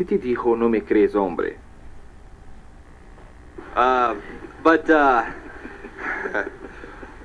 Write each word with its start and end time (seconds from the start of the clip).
Si 0.00 0.06
te 0.06 0.16
dijo 0.16 0.56
no 0.56 0.70
me 0.70 0.80
crees 0.80 1.14
hombre. 1.14 1.58
Uh, 3.76 4.14
but 4.64 4.88
uh, 4.88 5.26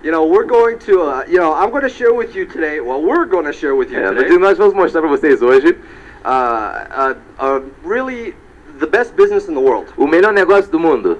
you 0.03 0.11
know, 0.11 0.25
we're 0.25 0.43
going 0.43 0.77
to, 0.79 1.03
uh, 1.03 1.23
you 1.25 1.37
know, 1.37 1.53
I'm 1.53 1.69
going 1.69 1.83
to 1.83 1.89
share 1.89 2.13
with 2.13 2.35
you 2.35 2.45
today. 2.45 2.81
Well, 2.81 3.01
we're 3.01 3.23
going 3.27 3.45
to 3.45 3.53
share 3.53 3.75
with 3.77 3.91
you 3.91 3.99
É, 3.99 4.09
today. 4.13 4.37
nós 4.37 4.57
vamos 4.57 4.73
mostrar 4.73 4.99
para 5.01 5.09
vocês 5.09 5.41
hoje 5.41 5.77
Uh, 6.25 6.27
uh, 6.27 7.15
uh, 7.39 7.61
really, 7.85 8.33
the 8.79 8.87
best 8.87 9.15
business 9.15 9.47
in 9.47 9.53
the 9.53 9.61
world. 9.61 9.93
o 9.95 10.05
melhor 10.05 10.33
negócio 10.33 10.69
do 10.69 10.77
mundo. 10.79 11.17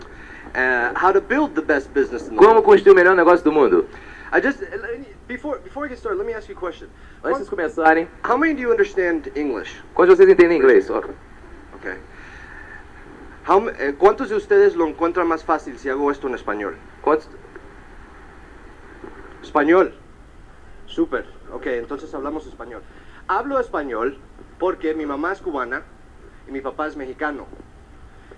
Uh, 0.53 0.91
how 0.93 1.13
to 1.13 1.21
build 1.21 1.55
the 1.55 1.61
best 1.61 1.89
business 1.93 2.23
in 2.27 2.31
the 2.31 2.37
Como 2.37 2.55
world. 2.55 2.65
construir 2.65 2.91
o 2.91 2.95
melhor 2.95 3.15
negócio 3.15 3.45
do 3.45 3.51
mundo. 3.53 3.85
I 4.33 4.41
just 4.41 4.59
before 5.27 5.59
before 5.59 5.83
we 5.83 5.87
get 5.89 5.99
started, 5.99 6.17
let 6.17 6.27
me 6.27 6.33
ask 6.33 6.49
you 6.49 6.55
a 6.57 6.59
question. 6.59 6.89
Antes 7.23 7.43
de 7.45 7.49
começarem, 7.49 8.09
How 8.25 8.35
many 8.37 8.55
do 8.55 8.61
you 8.61 8.71
understand 8.71 9.29
English? 9.37 9.79
quantos 9.93 10.17
vocês 10.17 10.27
entendem 10.27 10.58
inglês? 10.58 10.90
Ó, 10.90 11.02
Okay. 11.85 11.99
How, 13.48 13.70
eh, 13.70 13.94
¿Cuántos 13.95 14.30
de 14.30 14.35
ustedes 14.35 14.75
lo 14.75 14.88
encuentran 14.88 15.27
más 15.27 15.44
fácil 15.44 15.77
si 15.77 15.88
hago 15.88 16.09
esto 16.09 16.27
en 16.27 16.34
español? 16.34 16.75
Quantos... 17.02 17.30
Español. 19.44 19.94
Súper. 20.88 21.27
Ok, 21.53 21.67
entonces 21.67 22.11
hablamos 22.16 22.48
español. 22.48 22.81
Hablo 23.27 23.59
español 23.59 24.17
porque 24.58 24.95
mi 24.95 25.05
mamá 25.05 25.31
es 25.31 25.41
cubana 25.41 25.84
y 26.48 26.52
mi 26.52 26.61
papá 26.61 26.88
es 26.88 26.98
mexicano. 26.98 27.45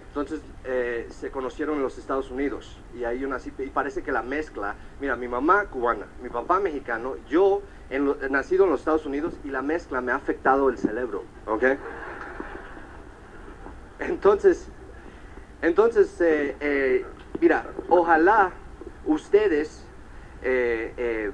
Entonces 0.09 0.42
eh, 0.66 1.08
se 1.09 1.32
conocieron 1.32 1.78
en 1.78 1.84
los 1.84 1.98
Estados 1.98 2.30
Unidos 2.32 2.82
y 2.94 3.06
ahí 3.06 3.20
yo 3.20 3.30
nací 3.30 3.54
y 3.59 3.70
parece 3.70 4.04
que 4.04 4.12
la 4.12 4.23
mezcla, 4.23 4.76
mira, 5.00 5.16
mi 5.16 5.28
mamá 5.30 5.66
cubana, 5.66 6.08
mi 6.22 6.30
papá 6.30 6.59
mexicano, 6.59 7.16
yo 7.30 7.62
en 7.90 8.06
lo- 8.06 8.18
nacido 8.30 8.66
en 8.66 8.72
los 8.72 8.80
Estados 8.82 9.06
Unidos 9.06 9.36
y 9.45 9.50
la 9.52 9.62
mezcla 9.62 10.02
me 10.02 10.12
ha 10.12 10.16
afectado 10.16 10.70
el 10.70 10.78
cerebro, 10.78 11.23
¿ok? 11.45 11.64
Entonces, 14.00 14.70
entonces, 15.62 16.22
eh, 16.22 16.56
eh, 16.59 17.06
mira, 17.42 17.66
ojalá 17.90 18.52
ustedes 19.06 19.84
eh, 20.44 21.31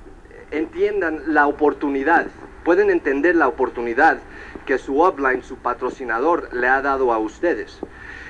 entiendan 0.51 1.33
la 1.33 1.47
oportunidad, 1.47 2.27
pueden 2.63 2.89
entender 2.89 3.35
la 3.35 3.49
oportunidad 3.49 4.19
que 4.65 4.77
su 4.77 5.03
upline, 5.03 5.43
su 5.43 5.57
patrocinador, 5.57 6.53
le 6.53 6.69
ha 6.69 6.81
dado 6.81 7.11
a 7.11 7.17
ustedes. 7.17 7.79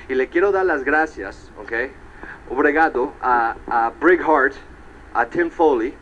Y 0.09 0.15
le 0.15 0.29
quiero 0.29 0.51
dar 0.51 0.65
las 0.65 0.83
gracias, 0.83 1.51
¿ok? 1.61 1.71
Obrigado 2.49 3.13
a, 3.21 3.55
a 3.67 3.91
Brig 4.01 4.21
Hart, 4.21 4.53
a 5.13 5.25
Tim 5.27 5.51
Foley, 5.51 5.93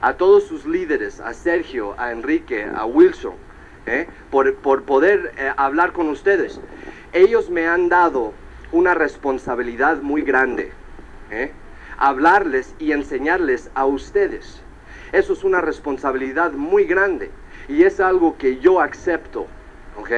a 0.00 0.14
todos 0.14 0.44
sus 0.44 0.64
líderes, 0.64 1.20
a 1.20 1.34
Sergio, 1.34 1.94
a 1.98 2.12
Enrique, 2.12 2.64
a 2.64 2.86
Wilson, 2.86 3.34
por, 4.30 4.54
por 4.56 4.84
poder 4.84 5.32
hablar 5.56 5.92
con 5.92 6.08
ustedes. 6.08 6.60
Ellos 7.14 7.48
me 7.48 7.68
han 7.68 7.88
dado 7.88 8.32
una 8.72 8.92
responsabilidad 8.92 10.02
muy 10.02 10.22
grande. 10.22 10.72
¿eh? 11.30 11.52
Hablarles 11.96 12.74
y 12.80 12.90
enseñarles 12.90 13.70
a 13.74 13.86
ustedes. 13.86 14.60
Eso 15.12 15.32
es 15.32 15.44
una 15.44 15.60
responsabilidad 15.60 16.52
muy 16.52 16.84
grande 16.84 17.30
y 17.68 17.84
es 17.84 18.00
algo 18.00 18.36
que 18.36 18.58
yo 18.58 18.80
acepto. 18.80 19.46
¿ok? 19.96 20.10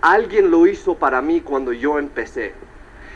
Alguien 0.00 0.52
lo 0.52 0.68
hizo 0.68 0.94
para 0.94 1.20
mí 1.20 1.40
cuando 1.40 1.72
yo 1.72 1.98
empecé 1.98 2.54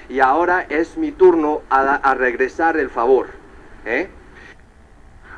y 0.09 0.19
ahora 0.19 0.67
es 0.69 0.97
mi 0.99 1.13
turno 1.13 1.63
a, 1.71 1.95
a 1.95 2.15
regresar 2.15 2.77
el 2.77 2.91
favor. 2.91 3.29
¿eh? 3.87 4.09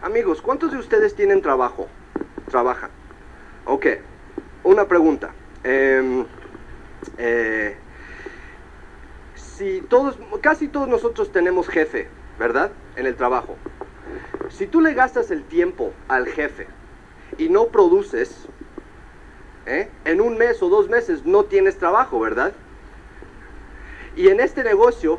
Amigos, 0.01 0.41
¿cuántos 0.41 0.73
de 0.73 0.79
ustedes 0.79 1.15
tienen 1.15 1.43
trabajo? 1.43 1.87
Trabajan. 2.51 2.91
Ok, 3.67 3.87
una 4.63 4.87
pregunta. 4.89 5.33
Em, 5.63 6.25
eh, 7.19 7.77
si 9.35 9.81
todos, 9.83 10.19
casi 10.41 10.69
todos 10.69 10.89
nosotros 10.89 11.31
tenemos 11.33 11.69
jefe, 11.69 12.09
¿verdad? 12.39 12.73
En 12.97 13.07
el 13.07 13.17
trabajo. 13.17 13.57
Si 14.51 14.67
tú 14.67 14.81
le 14.81 14.95
gastas 14.95 15.31
el 15.31 15.45
tiempo 15.45 15.93
al 16.09 16.27
jefe 16.27 16.67
y 17.39 17.49
no 17.49 17.67
produces, 17.67 18.47
¿eh? 19.67 19.89
en 20.05 20.21
un 20.21 20.37
mes 20.37 20.63
o 20.63 20.69
dos 20.69 20.89
meses 20.89 21.25
no 21.25 21.45
tienes 21.45 21.79
trabajo, 21.79 22.21
¿verdad? 22.21 22.53
Y 24.17 24.29
en 24.29 24.41
este 24.41 24.63
negocio, 24.63 25.19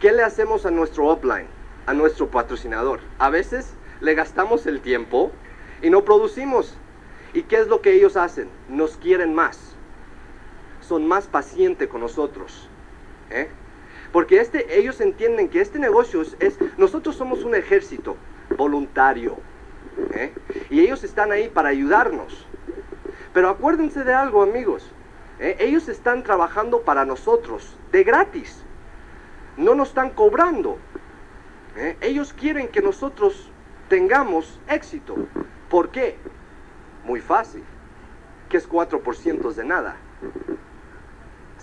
¿qué 0.00 0.12
le 0.12 0.22
hacemos 0.22 0.64
a 0.66 0.70
nuestro 0.70 1.12
upline, 1.12 1.46
a 1.86 1.94
nuestro 1.94 2.30
patrocinador? 2.30 3.00
A 3.18 3.30
veces 3.30 3.74
le 4.00 4.14
gastamos 4.14 4.66
el 4.66 4.80
tiempo 4.80 5.32
y 5.82 5.90
no 5.90 6.04
producimos. 6.04 6.76
¿Y 7.34 7.42
qué 7.42 7.56
es 7.56 7.68
lo 7.68 7.82
que 7.82 7.92
ellos 7.92 8.16
hacen? 8.16 8.48
Nos 8.68 8.96
quieren 8.96 9.34
más. 9.34 9.67
Son 10.88 11.06
más 11.06 11.26
pacientes 11.26 11.86
con 11.88 12.00
nosotros. 12.00 12.66
¿eh? 13.28 13.48
Porque 14.10 14.40
este, 14.40 14.78
ellos 14.78 15.02
entienden 15.02 15.50
que 15.50 15.60
este 15.60 15.78
negocio 15.78 16.22
es, 16.22 16.58
nosotros 16.78 17.14
somos 17.14 17.44
un 17.44 17.54
ejército 17.54 18.16
voluntario. 18.56 19.36
¿eh? 20.14 20.32
Y 20.70 20.80
ellos 20.80 21.04
están 21.04 21.30
ahí 21.30 21.50
para 21.50 21.68
ayudarnos. 21.68 22.46
Pero 23.34 23.50
acuérdense 23.50 24.02
de 24.02 24.14
algo, 24.14 24.42
amigos. 24.42 24.90
¿eh? 25.38 25.56
Ellos 25.60 25.90
están 25.90 26.22
trabajando 26.22 26.80
para 26.80 27.04
nosotros, 27.04 27.76
de 27.92 28.02
gratis. 28.02 28.64
No 29.58 29.74
nos 29.74 29.88
están 29.88 30.08
cobrando. 30.08 30.78
¿eh? 31.76 31.98
Ellos 32.00 32.32
quieren 32.32 32.68
que 32.68 32.80
nosotros 32.80 33.50
tengamos 33.90 34.58
éxito. 34.68 35.16
¿Por 35.68 35.90
qué? 35.90 36.16
Muy 37.04 37.20
fácil. 37.20 37.62
Que 38.48 38.56
es 38.56 38.66
4% 38.66 39.52
de 39.52 39.64
nada. 39.64 39.96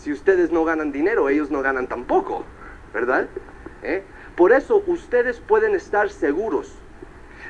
Si 0.06 0.12
ustedes 0.12 0.52
no 0.52 0.64
ganan 0.66 0.92
dinero, 0.92 1.30
ellos 1.30 1.50
no 1.50 1.64
ganan 1.64 1.88
tampoco, 1.88 2.46
¿verdad? 2.94 3.28
¿Eh? 3.82 4.04
Por 4.36 4.52
eso 4.52 4.84
ustedes 4.86 5.40
pueden 5.40 5.74
estar 5.74 6.12
seguros 6.12 6.76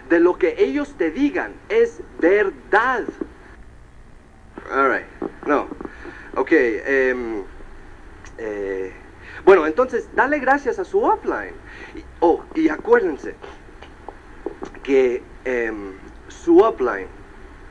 de 0.07 0.21
lo 0.21 0.37
que 0.37 0.55
ellos 0.57 0.95
te 0.97 1.11
digan 1.11 1.53
es 1.67 1.99
verdad. 2.17 3.03
All 4.71 4.89
right. 4.89 5.05
No. 5.45 5.67
Ok. 6.37 6.51
em, 6.53 7.43
eh, 8.37 8.93
bueno, 9.43 9.67
entonces, 9.67 10.07
dale 10.15 10.39
gracias 10.39 10.79
a 10.79 10.85
su 10.85 11.05
upline. 11.05 11.55
Oh, 12.21 12.41
y 12.55 12.69
acuérdense 12.69 13.35
que 14.81 15.21
em, 15.43 15.91
su 16.29 16.59
upline, 16.59 17.09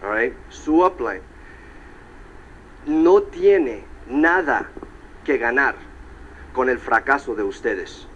all 0.03 0.15
right, 0.15 0.35
su 0.51 0.85
upline 0.85 1.23
no 2.85 3.23
tiene 3.23 3.94
nada 4.09 4.69
que 5.25 5.39
ganar 5.39 5.75
con 6.53 6.69
el 6.69 6.79
fracaso 6.79 7.35
de 7.35 7.43
ustedes. 7.43 8.07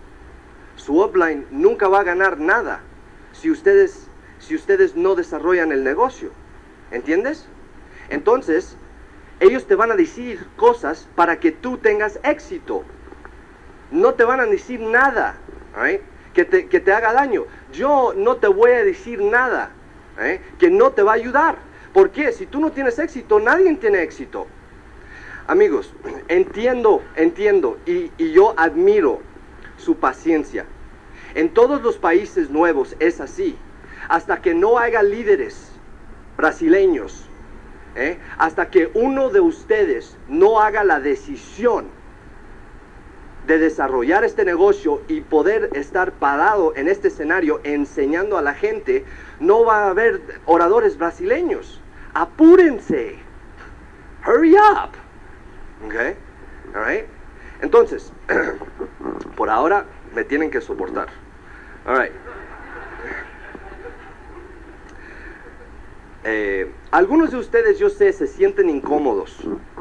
Su 0.77 1.03
upline 1.03 1.47
nunca 1.51 1.89
va 1.89 2.01
a 2.01 2.05
ganar 2.05 2.39
nada 2.39 2.81
si 3.33 3.51
ustedes, 3.51 4.09
si 4.39 4.55
ustedes 4.55 4.95
no 4.95 5.15
desarrollan 5.15 5.73
el 5.73 5.85
negocio. 5.85 6.31
¿Entiendes? 6.91 7.47
Entonces, 8.09 8.77
ellos 9.41 9.67
te 9.67 9.75
van 9.75 9.91
a 9.91 9.97
decir 9.97 10.47
cosas 10.57 11.09
para 11.15 11.41
que 11.41 11.53
tú 11.53 11.79
tengas 11.79 12.19
éxito. 12.23 12.85
No 13.91 14.15
te 14.15 14.25
van 14.25 14.41
a 14.41 14.47
decir 14.47 14.81
nada 14.81 15.37
que, 16.35 16.45
te, 16.45 16.69
que 16.69 16.81
te 16.81 16.93
haga 16.93 17.13
daño. 17.13 17.45
Yo 17.73 18.15
no 18.17 18.37
te 18.37 18.49
voy 18.49 18.71
a 18.71 18.85
decir 18.85 19.21
nada 19.21 19.71
que 20.59 20.71
no 20.71 20.91
te 20.91 21.03
va 21.03 21.13
a 21.13 21.17
ayudar. 21.17 21.57
¿Por 21.93 22.11
qué? 22.11 22.33
Si 22.33 22.47
tú 22.47 22.61
no 22.61 22.73
tienes 22.73 22.99
éxito, 22.99 23.41
nadie 23.41 23.75
tiene 23.77 24.03
éxito. 24.03 24.47
Amigos, 25.49 25.95
entiendo, 26.29 27.03
entiendo 27.17 27.79
y, 27.87 28.11
yo 28.33 28.53
admiro 28.59 29.21
su 29.79 29.97
paciencia. 29.97 30.67
En 31.35 31.49
todos 31.55 31.81
los 31.81 31.97
países 31.97 32.51
nuevos 32.51 32.95
es 33.01 33.19
así. 33.19 33.57
Hasta 34.11 34.43
que 34.43 34.53
no 34.53 34.79
haya 34.79 35.03
líderes 35.03 35.73
brasileños, 36.37 37.27
¿eh? 37.97 38.19
hasta 38.37 38.69
que 38.69 38.91
uno 38.93 39.31
de 39.31 39.41
ustedes 39.41 40.19
no 40.29 40.61
haga 40.61 40.85
la 40.85 41.01
decisión 41.01 41.87
de 43.47 43.59
desarrollar 43.59 44.25
este 44.25 44.45
negocio 44.45 45.01
y 45.09 45.23
poder 45.23 45.71
estar 45.73 46.13
parado 46.13 46.77
en 46.77 46.89
este 46.89 47.09
escenario 47.09 47.63
enseñando 47.65 48.37
a 48.37 48.43
la 48.43 48.53
gente, 48.53 49.07
no 49.41 49.65
va 49.65 49.85
a 49.85 49.91
haber 49.91 50.21
oradores 50.45 50.99
brasileños. 50.99 51.81
Apúrense. 52.13 53.19
Hurry 54.27 54.55
up. 54.55 55.08
Okay? 55.87 56.17
All 56.75 56.85
right? 56.85 57.07
Entonces, 57.61 58.13
por 59.37 59.51
ahora 59.51 59.85
me 60.15 60.25
tienen 60.25 60.51
que 60.51 60.61
soportar. 60.61 61.09
All 61.87 61.99
right. 61.99 62.13
Eh, 66.25 66.71
algunos 66.91 67.31
de 67.31 67.39
ustedes, 67.39 67.79
yo 67.79 67.89
sé, 67.89 68.13
se 68.13 68.27
sienten 68.27 68.69
incómodos. 68.69 69.39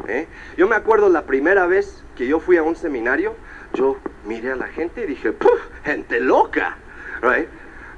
¿eh? 0.08 0.28
Yo 0.56 0.68
me 0.68 0.76
acuerdo 0.76 1.10
la 1.10 1.24
primera 1.24 1.66
vez 1.66 2.04
que 2.16 2.28
yo 2.28 2.40
fui 2.40 2.58
a 2.58 2.64
un 2.64 2.76
seminario, 2.76 3.36
yo 3.74 3.98
miré 4.26 4.52
a 4.52 4.56
la 4.56 4.68
gente 4.68 5.04
y 5.04 5.08
dije, 5.08 5.34
"Puf, 5.34 5.60
gente 5.84 6.20
loca. 6.20 6.78
Right? 7.22 7.50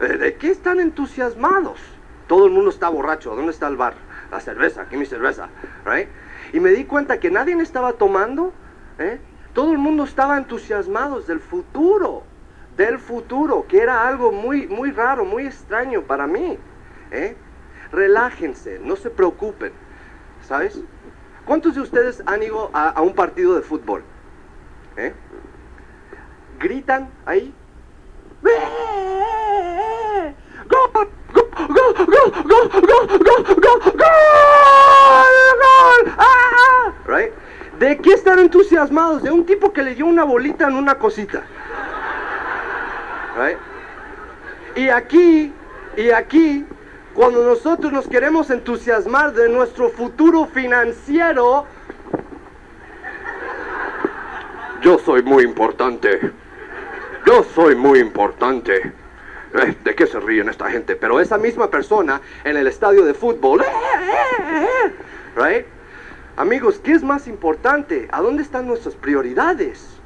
Eh, 0.02 0.18
¿De 0.18 0.36
qué 0.36 0.50
están 0.50 0.80
entusiasmados? 0.80 1.80
Todo 2.28 2.46
el 2.46 2.52
mundo 2.52 2.70
está 2.70 2.90
borracho. 2.90 3.36
¿Dónde 3.36 3.52
está 3.52 3.68
el 3.68 3.76
bar? 3.76 3.94
La 4.32 4.40
cerveza, 4.40 4.84
aquí 4.84 4.98
mi 4.98 5.06
cerveza. 5.06 5.50
Right? 5.86 6.08
Y 6.52 6.60
me 6.60 6.72
di 6.72 6.86
cuenta 6.86 7.20
que 7.20 7.30
nadie 7.30 7.56
estaba 7.62 7.94
tomando, 7.94 8.54
¿eh? 8.98 9.20
todo 9.54 9.72
el 9.72 9.78
mundo 9.78 10.04
estaba 10.04 10.38
entusiasmado 10.38 11.22
del 11.22 11.40
futuro, 11.40 12.24
del 12.76 12.98
futuro, 13.00 13.66
que 13.68 13.82
era 13.82 14.08
algo 14.08 14.32
muy, 14.32 14.68
muy 14.68 14.92
raro, 14.92 15.26
muy 15.26 15.46
extraño 15.46 16.04
para 16.04 16.28
mí. 16.28 16.58
¿eh? 17.12 17.36
Relájense, 17.92 18.80
no 18.80 18.96
se 18.96 19.10
preocupen, 19.10 19.74
¿sabes? 20.42 20.82
¿Cuántos 21.46 21.76
de 21.76 21.82
ustedes 21.82 22.24
han 22.26 22.44
ido 22.44 22.70
a, 22.74 22.90
a 22.90 23.02
un 23.02 23.14
partido 23.14 23.56
de 23.56 23.62
fútbol? 23.62 24.04
¿Eh? 24.98 25.14
¿Gritan 26.60 27.10
ahí? 27.26 27.54
¡Gol! 30.68 31.10
Right? 37.06 37.32
¿De 37.80 37.98
qué 37.98 38.14
están 38.14 38.40
entusiasmados? 38.40 39.24
De 39.24 39.32
un 39.32 39.46
tipo 39.46 39.74
que 39.74 39.82
le 39.82 39.96
dio 39.96 40.06
una 40.06 40.24
bolita 40.24 40.68
en 40.68 40.76
una 40.76 40.96
cosita. 40.96 41.44
Right? 43.38 43.58
Y 44.76 44.90
aquí, 44.90 45.54
y 45.98 46.10
aquí, 46.12 46.66
cuando 47.14 47.44
nosotros 47.44 47.92
nos 47.92 48.08
queremos 48.08 48.50
entusiasmar 48.50 49.34
de 49.34 49.50
nuestro 49.50 49.90
futuro 49.90 50.46
financiero, 50.46 51.66
yo 54.82 54.98
soy 55.00 55.24
muy 55.24 55.44
importante. 55.44 56.32
Yo 57.26 57.44
soy 57.56 57.76
muy 57.76 58.00
importante. 58.00 58.94
Eh, 59.54 59.76
¿De 59.84 59.96
qué 59.96 60.06
se 60.06 60.20
ríen 60.20 60.50
esta 60.50 60.70
gente? 60.70 60.96
Pero 60.96 61.20
esa 61.20 61.38
misma 61.38 61.70
persona 61.70 62.22
en 62.44 62.58
el 62.58 62.68
estadio 62.68 63.04
de 63.04 63.14
fútbol, 63.14 63.64
right? 65.36 65.66
Amigos, 66.38 66.80
¿qué 66.84 66.92
es 66.92 67.04
más 67.04 67.28
importante? 67.28 68.08
¿A 68.12 68.22
dónde 68.22 68.44
están 68.44 68.68
nuestras 68.68 68.96
prioridades? 68.96 70.00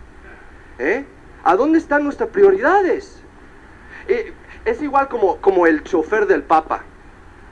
¿Eh? 0.79 1.05
¿A 1.43 1.55
dónde 1.55 1.77
están 1.77 2.03
nuestras 2.03 2.29
prioridades? 2.29 3.21
Eh, 4.07 4.33
es 4.65 4.81
igual 4.81 5.09
como, 5.09 5.37
como 5.37 5.67
el 5.67 5.83
chofer 5.83 6.25
del 6.25 6.43
Papa. 6.43 6.83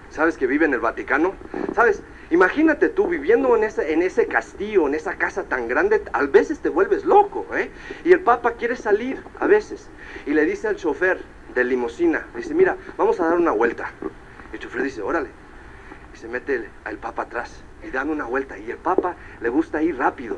¿Sabes 0.09 0.38
que 0.38 0.47
vive 0.47 0.65
en 0.65 0.73
el 0.73 0.79
Vaticano? 0.79 1.33
¿Sabes? 1.75 2.01
Imagínate 2.31 2.88
tú 2.88 3.07
viviendo 3.07 3.55
en 3.57 3.65
ese, 3.65 3.91
en 3.91 4.01
ese 4.01 4.25
castillo, 4.27 4.88
en 4.88 4.95
esa 4.95 5.15
casa 5.15 5.43
tan 5.43 5.67
grande, 5.67 6.01
a 6.13 6.23
veces 6.23 6.59
te 6.59 6.69
vuelves 6.69 7.03
loco, 7.03 7.45
¿eh? 7.53 7.69
Y 8.05 8.13
el 8.13 8.21
Papa 8.21 8.53
quiere 8.53 8.77
salir 8.77 9.21
a 9.39 9.47
veces 9.47 9.89
y 10.25 10.31
le 10.31 10.45
dice 10.45 10.69
al 10.69 10.77
chofer 10.77 11.21
de 11.53 11.63
limusina, 11.63 12.25
dice, 12.36 12.53
mira, 12.53 12.77
vamos 12.98 13.19
a 13.19 13.27
dar 13.27 13.38
una 13.38 13.51
vuelta. 13.51 13.92
Y 14.51 14.56
el 14.56 14.59
chofer 14.59 14.83
dice, 14.83 15.01
órale. 15.01 15.30
Y 16.13 16.18
se 16.18 16.27
mete 16.27 16.69
el 16.86 16.98
Papa 16.98 17.24
atrás 17.24 17.63
y 17.83 17.89
dan 17.89 18.09
una 18.09 18.25
vuelta. 18.25 18.57
Y 18.57 18.71
el 18.71 18.77
Papa 18.77 19.15
le 19.42 19.50
gusta 19.50 19.81
ir 19.81 19.98
rápido. 19.98 20.38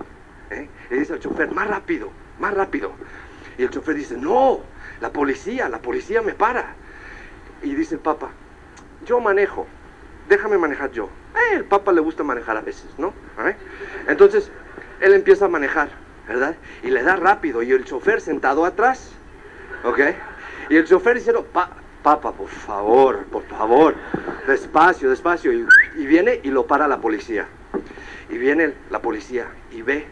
¿eh? 0.49 0.69
Le 0.89 0.97
dice 0.97 1.13
al 1.13 1.19
chofer, 1.19 1.51
más 1.51 1.67
rápido, 1.67 2.09
más 2.39 2.53
rápido. 2.53 2.91
Y 3.57 3.63
el 3.63 3.69
chofer 3.69 3.95
dice, 3.95 4.17
no, 4.17 4.61
la 5.01 5.11
policía, 5.11 5.69
la 5.69 5.79
policía 5.79 6.21
me 6.21 6.33
para. 6.33 6.75
Y 7.61 7.75
dice 7.75 7.95
el 7.95 8.01
Papa, 8.01 8.29
yo 9.05 9.19
manejo, 9.19 9.67
déjame 10.29 10.57
manejar 10.57 10.91
yo. 10.91 11.09
Eh, 11.35 11.55
el 11.55 11.65
Papa 11.65 11.91
le 11.91 12.01
gusta 12.01 12.23
manejar 12.23 12.57
a 12.57 12.61
veces, 12.61 12.87
¿no? 12.97 13.13
¿Eh? 13.45 13.55
Entonces, 14.07 14.51
él 14.99 15.13
empieza 15.13 15.45
a 15.45 15.49
manejar, 15.49 15.89
¿verdad? 16.27 16.55
Y 16.83 16.89
le 16.89 17.03
da 17.03 17.15
rápido 17.15 17.63
y 17.63 17.71
el 17.71 17.85
chofer 17.85 18.21
sentado 18.21 18.65
atrás, 18.65 19.11
¿ok? 19.83 19.99
Y 20.73 20.75
el 20.75 20.85
chofer 20.85 21.17
diciendo, 21.17 21.45
pa, 21.45 21.69
Papa, 22.01 22.31
por 22.31 22.47
favor, 22.47 23.25
por 23.25 23.43
favor, 23.43 23.93
despacio, 24.47 25.11
despacio. 25.11 25.53
Y, 25.53 25.67
viene 26.07 26.39
y 26.41 26.49
lo 26.49 26.65
para 26.65 26.87
la 26.87 26.99
policía. 26.99 27.45
Y 28.27 28.39
viene 28.39 28.73
la 28.89 28.99
policía 28.99 29.45
y 29.71 29.83
ve, 29.83 30.07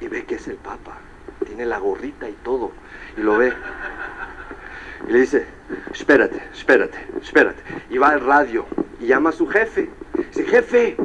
y 0.00 0.08
ve 0.08 0.24
que 0.24 0.34
es 0.34 0.48
el 0.48 0.56
Papa. 0.56 0.98
Tiene 1.46 1.64
la 1.64 1.78
gorrita 1.78 2.28
y 2.28 2.32
todo. 2.42 2.72
Y 3.16 3.20
lo 3.20 3.38
ve. 3.38 3.52
Y 5.08 5.12
le 5.12 5.20
dice, 5.20 5.46
espérate, 5.92 6.42
espérate, 6.52 6.98
espérate. 7.22 7.62
Y 7.88 7.98
va 7.98 8.08
al 8.08 8.22
radio 8.22 8.66
y 8.98 9.06
llama 9.06 9.30
a 9.30 9.32
su 9.32 9.46
jefe. 9.46 9.88
Dice, 10.34 10.44
jefe, 10.44 10.96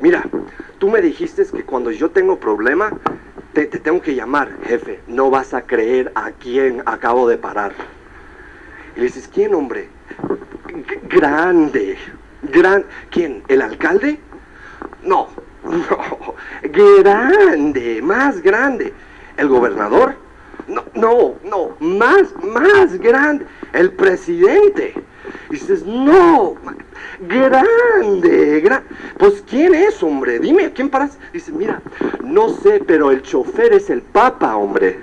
mira, 0.00 0.22
tú 0.78 0.88
me 0.88 1.02
dijiste 1.02 1.44
que 1.46 1.64
cuando 1.64 1.90
yo 1.90 2.12
tengo 2.12 2.38
problema, 2.38 2.92
te, 3.52 3.66
te 3.66 3.78
tengo 3.78 4.00
que 4.00 4.14
llamar, 4.14 4.50
jefe. 4.64 5.00
No 5.06 5.30
vas 5.30 5.54
a 5.54 5.62
creer 5.62 6.12
a 6.14 6.32
quién 6.32 6.82
acabo 6.86 7.28
de 7.28 7.36
parar. 7.36 7.72
Y 8.96 9.00
le 9.00 9.06
dices, 9.06 9.28
¿quién, 9.32 9.54
hombre? 9.54 9.88
Grande. 11.08 11.96
Gran... 12.42 12.84
¿Quién? 13.10 13.42
¿El 13.48 13.62
alcalde? 13.62 14.18
No, 15.02 15.28
no. 15.64 16.34
Grande, 16.62 18.00
más 18.02 18.40
grande. 18.42 18.92
¿El 19.36 19.48
gobernador? 19.48 20.16
No, 20.68 20.84
no, 20.94 21.34
no. 21.44 21.76
Más, 21.80 22.34
más 22.42 22.98
grande. 22.98 23.46
El 23.72 23.92
presidente. 23.92 24.94
Y 25.50 25.54
dices, 25.54 25.84
no. 25.84 26.54
Grande, 27.20 28.60
gran... 28.60 28.82
Pues, 29.18 29.44
¿quién 29.48 29.74
es, 29.74 30.02
hombre? 30.02 30.38
Dime, 30.38 30.66
¿a 30.66 30.70
quién 30.72 30.88
paras? 30.88 31.18
Dice, 31.32 31.52
mira, 31.52 31.80
no 32.22 32.48
sé, 32.48 32.82
pero 32.86 33.10
el 33.10 33.22
chofer 33.22 33.72
es 33.72 33.90
el 33.90 34.02
papa, 34.02 34.56
hombre. 34.56 34.98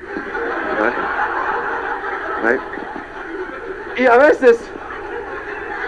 Y 3.98 4.06
a 4.06 4.18
veces, 4.18 4.58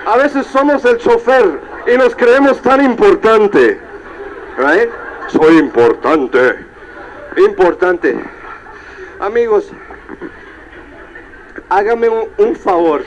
a 0.05 0.17
veces 0.17 0.45
somos 0.47 0.83
el 0.85 0.97
chofer 0.97 1.59
y 1.91 1.97
nos 1.97 2.15
creemos 2.15 2.61
tan 2.61 2.83
importante. 2.83 3.79
Soy 5.27 5.57
importante. 5.57 6.65
Importante. 7.37 8.19
Amigos, 9.19 9.71
hágame 11.69 12.09
un 12.37 12.55
favor. 12.55 13.03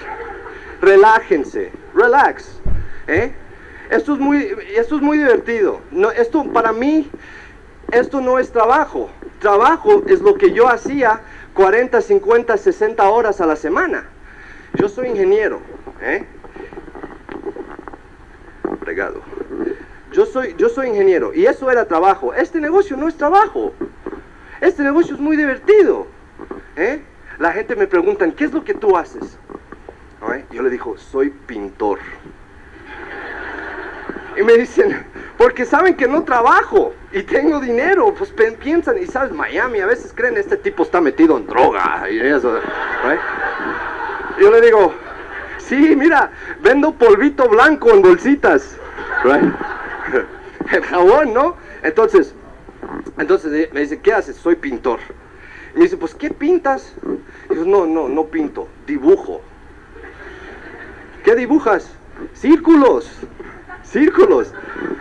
Relájense. 0.84 1.72
Relax. 1.94 2.60
¿eh? 3.06 3.32
Esto 3.90 4.14
es 4.14 4.20
muy, 4.20 4.54
esto 4.76 4.96
es 4.96 5.02
muy 5.02 5.19
divertido. 5.19 5.81
No, 5.90 6.10
esto 6.10 6.44
para 6.52 6.72
mí, 6.72 7.10
esto 7.90 8.20
no 8.20 8.38
es 8.38 8.52
trabajo. 8.52 9.10
Trabajo 9.40 10.02
es 10.06 10.20
lo 10.20 10.34
que 10.34 10.52
yo 10.52 10.69
hacía 10.69 11.20
40, 11.54 12.00
50, 12.00 12.56
60 12.56 13.08
horas 13.08 13.40
a 13.40 13.46
la 13.46 13.56
semana. 13.56 14.08
Yo 14.75 14.88
soy 14.88 15.08
ingeniero, 15.08 15.60
¿eh? 16.02 16.26
Regado. 18.82 19.22
Yo 20.12 20.26
soy, 20.26 20.54
yo 20.58 20.69
soy 20.69 20.88
ingeniero 20.88 21.32
y 21.32 21.46
eso 21.46 21.70
era 21.70 21.87
trabajo. 21.87 22.34
Este 22.34 22.60
negocio 22.60 22.97
no 22.97 23.09
es 23.09 23.16
trabajo. 23.16 23.73
Este 24.61 24.82
negocio 24.82 25.14
es 25.14 25.20
muy 25.20 25.37
divertido. 25.37 26.06
¿eh? 26.76 27.00
La 27.38 27.52
gente 27.52 27.75
me 27.75 27.87
pregunta, 27.87 28.30
¿qué 28.32 28.44
es 28.44 28.52
lo 28.52 28.62
que 28.64 28.75
tú 28.75 28.97
haces? 28.97 29.38
¿Eh? 30.33 30.45
Yo 30.50 30.62
le 30.62 30.71
digo, 30.71 30.97
soy 30.97 31.31
pintor. 31.31 31.99
Y 34.37 34.43
me 34.43 34.54
dicen, 34.54 35.04
porque 35.37 35.64
saben 35.64 35.95
que 35.95 36.09
no 36.09 36.25
trabajo 36.25 36.93
y 37.12 37.23
tengo 37.23 37.61
dinero, 37.61 38.14
pues 38.14 38.33
piensan, 38.61 38.99
y 38.99 39.07
sabes, 39.07 39.33
Miami 39.33 39.81
a 39.81 39.87
veces 39.87 40.12
creen, 40.14 40.37
este 40.37 40.57
tipo 40.57 40.83
está 40.83 41.00
metido 41.00 41.37
en 41.37 41.47
droga. 41.47 42.04
¿right? 43.04 43.21
Yo 44.40 44.50
le 44.50 44.61
digo, 44.61 44.93
sí, 45.59 45.95
mira, 45.97 46.31
vendo 46.61 46.93
polvito 46.93 47.49
blanco 47.49 47.90
en 47.90 48.02
bolsitas. 48.02 48.76
Right? 49.23 49.52
El 50.73 50.83
jabón, 50.83 51.35
¿no? 51.35 51.57
Entonces, 51.83 52.35
entonces 53.19 53.52
eh, 53.52 53.71
me 53.73 53.81
dice, 53.81 54.00
¿qué 54.00 54.12
haces? 54.12 54.37
Soy 54.37 54.57
pintor. 54.57 54.99
Y 55.75 55.78
me 55.78 55.85
dice, 55.85 55.97
pues, 55.97 56.14
¿qué 56.14 56.31
pintas? 56.31 56.95
Y 57.50 57.54
yo, 57.54 57.64
no, 57.64 57.87
no, 57.87 58.09
no 58.09 58.26
pinto, 58.26 58.69
dibujo. 58.87 59.43
¿Qué 61.25 61.35
dibujas? 61.35 61.90
Círculos. 62.35 63.11
Círculos. 63.83 64.52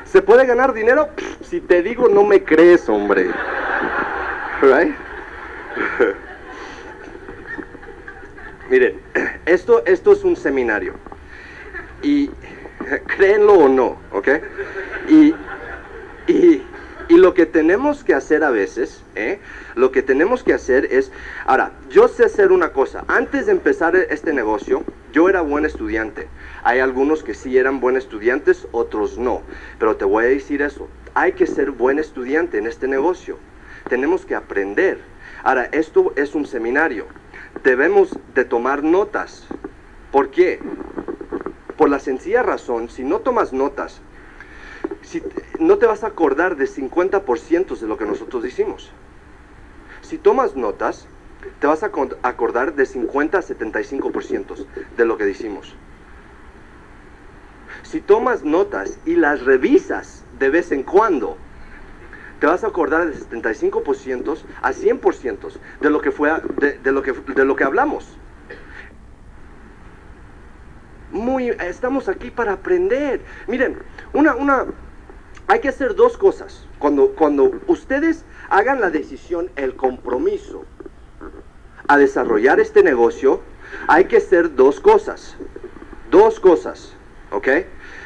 ¿Se 0.06 0.22
puede 0.22 0.46
ganar 0.46 0.74
dinero? 0.74 1.10
Si 1.42 1.60
te 1.60 1.84
digo, 1.84 2.08
no 2.08 2.24
me 2.24 2.44
crees, 2.44 2.88
hombre. 2.88 3.30
Right? 4.62 4.96
Miren, 8.70 9.02
esto, 9.46 9.84
esto 9.86 10.14
es 10.14 10.24
un 10.24 10.38
seminario. 10.38 10.94
Y 12.02 12.30
créenlo 13.08 13.54
o 13.54 13.68
no, 13.68 13.98
¿ok? 14.12 14.30
Y, 15.10 15.36
y, 16.28 16.64
y 17.10 17.18
lo 17.18 17.34
que 17.34 17.46
tenemos 17.46 18.06
que 18.06 18.14
hacer 18.14 18.46
a 18.46 18.50
veces, 18.50 19.04
¿eh? 19.16 19.40
Lo 19.76 19.92
que 19.92 20.02
tenemos 20.02 20.44
que 20.44 20.54
hacer 20.54 20.86
es... 20.86 21.12
Ahora, 21.46 21.72
yo 21.90 22.08
sé 22.08 22.24
hacer 22.24 22.54
una 22.54 22.70
cosa. 22.70 23.04
Antes 23.10 23.48
de 23.48 23.52
empezar 23.52 23.96
este 23.96 24.32
negocio, 24.32 24.84
yo 25.14 25.30
era 25.30 25.42
buen 25.42 25.64
estudiante. 25.64 26.28
Hay 26.64 26.80
algunos 26.80 27.24
que 27.24 27.36
sí 27.36 27.56
eran 27.58 27.80
buenos 27.80 28.04
estudiantes, 28.04 28.68
otros 28.72 29.20
no. 29.20 29.44
Pero 29.78 29.96
te 29.96 30.06
voy 30.06 30.26
a 30.26 30.28
decir 30.28 30.64
eso. 30.64 30.90
Hay 31.14 31.34
que 31.34 31.46
ser 31.46 31.70
buen 31.70 32.00
estudiante 32.00 32.58
en 32.58 32.66
este 32.66 32.88
negocio. 32.88 33.38
Tenemos 33.88 34.26
que 34.26 34.34
aprender. 34.34 35.00
Ahora, 35.44 35.70
esto 35.72 36.14
es 36.16 36.34
un 36.34 36.48
seminario. 36.48 37.06
Debemos 37.64 38.18
de 38.34 38.44
tomar 38.44 38.84
notas. 38.84 39.48
¿Por 40.12 40.32
qué? 40.32 40.60
Por 41.78 41.90
la 41.90 42.00
sencilla 42.00 42.42
razón, 42.42 42.90
si 42.90 43.04
no 43.04 43.20
tomas 43.20 43.54
notas, 43.54 44.02
si 45.02 45.22
no 45.60 45.78
te 45.78 45.86
vas 45.86 46.04
a 46.04 46.08
acordar 46.08 46.56
de 46.56 46.66
50% 46.66 47.80
de 47.80 47.88
lo 47.88 47.98
que 47.98 48.06
nosotros 48.06 48.44
hicimos. 48.46 48.92
Si 50.02 50.18
tomas 50.18 50.56
notas, 50.56 51.08
te 51.60 51.68
vas 51.68 51.84
a 51.84 51.92
acordar 52.24 52.76
de 52.76 52.86
50 52.86 53.38
a 53.38 53.42
75% 53.42 54.66
de 54.98 55.06
lo 55.06 55.18
que 55.18 55.26
decimos. 55.26 55.76
Si 57.84 58.02
tomas 58.02 58.44
notas 58.44 59.00
y 59.06 59.16
las 59.16 59.44
revisas 59.44 60.24
de 60.40 60.50
vez 60.50 60.72
en 60.72 60.84
cuando, 60.84 61.38
te 62.40 62.48
vas 62.48 62.64
a 62.64 62.68
acordar 62.68 63.08
de 63.08 63.16
75% 63.16 64.38
a 64.62 64.74
100% 64.74 65.52
de 65.80 65.90
lo 65.90 66.02
que 66.02 66.12
fue 66.12 66.32
de 66.84 66.92
lo 66.92 67.02
que 67.02 67.14
de 67.14 67.46
lo 67.46 67.56
que 67.56 67.64
hablamos. 67.64 68.18
Muy 71.12 71.50
estamos 71.50 72.10
aquí 72.10 72.32
para 72.32 72.54
aprender. 72.54 73.22
Miren, 73.48 73.78
una 74.12 74.36
una 74.36 74.66
hay 75.48 75.60
que 75.60 75.70
hacer 75.70 75.96
dos 75.96 76.18
cosas. 76.18 76.68
Cuando 76.80 77.10
cuando 77.12 77.52
ustedes 77.68 78.26
hagan 78.50 78.82
la 78.82 78.90
decisión, 78.90 79.50
el 79.56 79.76
compromiso 79.76 80.66
a 81.88 81.98
desarrollar 81.98 82.60
este 82.60 82.84
negocio, 82.84 83.42
hay 83.88 84.06
que 84.06 84.18
hacer 84.18 84.56
dos 84.56 84.80
cosas. 84.80 85.36
Dos 86.10 86.40
cosas, 86.40 86.94
¿ok? 87.32 87.48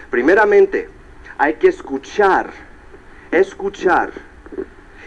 Primeramente, 0.10 0.90
hay 1.38 1.56
que 1.56 1.68
escuchar, 1.68 2.50
escuchar. 3.32 4.12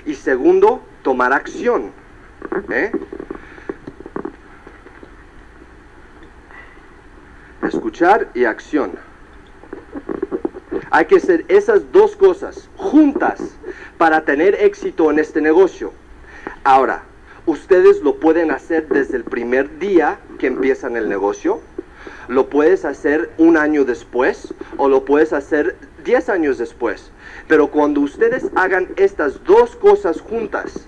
Y 0.06 0.14
segundo, 0.14 0.82
tomar 1.02 1.32
acción. 1.32 1.92
¿eh? 2.70 2.92
Escuchar 7.62 8.30
y 8.34 8.44
acción. 8.44 8.92
Hay 10.90 11.04
que 11.06 11.16
hacer 11.16 11.44
esas 11.48 11.92
dos 11.92 12.16
cosas 12.16 12.68
juntas 12.76 13.40
para 13.96 14.24
tener 14.24 14.54
éxito 14.56 15.10
en 15.10 15.18
este 15.18 15.40
negocio. 15.40 15.92
Ahora, 16.64 17.04
ustedes 17.50 18.00
lo 18.02 18.16
pueden 18.16 18.50
hacer 18.52 18.88
desde 18.88 19.16
el 19.16 19.24
primer 19.24 19.78
día 19.78 20.20
que 20.38 20.46
empiezan 20.46 20.96
el 20.96 21.08
negocio, 21.08 21.60
lo 22.28 22.48
puedes 22.48 22.84
hacer 22.84 23.30
un 23.38 23.56
año 23.56 23.84
después 23.84 24.54
o 24.76 24.88
lo 24.88 25.04
puedes 25.04 25.32
hacer 25.32 25.76
10 26.04 26.28
años 26.28 26.58
después. 26.58 27.10
Pero 27.48 27.68
cuando 27.68 28.02
ustedes 28.02 28.46
hagan 28.54 28.88
estas 28.96 29.42
dos 29.44 29.74
cosas 29.74 30.20
juntas, 30.20 30.86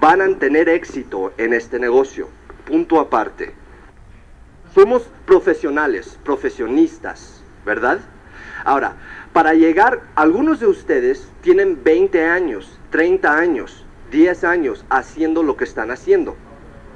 van 0.00 0.22
a 0.22 0.38
tener 0.38 0.70
éxito 0.70 1.32
en 1.36 1.52
este 1.52 1.78
negocio. 1.78 2.28
Punto 2.64 3.00
aparte. 3.00 3.52
Somos 4.74 5.02
profesionales, 5.26 6.18
profesionistas, 6.24 7.42
¿verdad? 7.66 8.00
Ahora, 8.64 8.94
para 9.34 9.52
llegar, 9.52 10.00
algunos 10.14 10.60
de 10.60 10.66
ustedes 10.66 11.28
tienen 11.42 11.84
20 11.84 12.24
años, 12.24 12.78
30 12.90 13.36
años, 13.36 13.84
10 14.10 14.44
años 14.44 14.84
haciendo 14.88 15.42
lo 15.42 15.56
que 15.56 15.64
están 15.64 15.90
haciendo, 15.90 16.36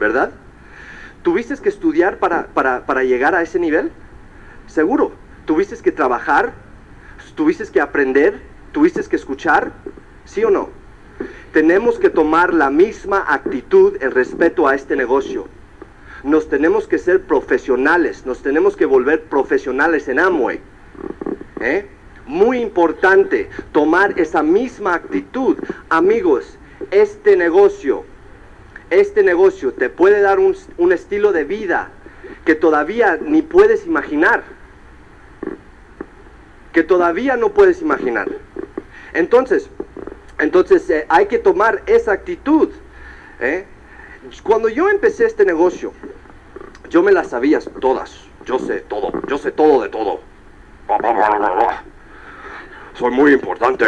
¿verdad? 0.01 0.33
¿Tuviste 1.23 1.57
que 1.57 1.69
estudiar 1.69 2.19
para, 2.19 2.49
para, 2.49 2.85
para 2.87 3.05
llegar 3.05 3.35
a 3.35 3.43
ese 3.43 3.59
nivel? 3.59 3.93
Seguro. 4.67 5.13
¿Tuviste 5.45 5.77
que 5.77 5.93
trabajar? 5.93 6.53
¿Tuviste 7.35 7.65
que 7.67 7.81
aprender? 7.81 8.41
¿Tuviste 8.73 9.03
que 9.03 9.17
escuchar? 9.17 9.73
¿Sí 10.25 10.45
o 10.45 10.51
no? 10.51 10.71
Tenemos 11.53 11.99
que 11.99 12.11
tomar 12.11 12.55
la 12.55 12.71
misma 12.71 13.25
actitud 13.29 13.97
en 14.01 14.11
respeto 14.13 14.67
a 14.67 14.75
este 14.75 14.97
negocio. 14.97 15.47
Nos 16.23 16.49
tenemos 16.49 16.87
que 16.87 16.99
ser 16.99 17.23
profesionales, 17.23 18.25
nos 18.25 18.43
tenemos 18.43 18.77
que 18.77 18.87
volver 18.87 19.25
profesionales 19.25 20.09
en 20.09 20.21
Amway. 20.21 20.61
¿Eh? 21.61 21.87
Muy 22.27 22.59
importante 22.61 23.51
tomar 23.73 24.19
esa 24.19 24.43
misma 24.43 24.95
actitud. 24.95 25.59
Amigos, 25.89 26.59
este 26.91 27.37
negocio, 27.37 28.05
este 28.91 29.23
negocio 29.23 29.73
te 29.73 29.89
puede 29.89 30.21
dar 30.21 30.39
un, 30.39 30.57
un 30.79 30.93
estilo 30.93 31.33
de 31.33 31.45
vida 31.45 31.91
que 32.45 32.55
todavía 32.55 33.19
ni 33.21 33.43
puedes 33.43 33.87
imaginar. 33.87 34.43
Que 36.73 36.83
todavía 36.83 37.37
no 37.37 37.51
puedes 37.51 37.83
imaginar. 37.83 38.29
Entonces, 39.13 39.69
entonces 40.39 40.89
eh, 40.91 41.07
hay 41.09 41.27
que 41.27 41.39
tomar 41.39 41.83
esa 41.87 42.13
actitud. 42.13 42.71
¿eh? 43.41 43.67
Cuando 44.43 44.69
yo 44.69 44.89
empecé 44.89 45.27
este 45.27 45.45
negocio, 45.45 45.93
yo 46.89 47.03
me 47.03 47.13
las 47.13 47.29
sabía 47.29 47.61
todas. 47.81 48.25
Yo 48.45 48.59
sé 48.59 48.81
todo, 48.81 49.13
yo 49.29 49.39
sé 49.39 49.53
todo 49.53 49.83
de 49.83 49.89
todo. 49.89 50.21
Soy 52.95 53.11
muy 53.13 53.33
importante. 53.33 53.85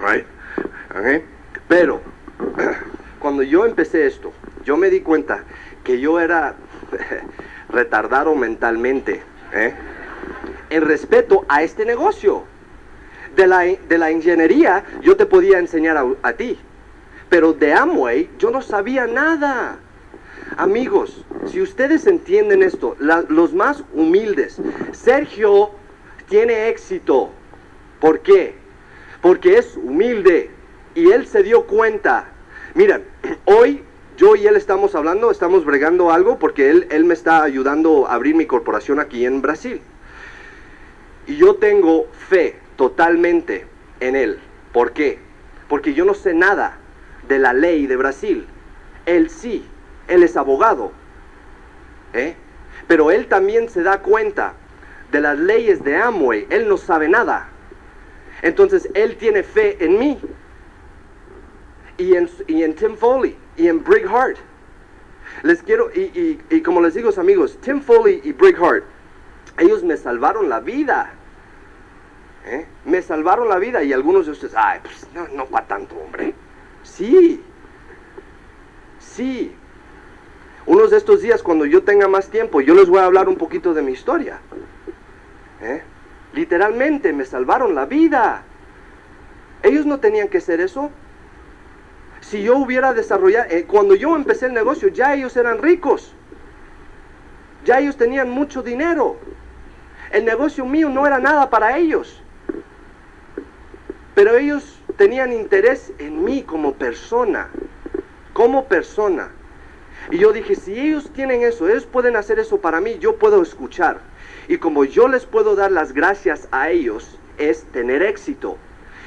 ¿Ok? 0.00 1.22
Pero, 1.68 2.00
cuando 3.18 3.42
yo 3.42 3.66
empecé 3.66 4.06
esto, 4.06 4.32
yo 4.64 4.76
me 4.76 4.90
di 4.90 5.00
cuenta 5.00 5.44
que 5.82 6.00
yo 6.00 6.20
era 6.20 6.56
retardado 7.68 8.34
mentalmente. 8.34 9.22
¿eh? 9.52 9.74
En 10.70 10.82
respeto 10.82 11.44
a 11.48 11.62
este 11.62 11.84
negocio. 11.84 12.44
De 13.36 13.48
la, 13.48 13.62
de 13.62 13.98
la 13.98 14.12
ingeniería 14.12 14.84
yo 15.02 15.16
te 15.16 15.26
podía 15.26 15.58
enseñar 15.58 15.96
a, 15.96 16.06
a 16.22 16.34
ti. 16.34 16.56
Pero 17.28 17.52
de 17.52 17.72
Amway 17.72 18.30
yo 18.38 18.50
no 18.50 18.62
sabía 18.62 19.08
nada. 19.08 19.78
Amigos, 20.56 21.24
si 21.46 21.60
ustedes 21.60 22.06
entienden 22.06 22.62
esto, 22.62 22.96
los 23.00 23.52
más 23.52 23.82
humildes, 23.92 24.60
Sergio 24.92 25.70
tiene 26.28 26.68
éxito. 26.68 27.30
¿Por 28.00 28.20
qué? 28.20 28.54
Porque 29.20 29.58
es 29.58 29.76
humilde 29.76 30.50
y 30.94 31.10
él 31.10 31.26
se 31.26 31.42
dio 31.42 31.66
cuenta. 31.66 32.26
Miren, 32.74 33.04
hoy 33.44 33.82
yo 34.16 34.36
y 34.36 34.46
él 34.46 34.56
estamos 34.56 34.94
hablando, 34.94 35.30
estamos 35.30 35.64
bregando 35.64 36.12
algo 36.12 36.38
porque 36.38 36.70
él, 36.70 36.86
él 36.90 37.04
me 37.04 37.14
está 37.14 37.42
ayudando 37.42 38.06
a 38.06 38.14
abrir 38.14 38.34
mi 38.34 38.46
corporación 38.46 39.00
aquí 39.00 39.26
en 39.26 39.42
Brasil. 39.42 39.80
Y 41.26 41.36
yo 41.36 41.56
tengo 41.56 42.06
fe 42.28 42.56
totalmente 42.76 43.66
en 44.00 44.14
él. 44.16 44.38
¿Por 44.72 44.92
qué? 44.92 45.18
Porque 45.68 45.94
yo 45.94 46.04
no 46.04 46.14
sé 46.14 46.34
nada 46.34 46.78
de 47.28 47.38
la 47.38 47.52
ley 47.52 47.86
de 47.86 47.96
Brasil. 47.96 48.46
Él 49.06 49.30
sí, 49.30 49.64
él 50.08 50.22
es 50.22 50.36
abogado. 50.36 50.92
¿eh? 52.12 52.36
Pero 52.86 53.10
él 53.10 53.26
también 53.26 53.68
se 53.68 53.82
da 53.82 54.00
cuenta 54.00 54.54
de 55.10 55.20
las 55.20 55.38
leyes 55.38 55.82
de 55.82 55.96
Amway. 55.96 56.46
Él 56.50 56.68
no 56.68 56.76
sabe 56.76 57.08
nada. 57.08 57.48
Entonces 58.42 58.88
él 58.94 59.16
tiene 59.16 59.42
fe 59.42 59.84
en 59.84 59.98
mí. 59.98 60.20
Y 61.98 62.14
en, 62.16 62.28
y 62.46 62.62
en 62.62 62.74
Tim 62.74 62.96
Foley. 62.96 63.36
Y 63.56 63.68
en 63.68 63.82
Brig. 63.84 64.06
Les 65.42 65.62
quiero, 65.62 65.90
y, 65.94 66.00
y- 66.00 66.40
y 66.50 66.60
como 66.62 66.80
les 66.80 66.94
digo 66.94 67.10
amigos, 67.16 67.58
Tim 67.60 67.80
Foley 67.80 68.20
y 68.24 68.32
Brig 68.32 68.56
ellos 69.58 69.82
me 69.84 69.96
salvaron 69.96 70.48
la 70.48 70.60
vida. 70.60 71.12
¿eh? 72.46 72.66
Me 72.84 73.02
salvaron 73.02 73.48
la 73.48 73.58
vida 73.58 73.82
y 73.84 73.92
algunos 73.92 74.26
de 74.26 74.32
ustedes, 74.32 74.54
ay, 74.56 74.80
pues 74.82 75.06
no, 75.14 75.28
no 75.28 75.46
para 75.46 75.66
tanto, 75.66 75.96
hombre. 75.96 76.34
Sí, 76.82 77.40
sí. 78.98 79.54
Unos 80.66 80.90
de 80.90 80.96
estos 80.96 81.20
días, 81.22 81.42
cuando 81.42 81.66
yo 81.66 81.82
tenga 81.84 82.08
más 82.08 82.28
tiempo, 82.28 82.60
yo 82.60 82.74
les 82.74 82.88
voy 82.88 82.98
a 83.00 83.04
hablar 83.04 83.28
un 83.28 83.36
poquito 83.36 83.74
de 83.74 83.82
mi 83.82 83.92
historia. 83.92 84.38
¿eh? 85.60 85.82
Literalmente 86.32 87.12
me 87.12 87.24
salvaron 87.24 87.74
la 87.74 87.84
vida. 87.86 88.42
Ellos 89.62 89.86
no 89.86 90.00
tenían 90.00 90.28
que 90.28 90.38
hacer 90.38 90.60
eso. 90.60 90.90
Si 92.34 92.42
yo 92.42 92.56
hubiera 92.56 92.92
desarrollado, 92.92 93.46
eh, 93.48 93.64
cuando 93.64 93.94
yo 93.94 94.16
empecé 94.16 94.46
el 94.46 94.54
negocio, 94.54 94.88
ya 94.88 95.14
ellos 95.14 95.36
eran 95.36 95.62
ricos. 95.62 96.12
Ya 97.64 97.78
ellos 97.78 97.96
tenían 97.96 98.28
mucho 98.28 98.60
dinero. 98.60 99.18
El 100.10 100.24
negocio 100.24 100.66
mío 100.66 100.88
no 100.88 101.06
era 101.06 101.20
nada 101.20 101.48
para 101.48 101.78
ellos. 101.78 102.20
Pero 104.16 104.36
ellos 104.36 104.80
tenían 104.96 105.32
interés 105.32 105.92
en 106.00 106.24
mí 106.24 106.42
como 106.42 106.74
persona. 106.74 107.50
Como 108.32 108.64
persona. 108.64 109.30
Y 110.10 110.18
yo 110.18 110.32
dije, 110.32 110.56
si 110.56 110.76
ellos 110.76 111.12
tienen 111.12 111.44
eso, 111.44 111.68
ellos 111.68 111.86
pueden 111.86 112.16
hacer 112.16 112.40
eso 112.40 112.60
para 112.60 112.80
mí, 112.80 112.98
yo 112.98 113.14
puedo 113.14 113.42
escuchar. 113.42 114.00
Y 114.48 114.58
como 114.58 114.84
yo 114.84 115.06
les 115.06 115.24
puedo 115.24 115.54
dar 115.54 115.70
las 115.70 115.92
gracias 115.92 116.48
a 116.50 116.70
ellos, 116.70 117.16
es 117.38 117.62
tener 117.66 118.02
éxito. 118.02 118.58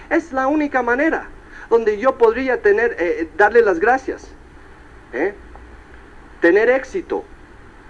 Es 0.09 0.31
la 0.31 0.47
única 0.47 0.81
manera 0.81 1.27
donde 1.69 1.97
yo 1.97 2.17
podría 2.17 2.61
tener, 2.61 2.95
eh, 2.99 3.29
darle 3.37 3.61
las 3.61 3.79
gracias. 3.79 4.27
¿eh? 5.13 5.33
Tener 6.41 6.69
éxito. 6.69 7.23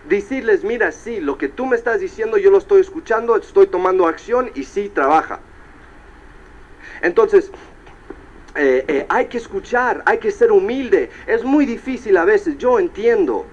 Decirles, 0.08 0.64
mira, 0.64 0.92
sí, 0.92 1.20
lo 1.20 1.38
que 1.38 1.50
tú 1.50 1.66
me 1.66 1.76
estás 1.76 2.00
diciendo 2.00 2.38
yo 2.38 2.50
lo 2.50 2.58
estoy 2.58 2.82
escuchando, 2.82 3.36
estoy 3.36 3.68
tomando 3.68 4.08
acción 4.08 4.50
y 4.56 4.64
sí 4.64 4.90
trabaja. 4.90 5.40
Entonces, 7.02 7.52
eh, 8.56 9.06
hay 9.10 9.26
que 9.26 9.38
escuchar, 9.38 10.02
hay 10.06 10.18
que 10.18 10.32
ser 10.32 10.52
humilde. 10.52 11.10
Es 11.28 11.44
muy 11.44 11.66
difícil 11.66 12.16
a 12.18 12.26
veces, 12.26 12.58
yo 12.58 12.80
entiendo. 12.80 13.46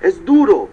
Es 0.00 0.24
duro 0.24 0.68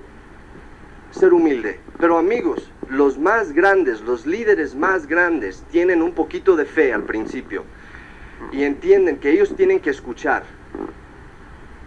ser 1.12 1.34
humilde. 1.34 1.80
Pero 2.00 2.18
amigos, 2.18 2.70
los 2.92 3.18
más 3.18 3.54
grandes, 3.54 4.02
los 4.02 4.26
líderes 4.26 4.76
más 4.76 5.08
grandes, 5.08 5.64
tienen 5.72 6.02
un 6.02 6.12
poquito 6.12 6.58
de 6.58 6.66
fe 6.66 6.92
al 6.92 7.04
principio 7.04 7.64
y 8.52 8.64
entienden 8.64 9.18
que 9.18 9.32
ellos 9.32 9.56
tienen 9.56 9.80
que 9.80 9.92
escuchar. 9.92 10.44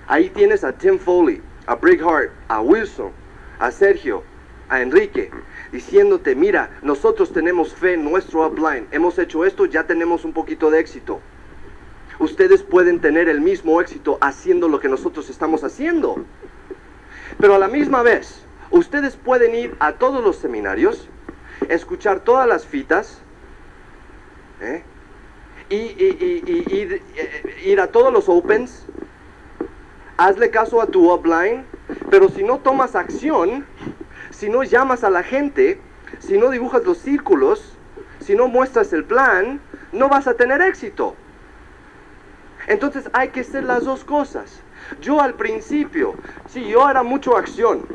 Ahí 0.06 0.30
tienes 0.30 0.64
a 0.64 0.73
Tim 0.73 0.99
Foley, 0.99 1.42
a 1.66 1.75
Brick 1.75 2.02
Hart, 2.02 2.30
a 2.49 2.62
Wilson, 2.62 3.12
a 3.58 3.70
Sergio, 3.70 4.23
a 4.70 4.80
Enrique, 4.80 5.30
diciéndote, 5.73 6.34
mira, 6.34 6.70
nosotros 6.80 7.34
tenemos 7.34 7.75
fe 7.75 7.94
en 7.94 8.04
nuestro 8.04 8.46
upline, 8.46 8.87
hemos 8.90 9.18
hecho 9.18 9.44
esto, 9.44 9.66
ya 9.66 9.87
tenemos 9.87 10.25
un 10.25 10.32
poquito 10.32 10.70
de 10.70 10.80
éxito. 10.80 11.20
Ustedes 12.18 12.62
pueden 12.62 13.00
tener 13.00 13.28
el 13.28 13.42
mismo 13.42 13.78
éxito 13.82 14.16
haciendo 14.23 14.68
lo 14.68 14.80
que 14.80 14.88
nosotros 14.88 15.28
estamos 15.28 15.64
haciendo. 15.64 16.25
Pero 17.38 17.56
a 17.56 17.58
la 17.58 17.68
misma 17.68 18.02
vez, 18.02 18.43
ustedes 18.71 19.16
pueden 19.16 19.54
ir 19.54 19.76
a 19.80 19.92
todos 19.92 20.23
los 20.23 20.37
seminarios, 20.37 21.09
escuchar 21.68 22.21
todas 22.21 22.47
las 22.47 22.66
fitas, 22.66 23.21
¿eh? 24.61 24.83
y, 25.68 25.76
ir, 25.76 27.02
eh, 27.16 27.62
ir 27.64 27.80
a 27.80 27.87
todos 27.88 28.12
los 28.12 28.28
opens, 28.28 28.87
hazle 30.16 30.50
caso 30.50 30.80
a 30.80 30.87
tu 30.87 31.12
upline, 31.12 31.64
pero 32.11 32.28
si 32.28 32.42
no 32.42 32.59
tomas 32.59 32.94
acción, 32.94 33.66
si 34.30 34.49
no 34.49 34.62
llamas 34.62 35.04
a 35.04 35.11
la 35.11 35.23
gente, 35.23 35.80
si 36.18 36.38
no 36.38 36.50
dibujas 36.50 36.85
los 36.85 36.99
círculos, 36.99 37.76
si 38.21 38.35
no 38.35 38.49
muestras 38.49 38.92
el 38.92 39.04
plan, 39.04 39.61
no 39.92 40.09
vas 40.09 40.26
a 40.26 40.35
tener 40.35 40.61
éxito. 40.62 41.14
Entonces 42.66 43.11
hay 43.12 43.28
que 43.28 43.40
hacer 43.40 43.64
las 43.64 43.85
dos 43.85 44.04
cosas. 44.04 44.61
Yo 45.00 45.21
al 45.21 45.35
principio, 45.35 46.14
sí, 46.49 46.66
yo 46.66 46.88
era 46.88 47.02
mucho 47.02 47.37
acción, 47.37 47.87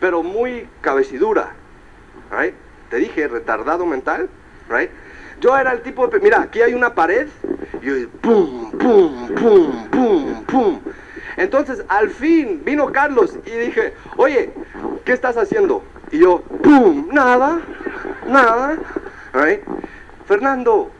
pero 0.00 0.22
muy 0.22 0.68
cabecidura. 0.80 1.54
right? 2.30 2.54
Te 2.90 2.96
dije, 2.96 3.28
retardado 3.28 3.86
mental. 3.86 4.28
right? 4.68 4.90
Yo 5.40 5.56
era 5.56 5.72
el 5.72 5.82
tipo 5.82 6.06
de... 6.08 6.20
Mira, 6.20 6.42
aquí 6.42 6.62
hay 6.62 6.74
una 6.74 6.94
pared. 6.94 7.28
Y 7.82 7.86
yo, 7.86 8.08
pum, 8.20 8.70
pum, 8.72 9.28
pum, 9.34 9.88
pum, 9.90 10.44
pum. 10.44 10.80
Entonces, 11.36 11.84
al 11.88 12.10
fin 12.10 12.62
vino 12.64 12.90
Carlos 12.92 13.38
y 13.44 13.50
dije, 13.50 13.92
oye, 14.16 14.52
¿qué 15.04 15.12
estás 15.12 15.36
haciendo? 15.36 15.82
Y 16.10 16.18
yo, 16.18 16.40
pum, 16.62 17.08
nada, 17.12 17.60
nada. 18.26 18.76
right? 19.34 19.62
Fernando, 20.26 20.90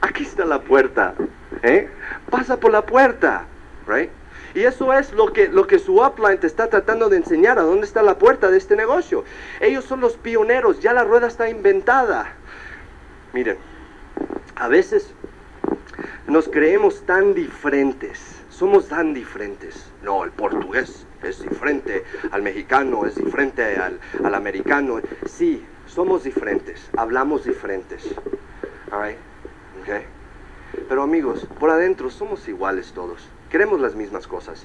aquí 0.00 0.22
está 0.22 0.44
la 0.44 0.60
puerta, 0.60 1.14
¿eh? 1.62 1.88
Pasa 2.30 2.58
por 2.58 2.72
la 2.72 2.86
puerta, 2.86 3.44
right? 3.86 4.10
Y 4.54 4.64
eso 4.64 4.92
es 4.92 5.12
lo 5.12 5.32
que, 5.32 5.48
lo 5.48 5.66
que 5.66 5.78
su 5.78 6.02
upline 6.02 6.38
te 6.38 6.46
está 6.46 6.68
tratando 6.68 7.08
de 7.08 7.18
enseñar, 7.18 7.58
a 7.58 7.62
dónde 7.62 7.86
está 7.86 8.02
la 8.02 8.18
puerta 8.18 8.50
de 8.50 8.58
este 8.58 8.76
negocio. 8.76 9.24
Ellos 9.60 9.84
son 9.84 10.00
los 10.00 10.16
pioneros, 10.16 10.80
ya 10.80 10.92
la 10.92 11.04
rueda 11.04 11.28
está 11.28 11.48
inventada. 11.48 12.32
Miren, 13.32 13.58
a 14.56 14.68
veces 14.68 15.12
nos 16.26 16.48
creemos 16.48 17.02
tan 17.06 17.34
diferentes, 17.34 18.42
somos 18.50 18.88
tan 18.88 19.14
diferentes. 19.14 19.90
No, 20.02 20.24
el 20.24 20.30
portugués 20.30 21.06
es 21.22 21.42
diferente 21.42 22.04
al 22.30 22.42
mexicano, 22.42 23.06
es 23.06 23.14
diferente 23.14 23.76
al, 23.76 24.00
al 24.24 24.34
americano. 24.34 25.00
Sí, 25.26 25.64
somos 25.86 26.24
diferentes, 26.24 26.90
hablamos 26.96 27.44
diferentes. 27.44 28.04
All 28.92 29.02
right? 29.02 29.18
Okay. 29.82 30.04
Pero 30.88 31.02
amigos, 31.02 31.46
por 31.58 31.70
adentro 31.70 32.10
somos 32.10 32.46
iguales 32.48 32.92
todos. 32.92 33.26
Queremos 33.50 33.80
las 33.80 33.94
mismas 33.94 34.26
cosas. 34.26 34.64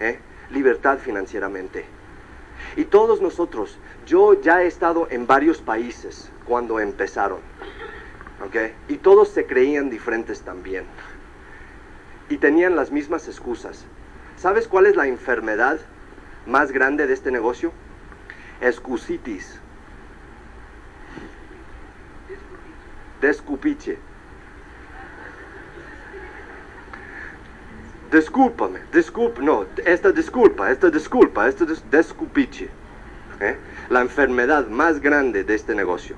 ¿eh? 0.00 0.18
Libertad 0.50 0.98
financieramente. 0.98 1.84
Y 2.76 2.84
todos 2.84 3.20
nosotros, 3.20 3.78
yo 4.06 4.40
ya 4.40 4.62
he 4.62 4.66
estado 4.66 5.08
en 5.10 5.26
varios 5.26 5.58
países 5.58 6.30
cuando 6.44 6.80
empezaron. 6.80 7.40
Y 8.88 8.96
todos 8.98 9.28
se 9.28 9.46
creían 9.46 9.90
diferentes 9.90 10.42
también. 10.42 10.84
Y 12.28 12.36
tenían 12.36 12.76
las 12.76 12.90
mismas 12.90 13.26
excusas. 13.26 13.84
¿Sabes 14.36 14.68
cuál 14.68 14.86
es 14.86 14.96
la 14.96 15.06
enfermedad 15.06 15.80
más 16.46 16.70
grande 16.70 17.06
de 17.06 17.14
este 17.14 17.30
negocio? 17.30 17.72
Excusitis. 18.60 19.58
Descupiche. 23.20 23.98
Discúlpame, 28.10 28.80
disculpa, 28.92 29.42
no, 29.42 29.66
esta 29.84 30.10
disculpa, 30.12 30.70
esta 30.70 30.88
disculpa, 30.88 31.46
esta 31.48 31.64
des- 31.66 31.84
descupiche. 31.90 32.70
¿eh? 33.40 33.56
La 33.90 34.00
enfermedad 34.00 34.66
más 34.68 35.00
grande 35.00 35.44
de 35.44 35.54
este 35.54 35.74
negocio. 35.74 36.16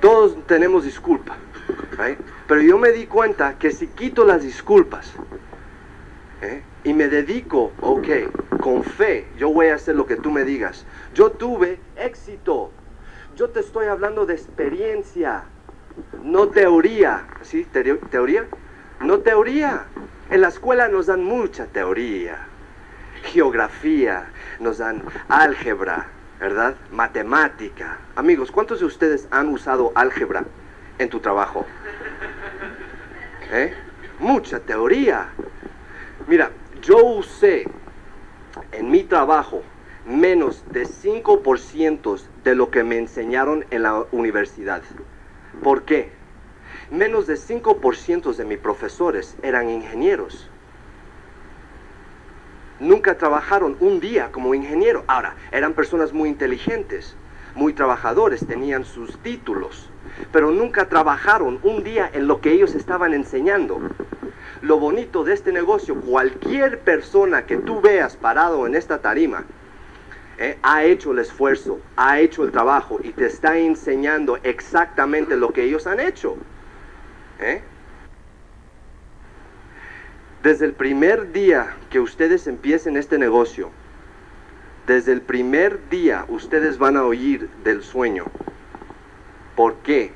Todos 0.00 0.36
tenemos 0.46 0.84
disculpa, 0.84 1.36
pero 2.46 2.60
yo 2.60 2.76
me 2.78 2.90
di 2.90 3.06
cuenta 3.06 3.56
que 3.58 3.70
si 3.70 3.86
quito 3.86 4.24
las 4.24 4.42
disculpas 4.42 5.12
y 6.82 6.92
me 6.92 7.08
dedico, 7.08 7.72
ok, 7.80 8.08
con 8.60 8.82
fe, 8.84 9.26
yo 9.38 9.50
voy 9.50 9.68
a 9.68 9.76
hacer 9.76 9.94
lo 9.94 10.04
que 10.06 10.16
tú 10.16 10.30
me 10.30 10.44
digas. 10.44 10.84
Yo 11.14 11.30
tuve 11.30 11.80
éxito. 11.96 12.70
Yo 13.36 13.48
te 13.48 13.60
estoy 13.60 13.86
hablando 13.86 14.26
de 14.26 14.34
experiencia, 14.34 15.44
no 16.22 16.48
teoría. 16.48 17.26
¿Sí? 17.42 17.66
Teo- 17.72 17.98
¿Teoría? 18.10 18.46
No 19.00 19.20
teoría. 19.20 19.86
En 20.30 20.40
la 20.40 20.48
escuela 20.48 20.88
nos 20.88 21.06
dan 21.06 21.22
mucha 21.22 21.66
teoría. 21.66 22.46
Geografía, 23.24 24.26
nos 24.58 24.78
dan 24.78 25.02
álgebra, 25.28 26.06
¿verdad? 26.40 26.74
Matemática. 26.90 27.98
Amigos, 28.16 28.50
¿cuántos 28.50 28.80
de 28.80 28.86
ustedes 28.86 29.28
han 29.30 29.48
usado 29.48 29.92
álgebra 29.94 30.44
en 30.98 31.10
tu 31.10 31.20
trabajo? 31.20 31.66
¿Eh? 33.50 33.74
Mucha 34.18 34.60
teoría. 34.60 35.28
Mira, 36.26 36.50
yo 36.80 37.04
usé 37.04 37.66
en 38.72 38.90
mi 38.90 39.04
trabajo 39.04 39.62
menos 40.06 40.64
de 40.70 40.86
5% 40.86 42.20
de 42.44 42.54
lo 42.54 42.70
que 42.70 42.82
me 42.82 42.96
enseñaron 42.96 43.66
en 43.70 43.82
la 43.82 44.04
universidad. 44.10 44.82
¿Por 45.62 45.82
qué? 45.82 46.12
Menos 46.94 47.26
de 47.26 47.34
5% 47.34 48.36
de 48.36 48.44
mis 48.44 48.58
profesores 48.58 49.36
eran 49.42 49.68
ingenieros. 49.68 50.48
Nunca 52.78 53.18
trabajaron 53.18 53.76
un 53.80 53.98
día 53.98 54.30
como 54.30 54.54
ingeniero. 54.54 55.02
Ahora, 55.08 55.34
eran 55.50 55.72
personas 55.72 56.12
muy 56.12 56.28
inteligentes, 56.28 57.16
muy 57.56 57.72
trabajadores, 57.72 58.46
tenían 58.46 58.84
sus 58.84 59.18
títulos, 59.18 59.90
pero 60.30 60.52
nunca 60.52 60.88
trabajaron 60.88 61.58
un 61.64 61.82
día 61.82 62.08
en 62.12 62.28
lo 62.28 62.40
que 62.40 62.52
ellos 62.52 62.76
estaban 62.76 63.12
enseñando. 63.12 63.80
Lo 64.62 64.78
bonito 64.78 65.24
de 65.24 65.34
este 65.34 65.50
negocio, 65.50 66.00
cualquier 66.00 66.78
persona 66.78 67.44
que 67.44 67.56
tú 67.56 67.80
veas 67.80 68.16
parado 68.16 68.68
en 68.68 68.76
esta 68.76 69.02
tarima, 69.02 69.42
eh, 70.38 70.58
ha 70.62 70.84
hecho 70.84 71.10
el 71.10 71.18
esfuerzo, 71.18 71.80
ha 71.96 72.20
hecho 72.20 72.44
el 72.44 72.52
trabajo 72.52 73.00
y 73.02 73.10
te 73.10 73.26
está 73.26 73.58
enseñando 73.58 74.38
exactamente 74.44 75.34
lo 75.36 75.52
que 75.52 75.64
ellos 75.64 75.88
han 75.88 75.98
hecho. 75.98 76.36
¿Eh? 77.44 77.62
Desde 80.42 80.66
el 80.66 80.72
primer 80.72 81.32
día 81.32 81.76
que 81.90 82.00
ustedes 82.00 82.46
empiecen 82.46 82.96
este 82.96 83.18
negocio, 83.18 83.70
desde 84.86 85.12
el 85.12 85.22
primer 85.22 85.88
día 85.88 86.26
ustedes 86.28 86.78
van 86.78 86.96
a 86.96 87.04
oír 87.04 87.48
del 87.64 87.82
sueño. 87.82 88.26
¿Por 89.56 89.76
qué? 89.76 90.12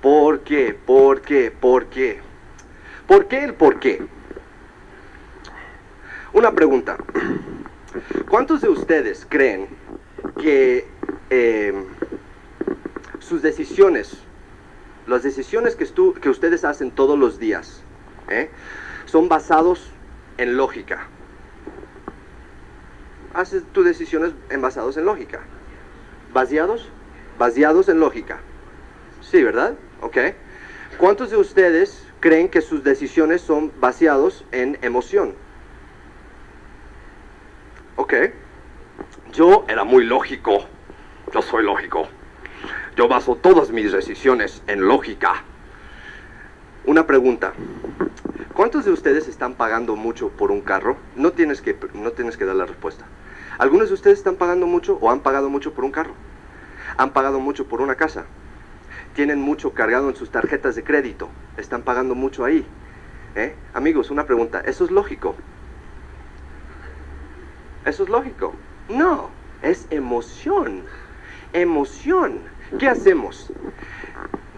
¿Por 0.00 0.40
qué? 0.40 0.74
¿Por 0.74 1.20
qué? 1.20 1.50
¿Por 1.50 1.86
qué? 1.86 2.20
¿Por 3.06 3.28
qué 3.28 3.44
el 3.44 3.54
por 3.54 3.78
qué? 3.78 4.02
Una 6.32 6.52
pregunta. 6.52 6.96
¿Cuántos 8.28 8.60
de 8.60 8.68
ustedes 8.68 9.26
creen 9.28 9.68
que 10.40 10.86
eh, 11.30 11.72
sus 13.20 13.42
decisiones, 13.42 14.25
las 15.06 15.22
decisiones 15.22 15.76
que, 15.76 15.86
que 16.20 16.28
ustedes 16.28 16.64
hacen 16.64 16.90
todos 16.90 17.18
los 17.18 17.38
días, 17.38 17.82
¿eh? 18.28 18.50
son 19.06 19.28
basados 19.28 19.90
en 20.38 20.56
lógica? 20.56 21.06
Haces 23.34 23.64
tus 23.72 23.84
decisiones 23.84 24.32
en 24.50 24.60
basados 24.60 24.96
en 24.96 25.04
lógica. 25.04 25.40
¿Baseados? 26.32 26.88
Baseados 27.38 27.88
en 27.88 28.00
lógica. 28.00 28.38
Sí, 29.20 29.42
¿verdad? 29.42 29.74
Ok. 30.00 30.16
¿Cuántos 30.98 31.30
de 31.30 31.36
ustedes 31.36 32.06
creen 32.20 32.48
que 32.48 32.62
sus 32.62 32.82
decisiones 32.82 33.42
son 33.42 33.72
basados 33.78 34.44
en 34.52 34.78
emoción? 34.82 35.34
Ok. 37.96 38.14
Yo 39.32 39.64
era 39.68 39.84
muy 39.84 40.04
lógico. 40.04 40.64
Yo 41.32 41.42
soy 41.42 41.64
lógico. 41.64 42.08
Yo 42.96 43.08
baso 43.08 43.36
todas 43.36 43.70
mis 43.72 43.92
decisiones 43.92 44.62
en 44.66 44.88
lógica. 44.88 45.44
Una 46.86 47.06
pregunta. 47.06 47.52
¿Cuántos 48.54 48.86
de 48.86 48.90
ustedes 48.90 49.28
están 49.28 49.52
pagando 49.52 49.96
mucho 49.96 50.30
por 50.30 50.50
un 50.50 50.62
carro? 50.62 50.96
No 51.14 51.32
tienes 51.32 51.60
que, 51.60 51.76
no 51.92 52.12
tienes 52.12 52.38
que 52.38 52.46
dar 52.46 52.56
la 52.56 52.64
respuesta. 52.64 53.04
Algunos 53.58 53.88
de 53.88 53.94
ustedes 53.94 54.16
están 54.16 54.36
pagando 54.36 54.66
mucho 54.66 54.96
o 55.02 55.10
han 55.10 55.20
pagado 55.20 55.50
mucho 55.50 55.74
por 55.74 55.84
un 55.84 55.90
carro. 55.90 56.14
Han 56.96 57.10
pagado 57.12 57.38
mucho 57.38 57.68
por 57.68 57.82
una 57.82 57.96
casa. 57.96 58.24
Tienen 59.14 59.42
mucho 59.42 59.74
cargado 59.74 60.08
en 60.08 60.16
sus 60.16 60.30
tarjetas 60.30 60.74
de 60.74 60.82
crédito. 60.82 61.28
Están 61.58 61.82
pagando 61.82 62.14
mucho 62.14 62.46
ahí. 62.46 62.64
¿Eh? 63.34 63.54
Amigos, 63.74 64.10
una 64.10 64.24
pregunta. 64.24 64.62
¿Eso 64.64 64.86
es 64.86 64.90
lógico? 64.90 65.34
¿Eso 67.84 68.04
es 68.04 68.08
lógico? 68.08 68.54
No, 68.88 69.28
es 69.60 69.86
emoción. 69.90 70.84
Emoción. 71.52 72.55
¿Qué 72.78 72.88
hacemos? 72.88 73.52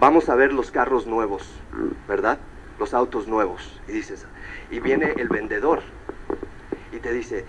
Vamos 0.00 0.28
a 0.28 0.34
ver 0.34 0.52
los 0.52 0.70
carros 0.70 1.06
nuevos, 1.06 1.48
¿verdad? 2.08 2.38
Los 2.78 2.94
autos 2.94 3.28
nuevos. 3.28 3.80
Y 3.88 3.92
dices, 3.92 4.26
y 4.70 4.80
viene 4.80 5.14
el 5.18 5.28
vendedor 5.28 5.82
y 6.92 6.98
te 6.98 7.12
dice, 7.12 7.44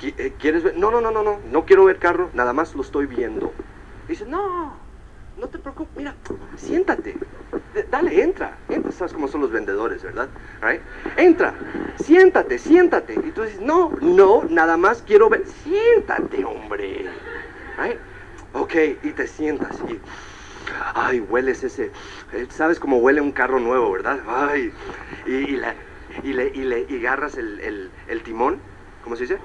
"¿Qui- 0.00 0.14
eh, 0.18 0.34
¿quieres 0.38 0.62
ver? 0.62 0.76
No, 0.78 0.90
no, 0.90 1.00
no, 1.00 1.10
no, 1.10 1.22
no, 1.22 1.40
no 1.50 1.64
quiero 1.64 1.84
ver 1.84 1.98
carro, 1.98 2.30
nada 2.34 2.52
más 2.52 2.74
lo 2.74 2.82
estoy 2.82 3.06
viendo. 3.06 3.52
Dice, 4.06 4.24
no, 4.26 4.76
no 5.36 5.48
te 5.48 5.58
preocupes, 5.58 5.96
mira, 5.96 6.14
siéntate, 6.56 7.14
dale, 7.90 8.22
entra, 8.22 8.56
entra, 8.68 8.92
sabes 8.92 9.12
cómo 9.12 9.28
son 9.28 9.40
los 9.40 9.50
vendedores, 9.50 10.02
¿verdad? 10.02 10.28
Right? 10.62 10.80
Entra, 11.16 11.54
siéntate, 12.02 12.58
siéntate. 12.58 13.14
Y 13.14 13.30
tú 13.32 13.42
dices, 13.42 13.60
no, 13.60 13.90
no, 14.00 14.44
nada 14.48 14.76
más 14.76 15.02
quiero 15.02 15.28
ver, 15.28 15.44
siéntate, 15.46 16.44
hombre. 16.44 17.06
Right? 17.78 17.98
Ok, 18.54 18.74
y 19.02 19.10
te 19.10 19.26
sientas 19.26 19.76
y, 19.88 20.00
ay, 20.94 21.20
hueles 21.20 21.62
ese, 21.64 21.90
eh, 22.32 22.46
sabes 22.50 22.80
cómo 22.80 22.98
huele 22.98 23.20
un 23.20 23.32
carro 23.32 23.60
nuevo, 23.60 23.92
¿verdad? 23.92 24.20
Ay, 24.26 24.72
y, 25.26 25.30
y 25.32 25.62
y 26.24 26.32
le, 26.32 26.48
y 26.54 26.64
le 26.64 26.86
y 26.88 26.96
agarras 27.06 27.36
el, 27.36 27.60
el- 28.08 28.22
timón, 28.22 28.58
¿cómo 29.04 29.14
se 29.16 29.22
dice? 29.22 29.38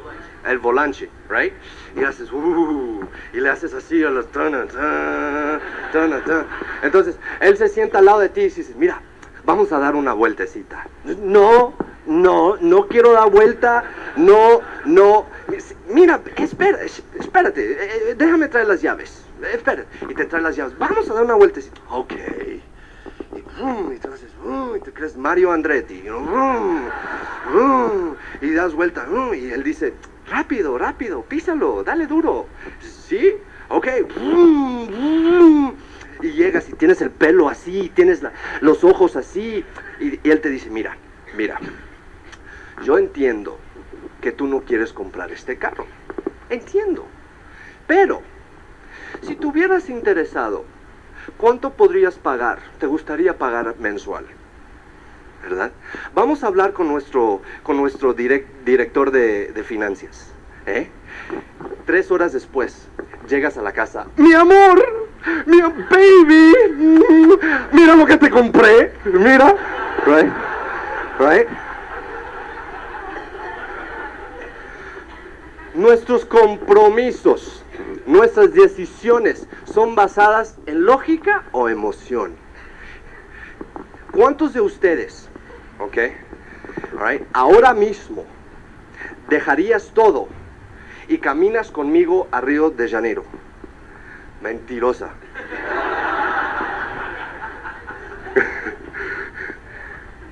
El 0.47 0.57
volante, 0.59 1.09
right? 1.29 1.53
Y 1.95 2.03
haces, 2.03 2.31
uh, 2.31 3.01
y 3.33 3.39
le 3.39 3.49
haces 3.49 3.73
así 3.73 4.03
a 4.03 4.09
los 4.09 4.31
tana, 4.31 4.65
ta, 4.65 5.59
tana, 5.91 6.23
ta. 6.23 6.45
Entonces, 6.81 7.17
él 7.41 7.57
se 7.57 7.67
sienta 7.67 7.99
al 7.99 8.05
lado 8.05 8.19
de 8.19 8.29
ti 8.29 8.41
y 8.41 8.43
dice, 8.45 8.73
mira, 8.77 9.01
vamos 9.45 9.71
a 9.71 9.79
dar 9.79 9.95
una 9.95 10.13
vueltecita. 10.13 10.87
No, 11.03 11.73
no, 12.05 12.57
no 12.57 12.87
quiero 12.87 13.13
dar 13.13 13.29
vuelta, 13.29 13.83
no, 14.15 14.61
no. 14.85 15.25
Mira, 15.89 16.21
espera, 16.37 16.79
espérate, 17.19 17.61
eh, 17.73 17.77
eh, 18.11 18.15
déjame 18.17 18.47
traer 18.47 18.67
las 18.67 18.81
llaves. 18.81 19.25
Espera, 19.53 19.85
y 20.09 20.13
te 20.13 20.25
trae 20.25 20.41
las 20.41 20.55
llaves. 20.55 20.77
Vamos 20.77 21.09
a 21.09 21.13
dar 21.13 21.23
una 21.25 21.35
vueltecita. 21.35 21.79
Ok. 21.89 22.13
Y, 23.35 23.93
y 23.93 23.97
te 23.99 24.07
haces, 24.07 24.31
vrum, 24.41 24.75
y 24.75 24.79
te 24.79 24.91
crees 24.93 25.17
Mario 25.17 25.51
Andretti. 25.51 26.03
y 28.41 28.51
das 28.53 28.73
vuelta. 28.73 29.05
y 29.35 29.51
él 29.51 29.63
dice, 29.63 29.93
rápido, 30.29 30.77
rápido, 30.77 31.21
písalo, 31.23 31.83
dale 31.83 32.07
duro. 32.07 32.47
¿Sí? 32.81 33.33
Ok. 33.69 33.87
Y 36.21 36.31
llegas 36.31 36.69
y 36.69 36.73
tienes 36.73 37.01
el 37.01 37.11
pelo 37.11 37.49
así, 37.49 37.91
tienes 37.93 38.21
la- 38.23 38.31
los 38.61 38.83
ojos 38.83 39.15
así. 39.17 39.65
Y, 39.99 40.19
y 40.25 40.31
él 40.31 40.39
te 40.41 40.49
dice, 40.49 40.69
mira, 40.69 40.95
mira, 41.35 41.59
yo 42.81 42.97
entiendo 42.97 43.57
que 44.21 44.31
tú 44.31 44.47
no 44.47 44.61
quieres 44.61 44.93
comprar 44.93 45.31
este 45.31 45.57
carro. 45.57 45.85
Entiendo. 46.49 47.05
Pero, 47.87 48.21
si 49.21 49.35
te 49.35 49.45
hubieras 49.45 49.89
interesado, 49.89 50.65
¿cuánto 51.37 51.71
podrías 51.71 52.15
pagar? 52.15 52.59
¿Te 52.79 52.87
gustaría 52.87 53.37
pagar 53.37 53.75
mensual? 53.79 54.25
¿Verdad? 55.43 55.71
Vamos 56.15 56.43
a 56.43 56.47
hablar 56.47 56.71
con 56.71 56.87
nuestro, 56.87 57.41
con 57.63 57.75
nuestro 57.75 58.15
direc- 58.15 58.45
director 58.63 59.11
de, 59.11 59.47
de 59.51 59.63
finanzas. 59.63 60.31
¿eh? 60.65 60.89
Tres 61.85 62.11
horas 62.11 62.31
después, 62.31 62.87
llegas 63.27 63.57
a 63.57 63.61
la 63.61 63.73
casa. 63.73 64.07
Mi 64.15 64.33
amor, 64.33 65.09
mi 65.45 65.61
baby, 65.61 66.53
mira 67.73 67.95
lo 67.97 68.05
que 68.05 68.15
te 68.15 68.29
compré. 68.29 68.93
Mira, 69.03 69.53
right, 70.05 70.31
right. 71.19 71.47
Nuestros 75.73 76.23
compromisos, 76.25 77.63
nuestras 78.05 78.53
decisiones 78.53 79.47
son 79.65 79.95
basadas 79.95 80.55
en 80.67 80.85
lógica 80.85 81.45
o 81.51 81.67
emoción. 81.67 82.35
¿Cuántos 84.11 84.53
de 84.53 84.61
ustedes, 84.61 85.29
ok, 85.79 85.97
alright, 86.91 87.23
ahora 87.33 87.73
mismo 87.73 88.23
dejarías 89.29 89.91
todo 89.95 90.27
y 91.07 91.17
caminas 91.17 91.71
conmigo 91.71 92.27
a 92.31 92.39
Río 92.39 92.69
de 92.69 92.87
Janeiro? 92.89 93.23
Mentirosa. 94.43 95.09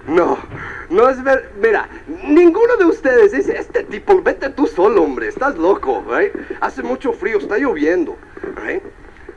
No, 0.07 0.39
no 0.91 1.09
es 1.09 1.23
ver. 1.23 1.51
Mira, 1.59 1.87
ninguno 2.23 2.75
de 2.77 2.85
ustedes 2.85 3.31
dice: 3.31 3.57
Este 3.57 3.83
tipo, 3.83 4.21
vete 4.21 4.49
tú 4.49 4.67
solo, 4.67 5.03
hombre, 5.03 5.27
estás 5.27 5.57
loco, 5.57 6.03
right? 6.07 6.33
Hace 6.59 6.83
mucho 6.83 7.13
frío, 7.13 7.39
está 7.39 7.57
lloviendo, 7.57 8.17
right? 8.63 8.83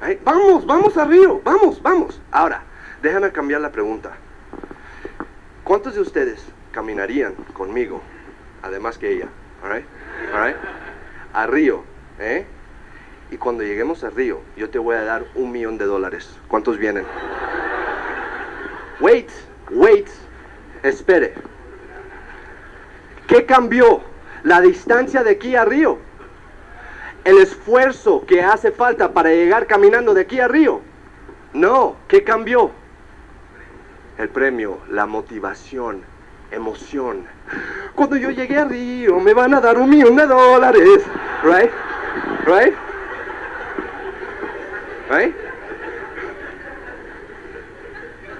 Right? 0.02 0.22
Vamos, 0.24 0.66
vamos 0.66 0.96
a 0.96 1.04
Río, 1.04 1.40
vamos, 1.42 1.80
vamos. 1.80 2.20
Ahora, 2.30 2.62
déjame 3.02 3.32
cambiar 3.32 3.60
la 3.60 3.70
pregunta. 3.70 4.12
¿Cuántos 5.62 5.94
de 5.94 6.00
ustedes 6.00 6.44
caminarían 6.72 7.34
conmigo, 7.54 8.02
además 8.62 8.98
que 8.98 9.12
ella, 9.12 9.28
alright? 9.62 9.86
Alright? 10.34 10.56
A 11.32 11.46
Río, 11.46 11.84
¿eh? 12.18 12.44
Y 13.30 13.36
cuando 13.36 13.62
lleguemos 13.62 14.04
a 14.04 14.10
Río, 14.10 14.40
yo 14.56 14.68
te 14.68 14.78
voy 14.78 14.96
a 14.96 15.04
dar 15.04 15.24
un 15.34 15.52
millón 15.52 15.78
de 15.78 15.86
dólares. 15.86 16.36
¿Cuántos 16.48 16.78
vienen? 16.78 17.06
Wait, 19.00 19.30
wait, 19.70 20.08
espere. 20.84 21.34
¿Qué 23.26 23.44
cambió? 23.46 24.02
La 24.42 24.60
distancia 24.60 25.24
de 25.24 25.30
aquí 25.30 25.56
a 25.56 25.64
Río. 25.64 25.98
El 27.24 27.38
esfuerzo 27.38 28.24
que 28.26 28.42
hace 28.42 28.70
falta 28.70 29.12
para 29.12 29.30
llegar 29.30 29.66
caminando 29.66 30.12
de 30.12 30.20
aquí 30.20 30.38
a 30.40 30.48
Río. 30.48 30.82
No, 31.54 31.96
¿qué 32.06 32.22
cambió? 32.22 32.70
El 34.18 34.28
premio, 34.28 34.78
la 34.90 35.06
motivación, 35.06 36.02
emoción. 36.50 37.26
Cuando 37.94 38.16
yo 38.16 38.30
llegué 38.30 38.58
a 38.58 38.64
Río 38.64 39.18
me 39.20 39.32
van 39.32 39.54
a 39.54 39.60
dar 39.60 39.78
un 39.78 39.88
millón 39.88 40.16
de 40.16 40.26
dólares. 40.26 41.00
Right? 41.42 41.70
Right? 42.46 42.74
Right? 45.10 45.43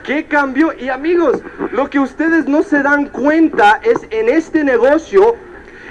¿Qué 0.05 0.27
cambió? 0.27 0.75
Y 0.79 0.91
amigos, 0.91 1.41
lo 1.73 1.89
que 1.89 1.99
ustedes 1.99 2.47
no 2.47 2.63
se 2.63 2.83
dan 2.83 3.07
cuenta 3.07 3.81
es 3.83 4.07
en 4.11 4.29
este 4.29 4.63
negocio, 4.63 5.35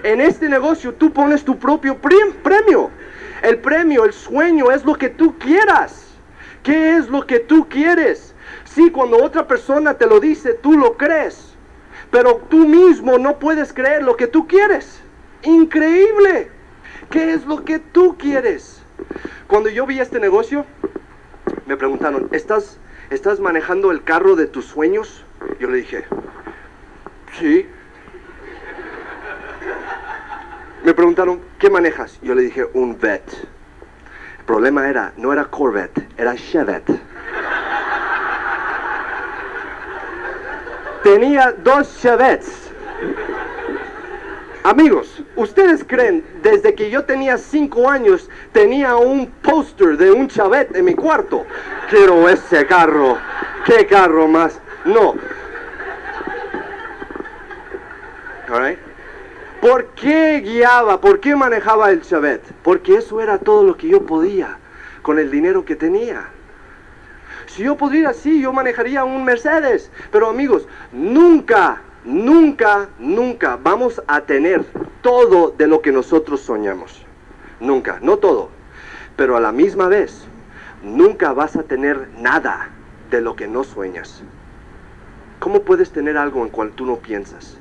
en 0.04 0.22
este 0.22 0.48
negocio 0.48 0.94
tú 0.94 1.12
pones 1.12 1.44
tu 1.44 1.58
propio 1.58 1.98
premio. 1.98 2.92
El 3.42 3.58
premio, 3.58 4.06
el 4.06 4.14
sueño 4.14 4.72
es 4.72 4.86
lo 4.86 4.94
que 4.94 5.10
tú 5.10 5.38
quieras. 5.40 6.06
¿Qué 6.62 6.96
es 6.96 7.10
lo 7.10 7.26
que 7.26 7.40
tú 7.40 7.68
quieres? 7.68 8.36
Sí, 8.66 8.92
cuando 8.92 9.18
otra 9.18 9.48
persona 9.48 9.96
te 9.96 10.06
lo 10.06 10.20
dice, 10.20 10.54
tú 10.54 10.78
lo 10.78 10.96
crees. 10.96 11.56
Pero 12.12 12.36
tú 12.50 12.68
mismo 12.68 13.18
no 13.18 13.40
puedes 13.40 13.74
creer 13.74 14.04
lo 14.04 14.16
que 14.16 14.28
tú 14.28 14.48
quieres. 14.48 15.02
Increíble. 15.42 16.52
¿Qué 17.10 17.34
es 17.34 17.46
lo 17.48 17.66
que 17.66 17.80
tú 17.80 18.16
quieres? 18.18 18.84
Cuando 19.48 19.70
yo 19.70 19.88
vi 19.88 20.00
este 20.00 20.20
negocio, 20.20 20.66
me 21.66 21.76
preguntaron, 21.76 22.30
¿estás, 22.32 22.78
¿estás 23.14 23.40
manejando 23.40 23.92
el 23.92 24.04
carro 24.04 24.36
de 24.36 24.48
tus 24.48 24.66
sueños? 24.66 25.24
Yo 25.60 25.70
le 25.70 25.78
dije, 25.78 26.06
sí. 27.40 27.68
Me 30.84 30.94
preguntaron, 30.94 31.40
¿qué 31.60 31.70
manejas? 31.70 32.20
Yo 32.22 32.36
le 32.36 32.44
dije, 32.44 32.68
un 32.74 33.00
Vet. 33.00 33.24
El 34.40 34.46
problema 34.46 34.90
era, 34.90 35.14
no 35.18 35.32
era 35.32 35.46
Corvette, 35.46 36.08
era 36.18 36.36
Chevette. 36.36 37.00
Tenía 41.04 41.52
dos 41.52 42.00
Chevettes. 42.02 42.72
Amigos, 44.64 45.22
¿ustedes 45.36 45.84
creen 45.84 46.24
desde 46.42 46.74
que 46.74 46.90
yo 46.90 47.04
tenía 47.04 47.38
cinco 47.38 47.90
años 47.90 48.30
tenía 48.54 48.96
un 48.96 49.28
póster 49.28 49.98
de 49.98 50.10
un 50.10 50.30
Chevette 50.30 50.78
en 50.78 50.86
mi 50.86 50.96
cuarto? 50.96 51.46
Quiero 51.90 52.30
ese 52.30 52.66
carro. 52.66 53.18
¿Qué 53.66 53.86
carro 53.86 54.26
más? 54.30 54.58
No. 54.86 55.16
Alright. 58.48 58.80
¿Por 59.60 59.88
qué 59.96 60.40
guiaba? 60.40 61.02
¿Por 61.02 61.20
qué 61.20 61.36
manejaba 61.36 61.92
el 61.92 62.02
Chevette? 62.02 62.54
Porque 62.64 62.96
eso 62.96 63.20
era 63.20 63.40
todo 63.40 63.64
lo 63.64 63.76
que 63.76 63.90
yo 63.90 64.06
podía 64.06 64.58
con 65.02 65.20
el 65.20 65.30
dinero 65.30 65.66
que 65.66 65.76
tenía. 65.76 66.30
Si 67.48 67.64
yo 67.64 67.76
pudiera, 67.76 68.14
sí, 68.14 68.42
yo 68.42 68.54
manejaría 68.54 69.04
un 69.04 69.26
Mercedes. 69.26 69.92
Pero 70.10 70.30
amigos, 70.30 70.68
nunca, 70.94 71.82
nunca, 72.06 72.90
nunca 73.00 73.58
vamos 73.62 74.02
a 74.08 74.22
tener 74.22 74.66
todo 75.02 75.54
de 75.58 75.68
lo 75.68 75.82
que 75.82 75.92
nosotros 75.92 76.42
soñamos. 76.42 77.06
nunca, 77.60 78.00
no 78.02 78.18
todo. 78.18 78.50
Pero 79.16 79.38
a 79.38 79.40
la 79.40 79.52
misma 79.52 79.88
vez, 79.88 80.26
nunca 80.84 81.32
vas 81.34 81.56
a 81.56 81.64
tener 81.64 82.10
nada 82.18 82.70
de 83.10 83.22
lo 83.22 83.36
que 83.36 83.48
no 83.48 83.64
sueñas. 83.64 84.22
¿Cómo 85.40 85.62
puedes 85.62 85.92
tener 85.92 86.18
algo 86.18 86.44
en 86.44 86.50
cual 86.50 86.72
tú 86.72 86.86
no 86.86 86.98
piensas? 86.98 87.58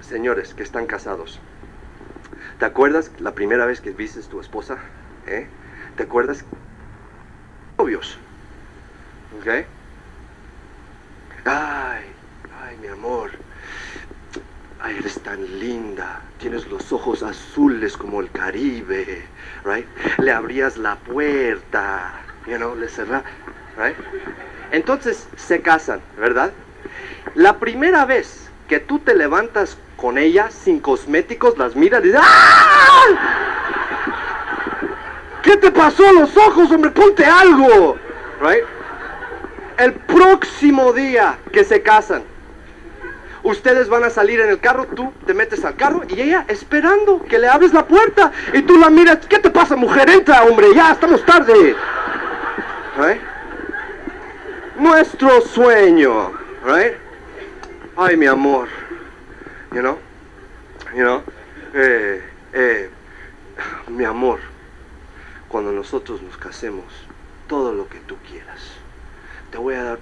Señores 0.00 0.52
que 0.54 0.62
están 0.62 0.86
casados, 0.86 1.38
¿te 2.58 2.64
acuerdas 2.64 3.12
la 3.18 3.32
primera 3.34 3.64
vez 3.66 3.80
que 3.80 3.90
viste 3.92 4.20
a 4.20 4.22
tu 4.28 4.40
esposa? 4.40 4.78
¿Eh? 5.26 5.46
¿Te 5.96 6.02
acuerdas? 6.02 6.44
Novios. 7.78 8.18
¿Ok? 9.38 9.64
Ay, 11.44 12.02
ay, 12.70 12.76
mi 12.80 12.88
amor. 12.88 13.30
Ay, 14.80 14.96
eres 14.98 15.20
tan 15.20 15.58
linda. 15.58 16.20
Tienes 16.38 16.66
los 16.68 16.92
ojos 16.92 17.22
azules 17.22 17.96
como 17.96 18.20
el 18.20 18.30
Caribe. 18.30 19.26
Right? 19.64 19.86
Le 20.18 20.32
abrías 20.32 20.76
la 20.76 20.96
puerta. 20.96 22.12
You 22.46 22.56
know, 22.56 22.74
le 22.76 22.88
cerrás. 22.88 23.24
Right? 23.76 23.96
Entonces 24.70 25.26
se 25.36 25.60
casan, 25.60 26.00
¿verdad? 26.16 26.52
La 27.34 27.58
primera 27.58 28.04
vez 28.04 28.48
que 28.68 28.78
tú 28.78 29.00
te 29.00 29.14
levantas 29.14 29.76
con 29.96 30.16
ella 30.16 30.50
sin 30.50 30.78
cosméticos, 30.80 31.58
las 31.58 31.74
miras 31.74 32.02
y 32.02 32.08
dices, 32.08 32.20
¡Ah! 32.22 33.06
¿Qué 35.42 35.56
te 35.56 35.72
pasó 35.72 36.06
a 36.08 36.12
los 36.12 36.36
ojos, 36.36 36.70
hombre? 36.70 36.90
Ponte 36.92 37.24
algo. 37.24 37.96
Right? 38.40 38.64
El 39.76 39.94
próximo 39.94 40.92
día 40.92 41.38
que 41.52 41.64
se 41.64 41.82
casan, 41.82 42.22
ustedes 43.42 43.88
van 43.88 44.04
a 44.04 44.10
salir 44.10 44.40
en 44.40 44.50
el 44.50 44.60
carro, 44.60 44.86
tú 44.86 45.12
te 45.26 45.34
metes 45.34 45.64
al 45.64 45.76
carro 45.76 46.02
y 46.08 46.20
ella 46.20 46.44
esperando 46.48 47.22
que 47.24 47.38
le 47.38 47.48
abres 47.48 47.72
la 47.72 47.86
puerta 47.86 48.32
y 48.52 48.62
tú 48.62 48.76
la 48.78 48.90
miras, 48.90 49.18
¿qué 49.28 49.38
te 49.38 49.50
pasa, 49.50 49.76
mujer? 49.76 50.10
Entra, 50.10 50.42
hombre, 50.44 50.68
ya 50.74 50.92
estamos 50.92 51.24
tarde. 51.24 51.74
Nuestro 54.76 55.40
sueño, 55.40 56.32
right? 56.64 56.94
Ay, 57.96 58.16
mi 58.16 58.26
amor, 58.26 58.68
you 59.72 59.80
know, 59.80 59.98
you 60.94 61.02
know, 61.02 61.22
eh, 61.74 62.22
eh, 62.52 62.90
mi 63.88 64.04
amor, 64.04 64.40
cuando 65.48 65.72
nosotros 65.72 66.22
nos 66.22 66.36
casemos, 66.36 66.84
todo 67.46 67.74
lo 67.74 67.88
que 67.88 67.98
tú 68.00 68.16
quieras. 68.28 68.60
Te 69.50 69.58
voy 69.58 69.74
a 69.74 69.82
dar 69.82 69.98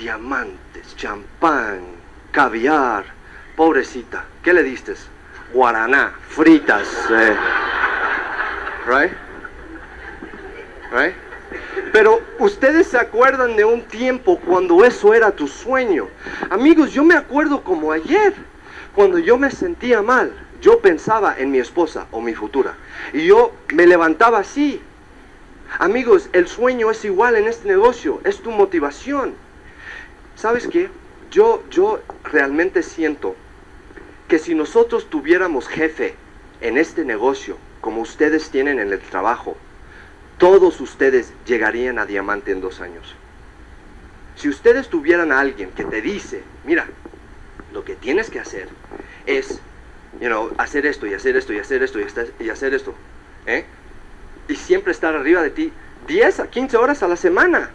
diamantes, 0.00 0.96
champán, 0.96 1.80
caviar. 2.32 3.04
Pobrecita, 3.54 4.24
¿qué 4.42 4.54
le 4.54 4.62
diste? 4.62 4.94
Guaraná, 5.52 6.14
fritas. 6.28 6.88
eh. 7.10 7.36
Right? 8.86 9.12
Right? 10.90 11.14
Pero 11.92 12.22
ustedes 12.38 12.86
se 12.86 12.96
acuerdan 12.96 13.56
de 13.56 13.64
un 13.64 13.82
tiempo 13.82 14.38
cuando 14.38 14.84
eso 14.84 15.12
era 15.12 15.30
tu 15.32 15.46
sueño. 15.46 16.08
Amigos, 16.48 16.92
yo 16.92 17.04
me 17.04 17.14
acuerdo 17.14 17.62
como 17.62 17.92
ayer, 17.92 18.32
cuando 18.94 19.18
yo 19.18 19.36
me 19.36 19.50
sentía 19.50 20.00
mal, 20.00 20.32
yo 20.62 20.80
pensaba 20.80 21.34
en 21.36 21.50
mi 21.50 21.58
esposa 21.58 22.06
o 22.10 22.22
mi 22.22 22.34
futura. 22.34 22.74
Y 23.12 23.26
yo 23.26 23.52
me 23.74 23.86
levantaba 23.86 24.38
así. 24.38 24.80
Amigos, 25.78 26.30
el 26.32 26.48
sueño 26.48 26.90
es 26.90 27.04
igual 27.04 27.36
en 27.36 27.46
este 27.48 27.68
negocio, 27.68 28.20
es 28.24 28.40
tu 28.40 28.50
motivación. 28.50 29.34
¿Sabes 30.40 30.66
qué? 30.68 30.88
Yo, 31.30 31.62
yo 31.70 32.00
realmente 32.24 32.82
siento 32.82 33.36
que 34.26 34.38
si 34.38 34.54
nosotros 34.54 35.10
tuviéramos 35.10 35.68
jefe 35.68 36.14
en 36.62 36.78
este 36.78 37.04
negocio, 37.04 37.58
como 37.82 38.00
ustedes 38.00 38.48
tienen 38.48 38.78
en 38.78 38.90
el 38.90 39.00
trabajo, 39.00 39.54
todos 40.38 40.80
ustedes 40.80 41.34
llegarían 41.46 41.98
a 41.98 42.06
diamante 42.06 42.52
en 42.52 42.62
dos 42.62 42.80
años. 42.80 43.14
Si 44.36 44.48
ustedes 44.48 44.88
tuvieran 44.88 45.30
a 45.30 45.40
alguien 45.40 45.68
que 45.72 45.84
te 45.84 46.00
dice, 46.00 46.40
mira, 46.64 46.86
lo 47.74 47.84
que 47.84 47.94
tienes 47.94 48.30
que 48.30 48.40
hacer 48.40 48.66
es, 49.26 49.60
you 50.22 50.28
know, 50.28 50.50
hacer 50.56 50.86
esto 50.86 51.06
y 51.06 51.12
hacer 51.12 51.36
esto 51.36 51.52
y 51.52 51.58
hacer 51.58 51.82
esto 51.82 52.00
y, 52.00 52.48
hacer- 52.48 52.72
esto, 52.72 52.94
¿eh? 53.44 53.66
y 54.48 54.56
siempre 54.56 54.92
estar 54.92 55.14
arriba 55.14 55.42
de 55.42 55.50
ti 55.50 55.70
10 56.08 56.40
a 56.40 56.46
15 56.46 56.78
horas 56.78 57.02
a 57.02 57.08
la 57.08 57.16
semana, 57.16 57.68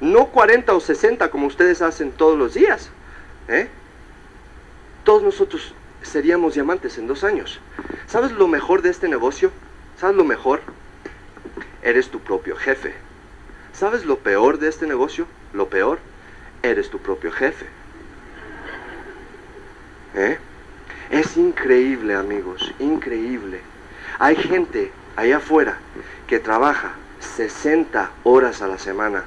no 0.00 0.26
40 0.26 0.74
o 0.74 0.80
60 0.80 1.30
como 1.30 1.46
ustedes 1.46 1.82
hacen 1.82 2.12
todos 2.12 2.38
los 2.38 2.54
días. 2.54 2.90
¿eh? 3.48 3.68
Todos 5.04 5.22
nosotros 5.22 5.74
seríamos 6.02 6.54
diamantes 6.54 6.98
en 6.98 7.06
dos 7.06 7.24
años. 7.24 7.60
¿Sabes 8.06 8.32
lo 8.32 8.48
mejor 8.48 8.82
de 8.82 8.90
este 8.90 9.08
negocio? 9.08 9.50
¿Sabes 9.98 10.16
lo 10.16 10.24
mejor? 10.24 10.60
Eres 11.82 12.08
tu 12.08 12.20
propio 12.20 12.56
jefe. 12.56 12.94
¿Sabes 13.72 14.04
lo 14.04 14.18
peor 14.18 14.58
de 14.58 14.68
este 14.68 14.86
negocio? 14.86 15.26
Lo 15.52 15.68
peor, 15.68 15.98
eres 16.62 16.90
tu 16.90 16.98
propio 16.98 17.30
jefe. 17.30 17.66
¿Eh? 20.14 20.38
Es 21.10 21.36
increíble, 21.36 22.14
amigos, 22.14 22.72
increíble. 22.78 23.60
Hay 24.18 24.36
gente 24.36 24.90
allá 25.14 25.36
afuera 25.38 25.78
que 26.26 26.38
trabaja 26.38 26.94
60 27.20 28.10
horas 28.24 28.62
a 28.62 28.68
la 28.68 28.78
semana 28.78 29.24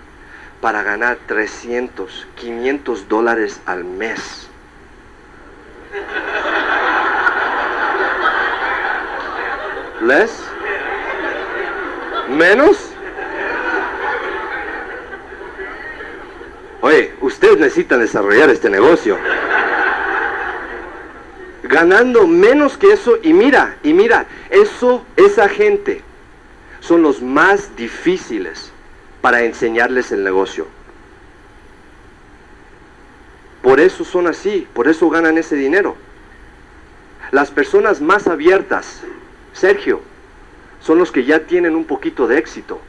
para 0.61 0.83
ganar 0.83 1.17
300, 1.27 2.27
500 2.35 3.07
dólares 3.07 3.61
al 3.65 3.83
mes. 3.83 4.49
¿Les? 10.01 10.43
¿Menos? 12.29 12.91
Oye, 16.81 17.13
ustedes 17.21 17.57
necesitan 17.57 17.99
desarrollar 17.99 18.49
este 18.49 18.69
negocio 18.69 19.17
ganando 21.69 22.25
menos 22.25 22.77
que 22.77 22.91
eso 22.91 23.17
y 23.21 23.31
mira, 23.31 23.77
y 23.83 23.93
mira, 23.93 24.25
eso, 24.49 25.05
esa 25.15 25.47
gente 25.47 26.01
son 26.79 27.03
los 27.03 27.21
más 27.21 27.75
difíciles 27.75 28.71
para 29.21 29.43
enseñarles 29.43 30.11
el 30.11 30.23
negocio. 30.23 30.67
Por 33.61 33.79
eso 33.79 34.03
son 34.03 34.27
así, 34.27 34.67
por 34.73 34.87
eso 34.87 35.09
ganan 35.09 35.37
ese 35.37 35.55
dinero. 35.55 35.95
Las 37.31 37.51
personas 37.51 38.01
más 38.01 38.27
abiertas, 38.27 39.03
Sergio, 39.53 40.01
son 40.79 40.97
los 40.97 41.11
que 41.11 41.25
ya 41.25 41.45
tienen 41.45 41.75
un 41.75 41.85
poquito 41.85 42.27
de 42.27 42.37
éxito. 42.37 42.79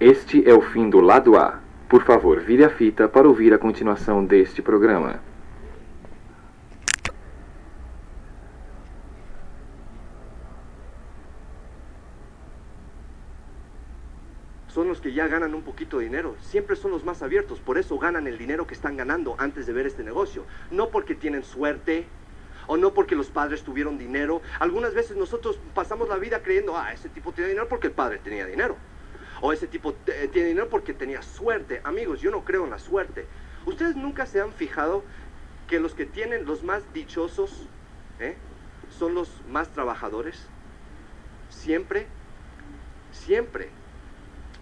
Este 0.00 0.46
é 0.46 0.52
o 0.52 0.60
fim 0.60 0.90
do 0.90 1.00
lado 1.00 1.36
A. 1.36 1.60
Por 1.88 2.02
favor, 2.02 2.40
vire 2.40 2.64
a 2.64 2.68
fita 2.68 3.08
para 3.08 3.28
ouvir 3.28 3.54
a 3.54 3.58
continuação 3.58 4.24
deste 4.24 4.60
programa. 4.60 5.20
Son 14.74 14.88
los 14.88 15.00
que 15.00 15.12
ya 15.12 15.28
ganan 15.28 15.54
un 15.54 15.62
poquito 15.62 15.98
de 15.98 16.06
dinero. 16.06 16.34
Siempre 16.40 16.74
son 16.74 16.90
los 16.90 17.04
más 17.04 17.22
abiertos, 17.22 17.60
por 17.60 17.78
eso 17.78 17.96
ganan 17.96 18.26
el 18.26 18.36
dinero 18.36 18.66
que 18.66 18.74
están 18.74 18.96
ganando 18.96 19.36
antes 19.38 19.66
de 19.66 19.72
ver 19.72 19.86
este 19.86 20.02
negocio. 20.02 20.44
No 20.72 20.88
porque 20.88 21.14
tienen 21.14 21.44
suerte 21.44 22.06
o 22.66 22.76
no 22.76 22.92
porque 22.92 23.14
los 23.14 23.30
padres 23.30 23.62
tuvieron 23.62 23.98
dinero. 23.98 24.42
Algunas 24.58 24.92
veces 24.92 25.16
nosotros 25.16 25.60
pasamos 25.74 26.08
la 26.08 26.16
vida 26.16 26.42
creyendo, 26.42 26.76
ah, 26.76 26.92
ese 26.92 27.08
tipo 27.08 27.30
tiene 27.30 27.50
dinero 27.50 27.68
porque 27.68 27.86
el 27.86 27.92
padre 27.92 28.18
tenía 28.18 28.46
dinero. 28.46 28.76
O 29.40 29.52
ese 29.52 29.68
tipo 29.68 29.94
eh, 30.06 30.28
tiene 30.32 30.48
dinero 30.48 30.68
porque 30.68 30.92
tenía 30.92 31.22
suerte. 31.22 31.80
Amigos, 31.84 32.20
yo 32.20 32.32
no 32.32 32.44
creo 32.44 32.64
en 32.64 32.70
la 32.70 32.80
suerte. 32.80 33.26
Ustedes 33.66 33.94
nunca 33.94 34.26
se 34.26 34.40
han 34.40 34.52
fijado 34.52 35.04
que 35.68 35.78
los 35.78 35.94
que 35.94 36.04
tienen 36.04 36.46
los 36.46 36.64
más 36.64 36.82
dichosos 36.92 37.68
¿eh? 38.18 38.34
son 38.90 39.14
los 39.14 39.30
más 39.48 39.68
trabajadores. 39.68 40.48
Siempre, 41.48 42.08
siempre 43.12 43.70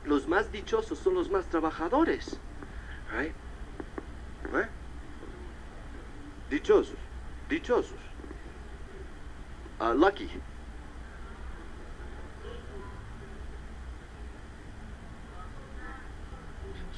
los 0.05 0.29
más 0.29 0.51
dichosos 0.53 0.99
son 0.99 1.15
los 1.15 1.31
más 1.31 1.47
trabajadores. 1.47 2.38
Right? 3.12 3.35
Dichosos, 6.51 6.97
dichosos. 7.49 7.97
Ah, 9.81 9.95
lucky. 9.95 10.29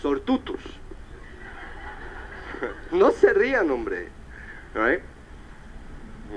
Sortutos. 0.01 0.61
No 2.93 3.11
se 3.11 3.33
rían, 3.33 3.71
hombre. 3.71 4.09
Right? 4.75 5.03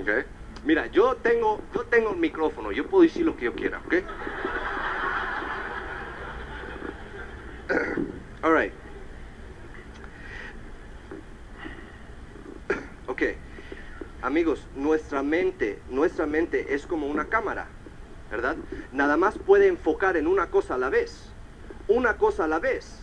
Okay. 0.01 0.23
Mira, 0.63 0.87
yo 0.87 1.15
tengo, 1.15 1.61
yo 1.73 1.83
tengo 1.83 2.11
el 2.11 2.17
micrófono, 2.17 2.71
yo 2.71 2.87
puedo 2.87 3.03
decir 3.03 3.25
lo 3.25 3.37
que 3.37 3.45
yo 3.45 3.53
quiera, 3.53 3.79
¿ok? 3.85 3.95
All 8.47 8.53
right. 8.53 8.71
Amigos, 14.21 14.65
nuestra 14.73 15.21
mente, 15.21 15.79
nuestra 15.89 16.25
mente 16.25 16.73
es 16.73 16.87
como 16.87 17.07
una 17.07 17.25
cámara, 17.25 17.67
¿verdad? 18.31 18.55
Nada 18.93 19.17
más 19.17 19.37
puede 19.37 19.67
enfocar 19.67 20.15
en 20.15 20.27
una 20.27 20.49
cosa 20.49 20.75
a 20.75 20.77
la 20.77 20.89
vez. 20.89 21.29
Una 21.89 22.15
cosa 22.15 22.45
a 22.45 22.47
la 22.47 22.59
vez. 22.59 23.01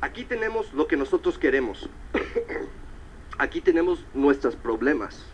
Aquí 0.00 0.24
tenemos 0.24 0.72
lo 0.72 0.88
que 0.88 0.96
nosotros 0.96 1.38
queremos. 1.38 1.88
Aquí 3.38 3.60
tenemos 3.60 4.04
nuestros 4.14 4.56
problemas. 4.56 5.24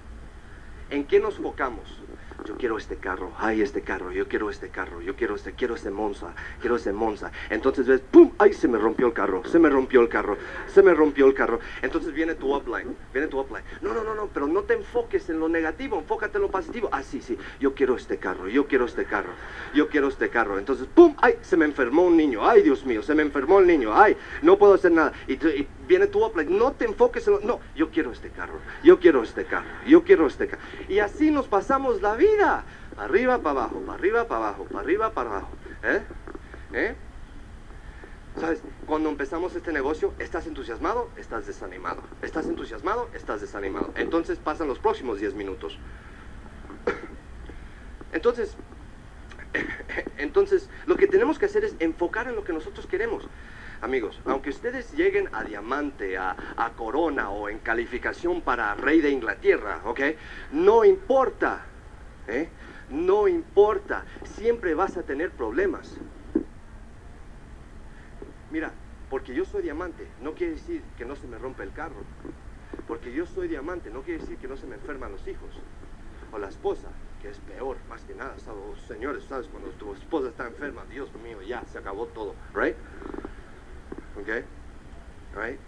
¿En 0.90 1.06
qué 1.06 1.20
nos 1.20 1.38
focamos? 1.38 2.02
Yo 2.44 2.57
quiero 2.57 2.76
este 2.76 2.96
carro, 2.96 3.33
ay 3.38 3.62
este 3.62 3.83
carro, 3.83 4.11
yo 4.11 4.26
quiero 4.26 4.50
este 4.50 4.68
carro, 4.68 5.00
yo 5.00 5.14
quiero 5.14 5.37
este, 5.37 5.52
quiero 5.52 5.74
este 5.74 5.90
Monza, 5.90 6.35
quiero 6.61 6.76
este 6.76 6.92
Monza. 6.92 7.31
Entonces 7.50 7.87
ves, 7.87 8.00
¡pum! 8.00 8.33
¡Ay, 8.38 8.52
se 8.52 8.66
me 8.68 8.78
rompió 8.78 9.07
el 9.07 9.12
carro! 9.12 9.42
Se 9.44 9.59
me 9.59 9.68
rompió 9.68 10.00
el 10.00 10.09
carro, 10.09 10.37
se 10.66 10.83
me 10.83 10.92
rompió 10.92 11.26
el 11.26 11.35
carro. 11.35 11.61
Entonces 11.83 12.12
viene 12.12 12.35
tu 12.35 12.55
upline, 12.55 12.96
viene 13.12 13.28
tu 13.28 13.38
upline. 13.38 13.64
No, 13.81 13.94
no, 13.94 14.02
no, 14.02 14.14
no, 14.14 14.26
pero 14.26 14.46
no 14.46 14.62
te 14.62 14.74
enfoques 14.74 15.28
en 15.31 15.38
lo 15.38 15.48
negativo, 15.48 15.98
enfócate 15.98 16.38
en 16.38 16.42
lo 16.42 16.50
positivo. 16.50 16.88
Ah, 16.90 17.02
sí, 17.02 17.20
sí, 17.20 17.38
yo 17.61 17.74
quiero 17.74 17.96
este 17.96 18.18
carro, 18.18 18.48
yo 18.48 18.66
quiero 18.66 18.87
este 18.87 19.05
carro, 19.05 19.33
yo 19.74 19.88
quiero 19.88 20.09
este 20.09 20.28
carro. 20.28 20.59
Entonces, 20.59 20.88
¡pum! 20.92 21.14
¡Ay, 21.20 21.37
se 21.42 21.57
me 21.57 21.64
enfermó 21.64 22.02
un 22.02 22.16
niño! 22.16 22.48
¡Ay, 22.48 22.62
Dios 22.62 22.85
mío, 22.85 23.02
se 23.02 23.14
me 23.14 23.22
enfermó 23.22 23.61
el 23.61 23.66
niño! 23.66 23.94
¡Ay, 23.94 24.16
no 24.42 24.59
puedo 24.59 24.74
hacer 24.74 24.92
nada! 24.92 25.12
Y, 25.28 25.35
y 25.35 25.68
viene 25.92 26.07
tu 26.07 26.24
upline, 26.24 26.57
no 26.57 26.72
te 26.72 26.87
enfoques 26.87 27.26
en 27.26 27.35
lo... 27.35 27.40
No, 27.40 27.61
yo 27.76 27.90
quiero 27.90 28.12
este 28.12 28.31
carro, 28.31 28.59
yo 28.83 28.98
quiero 28.98 29.22
este 29.22 29.44
carro, 29.44 29.66
yo 29.87 30.05
quiero 30.05 30.26
este 30.26 30.48
carro. 30.48 30.62
Y 30.88 31.00
así 31.00 31.31
nos 31.31 31.48
pasamos 31.48 32.00
la 32.00 32.14
vida. 32.14 32.64
Arriba 32.96 33.38
para 33.38 33.61
abajo, 33.61 33.81
para 33.81 33.98
arriba 33.98 34.26
para 34.26 34.48
abajo, 34.48 34.64
para 34.64 34.81
arriba 34.81 35.11
para 35.11 35.31
abajo. 35.31 35.50
¿Eh? 35.83 36.02
¿Eh? 36.72 36.94
¿Sabes? 38.40 38.62
Cuando 38.87 39.11
empezamos 39.11 39.55
este 39.55 39.70
negocio, 39.70 40.14
estás 40.18 40.46
entusiasmado, 40.46 41.11
estás 41.18 41.46
desanimado. 41.46 42.02
Estás 42.22 42.46
entusiasmado, 42.46 43.11
estás 43.12 43.42
desanimado. 43.42 43.92
Entonces 43.94 44.38
pasan 44.38 44.68
los 44.68 44.78
próximos 44.78 45.20
10 45.20 45.35
minutos. 45.35 45.78
Entonces, 48.14 48.57
entonces, 50.16 50.70
lo 50.87 50.96
que 50.96 51.07
tenemos 51.07 51.38
que 51.38 51.44
hacer 51.44 51.64
es 51.64 51.74
enfocar 51.78 52.28
en 52.28 52.35
lo 52.35 52.44
que 52.44 52.55
nosotros 52.55 52.87
queremos. 52.87 53.28
Amigos, 53.82 54.20
aunque 54.26 54.50
ustedes 54.50 54.92
lleguen 54.94 55.28
a 55.32 55.42
diamante, 55.42 56.16
a, 56.16 56.36
corona 56.76 57.30
o 57.30 57.48
en 57.48 57.58
calificación 57.58 58.40
para 58.40 58.76
rey 58.76 59.00
de 59.00 59.10
Inglaterra, 59.10 59.80
¿ok? 59.84 60.00
No 60.52 60.84
importa, 60.84 61.64
¿eh? 62.28 62.48
No 62.90 63.26
importa, 63.26 64.04
siempre 64.22 64.74
vas 64.74 64.96
a 64.96 65.02
tener 65.02 65.32
problemas. 65.32 65.96
Mira, 68.52 68.70
porque 69.10 69.34
yo 69.34 69.44
soy 69.44 69.62
diamante, 69.62 70.06
no 70.20 70.34
quiere 70.34 70.54
decir 70.54 70.82
que 70.96 71.04
no 71.04 71.16
se 71.16 71.26
me 71.26 71.36
rompe 71.36 71.64
el 71.64 71.72
carro. 71.72 72.04
Porque 72.86 73.12
yo 73.12 73.26
soy 73.26 73.48
diamante, 73.48 73.90
no 73.90 74.02
quiere 74.02 74.20
decir 74.20 74.38
que 74.38 74.46
no 74.46 74.56
se 74.56 74.68
me 74.68 74.76
enferman 74.76 75.10
los 75.10 75.26
hijos. 75.26 75.50
O 76.30 76.38
la 76.38 76.48
esposa, 76.48 76.86
que 77.20 77.30
es 77.30 77.38
peor, 77.40 77.78
más 77.88 78.02
que 78.02 78.14
nada. 78.14 78.38
¿sabes? 78.38 78.62
Oh, 78.64 78.76
señores, 78.86 79.24
¿sabes? 79.24 79.48
Cuando 79.48 79.70
tu 79.70 79.92
esposa 79.92 80.28
está 80.28 80.46
enferma, 80.46 80.84
Dios 80.88 81.12
mío, 81.16 81.42
ya, 81.42 81.64
se 81.66 81.78
acabó 81.78 82.06
todo. 82.06 82.36
¿Right? 82.54 82.76
¿Ok? 84.20 84.29
¿Right? 85.35 85.59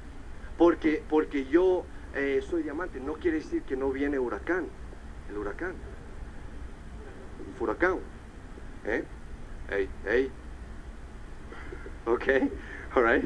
Porque, 0.59 1.03
porque 1.09 1.47
yo 1.47 1.85
eh, 2.15 2.43
soy 2.49 2.63
diamante, 2.63 3.01
no 3.01 3.15
quiere 3.15 3.39
decir 3.39 3.63
que 3.63 3.77
no 3.77 3.91
viene 3.91 4.19
huracán. 4.19 4.67
El 5.31 5.39
huracán. 5.39 5.75
Furacán. 7.59 7.99
¿Eh? 8.85 9.05
Hey, 9.69 9.89
hey. 10.05 10.31
¿Ok? 12.07 12.25
Alright. 12.95 13.25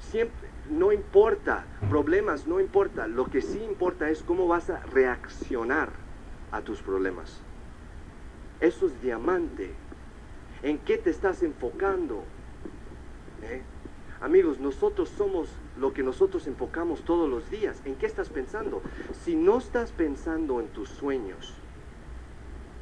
Siempre, 0.00 0.48
no 0.70 0.92
importa, 0.92 1.64
problemas 1.88 2.46
no 2.46 2.60
importa, 2.60 3.06
lo 3.06 3.26
que 3.26 3.42
sí 3.42 3.62
importa 3.62 4.08
es 4.08 4.22
cómo 4.22 4.46
vas 4.46 4.70
a 4.70 4.80
reaccionar 4.86 5.90
a 6.52 6.62
tus 6.62 6.80
problemas. 6.80 7.42
Eso 8.60 8.86
es 8.86 9.02
diamante. 9.02 9.72
¿En 10.62 10.78
qué 10.78 10.98
te 10.98 11.10
estás 11.10 11.42
enfocando? 11.42 12.24
¿Eh? 13.42 13.62
Amigos, 14.20 14.58
nosotros 14.58 15.08
somos 15.08 15.48
lo 15.78 15.94
que 15.94 16.02
nosotros 16.02 16.46
enfocamos 16.46 17.02
todos 17.04 17.28
los 17.28 17.50
días. 17.50 17.80
¿En 17.84 17.94
qué 17.94 18.06
estás 18.06 18.28
pensando? 18.28 18.82
Si 19.24 19.34
no 19.34 19.58
estás 19.58 19.92
pensando 19.92 20.60
en 20.60 20.68
tus 20.68 20.90
sueños, 20.90 21.54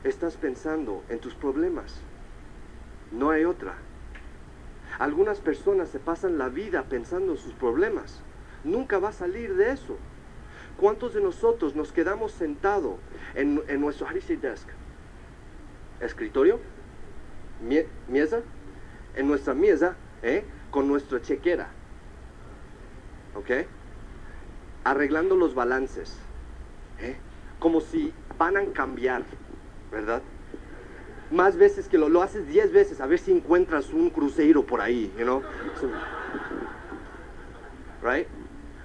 estás 0.03 0.37
pensando 0.37 1.05
en 1.09 1.21
tus 1.21 1.35
problemas. 1.35 2.01
No 3.13 3.31
hay 3.31 3.45
otra. 3.45 3.75
Algunas 4.99 5.39
personas 5.39 5.91
se 5.91 6.01
pasan 6.01 6.39
la 6.39 6.49
vida 6.49 6.83
pensando 6.85 7.33
en 7.33 7.39
sus 7.39 7.53
problemas. 7.53 8.21
Nunca 8.65 8.99
va 8.99 9.11
a 9.11 9.13
salir 9.13 9.55
de 9.55 9.71
eso. 9.71 9.97
¿Cuántos 10.77 11.15
de 11.15 11.21
nosotros 11.21 11.77
nos 11.77 11.93
quedamos 11.93 12.33
sentados 12.33 12.97
en, 13.35 13.63
en 13.69 13.81
nuestro 13.81 14.09
desk? 14.41 14.69
escritorio, 16.01 16.61
mie- 17.65 17.87
mesa, 18.09 18.41
en 19.17 19.27
nuestra 19.27 19.55
mesa, 19.55 19.97
¿eh? 20.23 20.45
con 20.71 20.89
nuestra 20.89 21.21
chequera, 21.23 21.69
¿ok? 23.35 23.67
Arreglando 24.85 25.37
los 25.37 25.55
balances, 25.55 26.17
¿eh? 27.01 27.17
como 27.59 27.81
si 27.81 28.13
van 28.39 28.57
a 28.57 28.65
cambiar, 28.73 29.23
¿verdad? 29.91 30.23
Más 31.31 31.57
veces 31.57 31.89
que 31.89 31.99
lo, 31.99 32.09
lo 32.09 32.23
haces 32.23 32.47
10 32.49 32.73
veces, 32.73 33.01
a 33.01 33.07
ver 33.07 33.19
si 33.19 33.33
encuentras 33.33 33.93
un 33.93 34.11
cruceiro 34.11 34.65
por 34.65 34.81
ahí, 34.81 35.13
you 35.19 35.25
know? 35.25 35.43
Right? 38.03 38.27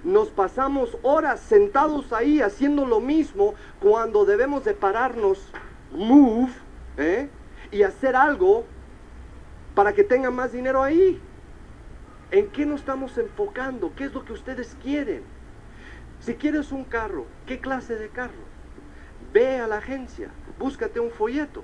Nos 0.02 0.28
pasamos 0.28 0.98
horas 1.02 1.40
sentados 1.40 2.12
ahí 2.12 2.42
haciendo 2.42 2.84
lo 2.84 3.00
mismo 3.00 3.54
cuando 3.80 4.26
debemos 4.26 4.64
de 4.64 4.74
pararnos, 4.74 5.48
move, 5.92 6.52
¿eh? 6.98 7.28
y 7.70 7.82
hacer 7.82 8.14
algo 8.14 8.66
para 9.74 9.92
que 9.92 10.04
tengan 10.04 10.34
más 10.34 10.52
dinero 10.52 10.82
ahí. 10.82 11.20
¿En 12.30 12.48
qué 12.48 12.66
nos 12.66 12.80
estamos 12.80 13.16
enfocando? 13.18 13.92
¿Qué 13.94 14.04
es 14.04 14.14
lo 14.14 14.24
que 14.24 14.32
ustedes 14.32 14.76
quieren? 14.82 15.22
Si 16.20 16.34
quieres 16.34 16.72
un 16.72 16.84
carro, 16.84 17.26
¿qué 17.46 17.60
clase 17.60 17.96
de 17.96 18.08
carro? 18.08 18.44
Ve 19.32 19.58
a 19.58 19.66
la 19.66 19.78
agencia, 19.78 20.30
búscate 20.58 21.00
un 21.00 21.10
folleto 21.10 21.62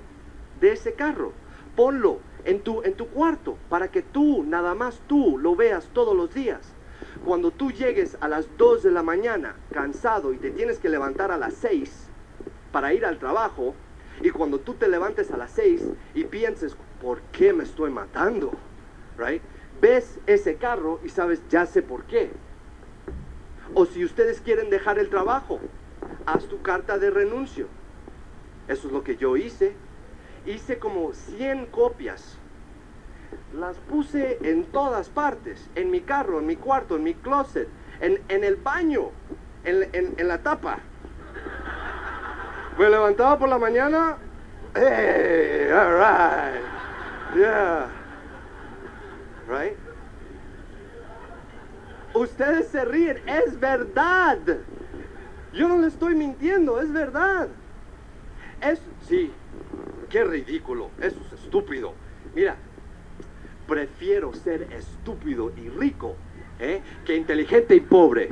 de 0.59 0.73
ese 0.73 0.93
carro, 0.93 1.33
ponlo 1.75 2.19
en 2.45 2.61
tu, 2.61 2.83
en 2.83 2.93
tu 2.93 3.07
cuarto 3.07 3.57
para 3.69 3.89
que 3.89 4.01
tú, 4.01 4.43
nada 4.43 4.75
más 4.75 5.01
tú, 5.07 5.37
lo 5.37 5.55
veas 5.55 5.89
todos 5.93 6.15
los 6.15 6.33
días. 6.33 6.73
Cuando 7.25 7.51
tú 7.51 7.71
llegues 7.71 8.17
a 8.21 8.27
las 8.27 8.45
2 8.57 8.83
de 8.83 8.91
la 8.91 9.03
mañana 9.03 9.55
cansado 9.73 10.33
y 10.33 10.37
te 10.37 10.51
tienes 10.51 10.79
que 10.79 10.89
levantar 10.89 11.31
a 11.31 11.37
las 11.37 11.53
6 11.55 12.09
para 12.71 12.93
ir 12.93 13.05
al 13.05 13.19
trabajo, 13.19 13.73
y 14.21 14.29
cuando 14.29 14.59
tú 14.59 14.75
te 14.75 14.87
levantes 14.87 15.31
a 15.31 15.37
las 15.37 15.51
6 15.51 15.83
y 16.13 16.25
pienses, 16.25 16.75
¿por 17.01 17.21
qué 17.31 17.51
me 17.53 17.63
estoy 17.63 17.89
matando? 17.89 18.51
Right? 19.17 19.41
Ves 19.81 20.19
ese 20.27 20.55
carro 20.55 20.99
y 21.03 21.09
sabes, 21.09 21.41
ya 21.49 21.65
sé 21.65 21.81
por 21.81 22.03
qué. 22.03 22.31
O 23.73 23.85
si 23.85 24.03
ustedes 24.05 24.41
quieren 24.41 24.69
dejar 24.69 24.99
el 24.99 25.09
trabajo, 25.09 25.59
haz 26.25 26.45
tu 26.47 26.61
carta 26.61 26.97
de 26.97 27.09
renuncio. 27.09 27.67
Eso 28.67 28.87
es 28.87 28.93
lo 28.93 29.03
que 29.03 29.17
yo 29.17 29.37
hice. 29.37 29.73
Hice 30.45 30.77
como 30.77 31.13
100 31.13 31.67
copias. 31.67 32.37
Las 33.53 33.77
puse 33.77 34.37
en 34.43 34.65
todas 34.65 35.09
partes. 35.09 35.69
En 35.75 35.89
mi 35.89 36.01
carro, 36.01 36.39
en 36.39 36.45
mi 36.45 36.55
cuarto, 36.55 36.95
en 36.95 37.03
mi 37.03 37.13
closet, 37.13 37.67
en, 37.99 38.21
en 38.29 38.43
el 38.43 38.55
baño, 38.57 39.09
en, 39.63 39.89
en- 40.17 40.27
la 40.27 40.37
tapa. 40.39 40.79
Me 42.77 42.89
levantaba 42.89 43.37
por 43.39 43.49
la 43.49 43.57
mañana. 43.57 44.17
Hey, 44.73 45.69
all. 45.71 46.80
Yeah. 47.35 47.89
Right? 49.47 49.77
Ustedes 52.13 52.67
se 52.67 52.83
ríen, 52.83 53.17
es 53.27 53.59
verdad. 53.59 54.37
Yo 55.53 55.67
no 55.67 55.79
le 55.79 55.87
estoy 55.87 56.15
mintiendo, 56.15 56.81
es 56.81 56.91
verdad. 56.91 57.47
Es, 58.61 58.81
sí, 59.07 59.31
qué 60.09 60.23
ridículo, 60.23 60.89
eso 60.99 61.17
es 61.25 61.39
estúpido. 61.39 61.93
Mira, 62.35 62.55
prefiero 63.67 64.33
ser 64.33 64.67
estúpido 64.73 65.51
y 65.55 65.69
rico 65.69 66.15
¿eh? 66.59 66.81
que 67.05 67.15
inteligente 67.15 67.75
y 67.75 67.79
pobre. 67.79 68.29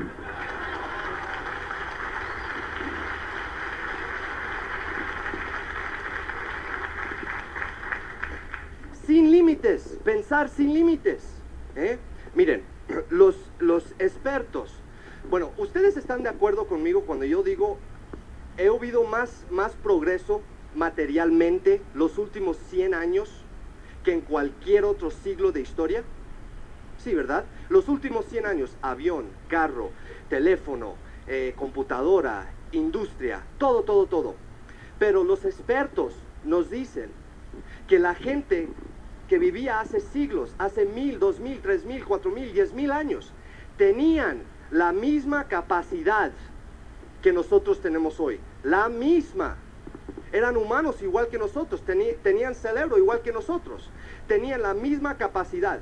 Sin 9.10 9.32
límites, 9.32 9.98
pensar 10.04 10.50
sin 10.50 10.72
límites. 10.72 11.24
¿eh? 11.76 11.98
Miren, 12.36 12.62
los, 13.10 13.36
los 13.58 13.96
expertos, 13.98 14.72
bueno, 15.32 15.50
ustedes 15.58 15.98
están 15.98 16.22
de 16.22 16.30
acuerdo 16.30 16.68
conmigo 16.68 17.02
cuando 17.08 17.26
yo 17.26 17.42
digo, 17.42 17.80
he 18.60 18.68
habido 18.68 19.06
más, 19.06 19.48
más 19.50 19.72
progreso 19.72 20.44
materialmente 20.76 21.82
los 21.96 22.20
últimos 22.20 22.58
100 22.70 22.94
años 22.94 23.32
que 24.04 24.14
en 24.14 24.22
cualquier 24.22 24.86
otro 24.86 25.10
siglo 25.10 25.52
de 25.52 25.62
historia. 25.62 26.04
Sí, 27.00 27.16
¿verdad? 27.16 27.46
Los 27.70 27.90
últimos 27.90 28.26
100 28.26 28.46
años, 28.46 28.78
avión, 28.84 29.26
carro, 29.48 29.90
teléfono, 30.30 30.94
eh, 31.26 31.56
computadora, 31.56 32.52
industria, 32.74 33.42
todo, 33.58 33.82
todo, 33.82 34.06
todo. 34.06 34.36
Pero 35.00 35.24
los 35.24 35.46
expertos 35.46 36.14
nos 36.44 36.70
dicen 36.70 37.10
que 37.88 37.98
la 37.98 38.14
gente 38.14 38.70
que 39.30 39.38
vivía 39.38 39.80
hace 39.80 40.02
siglos, 40.02 40.56
hace 40.58 40.86
mil, 40.86 41.20
dos 41.20 41.40
mil, 41.40 41.62
tres 41.62 41.86
mil, 41.86 42.04
cuatro 42.04 42.32
mil, 42.32 42.52
diez 42.52 42.74
mil 42.74 42.92
años, 42.92 43.32
tenían 43.78 44.42
la 44.72 44.92
misma 44.92 45.48
capacidad 45.48 46.32
que 47.22 47.32
nosotros 47.32 47.80
tenemos 47.80 48.20
hoy. 48.20 48.40
La 48.64 48.90
misma. 48.90 49.58
Eran 50.32 50.58
humanos 50.58 51.02
igual 51.02 51.28
que 51.28 51.38
nosotros, 51.38 51.84
tenían 52.24 52.56
cerebro 52.56 52.98
igual 52.98 53.22
que 53.22 53.32
nosotros, 53.32 53.90
tenían 54.28 54.64
la 54.64 54.74
misma 54.74 55.18
capacidad. 55.18 55.80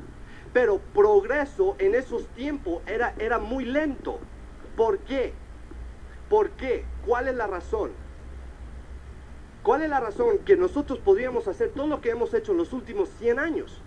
Pero 0.54 0.80
progreso 0.94 1.76
en 1.80 1.96
esos 1.96 2.28
tiempos 2.28 2.82
era, 2.86 3.14
era 3.18 3.40
muy 3.40 3.66
lento. 3.66 4.20
¿Por 4.76 5.00
qué? 5.00 5.34
¿Por 6.30 6.52
qué? 6.52 6.86
¿Cuál 7.06 7.30
es 7.30 7.36
la 7.36 7.48
razón? 7.48 7.92
¿Cuál 9.68 9.82
es 9.84 9.90
la 9.90 10.00
razón 10.00 10.38
que 10.46 10.56
nosotros 10.56 10.98
podríamos 11.00 11.50
hacer 11.50 11.72
todo 11.76 11.88
lo 11.88 12.00
que 12.00 12.10
hemos 12.12 12.34
hecho 12.34 12.54
en 12.54 12.58
los 12.58 12.72
últimos 12.72 13.10
100 13.20 13.38
años? 13.38 13.82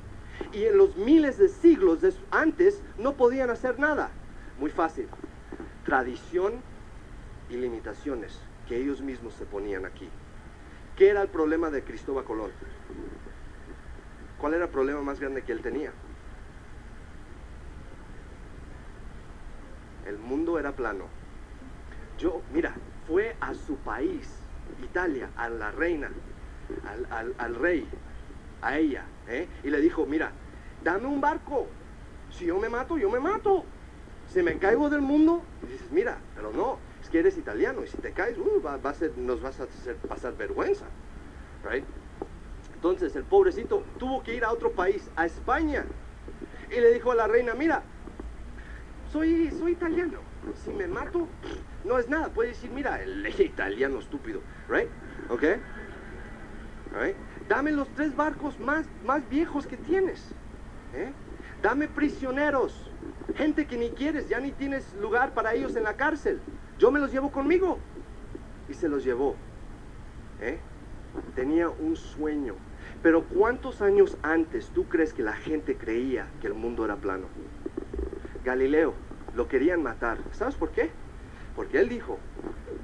Y 0.53 0.67
en 0.67 0.77
los 0.77 0.95
miles 0.97 1.39
de 1.39 1.49
siglos 1.49 2.03
des- 2.03 2.21
antes 2.31 2.83
no 2.99 3.15
podían 3.17 3.49
hacer 3.49 3.79
nada. 3.79 4.11
Muy 4.59 4.69
fácil. 4.71 5.09
Tradición 5.87 6.63
y 7.49 7.57
limitaciones 7.57 8.39
que 8.69 8.77
ellos 8.77 9.01
mismos 9.01 9.33
se 9.33 9.47
ponían 9.47 9.87
aquí. 9.87 10.11
¿Qué 10.97 11.09
era 11.09 11.23
el 11.23 11.29
problema 11.29 11.71
de 11.71 11.83
Cristóbal 11.83 12.25
Colón? 12.25 12.51
¿Cuál 14.39 14.53
era 14.53 14.65
el 14.65 14.71
problema 14.71 15.01
más 15.01 15.19
grande 15.19 15.45
que 15.45 15.53
él 15.53 15.63
tenía? 15.63 15.93
El 20.07 20.19
mundo 20.19 20.59
era 20.59 20.73
plano. 20.73 21.07
Yo, 22.19 22.43
mira, 22.53 22.75
fue 23.07 23.35
a 23.41 23.55
su 23.55 23.77
país, 23.77 24.40
Italia, 24.83 25.31
a 25.37 25.49
la 25.49 25.71
reina, 25.71 26.11
al, 26.87 27.07
al- 27.11 27.35
al 27.39 27.55
rey, 27.55 27.89
a 28.63 28.79
ella, 28.79 29.05
¿eh? 29.29 29.49
y 29.65 29.71
le 29.71 29.81
dijo, 29.81 30.07
mira, 30.07 30.33
dame 30.83 31.07
un 31.07 31.21
barco. 31.21 31.69
Si 32.31 32.47
yo 32.47 32.59
me 32.59 32.69
mato, 32.69 32.97
yo 32.99 33.11
me 33.11 33.21
mato. 33.21 33.65
Si 34.29 34.43
me 34.43 34.59
caigo 34.59 34.89
del 34.89 35.01
mundo, 35.01 35.45
y 35.63 35.67
dices, 35.73 35.91
mira, 35.91 36.19
pero 36.37 36.53
no, 36.53 36.79
es 37.03 37.09
que 37.11 37.19
eres 37.19 37.37
italiano 37.37 37.83
y 37.83 37.89
si 37.89 37.97
te 37.97 38.13
caes, 38.13 38.39
uh, 38.39 38.63
a 38.69 38.95
ser, 38.95 39.17
nos 39.19 39.43
vas 39.43 39.59
a 39.61 39.65
hacer 39.65 39.97
pasar 39.97 40.37
vergüenza. 40.37 40.87
Right? 41.69 41.85
Entonces 42.75 43.15
el 43.17 43.25
pobrecito 43.25 43.85
tuvo 43.99 44.23
que 44.23 44.35
ir 44.35 44.45
a 44.45 44.53
otro 44.53 44.71
país, 44.73 45.11
a 45.17 45.27
España, 45.27 45.85
y 46.71 46.81
le 46.81 46.93
dijo 46.93 47.11
a 47.11 47.15
la 47.17 47.27
reina, 47.27 47.55
mira, 47.55 47.83
soy, 49.13 49.51
soy 49.59 49.73
italiano, 49.73 50.21
si 50.65 50.71
me 50.71 50.87
mato, 50.87 51.29
no 51.85 51.99
es 51.99 52.09
nada, 52.09 52.29
puede 52.29 52.51
decir, 52.51 52.71
mira, 52.71 53.03
el 53.03 53.27
italiano 53.41 53.99
estúpido, 53.99 54.41
right? 54.69 54.89
¿Ok? 55.29 55.43
Right? 56.93 57.17
Dame 57.49 57.73
los 57.73 57.89
tres 57.95 58.15
barcos 58.15 58.59
más, 58.59 58.87
más 59.05 59.29
viejos 59.29 59.67
que 59.67 59.77
tienes. 59.77 60.35
¿eh? 60.95 61.13
Dame 61.63 61.89
prisioneros, 61.89 62.91
gente 63.37 63.67
que 63.67 63.77
ni 63.77 63.91
quieres, 63.91 64.29
ya 64.29 64.41
ni 64.41 64.53
tienes 64.53 64.95
lugar 64.95 65.35
para 65.35 65.55
ellos 65.55 65.77
en 65.77 65.85
la 65.85 65.95
cárcel. 65.95 66.41
Yo 66.79 66.91
me 66.91 67.01
los 67.01 67.13
llevo 67.13 67.31
conmigo. 67.31 67.79
Y 68.69 68.75
se 68.75 68.89
los 68.89 69.05
llevó. 69.05 69.37
¿eh? 70.41 70.59
Tenía 71.35 71.69
un 71.69 71.97
sueño. 71.97 72.55
Pero 73.03 73.25
¿cuántos 73.25 73.83
años 73.83 74.17
antes 74.23 74.71
tú 74.71 74.89
crees 74.89 75.13
que 75.13 75.23
la 75.23 75.33
gente 75.33 75.77
creía 75.77 76.29
que 76.41 76.47
el 76.47 76.55
mundo 76.55 76.85
era 76.85 76.97
plano? 76.97 77.27
Galileo 78.45 78.95
lo 79.35 79.49
querían 79.49 79.83
matar. 79.83 80.19
¿Sabes 80.33 80.55
por 80.55 80.71
qué? 80.71 80.91
Porque 81.57 81.81
él 81.81 81.89
dijo 81.89 82.19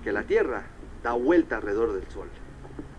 que 0.03 0.13
la 0.13 0.23
Tierra 0.25 0.65
da 1.03 1.13
vuelta 1.13 1.57
alrededor 1.57 1.93
del 1.93 2.07
Sol, 2.11 2.29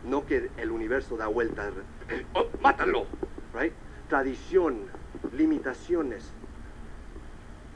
no 0.04 0.26
que 0.26 0.50
el 0.58 0.72
universo 0.72 1.18
da 1.18 1.28
vuelta. 1.28 1.70
¡Oh, 2.34 2.46
¡Mátalo! 2.62 3.06
Right? 3.54 3.74
Tradición, 4.10 4.86
limitaciones. 5.34 6.32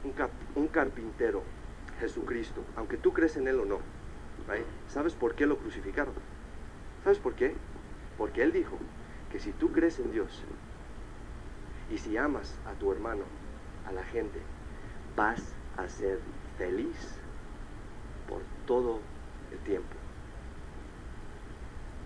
Un, 0.04 0.12
cap- 0.12 0.30
un 0.56 0.68
carpintero, 0.68 1.44
Jesucristo, 2.00 2.64
aunque 2.76 2.96
tú 2.96 3.12
crees 3.12 3.36
en 3.36 3.46
él 3.46 3.60
o 3.60 3.64
no, 3.64 3.78
right? 4.48 4.64
¿sabes 4.88 5.14
por 5.14 5.34
qué 5.36 5.46
lo 5.46 5.58
crucificaron? 5.58 6.14
¿Sabes 7.04 7.18
por 7.18 7.34
qué? 7.34 7.54
Porque 8.18 8.42
él 8.42 8.52
dijo 8.52 8.76
que 9.30 9.38
si 9.38 9.52
tú 9.52 9.70
crees 9.70 9.98
en 10.00 10.10
Dios 10.10 10.42
y 11.90 11.98
si 11.98 12.16
amas 12.16 12.58
a 12.66 12.72
tu 12.72 12.90
hermano, 12.90 13.22
a 13.86 13.92
la 13.92 14.02
gente, 14.04 14.40
vas 15.16 15.54
a 15.76 15.88
ser 15.88 16.18
feliz 16.58 17.18
todo 18.66 19.00
el 19.50 19.58
tiempo. 19.60 19.94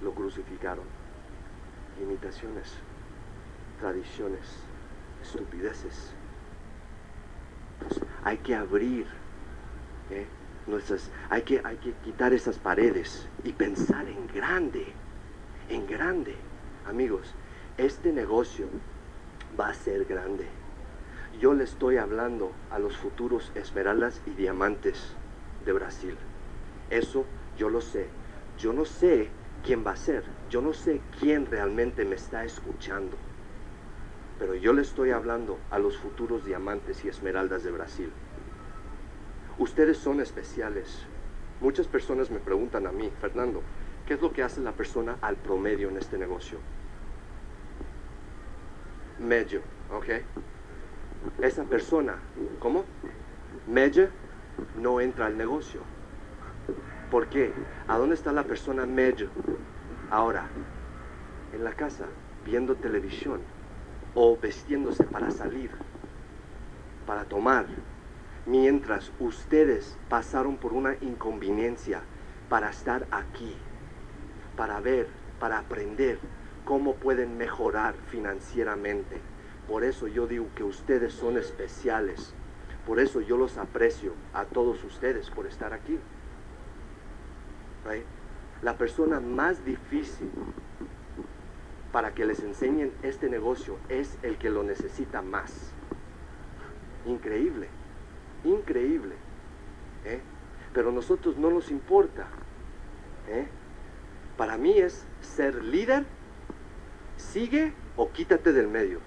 Lo 0.03 0.13
crucificaron. 0.13 0.85
Limitaciones, 1.99 2.75
tradiciones, 3.81 4.47
estupideces. 5.23 6.13
Hay 8.25 8.39
que 8.39 8.55
abrir 8.55 9.07
¿eh? 10.11 10.27
nuestras, 10.67 11.11
hay 11.31 11.43
que, 11.43 11.61
hay 11.65 11.77
que 11.77 11.93
quitar 12.05 12.33
esas 12.33 12.59
paredes 12.59 13.29
y 13.45 13.53
pensar 13.53 14.07
en 14.09 14.27
grande, 14.29 14.87
en 15.69 15.87
grande. 15.87 16.35
Amigos, 16.87 17.35
este 17.79 18.13
negocio 18.13 18.67
va 19.59 19.69
a 19.69 19.75
ser 19.75 20.05
grande. 20.05 20.47
Yo 21.41 21.55
le 21.55 21.65
estoy 21.65 21.99
hablando 21.99 22.53
a 22.71 22.79
los 22.79 22.97
futuros 22.97 23.53
esmeraldas 23.55 24.23
y 24.27 24.31
diamantes 24.31 25.15
de 25.65 25.73
Brasil. 25.73 26.17
Eso 26.91 27.25
yo 27.57 27.69
lo 27.69 27.81
sé. 27.81 28.07
Yo 28.59 28.73
no 28.73 28.85
sé 28.85 29.29
quién 29.65 29.85
va 29.87 29.93
a 29.93 29.97
ser. 29.97 30.25
Yo 30.51 30.63
no 30.63 30.73
sé 30.73 31.01
quién 31.19 31.47
realmente 31.47 32.05
me 32.05 32.15
está 32.15 32.45
escuchando. 32.45 33.17
Pero 34.39 34.55
yo 34.55 34.73
le 34.73 34.83
estoy 34.83 35.11
hablando 35.11 35.59
a 35.71 35.79
los 35.79 35.97
futuros 35.97 36.45
diamantes 36.45 37.05
y 37.05 37.09
esmeraldas 37.09 37.65
de 37.65 37.71
Brasil. 37.71 38.13
Ustedes 39.59 39.97
son 39.97 40.21
especiales. 40.21 41.07
Muchas 41.61 41.89
personas 41.89 42.31
me 42.31 42.39
preguntan 42.39 42.87
a 42.87 42.93
mí, 42.93 43.11
Fernando, 43.21 43.63
¿qué 44.07 44.15
es 44.15 44.21
lo 44.21 44.33
que 44.33 44.43
hace 44.43 44.61
la 44.61 44.73
persona 44.73 45.17
al 45.23 45.37
promedio 45.37 45.89
en 45.89 45.97
este 45.97 46.19
negocio? 46.19 46.59
Medio, 49.19 49.63
¿ok? 49.91 50.07
Esa 51.41 51.65
persona, 51.65 52.17
¿cómo? 52.59 52.85
Medio 53.67 54.11
no 54.79 55.01
entra 55.01 55.27
al 55.27 55.39
negocio. 55.39 55.81
¿Por 57.11 57.29
qué? 57.29 57.53
¿A 57.87 57.99
dónde 57.99 58.17
está 58.17 58.33
la 58.33 58.43
persona 58.43 58.85
medio? 58.85 59.29
Ahora, 60.11 60.49
en 61.53 61.63
la 61.63 61.73
casa, 61.73 62.07
viendo 62.45 62.75
televisión 62.75 63.41
o 64.17 64.37
vestiéndose 64.37 65.05
para 65.05 65.31
salir, 65.31 65.71
para 67.07 67.25
tomar, 67.25 67.67
mientras 68.45 69.13
ustedes 69.21 69.97
pasaron 70.09 70.57
por 70.57 70.73
una 70.73 70.97
inconveniencia 71.01 72.03
para 72.49 72.71
estar 72.71 73.07
aquí, 73.13 73.55
para 74.57 74.81
ver, 74.81 75.07
para 75.39 75.59
aprender 75.59 76.19
cómo 76.65 76.97
pueden 76.97 77.39
mejorar 77.39 77.95
financieramente. 78.11 79.21
Por 79.69 79.85
eso 79.85 80.09
yo 80.09 80.27
digo 80.27 80.49
que 80.57 80.65
ustedes 80.65 81.13
son 81.13 81.39
especiales. 81.39 82.35
Por 82.85 82.99
eso 82.99 83.21
yo 83.21 83.37
los 83.37 83.59
aprecio 83.59 84.13
a 84.33 84.45
todos 84.45 84.83
ustedes 84.83 85.31
por 85.31 85.47
estar 85.47 85.73
aquí. 85.73 86.01
La 88.63 88.77
persona 88.77 89.21
más 89.21 89.65
difícil 89.65 90.31
para 91.93 92.15
que 92.15 92.25
les 92.25 92.41
enseñen 92.41 92.93
este 93.03 93.29
negocio 93.29 93.79
es 93.89 94.19
el 94.23 94.39
que 94.39 94.51
lo 94.51 94.63
necesita 94.63 95.23
más. 95.23 95.73
Increíble, 97.05 97.69
increíble. 98.45 99.15
¿eh? 100.05 100.21
Pero 100.73 100.89
a 100.89 100.93
nosotros 100.93 101.37
no 101.37 101.51
nos 101.51 101.71
importa. 101.71 102.27
¿eh? 103.29 103.47
Para 104.37 104.57
mí 104.57 104.79
es 104.79 105.07
ser 105.21 105.65
líder, 105.65 106.05
sigue 107.17 107.73
o 107.97 108.11
quítate 108.11 108.53
del 108.53 108.69
medio. 108.69 109.01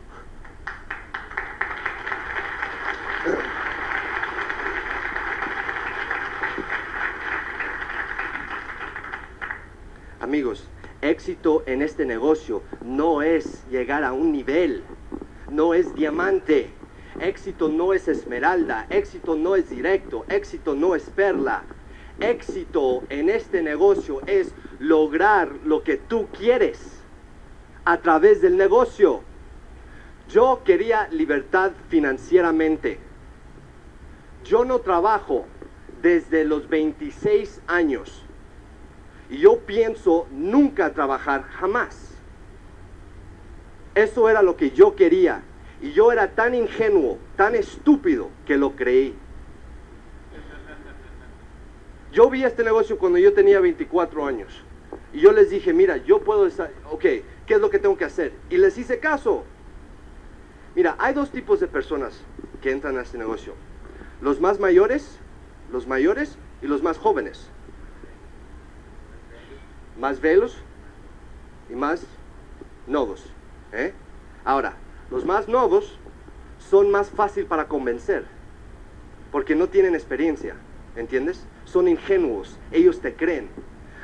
Amigos, 10.30 10.64
éxito 11.02 11.64
en 11.66 11.82
este 11.82 12.06
negocio 12.06 12.62
no 12.84 13.24
es 13.24 13.68
llegar 13.72 14.04
a 14.04 14.14
un 14.14 14.32
nivel, 14.32 14.84
no 15.50 15.74
es 15.74 15.96
diamante, 15.96 16.70
éxito 17.20 17.68
no 17.68 17.96
es 17.96 18.08
esmeralda, 18.08 18.86
éxito 18.92 19.36
no 19.36 19.56
es 19.56 19.72
directo, 19.72 20.26
éxito 20.30 20.76
no 20.76 20.94
es 20.94 21.10
perla. 21.10 21.64
Éxito 22.20 23.02
en 23.10 23.28
este 23.28 23.64
negocio 23.64 24.22
es 24.28 24.54
lograr 24.78 25.50
lo 25.66 25.82
que 25.82 25.98
tú 25.98 26.28
quieres 26.28 27.02
a 27.84 27.98
través 27.98 28.40
del 28.40 28.56
negocio. 28.56 29.24
Yo 30.30 30.62
quería 30.64 31.08
libertad 31.10 31.72
financieramente. 31.90 33.00
Yo 34.44 34.64
no 34.64 34.78
trabajo 34.78 35.48
desde 36.04 36.46
los 36.46 36.70
26 36.70 37.62
años. 37.66 38.26
Y 39.30 39.38
yo 39.38 39.60
pienso 39.60 40.28
nunca 40.32 40.94
trabajar 40.94 41.44
jamás. 41.44 42.14
Eso 43.96 44.30
era 44.30 44.42
lo 44.42 44.56
que 44.56 44.72
yo 44.72 44.96
quería. 44.96 45.44
Y 45.82 45.92
yo 45.92 46.12
era 46.12 46.32
tan 46.32 46.56
ingenuo, 46.56 47.18
tan 47.36 47.56
estúpido, 47.56 48.30
que 48.46 48.58
lo 48.58 48.76
creí. 48.76 49.16
Yo 52.12 52.30
vi 52.30 52.44
este 52.44 52.64
negocio 52.64 52.98
cuando 52.98 53.20
yo 53.20 53.34
tenía 53.34 53.60
24 53.60 54.26
años. 54.26 54.64
Y 55.14 55.20
yo 55.20 55.32
les 55.32 55.50
dije, 55.50 55.74
mira, 55.74 55.98
yo 55.98 56.22
puedo 56.22 56.48
ok, 56.92 57.02
¿qué 57.02 57.54
es 57.54 57.62
lo 57.62 57.70
que 57.70 57.80
tengo 57.80 57.98
que 57.98 58.06
hacer? 58.06 58.34
Y 58.50 58.58
les 58.58 58.78
hice 58.78 59.00
caso. 59.00 59.44
Mira, 60.76 60.96
hay 60.98 61.14
dos 61.14 61.32
tipos 61.32 61.60
de 61.60 61.68
personas 61.68 62.22
que 62.62 62.72
entran 62.72 62.98
a 62.98 63.02
este 63.02 63.18
negocio. 63.18 63.54
Los 64.22 64.40
más 64.40 64.60
mayores, 64.60 65.20
los 65.72 65.88
mayores 65.88 66.38
y 66.62 66.68
los 66.68 66.84
más 66.84 66.98
jóvenes. 66.98 67.50
Más 70.00 70.22
velos 70.22 70.58
y 71.70 71.76
más 71.76 72.06
nodos. 72.88 73.32
¿eh? 73.74 73.94
Ahora, 74.46 74.74
los 75.12 75.26
más 75.26 75.48
nuevos 75.48 76.00
son 76.58 76.90
más 76.90 77.10
fácil 77.10 77.46
para 77.46 77.68
convencer, 77.68 78.26
porque 79.32 79.56
no 79.56 79.68
tienen 79.68 79.96
experiencia, 79.96 80.56
¿entiendes? 80.96 81.46
Son 81.66 81.88
ingenuos, 81.88 82.58
ellos 82.72 83.02
te 83.02 83.14
creen. 83.16 83.50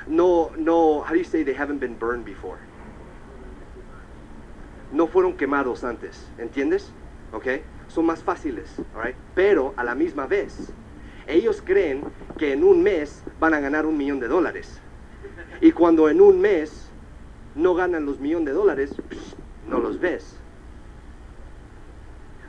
No, 0.08 0.52
no, 0.58 1.00
how 1.00 1.10
do 1.10 1.16
you 1.16 1.24
say 1.24 1.44
they 1.44 1.56
haven't 1.56 1.80
been 1.80 1.98
burned 1.98 2.26
before? 2.26 2.60
No 4.92 5.08
fueron 5.08 5.36
quemados 5.36 5.84
antes, 5.84 6.28
¿entiendes? 6.38 6.92
¿Ok? 7.34 7.48
Son 7.88 8.06
más 8.06 8.22
fáciles? 8.22 8.76
Pero 9.34 9.74
a 9.78 9.84
la 9.84 9.96
misma 9.96 10.28
vez, 10.28 10.72
ellos 11.28 11.62
creen 11.66 12.04
que 12.38 12.54
en 12.54 12.64
un 12.64 12.84
mes 12.84 13.24
van 13.40 13.54
a 13.54 13.60
ganar 13.60 13.86
un 13.86 13.98
millón 13.98 14.20
de 14.20 14.28
dólares. 14.28 14.82
Y 15.62 15.72
cuando 15.72 16.10
en 16.10 16.22
un 16.22 16.40
mes 16.42 16.90
no 17.56 17.74
ganan 17.74 18.06
los 18.06 18.20
millones 18.20 18.48
de 18.48 18.52
dólares, 18.54 18.96
no 19.68 19.80
los 19.80 20.00
ves. 20.00 20.38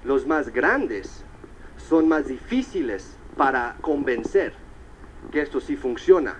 Los 0.04 0.26
más 0.26 0.52
grandes 0.52 1.24
son 1.88 2.08
más 2.08 2.28
difíciles 2.28 3.16
para 3.36 3.76
convencer 3.80 4.54
que 5.30 5.40
esto 5.40 5.60
sí 5.60 5.76
funciona. 5.76 6.36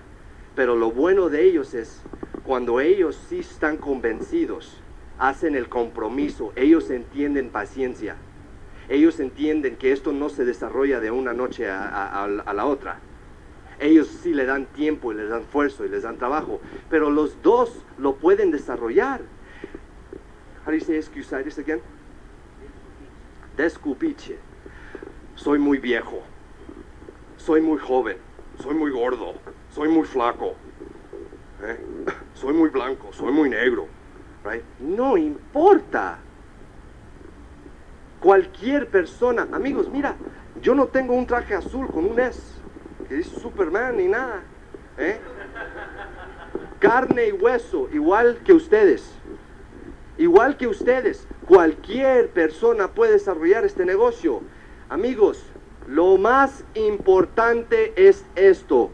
Pero 0.55 0.75
lo 0.75 0.91
bueno 0.91 1.29
de 1.29 1.43
ellos 1.43 1.73
es 1.73 2.01
cuando 2.45 2.79
ellos 2.79 3.19
sí 3.29 3.39
están 3.39 3.77
convencidos, 3.77 4.81
hacen 5.19 5.55
el 5.55 5.69
compromiso, 5.69 6.53
ellos 6.55 6.89
entienden 6.89 7.49
paciencia. 7.49 8.15
Ellos 8.89 9.19
entienden 9.19 9.75
que 9.75 9.91
esto 9.91 10.13
no 10.13 10.29
se 10.29 10.45
desarrolla 10.45 10.99
de 11.01 11.11
una 11.11 11.33
noche 11.33 11.69
a- 11.69 12.23
a 12.23 12.53
la 12.53 12.65
otra. 12.65 12.99
Ellos 13.79 14.07
sí 14.07 14.33
le 14.33 14.45
dan 14.45 14.65
tiempo 14.65 15.11
y 15.11 15.15
les 15.15 15.29
dan 15.29 15.41
esfuerzo 15.41 15.85
y 15.85 15.89
les 15.89 16.03
dan 16.03 16.17
trabajo. 16.17 16.59
Pero 16.89 17.09
los 17.09 17.41
dos 17.41 17.83
lo 17.97 18.15
pueden 18.15 18.51
desarrollar. 18.51 19.21
How 20.65 20.71
do 20.71 20.77
you 20.77 20.83
say? 20.83 21.01
Descupiche. 23.55 24.37
Soy 25.35 25.59
muy 25.59 25.77
viejo. 25.77 26.21
Soy 27.37 27.61
muy 27.61 27.77
joven. 27.77 28.17
Soy 28.59 28.73
muy 28.75 28.91
gordo. 28.91 29.35
Soy 29.69 29.87
muy 29.87 30.05
flaco. 30.05 30.55
¿eh? 31.61 31.77
Soy 32.33 32.53
muy 32.53 32.69
blanco. 32.69 33.13
Soy 33.13 33.31
muy 33.31 33.49
negro. 33.49 33.87
Right? 34.43 34.63
No 34.79 35.17
importa. 35.17 36.19
Cualquier 38.19 38.89
persona, 38.89 39.47
amigos, 39.53 39.89
mira, 39.89 40.15
yo 40.61 40.73
no 40.73 40.87
tengo 40.87 41.13
un 41.13 41.27
traje 41.27 41.53
azul 41.53 41.87
con 41.87 42.05
un 42.05 42.19
S, 42.19 42.56
que 43.07 43.15
dice 43.15 43.39
Superman 43.39 43.97
ni 43.97 44.07
nada. 44.07 44.43
¿eh? 44.97 45.17
Carne 46.79 47.27
y 47.27 47.31
hueso, 47.31 47.89
igual 47.91 48.39
que 48.45 48.53
ustedes. 48.53 49.11
Igual 50.17 50.57
que 50.57 50.67
ustedes, 50.67 51.27
cualquier 51.47 52.29
persona 52.29 52.89
puede 52.89 53.13
desarrollar 53.13 53.65
este 53.65 53.85
negocio. 53.85 54.41
Amigos, 54.89 55.43
lo 55.87 56.17
más 56.17 56.63
importante 56.73 57.93
es 57.95 58.25
esto. 58.35 58.89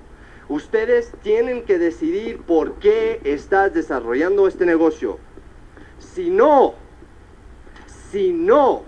Ustedes 0.49 1.14
tienen 1.24 1.64
que 1.64 1.80
decidir 1.80 2.41
por 2.41 2.74
qué 2.74 3.22
estás 3.24 3.74
desarrollando 3.74 4.47
este 4.47 4.66
negocio. 4.66 5.18
Si 5.97 6.30
no, 6.30 6.76
si 8.11 8.34
no, 8.34 8.84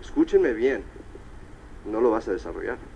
escúchenme 0.00 0.52
bien, 0.52 0.82
no 1.86 2.00
lo 2.00 2.10
vas 2.10 2.26
a 2.26 2.32
desarrollar. 2.32 2.89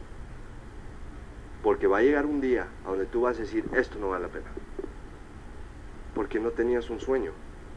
Porque 1.64 1.88
va 1.88 1.98
a 1.98 2.02
llegar 2.02 2.26
un 2.26 2.40
día 2.40 2.68
a 2.84 2.90
donde 2.90 3.06
tú 3.06 3.22
vas 3.22 3.38
a 3.38 3.40
decir, 3.40 3.64
esto 3.74 3.98
no 3.98 4.10
vale 4.10 4.26
la 4.26 4.32
pena 4.32 4.50
porque 6.14 6.38
no 6.38 6.50
tenías 6.50 6.88
un 6.90 7.00
sueño, 7.00 7.32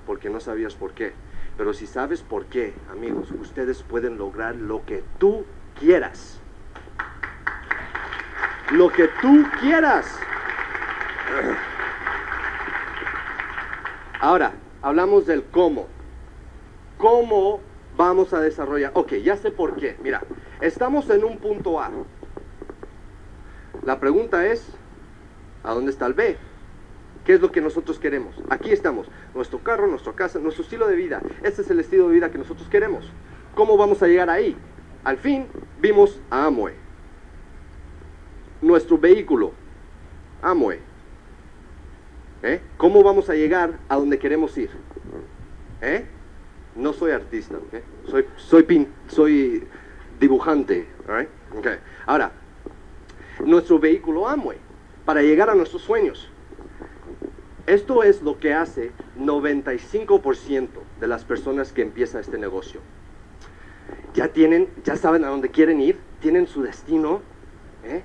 porque 0.05 0.29
no 0.29 0.39
sabías 0.39 0.75
por 0.75 0.93
qué. 0.93 1.13
Pero 1.57 1.73
si 1.73 1.87
sabes 1.87 2.21
por 2.21 2.45
qué, 2.45 2.73
amigos, 2.91 3.31
ustedes 3.31 3.81
pueden 3.83 4.17
lograr 4.17 4.55
lo 4.55 4.85
que 4.85 5.03
tú 5.17 5.45
quieras. 5.79 6.39
Lo 8.71 8.89
que 8.89 9.09
tú 9.21 9.43
quieras. 9.59 10.19
Ahora, 14.19 14.53
hablamos 14.81 15.25
del 15.25 15.43
cómo. 15.45 15.87
¿Cómo 16.97 17.61
vamos 17.95 18.33
a 18.33 18.39
desarrollar? 18.39 18.91
Ok, 18.93 19.13
ya 19.15 19.35
sé 19.35 19.51
por 19.51 19.75
qué. 19.75 19.97
Mira, 20.03 20.21
estamos 20.61 21.09
en 21.09 21.23
un 21.23 21.37
punto 21.37 21.79
A. 21.79 21.91
La 23.83 23.99
pregunta 23.99 24.45
es, 24.47 24.67
¿a 25.63 25.73
dónde 25.73 25.91
está 25.91 26.05
el 26.05 26.13
B? 26.13 26.37
¿Qué 27.25 27.33
es 27.33 27.41
lo 27.41 27.51
que 27.51 27.61
nosotros 27.61 27.99
queremos? 27.99 28.35
Aquí 28.49 28.71
estamos, 28.71 29.07
nuestro 29.35 29.59
carro, 29.59 29.87
nuestra 29.87 30.13
casa, 30.13 30.39
nuestro 30.39 30.63
estilo 30.63 30.87
de 30.87 30.95
vida. 30.95 31.21
Este 31.43 31.61
es 31.61 31.69
el 31.69 31.79
estilo 31.79 32.07
de 32.07 32.13
vida 32.13 32.31
que 32.31 32.37
nosotros 32.37 32.69
queremos. 32.69 33.11
¿Cómo 33.53 33.75
vamos 33.75 34.01
a 34.01 34.07
llegar 34.07 34.29
ahí? 34.29 34.55
Al 35.03 35.17
fin 35.17 35.47
vimos 35.81 36.21
a 36.29 36.45
Amway. 36.45 36.73
Nuestro 38.61 38.97
vehículo, 38.97 39.51
Amway. 40.41 40.79
¿Eh? 42.43 42.61
¿Cómo 42.77 43.03
vamos 43.03 43.29
a 43.29 43.33
llegar 43.33 43.79
a 43.89 43.95
donde 43.95 44.19
queremos 44.19 44.57
ir? 44.57 44.69
¿Eh? 45.81 46.05
No 46.75 46.93
soy 46.93 47.11
artista. 47.11 47.57
Soy, 48.05 48.25
soy, 48.37 48.63
pin, 48.63 48.87
soy 49.07 49.67
dibujante, 50.19 50.87
alright? 51.07 51.29
Ok. 51.57 51.67
Ahora, 52.05 52.31
nuestro 53.45 53.79
vehículo 53.79 54.27
Amway, 54.27 54.57
para 55.05 55.21
llegar 55.21 55.49
a 55.49 55.55
nuestros 55.55 55.81
sueños. 55.81 56.29
Esto 57.65 58.03
es 58.03 58.21
lo 58.21 58.39
que 58.39 58.53
hace 58.53 58.91
95% 59.19 60.67
de 60.99 61.07
las 61.07 61.25
personas 61.25 61.73
que 61.73 61.81
empiezan 61.81 62.21
este 62.21 62.37
negocio. 62.37 62.79
Ya 64.13 64.29
tienen, 64.29 64.69
ya 64.83 64.95
saben 64.95 65.25
a 65.25 65.29
dónde 65.29 65.49
quieren 65.49 65.81
ir, 65.81 65.97
tienen 66.21 66.47
su 66.47 66.61
destino, 66.61 67.21
¿eh? 67.83 68.03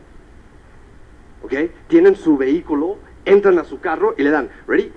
¿ok? 1.42 1.70
Tienen 1.88 2.16
su 2.16 2.36
vehículo, 2.36 2.98
entran 3.24 3.58
a 3.58 3.64
su 3.64 3.80
carro 3.80 4.14
y 4.18 4.22
le 4.22 4.30
dan, 4.30 4.50
¿ready? 4.66 4.92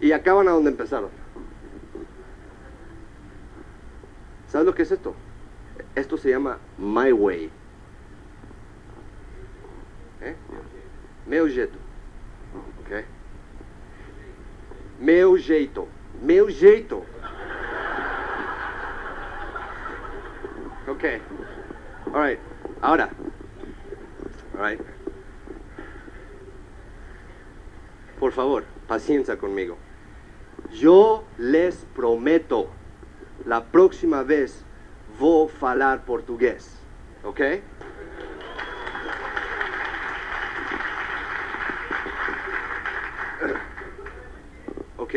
Y 0.00 0.12
acaban 0.12 0.48
a 0.48 0.50
donde 0.52 0.70
empezaron. 0.70 1.10
¿Sabes 4.48 4.66
lo 4.66 4.74
que 4.74 4.82
es 4.82 4.92
esto? 4.92 5.14
Esto 5.94 6.16
se 6.16 6.30
llama 6.30 6.58
My 6.76 7.12
Way. 7.12 7.50
¿Eh? 10.20 10.36
Meu 11.26 11.48
jeito. 11.48 11.78
Ok? 12.80 13.04
Meu 15.00 15.36
jeito. 15.36 15.88
Meu 16.20 16.48
jeito. 16.48 17.04
Ok. 20.88 21.04
Alright. 22.12 22.40
Ahora. 22.82 23.08
Alright. 24.54 25.01
Por 28.22 28.30
favor, 28.30 28.62
paciencia 28.86 29.36
conmigo. 29.36 29.76
Yo 30.70 31.24
les 31.38 31.74
prometo, 31.92 32.68
la 33.44 33.64
próxima 33.64 34.22
vez 34.22 34.64
vou 35.18 35.48
falar 35.48 36.04
portugués. 36.04 36.78
¿Ok? 37.24 37.40
Ok. 44.98 45.14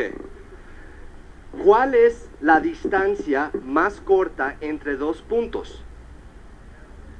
¿Cuál 1.64 1.93
es 1.93 2.28
la 2.41 2.60
distancia 2.60 3.51
más 3.64 4.01
corta 4.01 4.58
entre 4.62 4.97
dos 4.97 5.22
puntos? 5.22 5.86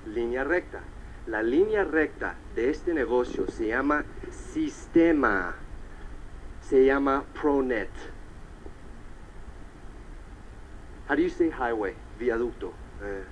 Línea 0.08 0.44
recta. 0.44 0.80
La 1.28 1.44
línea 1.44 1.84
recta 1.84 2.38
de 2.56 2.72
este 2.72 2.92
negocio 2.96 3.46
se 3.52 3.68
llama 3.68 4.04
sistema. 4.32 5.65
Se 6.70 6.84
llama 6.84 7.24
ProNet. 7.40 7.90
How 11.08 11.16
do 11.16 11.22
you 11.22 11.30
say 11.30 11.52
highway? 11.52 11.94
Viaducto. 12.20 12.74
Eh. 13.04 13.24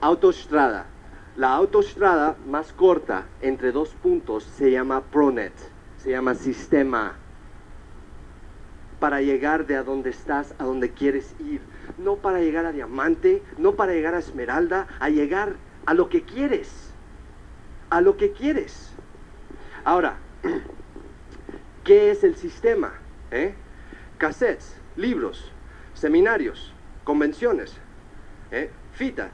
Autostrada. 0.00 0.86
La 1.36 1.54
autostrada 1.54 2.36
más 2.46 2.72
corta 2.72 3.26
entre 3.42 3.72
dos 3.72 3.90
puntos 3.90 4.44
se 4.44 4.70
llama 4.70 5.02
ProNet. 5.02 5.52
Se 5.98 6.10
llama 6.10 6.34
sistema. 6.34 7.16
Para 8.98 9.20
llegar 9.20 9.66
de 9.66 9.76
a 9.76 9.82
donde 9.82 10.08
estás 10.08 10.54
a 10.58 10.64
donde 10.64 10.92
quieres 10.92 11.34
ir. 11.40 11.60
No 11.98 12.16
para 12.16 12.40
llegar 12.40 12.64
a 12.64 12.72
diamante, 12.72 13.42
no 13.58 13.74
para 13.74 13.92
llegar 13.92 14.14
a 14.14 14.20
esmeralda, 14.20 14.88
a 14.98 15.10
llegar 15.10 15.56
a 15.84 15.92
lo 15.92 16.08
que 16.08 16.22
quieres. 16.22 16.90
A 17.90 18.00
lo 18.00 18.16
que 18.16 18.32
quieres. 18.32 18.89
Ahora, 19.84 20.16
¿qué 21.84 22.10
es 22.10 22.24
el 22.24 22.36
sistema? 22.36 22.92
¿Eh? 23.30 23.54
Cassettes, 24.18 24.76
libros, 24.96 25.52
seminarios, 25.94 26.74
convenciones, 27.04 27.76
¿eh? 28.50 28.70
fitas, 28.92 29.30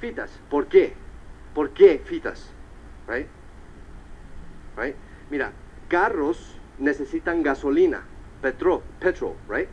fitas. 0.00 0.30
¿Por 0.50 0.66
qué? 0.66 0.94
¿Por 1.54 1.70
qué 1.70 2.00
fitas? 2.04 2.52
Right? 3.06 3.26
Right? 4.76 4.96
Mira, 5.30 5.52
carros 5.88 6.56
necesitan 6.78 7.42
gasolina, 7.42 8.02
petrol, 8.42 8.82
petrol, 9.00 9.34
right? 9.48 9.68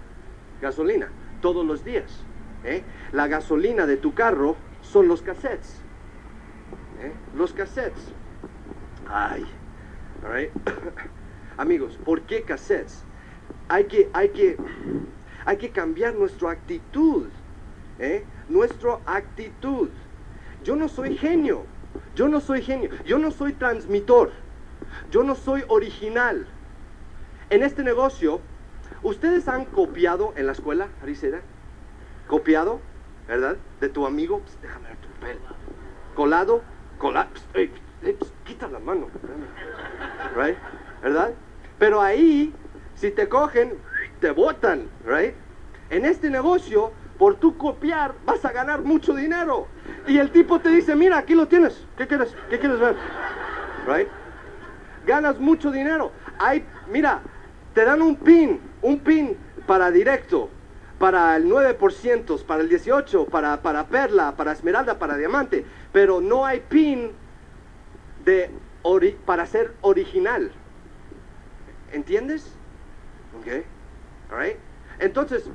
Gasolina, 0.62 1.10
todos 1.42 1.66
los 1.66 1.84
días. 1.84 2.24
¿eh? 2.64 2.84
La 3.12 3.28
gasolina 3.28 3.86
de 3.86 3.98
tu 3.98 4.14
carro 4.14 4.56
son 4.82 5.08
los 5.08 5.22
cassettes. 5.22 5.82
¿eh? 7.02 7.12
Los 7.36 7.54
cassettes. 7.54 8.14
Ay, 9.08 9.46
Amigos, 11.58 11.98
¿por 12.04 12.22
qué 12.22 12.44
cassettes? 12.44 13.04
Hay 13.68 13.86
que, 13.86 14.10
hay 14.14 14.30
que, 14.30 14.58
hay 15.46 15.58
que 15.58 15.70
cambiar 15.70 16.16
nuestra 16.16 16.52
actitud. 16.52 17.28
¿eh? 18.00 18.26
Nuestra 18.50 19.00
actitud. 19.06 19.90
Yo 20.64 20.76
no 20.76 20.88
soy 20.88 21.18
genio. 21.18 21.64
Yo 22.16 22.28
no 22.28 22.40
soy 22.40 22.62
genio. 22.62 22.90
Yo 23.06 23.20
no 23.20 23.32
soy 23.32 23.54
transmitor. 23.54 24.32
Yo 25.12 25.24
no 25.24 25.36
soy 25.36 25.64
original. 25.68 26.48
En 27.50 27.64
este 27.64 27.84
negocio, 27.84 28.42
¿ustedes 29.04 29.48
han 29.48 29.66
copiado 29.66 30.34
en 30.36 30.48
la 30.48 30.52
escuela, 30.54 30.90
Arisera? 31.02 31.42
¿Copiado? 32.28 32.80
¿Verdad? 33.28 33.58
De 33.80 33.90
tu 33.90 34.06
amigo. 34.06 34.42
Psst, 34.46 34.62
déjame 34.62 34.88
ver 34.90 34.98
tu 34.98 35.08
pelo. 35.20 35.40
¿Colado? 36.16 36.62
¿Colado? 36.98 37.30
Psst, 37.34 37.56
ey, 37.56 37.72
ey, 38.04 38.14
psst, 38.14 38.35
quita 38.46 38.68
la 38.68 38.80
mano. 38.80 39.08
Right? 40.36 40.58
¿Verdad? 41.02 41.34
Pero 41.78 42.02
ahí, 42.02 42.54
si 42.96 43.12
te 43.12 43.28
cogen, 43.28 43.74
te 44.22 44.32
botan. 44.32 44.88
Right? 45.06 45.36
En 45.90 46.06
este 46.06 46.30
negocio, 46.30 46.92
por 47.18 47.36
tu 47.36 47.58
copiar, 47.58 48.14
vas 48.26 48.46
a 48.46 48.52
ganar 48.52 48.82
mucho 48.82 49.14
dinero. 49.14 49.68
Y 50.08 50.18
el 50.18 50.32
tipo 50.32 50.60
te 50.60 50.70
dice, 50.70 50.96
mira, 50.96 51.18
aquí 51.18 51.36
lo 51.36 51.48
tienes. 51.48 51.86
¿Qué 51.98 52.08
quieres? 52.08 52.34
¿Qué 52.50 52.60
quieres 52.60 52.80
ver? 52.80 52.96
Right? 53.86 54.08
Ganas 55.06 55.40
mucho 55.40 55.72
dinero. 55.72 56.12
Hay, 56.40 56.66
mira, 56.90 57.22
te 57.74 57.84
dan 57.84 58.02
un 58.02 58.16
pin, 58.16 58.60
un 58.82 59.00
pin 59.00 59.38
para 59.68 59.92
directo, 59.92 60.50
para 60.98 61.36
el 61.36 61.46
9%, 61.50 62.46
para 62.46 62.62
el 62.62 62.70
18%, 62.70 63.28
para, 63.30 63.62
para 63.62 63.86
perla, 63.88 64.36
para 64.36 64.54
esmeralda, 64.54 64.98
para 64.98 65.18
diamante. 65.18 65.66
Pero 65.92 66.22
no 66.22 66.46
hay 66.46 66.62
pin 66.62 67.12
de 68.26 68.52
para 69.26 69.46
ser 69.46 69.74
original. 69.82 70.52
¿Entiendes? 71.92 72.54
Ok. 73.40 73.64
Alright. 74.32 74.58
Entonces, 75.00 75.50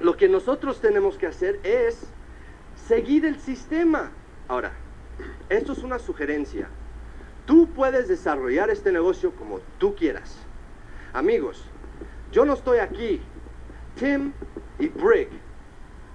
lo 0.00 0.16
que 0.16 0.28
nosotros 0.28 0.80
tenemos 0.80 1.18
que 1.18 1.26
hacer 1.26 1.60
es 1.62 2.06
seguir 2.88 3.24
el 3.26 3.38
sistema. 3.38 4.12
Ahora, 4.48 4.72
esto 5.48 5.72
es 5.72 5.78
una 5.78 5.98
sugerencia. 5.98 6.68
Tú 7.46 7.68
puedes 7.68 8.08
desarrollar 8.08 8.70
este 8.70 8.92
negocio 8.92 9.32
como 9.32 9.60
tú 9.78 9.94
quieras. 9.94 10.38
Amigos, 11.12 11.64
yo 12.32 12.44
no 12.44 12.54
estoy 12.54 12.78
aquí. 12.78 13.20
Tim 13.96 14.32
y 14.78 14.88
Brick 14.88 15.28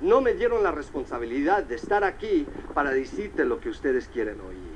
no 0.01 0.21
me 0.21 0.33
dieron 0.33 0.63
la 0.63 0.71
responsabilidad 0.71 1.63
de 1.63 1.75
estar 1.75 2.03
aquí 2.03 2.45
para 2.73 2.91
decirte 2.91 3.45
lo 3.45 3.59
que 3.59 3.69
ustedes 3.69 4.07
quieren 4.07 4.41
oír. 4.41 4.68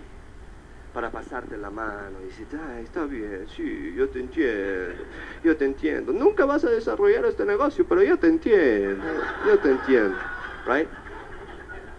Para 0.94 1.10
pasarte 1.10 1.58
la 1.58 1.72
mano 1.72 2.22
y 2.22 2.26
decirte, 2.26 2.56
ay, 2.56 2.84
está 2.84 3.06
bien, 3.06 3.48
sí, 3.56 3.94
yo 3.98 4.10
te 4.10 4.20
entiendo, 4.20 5.04
yo 5.44 5.58
te 5.58 5.66
entiendo. 5.66 6.14
Nunca 6.14 6.46
vas 6.46 6.64
a 6.66 6.70
desarrollar 6.70 7.26
este 7.26 7.46
negocio, 7.46 7.86
pero 7.88 8.04
yo 8.04 8.20
te 8.20 8.28
entiendo, 8.28 9.04
yo 9.48 9.58
te 9.58 9.72
entiendo, 9.72 10.16
right? 10.68 10.88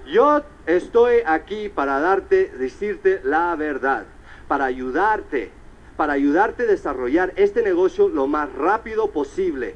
Yo 0.06 0.44
estoy 0.66 1.22
aquí 1.26 1.68
para 1.68 1.98
darte, 1.98 2.52
decirte 2.56 3.20
la 3.24 3.56
verdad, 3.56 4.06
para 4.46 4.66
ayudarte, 4.66 5.50
para 5.96 6.12
ayudarte 6.12 6.62
a 6.62 6.66
desarrollar 6.66 7.32
este 7.34 7.62
negocio 7.62 8.08
lo 8.08 8.28
más 8.28 8.52
rápido 8.52 9.10
posible, 9.10 9.74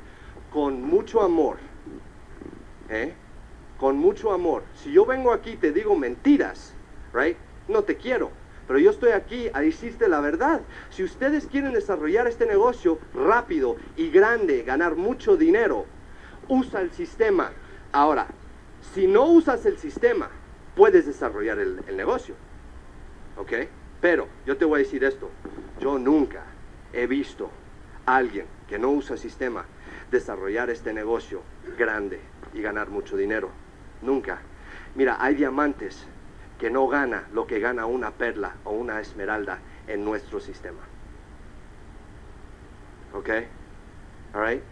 con 0.53 0.83
mucho 0.83 1.23
amor. 1.23 1.57
¿eh? 2.89 3.14
Con 3.79 3.97
mucho 3.97 4.33
amor. 4.33 4.62
Si 4.75 4.93
yo 4.93 5.07
vengo 5.07 5.33
aquí 5.33 5.51
y 5.51 5.57
te 5.57 5.73
digo 5.73 5.97
mentiras, 5.97 6.75
right? 7.12 7.37
No 7.69 7.83
te 7.83 7.97
quiero. 7.97 8.31
Pero 8.69 8.79
yo 8.79 8.91
estoy 8.91 9.12
aquí 9.12 9.49
a 9.55 9.62
decirte 9.62 10.09
la 10.09 10.21
verdad. 10.21 10.61
Si 10.91 11.03
ustedes 11.03 11.47
quieren 11.47 11.73
desarrollar 11.73 12.29
este 12.29 12.45
negocio 12.45 12.99
rápido 13.14 13.77
y 13.97 14.11
grande, 14.11 14.62
ganar 14.62 14.95
mucho 14.95 15.39
dinero, 15.39 15.87
usa 16.49 16.83
el 16.83 16.93
sistema. 16.93 17.51
Ahora, 17.93 18.27
si 18.95 19.07
no 19.07 19.25
usas 19.25 19.64
el 19.64 19.79
sistema, 19.79 20.29
puedes 20.77 21.07
desarrollar 21.07 21.59
el, 21.59 21.97
negocio. 21.97 22.35
¿Ok? 23.39 23.53
Pero 24.03 24.29
yo 24.45 24.59
te 24.59 24.66
voy 24.66 24.81
a 24.81 24.85
decir 24.85 25.03
esto. 25.03 25.31
Yo 25.81 25.99
nunca 25.99 26.45
he 26.93 27.07
visto 27.07 27.51
a 28.05 28.16
alguien 28.16 28.45
que 28.69 28.79
no 28.79 28.91
usa 28.91 29.16
sistema 29.16 29.64
desarrollar 30.11 30.69
este 30.69 30.93
negocio 30.93 31.43
grande 31.79 32.21
y 32.53 32.61
ganar 32.61 32.91
mucho 32.91 33.16
dinero. 33.16 33.49
Nunca. 34.03 34.41
Mira, 34.95 35.16
hay 35.21 35.37
diamantes 35.37 36.07
que 36.59 36.71
no 36.71 36.89
gana 36.89 37.29
lo 37.33 37.47
que 37.47 37.61
gana 37.61 37.87
una 37.87 38.11
perla 38.11 38.57
o 38.65 38.73
una 38.73 39.01
esmeralda 39.01 39.61
en 39.87 40.05
nuestro 40.05 40.41
sistema. 40.41 40.81
¿Ok? 43.15 43.29
All 44.35 44.47
right? 44.47 44.63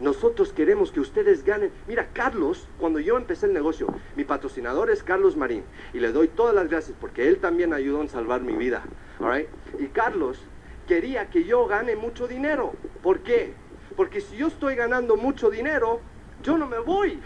Nosotros 0.00 0.52
queremos 0.52 0.90
que 0.90 1.00
ustedes 1.00 1.44
ganen. 1.44 1.70
Mira, 1.86 2.08
Carlos, 2.12 2.68
cuando 2.78 2.98
yo 2.98 3.16
empecé 3.16 3.46
el 3.46 3.52
negocio, 3.52 3.86
mi 4.16 4.24
patrocinador 4.24 4.90
es 4.90 5.04
Carlos 5.04 5.36
Marín. 5.36 5.62
Y 5.92 6.00
le 6.00 6.10
doy 6.10 6.26
todas 6.28 6.54
las 6.54 6.68
gracias 6.68 6.96
porque 7.00 7.28
él 7.28 7.38
también 7.38 7.72
ayudó 7.72 8.02
en 8.02 8.08
salvar 8.08 8.40
mi 8.40 8.56
vida. 8.56 8.82
All 9.20 9.32
right? 9.32 9.48
Y 9.78 9.86
Carlos 9.88 10.40
quería 10.88 11.30
que 11.30 11.44
yo 11.44 11.66
gane 11.66 11.94
mucho 11.94 12.26
dinero. 12.26 12.72
¿Por 13.02 13.20
qué? 13.20 13.54
Porque 13.96 14.20
si 14.20 14.36
yo 14.36 14.48
estoy 14.48 14.74
ganando 14.74 15.16
mucho 15.16 15.48
dinero, 15.48 16.00
yo 16.42 16.58
no 16.58 16.66
me 16.66 16.80
voy. 16.80 17.20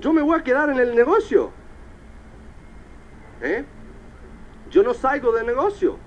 Yo 0.00 0.12
me 0.12 0.20
voy 0.20 0.38
a 0.38 0.44
quedar 0.44 0.68
en 0.68 0.78
el 0.78 0.94
negocio. 0.94 1.50
¿Eh? 3.42 3.64
Yo 4.70 4.82
no 4.82 4.94
salgo 4.94 5.32
del 5.32 5.46
negocio. 5.46 5.98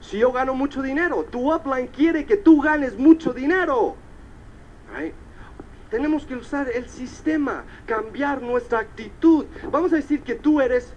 Si 0.00 0.18
yo 0.18 0.32
gano 0.32 0.54
mucho 0.54 0.82
dinero, 0.82 1.24
tu 1.24 1.54
upline 1.54 1.88
quiere 1.88 2.26
que 2.26 2.36
tú 2.36 2.60
ganes 2.60 2.98
mucho 2.98 3.32
dinero. 3.32 3.96
Tenemos 5.90 6.24
que 6.24 6.34
usar 6.34 6.70
el 6.70 6.88
sistema, 6.88 7.64
cambiar 7.86 8.40
nuestra 8.42 8.78
actitud. 8.78 9.46
Vamos 9.70 9.92
a 9.92 9.96
decir 9.96 10.22
que 10.22 10.34
tú 10.34 10.60
eres, 10.60 10.94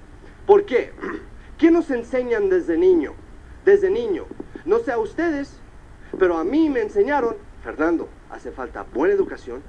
¿por 0.47 0.65
qué? 0.65 0.93
¿Qué 1.57 1.69
nos 1.69 1.91
enseñan 1.91 2.49
desde 2.49 2.77
niño? 2.77 3.13
Desde 3.65 3.89
niño. 3.89 4.25
No 4.63 4.79
sé 4.79 4.91
a 4.91 4.97
ustedes, 4.97 5.59
pero 6.17 6.37
a 6.37 6.43
mí 6.43 6.69
me 6.69 6.81
enseñaron, 6.81 7.35
Fernando, 7.63 8.09
hace 8.31 8.51
falta 8.51 8.85
buena 8.93 9.13
educación 9.13 9.61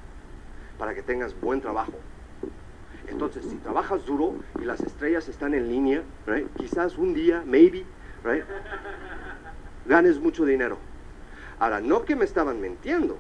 para 0.79 0.95
que 0.95 1.03
tengas 1.03 1.39
buen 1.41 1.61
trabajo. 1.61 1.95
Entonces, 3.09 3.45
si 3.45 3.57
trabajas 3.57 4.05
duro 4.05 4.35
y 4.61 4.65
las 4.65 4.81
estrellas 4.81 5.29
están 5.29 5.55
en 5.55 5.69
línea, 5.69 6.03
quizás 6.57 6.99
un 6.99 7.15
día, 7.15 7.43
maybe, 7.47 7.85
ganes 9.87 10.21
mucho 10.21 10.45
dinero. 10.45 10.79
Ahora, 11.59 11.81
no 11.81 12.05
que 12.05 12.17
me 12.17 12.25
estaban 12.25 12.61
mintiendo, 12.61 13.17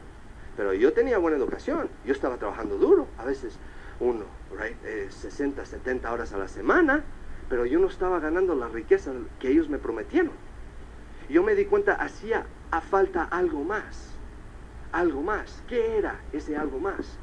pero 0.56 0.74
yo 0.74 0.92
tenía 0.92 1.18
buena 1.18 1.36
educación. 1.36 1.88
Yo 2.04 2.12
estaba 2.12 2.36
trabajando 2.36 2.76
duro, 2.76 3.06
a 3.18 3.24
veces 3.24 3.58
uno, 4.00 4.24
right, 4.58 4.76
eh, 4.84 5.08
60, 5.10 5.64
70 5.64 6.12
horas 6.12 6.32
a 6.32 6.38
la 6.38 6.48
semana, 6.48 7.02
pero 7.48 7.64
yo 7.64 7.78
no 7.78 7.86
estaba 7.86 8.20
ganando 8.20 8.54
la 8.54 8.68
riqueza 8.68 9.12
que 9.38 9.48
ellos 9.48 9.68
me 9.68 9.78
prometieron. 9.78 10.32
Yo 11.28 11.42
me 11.42 11.54
di 11.54 11.64
cuenta, 11.64 11.94
hacía 11.94 12.46
a 12.70 12.80
falta 12.80 13.24
algo 13.24 13.64
más. 13.64 14.10
Algo 14.92 15.22
más. 15.22 15.62
¿Qué 15.68 15.96
era 15.96 16.20
ese 16.32 16.56
algo 16.56 16.78
más? 16.78 17.18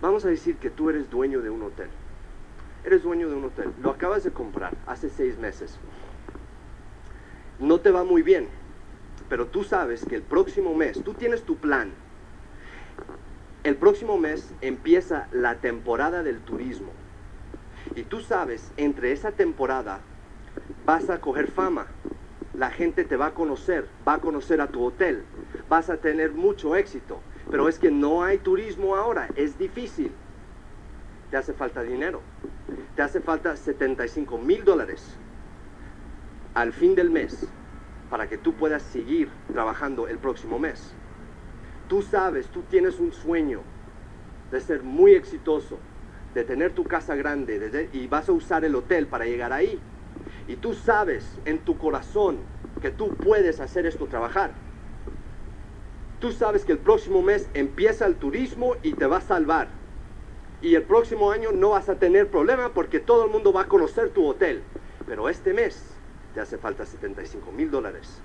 Vamos 0.00 0.24
a 0.24 0.28
decir 0.28 0.56
que 0.56 0.70
tú 0.70 0.88
eres 0.88 1.10
dueño 1.10 1.42
de 1.42 1.50
un 1.50 1.62
hotel. 1.62 1.88
Eres 2.84 3.02
dueño 3.02 3.28
de 3.28 3.36
un 3.36 3.44
hotel, 3.44 3.72
lo 3.82 3.90
acabas 3.90 4.24
de 4.24 4.30
comprar 4.30 4.74
hace 4.86 5.10
seis 5.10 5.38
meses. 5.38 5.78
No 7.58 7.80
te 7.80 7.90
va 7.90 8.04
muy 8.04 8.22
bien, 8.22 8.48
pero 9.28 9.46
tú 9.46 9.64
sabes 9.64 10.06
que 10.06 10.16
el 10.16 10.22
próximo 10.22 10.74
mes, 10.74 11.04
tú 11.04 11.12
tienes 11.12 11.42
tu 11.42 11.56
plan. 11.56 11.92
El 13.62 13.76
próximo 13.76 14.16
mes 14.16 14.54
empieza 14.62 15.28
la 15.32 15.56
temporada 15.56 16.22
del 16.22 16.40
turismo. 16.40 16.92
Y 17.94 18.04
tú 18.04 18.20
sabes, 18.20 18.72
entre 18.78 19.12
esa 19.12 19.32
temporada 19.32 20.00
vas 20.86 21.10
a 21.10 21.20
coger 21.20 21.50
fama. 21.50 21.86
La 22.54 22.70
gente 22.70 23.04
te 23.04 23.16
va 23.16 23.26
a 23.26 23.34
conocer, 23.34 23.86
va 24.08 24.14
a 24.14 24.20
conocer 24.20 24.62
a 24.62 24.68
tu 24.68 24.82
hotel, 24.82 25.24
vas 25.68 25.90
a 25.90 25.98
tener 25.98 26.32
mucho 26.32 26.76
éxito. 26.76 27.20
Pero 27.50 27.68
es 27.68 27.78
que 27.78 27.90
no 27.90 28.22
hay 28.22 28.38
turismo 28.38 28.96
ahora, 28.96 29.28
es 29.36 29.58
difícil. 29.58 30.12
Te 31.30 31.36
hace 31.36 31.52
falta 31.52 31.82
dinero. 31.82 32.20
Te 32.94 33.02
hace 33.02 33.20
falta 33.20 33.56
75 33.56 34.38
mil 34.38 34.64
dólares 34.64 35.16
al 36.54 36.72
fin 36.72 36.94
del 36.94 37.10
mes 37.10 37.46
para 38.08 38.28
que 38.28 38.36
tú 38.36 38.54
puedas 38.54 38.82
seguir 38.82 39.30
trabajando 39.52 40.08
el 40.08 40.18
próximo 40.18 40.58
mes. 40.58 40.92
Tú 41.88 42.02
sabes, 42.02 42.46
tú 42.48 42.62
tienes 42.62 42.98
un 43.00 43.12
sueño 43.12 43.60
de 44.50 44.60
ser 44.60 44.82
muy 44.82 45.14
exitoso, 45.14 45.78
de 46.34 46.44
tener 46.44 46.72
tu 46.72 46.84
casa 46.84 47.14
grande 47.14 47.58
de- 47.58 47.88
y 47.92 48.06
vas 48.06 48.28
a 48.28 48.32
usar 48.32 48.64
el 48.64 48.74
hotel 48.74 49.06
para 49.06 49.24
llegar 49.24 49.52
ahí. 49.52 49.80
Y 50.46 50.56
tú 50.56 50.74
sabes 50.74 51.38
en 51.44 51.58
tu 51.60 51.78
corazón 51.78 52.38
que 52.80 52.90
tú 52.90 53.14
puedes 53.14 53.60
hacer 53.60 53.86
esto 53.86 54.06
trabajar. 54.06 54.69
Tú 56.20 56.32
sabes 56.32 56.66
que 56.66 56.72
el 56.72 56.78
próximo 56.78 57.22
mes 57.22 57.48
empieza 57.54 58.04
el 58.04 58.16
turismo 58.16 58.76
y 58.82 58.92
te 58.92 59.06
va 59.06 59.16
a 59.16 59.22
salvar. 59.22 59.68
Y 60.60 60.74
el 60.74 60.82
próximo 60.82 61.30
año 61.30 61.50
no 61.50 61.70
vas 61.70 61.88
a 61.88 61.98
tener 61.98 62.28
problema 62.28 62.74
porque 62.74 63.00
todo 63.00 63.24
el 63.24 63.30
mundo 63.30 63.54
va 63.54 63.62
a 63.62 63.68
conocer 63.68 64.10
tu 64.10 64.26
hotel. 64.26 64.62
Pero 65.06 65.30
este 65.30 65.54
mes 65.54 65.82
te 66.34 66.40
hace 66.40 66.58
falta 66.58 66.84
75 66.84 67.50
mil 67.52 67.70
dólares. 67.70 68.20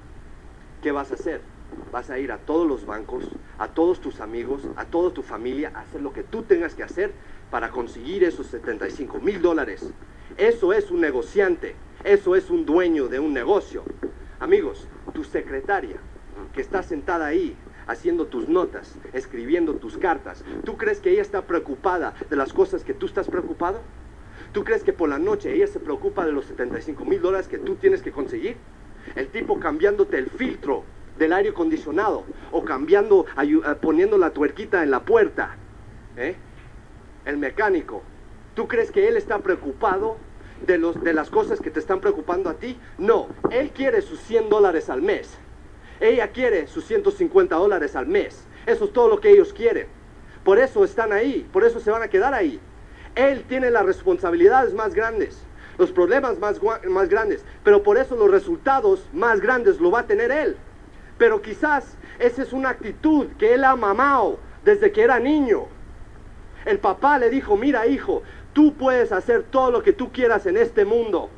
¿Qué 0.84 0.92
vas 0.92 1.12
a 1.12 1.14
hacer? 1.14 1.40
Vas 1.94 2.10
a 2.10 2.20
ir 2.20 2.34
a 2.34 2.38
todos 2.38 2.68
los 2.68 2.86
bancos, 2.86 3.30
a 3.58 3.70
todos 3.70 4.02
tus 4.02 4.20
amigos, 4.20 4.68
a 4.76 4.84
toda 4.84 5.14
tu 5.14 5.22
familia, 5.22 5.72
a 5.74 5.80
hacer 5.80 6.02
lo 6.02 6.12
que 6.12 6.24
tú 6.24 6.44
tengas 6.44 6.76
que 6.76 6.84
hacer 6.84 7.14
para 7.50 7.70
conseguir 7.70 8.26
esos 8.26 8.48
75 8.48 9.20
mil 9.20 9.42
dólares. 9.42 9.90
Eso 10.36 10.74
es 10.74 10.92
un 10.92 11.00
negociante, 11.00 11.78
eso 12.04 12.36
es 12.36 12.50
un 12.50 12.66
dueño 12.66 13.08
de 13.08 13.20
un 13.20 13.34
negocio. 13.34 13.84
Amigos, 14.42 14.86
tu 15.14 15.24
secretaria 15.24 15.96
que 16.54 16.60
está 16.60 16.84
sentada 16.84 17.28
ahí 17.28 17.56
haciendo 17.88 18.28
tus 18.28 18.48
notas, 18.48 18.96
escribiendo 19.14 19.76
tus 19.76 19.98
cartas, 19.98 20.44
¿tú 20.64 20.78
crees 20.78 21.00
que 21.00 21.12
ella 21.12 21.22
está 21.22 21.44
preocupada 21.44 22.14
de 22.30 22.36
las 22.36 22.54
cosas 22.54 22.84
que 22.84 22.94
tú 22.94 23.06
estás 23.06 23.28
preocupado? 23.28 23.82
¿Tú 24.52 24.64
crees 24.64 24.84
que 24.84 24.94
por 24.94 25.10
la 25.10 25.20
noche 25.20 25.54
ella 25.54 25.68
se 25.68 25.80
preocupa 25.80 26.26
de 26.26 26.32
los 26.32 26.46
75 26.46 27.04
mil 27.06 27.22
dólares 27.22 27.48
que 27.48 27.58
tú 27.58 27.76
tienes 27.76 28.02
que 28.02 28.12
conseguir? 28.12 28.58
El 29.16 29.28
tipo 29.28 29.60
cambiándote 29.60 30.18
el 30.18 30.30
filtro 30.30 30.84
del 31.18 31.34
aire 31.34 31.50
acondicionado 31.50 32.24
o 32.52 32.64
cambiando, 32.64 33.26
eh, 33.42 33.76
poniendo 33.82 34.18
la 34.18 34.32
tuerquita 34.32 34.84
en 34.84 34.92
la 34.92 35.02
puerta. 35.02 35.58
¿eh? 36.18 36.36
El 37.26 37.38
mecánico. 37.38 38.04
¿Tú 38.56 38.68
crees 38.68 38.92
que 38.92 39.08
él 39.08 39.18
está 39.18 39.40
preocupado 39.40 40.18
de, 40.66 40.78
los, 40.78 41.02
de 41.04 41.14
las 41.14 41.30
cosas 41.30 41.60
que 41.60 41.72
te 41.72 41.80
están 41.80 42.00
preocupando 42.00 42.50
a 42.50 42.56
ti? 42.56 42.78
No, 42.98 43.28
él 43.52 43.72
quiere 43.72 44.02
sus 44.02 44.20
100 44.22 44.50
dólares 44.50 44.90
al 44.90 45.02
mes. 45.02 45.38
Ella 46.00 46.30
quiere 46.30 46.68
sus 46.68 46.86
150 46.86 47.56
dólares 47.56 47.96
al 47.96 48.08
mes. 48.08 48.46
Eso 48.66 48.86
es 48.86 48.94
todo 48.94 49.08
lo 49.08 49.20
que 49.20 49.30
ellos 49.30 49.54
quieren. 49.54 49.88
Por 50.44 50.60
eso 50.60 50.84
están 50.84 51.12
ahí, 51.12 51.48
por 51.52 51.64
eso 51.64 51.80
se 51.80 51.92
van 51.92 52.04
a 52.04 52.08
quedar 52.08 52.34
ahí. 52.34 52.60
Él 53.16 53.46
tiene 53.48 53.72
las 53.72 53.86
responsabilidades 53.86 54.74
más 54.74 54.94
grandes, 54.94 55.42
los 55.78 55.92
problemas 55.92 56.38
más, 56.38 56.60
más 56.88 57.10
grandes, 57.10 57.46
pero 57.64 57.82
por 57.82 57.98
eso 57.98 58.16
los 58.16 58.30
resultados 58.30 59.08
más 59.14 59.40
grandes 59.40 59.80
lo 59.80 59.90
va 59.90 60.02
a 60.02 60.08
tener 60.08 60.32
él. 60.32 60.58
Pero 61.18 61.42
quizás 61.42 61.98
esa 62.20 62.42
es 62.42 62.54
una 62.54 62.70
actitud 62.70 63.28
que 63.38 63.54
él 63.54 63.64
ha 63.64 63.76
mamado 63.76 64.40
desde 64.64 64.92
que 64.92 65.02
era 65.02 65.20
niño. 65.20 65.68
El 66.66 66.80
papá 66.80 67.20
le 67.20 67.30
dijo, 67.30 67.56
mira 67.56 67.88
hijo, 67.88 68.24
tú 68.54 68.74
puedes 68.74 69.12
hacer 69.12 69.44
todo 69.44 69.72
lo 69.72 69.84
que 69.84 69.94
tú 69.94 70.12
quieras 70.12 70.46
en 70.46 70.58
este 70.58 70.84
mundo. 70.84 71.30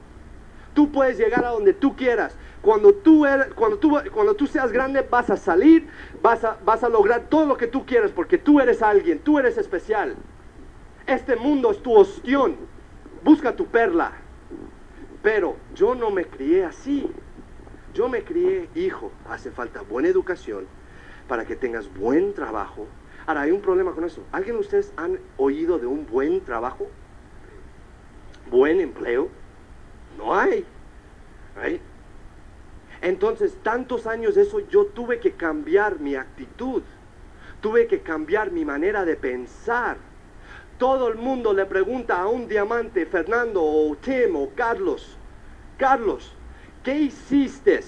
Tú 0.74 0.92
puedes 0.92 1.18
llegar 1.18 1.44
a 1.46 1.50
donde 1.50 1.74
tú 1.74 1.96
quieras. 1.96 2.36
Cuando 2.62 2.94
tú, 2.94 3.26
eres- 3.26 3.54
cuando 3.54 3.78
tú, 3.78 3.98
cuando 4.14 4.36
tú 4.36 4.48
seas 4.48 4.72
grande 4.72 5.02
vas 5.02 5.30
a 5.30 5.38
salir, 5.38 5.88
vas 6.22 6.44
a, 6.44 6.58
vas 6.66 6.84
a 6.84 6.90
lograr 6.90 7.28
todo 7.30 7.46
lo 7.46 7.58
que 7.58 7.68
tú 7.68 7.86
quieras 7.86 8.12
porque 8.12 8.38
tú 8.38 8.60
eres 8.60 8.82
alguien, 8.82 9.20
tú 9.20 9.40
eres 9.40 9.58
especial. 9.58 10.16
Este 11.06 11.36
mundo 11.36 11.72
es 11.72 11.82
tu 11.82 11.94
ostión. 11.96 12.56
Busca 13.24 13.56
tu 13.56 13.66
perla. 13.68 14.12
Pero 15.22 15.56
yo 15.74 15.96
no 15.96 16.10
me 16.12 16.26
crié 16.26 16.66
así. 16.66 17.10
Yo 17.94 18.10
me 18.10 18.24
crié, 18.24 18.70
hijo, 18.76 19.12
hace 19.30 19.50
falta 19.52 19.82
buena 19.82 20.10
educación 20.10 20.68
para 21.28 21.46
que 21.46 21.56
tengas 21.56 21.92
buen 21.94 22.34
trabajo. 22.34 22.86
Ahora, 23.26 23.42
hay 23.42 23.52
un 23.52 23.62
problema 23.62 23.94
con 23.94 24.04
eso. 24.06 24.22
¿Alguien 24.32 24.56
de 24.56 24.62
ustedes 24.62 24.94
han 24.98 25.20
oído 25.38 25.80
de 25.80 25.88
un 25.88 26.06
buen 26.06 26.44
trabajo? 26.46 26.88
¿Buen 28.50 28.80
empleo? 28.80 29.30
No 30.18 30.34
hay. 30.34 30.66
Right? 31.62 31.82
Entonces, 33.02 33.58
tantos 33.64 34.08
años 34.08 34.38
eso, 34.38 34.60
yo 34.70 34.86
tuve 34.86 35.20
que 35.20 35.34
cambiar 35.34 36.00
mi 36.00 36.16
actitud. 36.16 36.84
Tuve 37.62 37.88
que 37.88 38.02
cambiar 38.02 38.52
mi 38.52 38.66
manera 38.66 39.06
de 39.06 39.16
pensar. 39.16 39.98
Todo 40.78 41.08
el 41.08 41.16
mundo 41.16 41.54
le 41.54 41.66
pregunta 41.66 42.22
a 42.22 42.28
un 42.28 42.48
diamante, 42.48 43.06
Fernando 43.06 43.64
o 43.64 43.96
Tim 43.96 44.36
o 44.36 44.52
Carlos, 44.56 45.18
Carlos, 45.78 46.34
¿qué 46.84 46.96
hiciste? 47.00 47.82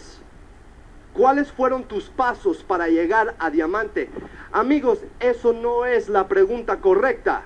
¿Cuáles 1.14 1.51
fueron 1.51 1.84
tus 1.84 2.10
pasos 2.10 2.64
para 2.64 2.88
llegar 2.88 3.36
a 3.39 3.49
diamante? 3.49 4.10
Amigos, 4.51 4.99
eso 5.20 5.53
no 5.53 5.86
es 5.86 6.07
la 6.07 6.28
pregunta 6.28 6.82
correcta. 6.82 7.43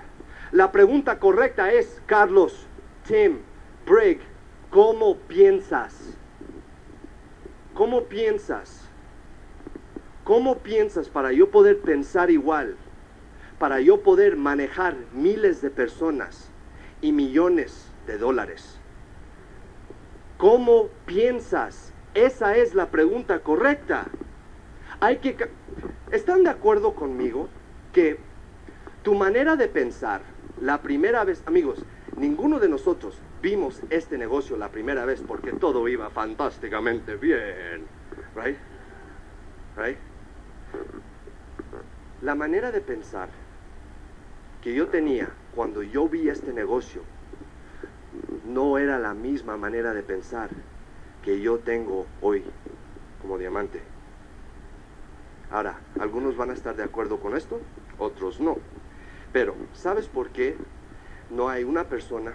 La 0.51 0.71
pregunta 0.71 1.17
correcta 1.19 1.71
es, 1.71 2.01
Carlos, 2.05 2.67
Tim, 3.07 3.39
Brig, 3.85 4.19
¿cómo 4.69 5.17
piensas? 5.17 6.17
¿Cómo 7.73 8.03
piensas? 8.03 8.81
¿Cómo 10.23 10.59
piensas 10.59 11.09
para 11.09 11.31
yo 11.31 11.49
poder 11.49 11.79
pensar 11.79 12.29
igual? 12.29 12.75
Para 13.57 13.81
yo 13.81 14.01
poder 14.01 14.37
manejar 14.37 14.95
miles 15.13 15.61
de 15.61 15.69
personas 15.69 16.49
y 17.01 17.11
millones 17.11 17.89
de 18.05 18.17
dólares. 18.17 18.77
¿Cómo 20.37 20.89
piensas? 21.05 21.93
Esa 22.13 22.55
es 22.57 22.75
la 22.75 22.91
pregunta 22.91 23.39
correcta. 23.39 24.05
Hay 24.99 25.17
que 25.17 25.35
¿Están 26.11 26.43
de 26.43 26.51
acuerdo 26.51 26.93
conmigo 26.93 27.49
que 27.91 28.19
tu 29.01 29.15
manera 29.15 29.55
de 29.55 29.67
pensar 29.67 30.21
la 30.61 30.81
primera 30.83 31.23
vez, 31.23 31.41
amigos, 31.47 31.83
ninguno 32.15 32.59
de 32.59 32.69
nosotros 32.69 33.17
vimos 33.43 33.81
este 33.89 34.17
negocio 34.17 34.55
la 34.55 34.69
primera 34.69 35.03
vez 35.03 35.21
porque 35.21 35.51
todo 35.51 35.85
iba 35.89 36.09
fantásticamente 36.09 37.17
bien, 37.17 37.85
right? 38.35 38.57
Right? 39.75 39.97
La 42.21 42.35
manera 42.35 42.71
de 42.71 42.79
pensar 42.79 43.27
que 44.61 44.73
yo 44.73 44.87
tenía 44.87 45.27
cuando 45.53 45.83
yo 45.83 46.07
vi 46.07 46.29
este 46.29 46.53
negocio 46.53 47.01
no 48.47 48.77
era 48.77 48.97
la 48.97 49.13
misma 49.13 49.57
manera 49.57 49.93
de 49.93 50.03
pensar 50.03 50.49
que 51.21 51.41
yo 51.41 51.59
tengo 51.59 52.05
hoy 52.21 52.45
como 53.21 53.37
diamante. 53.37 53.81
Ahora, 55.51 55.81
algunos 55.99 56.37
van 56.37 56.51
a 56.51 56.53
estar 56.53 56.77
de 56.77 56.83
acuerdo 56.83 57.19
con 57.19 57.35
esto, 57.35 57.59
otros 57.97 58.39
no. 58.39 58.55
Pero, 59.33 59.53
¿sabes 59.73 60.07
por 60.07 60.29
qué 60.29 60.55
no 61.29 61.49
hay 61.49 61.65
una 61.65 61.83
persona 61.83 62.33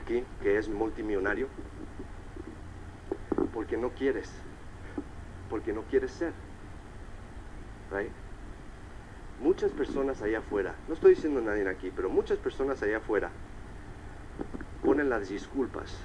aquí 0.00 0.24
que 0.42 0.58
es 0.58 0.68
multimillonario? 0.68 1.48
Porque 3.52 3.76
no 3.76 3.90
quieres. 3.90 4.30
Porque 5.50 5.72
no 5.72 5.82
quieres 5.82 6.12
ser. 6.12 6.32
Muchas 9.40 9.70
personas 9.70 10.20
allá 10.20 10.40
afuera, 10.40 10.74
no 10.88 10.94
estoy 10.94 11.14
diciendo 11.14 11.40
a 11.40 11.42
nadie 11.42 11.68
aquí, 11.68 11.92
pero 11.94 12.10
muchas 12.10 12.38
personas 12.38 12.82
allá 12.82 12.98
afuera 12.98 13.30
ponen 14.84 15.08
las 15.08 15.28
disculpas 15.28 15.96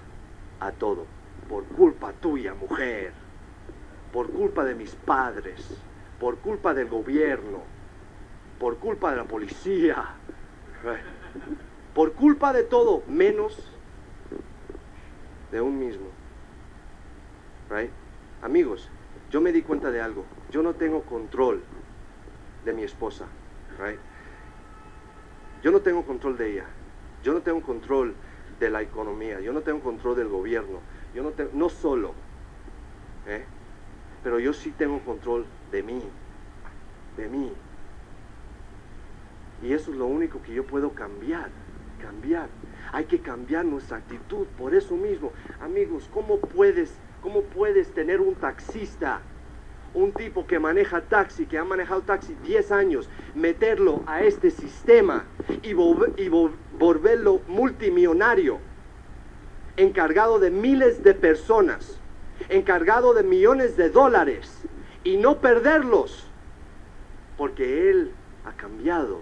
a 0.60 0.72
todo. 0.72 1.06
Por 1.50 1.66
culpa 1.66 2.14
tuya, 2.14 2.54
mujer. 2.54 3.12
Por 4.14 4.30
culpa 4.30 4.64
de 4.64 4.76
mis 4.76 4.96
padres. 4.96 5.78
Por 6.20 6.38
culpa 6.38 6.74
del 6.74 6.88
gobierno. 6.88 7.64
Por 8.60 8.78
culpa 8.78 9.12
de 9.12 9.18
la 9.18 9.26
policía. 9.26 10.06
Por 11.94 12.14
culpa 12.14 12.54
de 12.54 12.64
todo, 12.64 13.04
menos 13.08 13.73
de 15.54 15.62
un 15.62 15.80
mismo. 15.80 16.08
Right? 17.70 17.92
Amigos, 18.42 18.90
yo 19.32 19.40
me 19.40 19.54
di 19.54 19.62
cuenta 19.62 19.90
de 19.90 20.02
algo. 20.02 20.26
Yo 20.52 20.62
no 20.62 20.74
tengo 20.74 21.04
control 21.04 21.64
de 22.66 22.74
mi 22.74 22.84
esposa. 22.84 23.28
Right? 23.80 24.00
Yo 25.64 25.72
no 25.72 25.80
tengo 25.80 26.04
control 26.06 26.38
de 26.38 26.52
ella. 26.52 26.66
Yo 27.24 27.34
no 27.34 27.42
tengo 27.42 27.62
control 27.62 28.14
de 28.60 28.70
la 28.70 28.82
economía, 28.82 29.40
yo 29.40 29.54
no 29.54 29.62
tengo 29.62 29.80
control 29.82 30.16
del 30.16 30.28
gobierno, 30.28 30.80
yo 31.14 31.24
no, 31.24 31.30
tengo, 31.32 31.52
no 31.54 31.70
solo, 31.70 32.14
¿eh? 33.28 33.46
pero 34.24 34.40
yo 34.40 34.54
sí 34.54 34.72
tengo 34.72 35.00
control 35.00 35.46
de 35.72 35.84
mí, 35.84 36.02
de 37.18 37.30
mí. 37.30 37.52
Y 39.62 39.74
eso 39.74 39.92
es 39.92 39.98
lo 39.98 40.06
único 40.06 40.42
que 40.42 40.54
yo 40.54 40.66
puedo 40.66 40.92
cambiar, 40.92 41.50
cambiar. 42.02 42.50
Hay 42.92 43.06
que 43.06 43.20
cambiar 43.20 43.66
nuestra 43.66 43.98
actitud, 43.98 44.46
por 44.58 44.76
eso 44.76 44.96
mismo. 44.96 45.32
Amigos, 45.62 46.10
¿cómo 46.14 46.38
puedes, 46.40 47.00
cómo 47.22 47.42
puedes 47.42 47.94
tener 47.94 48.22
un 48.22 48.36
taxista, 48.36 49.22
un 49.94 50.12
tipo 50.12 50.46
que 50.46 50.60
maneja 50.60 51.02
taxi, 51.02 51.46
que 51.46 51.58
ha 51.58 51.64
manejado 51.64 52.02
taxi 52.02 52.36
10 52.44 52.72
años, 52.72 53.10
meterlo 53.36 54.02
a 54.08 54.24
este 54.24 54.52
sistema 54.52 55.24
y, 55.62 55.70
y 55.70 55.74
vol- 55.74 56.52
volverlo 56.78 57.42
multimillonario, 57.48 58.60
encargado 59.78 60.40
de 60.40 60.52
miles 60.52 61.04
de 61.04 61.14
personas, 61.14 62.00
encargado 62.50 63.14
de 63.14 63.24
millones 63.24 63.78
de 63.78 63.90
dólares 63.90 64.62
y 65.04 65.18
no 65.18 65.40
perderlos? 65.40 66.30
Porque 67.38 67.90
él 67.90 68.12
ha 68.46 68.52
cambiado 68.54 69.22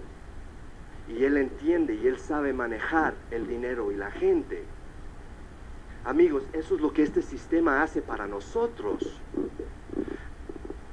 y 1.16 1.24
él 1.24 1.36
entiende 1.36 1.94
y 1.94 2.06
él 2.06 2.18
sabe 2.18 2.52
manejar 2.52 3.14
el 3.30 3.46
dinero 3.46 3.92
y 3.92 3.96
la 3.96 4.10
gente. 4.10 4.64
Amigos, 6.04 6.44
eso 6.52 6.74
es 6.74 6.80
lo 6.80 6.92
que 6.92 7.02
este 7.02 7.22
sistema 7.22 7.82
hace 7.82 8.02
para 8.02 8.26
nosotros. 8.26 9.20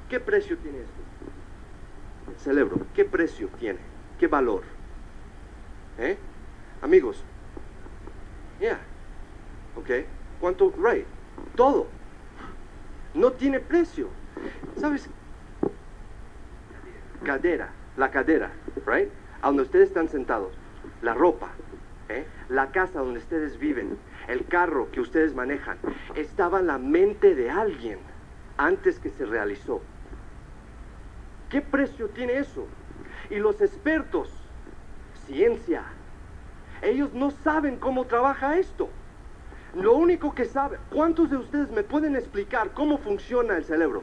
¿Qué 0.10 0.20
precio 0.20 0.58
tiene 0.58 0.80
esto? 0.80 2.32
El 2.32 2.40
cerebro, 2.40 2.86
¿qué 2.94 3.06
precio 3.06 3.48
tiene? 3.60 3.80
¿Qué 4.20 4.28
valor? 4.28 4.64
¿Eh? 5.98 6.18
Amigos, 6.82 7.24
yeah, 8.60 8.80
ok, 9.76 10.06
¿cuánto? 10.40 10.74
Right, 10.78 11.06
todo. 11.56 11.88
No 13.14 13.32
tiene 13.32 13.60
precio. 13.60 14.08
¿Sabes? 14.78 15.10
Cadera, 17.24 17.72
la 17.98 18.10
cadera, 18.10 18.52
right? 18.86 19.10
A 19.42 19.48
donde 19.48 19.64
ustedes 19.64 19.90
están 19.90 20.10
sentados, 20.10 20.54
la 21.02 21.14
ropa, 21.14 21.50
¿eh? 22.10 22.26
la 22.50 22.72
casa 22.72 23.00
donde 23.00 23.20
ustedes 23.20 23.58
viven, 23.58 23.98
el 24.28 24.46
carro 24.46 24.92
que 24.92 25.00
ustedes 25.00 25.34
manejan, 25.34 25.78
estaba 26.16 26.60
en 26.60 26.68
la 26.68 26.78
mente 26.78 27.36
de 27.36 27.50
alguien 27.50 28.00
antes 28.58 29.00
que 29.00 29.10
se 29.10 29.26
realizó. 29.26 29.82
¿Qué 31.50 31.62
precio 31.62 32.10
tiene 32.10 32.38
eso? 32.38 32.68
Y 33.30 33.38
los 33.38 33.62
expertos, 33.62 34.30
ciencia, 35.26 35.84
ellos 36.82 37.14
no 37.14 37.32
saben 37.32 37.78
cómo 37.78 38.06
trabaja 38.06 38.58
esto. 38.58 38.90
Lo 39.76 39.94
único 39.94 40.34
que 40.34 40.46
saben, 40.46 40.80
¿cuántos 40.90 41.30
de 41.30 41.38
ustedes 41.38 41.72
me 41.72 41.84
pueden 41.84 42.16
explicar 42.16 42.72
cómo 42.74 42.98
funciona 42.98 43.56
el 43.56 43.64
cerebro? 43.64 44.02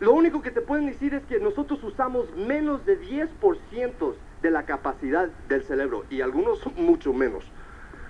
Lo 0.00 0.12
único 0.12 0.42
que 0.42 0.52
te 0.52 0.60
pueden 0.60 0.86
decir 0.86 1.14
es 1.14 1.24
que 1.24 1.40
nosotros 1.40 1.82
usamos 1.82 2.34
menos 2.36 2.86
de 2.86 3.00
10% 3.00 4.14
de 4.42 4.50
la 4.50 4.64
capacidad 4.64 5.28
del 5.48 5.64
cerebro 5.64 6.04
y 6.08 6.20
algunos 6.20 6.64
mucho 6.76 7.12
menos, 7.12 7.44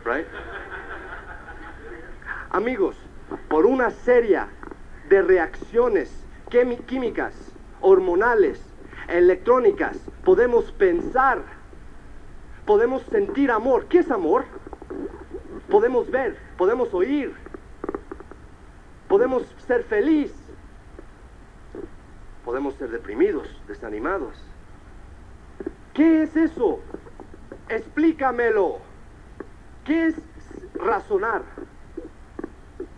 right? 0.04 0.26
Amigos, 2.50 2.96
por 3.48 3.64
una 3.64 3.90
serie 3.90 4.40
de 5.08 5.22
reacciones 5.22 6.26
químicas, 6.86 7.34
hormonales, 7.80 8.60
electrónicas, 9.08 9.96
podemos 10.24 10.70
pensar, 10.72 11.42
podemos 12.66 13.02
sentir 13.04 13.50
amor. 13.50 13.86
¿Qué 13.86 14.00
es 14.00 14.10
amor? 14.10 14.44
Podemos 15.70 16.10
ver, 16.10 16.38
podemos 16.58 16.92
oír, 16.92 17.34
podemos 19.08 19.42
ser 19.66 19.84
feliz, 19.84 20.34
podemos 22.48 22.76
ser 22.76 22.88
deprimidos, 22.90 23.46
desanimados. 23.68 24.34
¿Qué 25.92 26.22
es 26.22 26.34
eso? 26.34 26.80
Explícamelo. 27.68 28.78
¿Qué 29.84 30.06
es 30.06 30.14
razonar? 30.74 31.42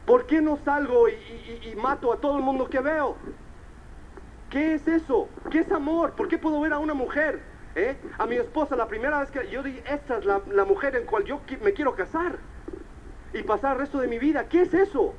¿Por 0.07 0.27
qué 0.27 0.41
no 0.41 0.57
salgo 0.59 1.09
y, 1.09 1.75
mato 1.75 2.13
a 2.13 2.19
todo 2.21 2.39
el 2.39 2.45
mundo 2.45 2.71
que 2.71 2.79
veo? 2.79 3.17
¿Qué 4.51 4.75
es 4.75 4.87
eso? 4.87 5.29
¿Qué 5.51 5.59
es 5.59 5.73
amor? 5.73 6.13
¿Por 6.13 6.29
qué 6.29 6.39
puedo 6.39 6.61
ver 6.61 6.73
a 6.73 6.79
una 6.79 6.95
mujer? 6.95 7.41
eh? 7.75 7.97
A 8.19 8.27
mi 8.27 8.37
esposa 8.37 8.77
la 8.77 8.87
primera 8.87 9.19
vez 9.19 9.33
que 9.33 9.51
yo 9.51 9.65
dije, 9.65 9.83
esta 9.85 10.19
es 10.19 10.25
la, 10.25 10.41
la 10.47 10.65
mujer 10.65 10.95
en 10.95 11.07
cual 11.07 11.25
yo 11.25 11.41
qui- 11.45 11.61
me 11.61 11.73
quiero 11.73 11.97
casar 11.97 12.39
y 13.35 13.43
pasar 13.43 13.73
el 13.73 13.79
resto 13.81 13.99
de 13.99 14.07
mi 14.07 14.21
vida. 14.21 14.45
¿Qué 14.49 14.63
es 14.63 14.73
eso? 14.75 15.13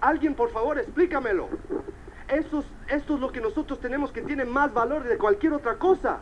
Alguien, 0.00 0.36
por 0.36 0.50
favor, 0.50 0.78
explícamelo. 0.78 1.48
Eso 2.28 2.60
es- 2.60 2.72
esto 2.88 3.14
es 3.14 3.20
lo 3.20 3.30
que 3.30 3.40
nosotros 3.40 3.80
tenemos 3.80 4.12
que 4.12 4.22
tiene 4.22 4.44
más 4.44 4.72
valor 4.72 5.04
de 5.04 5.16
cualquier 5.16 5.52
otra 5.52 5.78
cosa. 5.78 6.20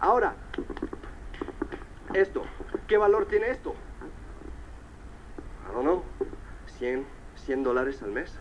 Ahora, 0.00 0.34
esto, 2.12 2.44
¿qué 2.88 2.96
valor 2.96 3.26
tiene 3.26 3.50
esto? 3.50 3.74
I 5.70 5.72
don't 5.72 5.82
know, 5.82 6.04
100, 6.66 7.06
100 7.34 7.62
dólares 7.62 8.02
al 8.02 8.10
mes, 8.10 8.38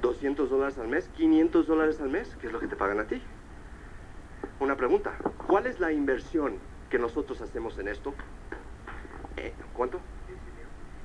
200 0.00 0.48
dólares 0.48 0.78
al 0.78 0.88
mes, 0.88 1.08
500 1.08 1.66
dólares 1.66 2.00
al 2.00 2.08
mes, 2.08 2.36
¿qué 2.36 2.46
es 2.46 2.52
lo 2.52 2.60
que 2.60 2.68
te 2.68 2.76
pagan 2.76 3.00
a 3.00 3.06
ti? 3.06 3.22
Una 4.60 4.76
pregunta, 4.76 5.16
¿cuál 5.46 5.66
es 5.66 5.80
la 5.80 5.92
inversión 5.92 6.58
que 6.88 6.98
nosotros 6.98 7.40
hacemos 7.40 7.78
en 7.78 7.88
esto? 7.88 8.14
Eh, 9.36 9.54
¿Cuánto? 9.72 10.00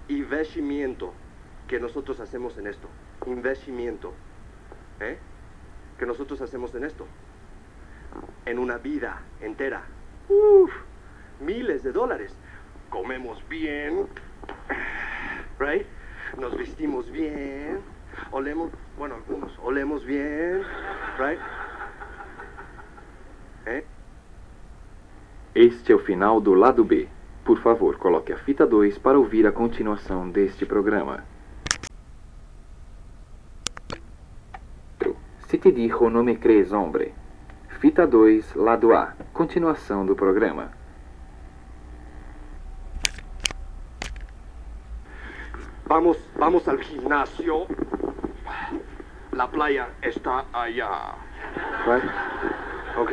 Investimiento 0.07 1.13
que 1.67 1.79
nosotros 1.79 2.19
hacemos 2.19 2.57
en 2.57 2.67
esto. 2.67 2.89
Investimiento. 3.25 4.15
¿Eh? 4.99 5.17
Que 5.97 6.05
nosotros 6.05 6.41
hacemos 6.41 6.73
en 6.75 6.83
esto. 6.83 7.05
En 8.45 8.59
una 8.59 8.77
vida 8.77 9.21
entera. 9.41 9.83
Uf, 10.29 10.71
miles 11.39 11.83
de 11.83 11.91
dólares. 11.91 12.35
Comemos 12.89 13.47
bien. 13.47 14.07
Right? 15.59 15.85
Nos 16.37 16.55
vestimos 16.57 17.11
bien. 17.11 17.79
Olemos, 18.31 18.71
bueno, 18.97 19.15
algunos 19.15 19.57
olemos 19.59 20.05
bien. 20.05 20.61
Right? 21.17 21.39
¿Eh? 23.65 23.85
Este 25.55 25.93
é 25.93 25.95
o 25.95 25.99
final 25.99 26.41
do 26.41 26.55
lado 26.55 26.83
B. 26.83 27.07
Por 27.45 27.59
favor, 27.61 27.97
coloque 27.97 28.33
a 28.33 28.37
fita 28.37 28.65
2 28.65 28.97
para 28.99 29.19
ouvir 29.19 29.45
a 29.45 29.51
continuação 29.51 30.29
deste 30.29 30.65
programa. 30.65 31.23
Se 35.53 35.59
te 35.59 35.71
dijo 35.71 36.09
no 36.09 36.23
me 36.23 36.39
crees, 36.39 36.71
hombre. 36.71 37.13
Fita 37.79 38.07
2, 38.07 38.55
lado 38.55 38.91
A. 38.95 39.13
Continuação 39.33 40.03
do 40.03 40.15
programa. 40.15 40.71
Vamos, 45.85 46.17
vamos 46.39 46.67
al 46.67 46.79
gimnasio. 46.79 47.67
La 49.31 49.47
playa 49.47 49.89
está 50.01 50.45
allá. 50.51 51.13
Right? 51.85 52.03
¿Ok? 52.97 53.11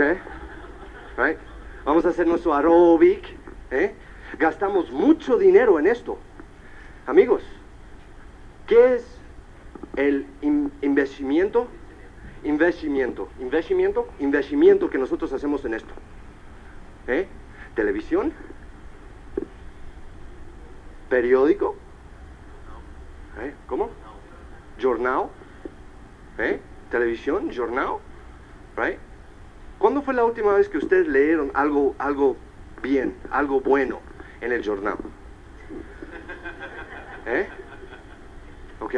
Right? 1.18 1.38
Vamos 1.84 2.06
a 2.06 2.08
hacer 2.08 2.26
nuestro 2.26 2.54
aeróbic. 2.54 3.36
¿eh? 3.70 3.94
Gastamos 4.38 4.90
mucho 4.90 5.36
dinero 5.36 5.78
en 5.78 5.86
esto. 5.86 6.16
Amigos, 7.06 7.42
¿qué 8.66 8.94
es 8.94 9.20
el 9.96 10.26
in- 10.40 10.72
investimiento? 10.80 11.68
Investimiento. 12.44 13.28
Investimiento. 13.40 14.08
Investimiento 14.18 14.88
que 14.88 14.98
nosotros 14.98 15.32
hacemos 15.32 15.64
en 15.64 15.74
esto. 15.74 15.92
¿Eh? 17.06 17.26
Televisión. 17.74 18.32
Periódico. 21.08 21.76
¿Eh? 23.40 23.54
¿Cómo? 23.66 23.90
Jornal. 24.80 25.28
¿Eh? 26.38 26.60
Televisión, 26.90 27.50
jornal. 27.54 27.98
Right? 28.76 28.98
¿Cuándo 29.78 30.02
fue 30.02 30.14
la 30.14 30.24
última 30.24 30.54
vez 30.54 30.68
que 30.68 30.78
ustedes 30.78 31.08
leyeron 31.08 31.50
algo, 31.54 31.94
algo 31.98 32.36
bien, 32.82 33.16
algo 33.30 33.60
bueno 33.60 34.00
en 34.40 34.52
el 34.52 34.64
jornal? 34.64 34.96
¿Eh? 37.26 37.48
¿Ok? 38.80 38.94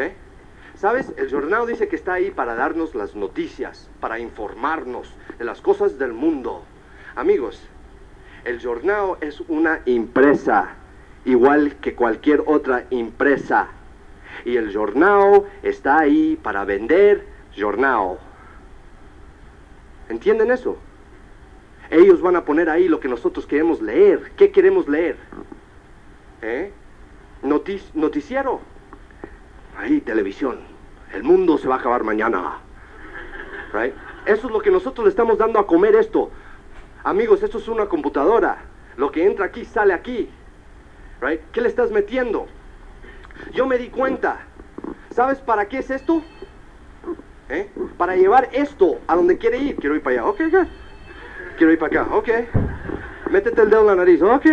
¿Sabes? 0.83 1.13
El 1.17 1.31
jornal 1.31 1.65
dice 1.69 1.87
que 1.87 1.95
está 1.95 2.15
ahí 2.15 2.33
para 2.33 2.57
darnos 2.57 2.97
las 2.97 3.15
noticias, 3.15 3.89
para 4.01 4.19
informarnos 4.19 5.15
de 5.39 5.45
las 5.45 5.61
cosas 5.61 5.97
del 5.97 6.13
mundo. 6.13 6.65
Amigos, 7.15 7.63
el 8.45 8.61
jornal 8.61 9.15
es 9.21 9.39
una 9.43 9.83
empresa, 9.87 10.71
igual 11.25 11.77
que 11.77 11.95
cualquier 11.95 12.43
otra 12.47 12.87
empresa. 12.91 13.69
Y 14.45 14.57
el 14.57 14.75
jornal 14.75 15.45
está 15.63 16.01
ahí 16.01 16.37
para 16.43 16.65
vender 16.65 17.29
jornal. 17.57 18.19
¿Entienden 20.09 20.51
eso? 20.51 20.77
Ellos 21.91 22.21
van 22.21 22.35
a 22.35 22.45
poner 22.45 22.69
ahí 22.69 22.89
lo 22.89 22.99
que 22.99 23.07
nosotros 23.07 23.47
queremos 23.47 23.81
leer. 23.81 24.33
¿Qué 24.37 24.51
queremos 24.51 24.89
leer? 24.89 25.17
¿Eh? 26.43 26.73
Notic- 27.45 27.95
noticiero. 27.95 28.61
Ahí, 29.79 30.01
televisión. 30.01 30.72
El 31.13 31.23
mundo 31.25 31.59
se 31.59 31.69
va 31.69 31.77
a 31.77 31.79
acabar 31.79 32.05
mañana. 32.05 32.59
Right? 33.73 33.95
Eso 34.27 34.47
es 34.47 34.53
lo 34.53 34.61
que 34.61 34.71
nosotros 34.71 35.05
le 35.05 35.11
estamos 35.11 35.39
dando 35.39 35.59
a 35.59 35.67
comer 35.67 35.95
esto. 35.97 36.31
Amigos, 37.05 37.43
esto 37.43 37.59
es 37.59 37.69
una 37.69 37.87
computadora. 37.87 38.59
Lo 38.97 39.11
que 39.11 39.27
entra 39.27 39.47
aquí 39.47 39.65
sale 39.65 39.93
aquí. 39.93 40.31
Right? 41.21 41.41
¿Qué 41.53 41.61
le 41.61 41.69
estás 41.69 41.91
metiendo? 41.91 42.47
Yo 43.53 43.67
me 43.67 43.79
di 43.79 43.89
cuenta. 43.89 44.41
¿Sabes 45.11 45.39
para 45.41 45.69
qué 45.69 45.79
es 45.79 45.91
esto? 45.91 46.23
¿Eh? 47.49 47.71
Para 47.99 48.17
llevar 48.17 48.49
esto 48.53 48.99
a 49.07 49.17
donde 49.17 49.37
quiere 49.37 49.59
ir. 49.59 49.77
Quiero 49.77 49.95
ir 49.95 50.03
para 50.03 50.21
allá. 50.21 50.29
Ok, 50.29 50.41
ok. 50.47 50.67
Quiero 51.57 51.73
ir 51.73 51.79
para 51.79 52.03
acá. 52.03 52.15
Ok. 52.15 52.29
Métete 53.31 53.63
el 53.63 53.71
dedo 53.71 53.81
en 53.83 53.87
la 53.89 53.95
nariz. 53.97 54.23
Ok. 54.23 54.47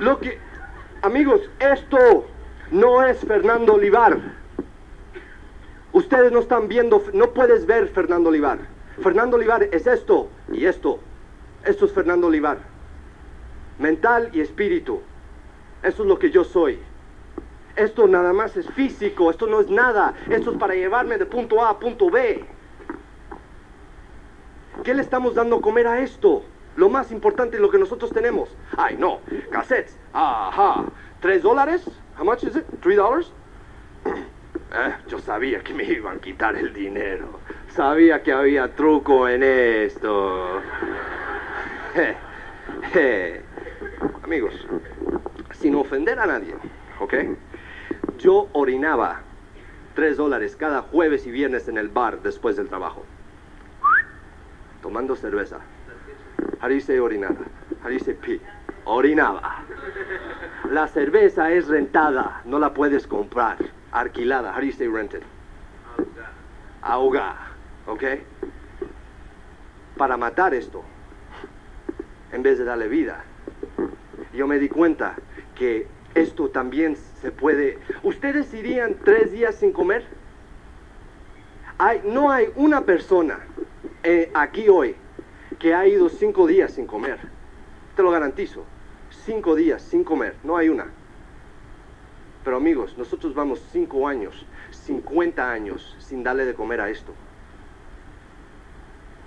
Lo 0.00 0.20
que, 0.20 0.38
amigos, 1.02 1.40
esto 1.58 2.26
no 2.70 3.02
es 3.02 3.18
Fernando 3.20 3.74
Olivar. 3.74 4.18
Ustedes 5.92 6.32
no 6.32 6.40
están 6.40 6.68
viendo, 6.68 7.02
no 7.12 7.32
puedes 7.32 7.66
ver 7.66 7.88
Fernando 7.88 8.28
Olivar. 8.28 8.58
Fernando 9.02 9.36
Olivar 9.36 9.62
es 9.62 9.86
esto 9.86 10.28
y 10.52 10.66
esto. 10.66 11.00
Esto 11.64 11.86
es 11.86 11.92
Fernando 11.92 12.26
Olivar. 12.26 12.58
Mental 13.78 14.30
y 14.32 14.40
espíritu. 14.40 15.00
Eso 15.82 16.02
es 16.02 16.08
lo 16.08 16.18
que 16.18 16.30
yo 16.30 16.44
soy. 16.44 16.78
Esto 17.76 18.08
nada 18.08 18.32
más 18.32 18.56
es 18.56 18.68
físico, 18.70 19.30
esto 19.30 19.46
no 19.46 19.60
es 19.60 19.70
nada. 19.70 20.14
Esto 20.28 20.52
es 20.52 20.58
para 20.58 20.74
llevarme 20.74 21.16
de 21.16 21.26
punto 21.26 21.64
A 21.64 21.70
a 21.70 21.78
punto 21.78 22.10
B. 22.10 22.44
¿Qué 24.82 24.94
le 24.94 25.02
estamos 25.02 25.34
dando 25.34 25.56
a 25.56 25.60
comer 25.60 25.86
a 25.86 26.00
esto? 26.00 26.42
Lo 26.78 26.88
más 26.88 27.10
importante 27.10 27.56
es 27.56 27.60
lo 27.60 27.70
que 27.70 27.78
nosotros 27.78 28.12
tenemos. 28.12 28.56
Ay, 28.76 28.96
no, 28.96 29.18
cassettes. 29.50 29.98
Ajá. 30.12 30.84
¿Tres 31.20 31.42
dólares? 31.42 31.84
How 32.16 32.24
much 32.24 32.44
is 32.44 32.54
it? 32.54 32.64
Three 32.80 32.94
dollars? 32.94 33.32
Eh, 34.70 34.94
yo 35.08 35.18
sabía 35.18 35.60
que 35.60 35.72
me 35.72 35.82
iban 35.82 36.18
a 36.18 36.20
quitar 36.20 36.54
el 36.54 36.74
dinero. 36.74 37.40
Sabía 37.70 38.22
que 38.22 38.32
había 38.32 38.76
truco 38.76 39.26
en 39.26 39.42
esto. 39.42 40.60
Je, 41.94 42.14
je. 42.92 43.42
Amigos, 44.22 44.52
sin 45.52 45.74
ofender 45.74 46.20
a 46.20 46.26
nadie, 46.26 46.54
¿ok? 47.00 47.14
Yo 48.18 48.50
orinaba 48.52 49.22
tres 49.94 50.18
dólares 50.18 50.54
cada 50.54 50.82
jueves 50.82 51.26
y 51.26 51.30
viernes 51.30 51.66
en 51.68 51.78
el 51.78 51.88
bar 51.88 52.20
después 52.20 52.56
del 52.56 52.68
trabajo. 52.68 53.06
Tomando 54.82 55.16
cerveza. 55.16 55.60
Say 56.80 56.98
orinada? 56.98 57.44
Say 58.04 58.14
pee? 58.14 58.40
Orinaba. 58.84 59.64
La 60.70 60.86
cerveza 60.88 61.50
es 61.52 61.68
rentada, 61.68 62.42
no 62.44 62.58
la 62.58 62.74
puedes 62.74 63.06
comprar. 63.06 63.56
Alquilada. 63.92 64.52
How 64.52 64.60
do 64.60 64.66
you 64.66 64.72
say 64.72 64.86
rented? 64.86 65.22
Ahoga. 66.82 67.36
¿Ok? 67.86 68.04
Para 69.96 70.16
matar 70.16 70.54
esto, 70.54 70.84
en 72.32 72.42
vez 72.42 72.58
de 72.58 72.64
darle 72.64 72.88
vida, 72.88 73.24
yo 74.34 74.46
me 74.46 74.58
di 74.58 74.68
cuenta 74.68 75.16
que 75.54 75.86
esto 76.14 76.50
también 76.50 76.96
se 76.96 77.30
puede... 77.30 77.78
¿Ustedes 78.02 78.52
irían 78.54 78.96
tres 79.04 79.32
días 79.32 79.54
sin 79.56 79.72
comer? 79.72 80.04
Hay, 81.78 82.02
no 82.04 82.30
hay 82.30 82.48
una 82.56 82.82
persona 82.82 83.38
eh, 84.02 84.30
aquí 84.34 84.68
hoy 84.68 84.96
que 85.58 85.74
ha 85.74 85.86
ido 85.86 86.08
cinco 86.08 86.46
días 86.46 86.72
sin 86.72 86.86
comer. 86.86 87.18
Te 87.96 88.02
lo 88.02 88.10
garantizo. 88.10 88.64
Cinco 89.10 89.54
días 89.54 89.82
sin 89.82 90.04
comer. 90.04 90.36
No 90.44 90.56
hay 90.56 90.68
una. 90.68 90.86
Pero 92.44 92.56
amigos, 92.56 92.96
nosotros 92.96 93.34
vamos 93.34 93.60
cinco 93.72 94.08
años, 94.08 94.46
50 94.70 95.50
años 95.50 95.96
sin 95.98 96.22
darle 96.22 96.44
de 96.44 96.54
comer 96.54 96.80
a 96.80 96.88
esto. 96.88 97.12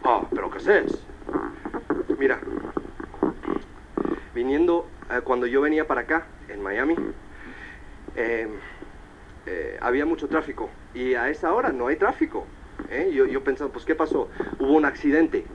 Oh, 0.04 0.26
pero 0.34 0.50
¿qué 0.50 0.58
haces? 0.58 1.04
Mira, 2.18 2.40
viniendo, 4.34 4.88
eh, 5.12 5.22
cuando 5.24 5.46
yo 5.46 5.62
venía 5.62 5.86
para 5.86 6.02
acá, 6.02 6.26
en 6.48 6.64
Miami, 6.64 6.96
eh, 8.16 8.48
eh, 9.46 9.78
había 9.82 10.06
mucho 10.06 10.28
tráfico. 10.28 10.70
Y 10.94 11.14
a 11.14 11.30
esa 11.30 11.54
hora 11.54 11.72
no 11.72 11.88
hay 11.88 11.98
tráfico. 11.98 12.46
¿eh? 12.90 13.12
Yo, 13.14 13.26
yo 13.26 13.44
pensaba, 13.44 13.72
pues 13.72 13.86
¿qué 13.86 13.96
pasó? 13.96 14.30
Hubo 14.60 14.74
un 14.74 14.86
accidente. 14.86 15.46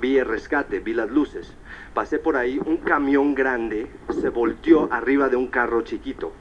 Vi 0.00 0.18
el 0.18 0.26
rescate, 0.26 0.80
vi 0.80 0.92
las 0.92 1.10
luces. 1.10 1.52
Pasé 1.94 2.18
por 2.18 2.36
ahí, 2.36 2.60
un 2.64 2.78
camión 2.78 3.34
grande 3.34 3.86
se 4.20 4.28
volteó 4.28 4.92
arriba 4.92 5.28
de 5.28 5.36
un 5.36 5.46
carro 5.46 5.82
chiquito. 5.82 6.32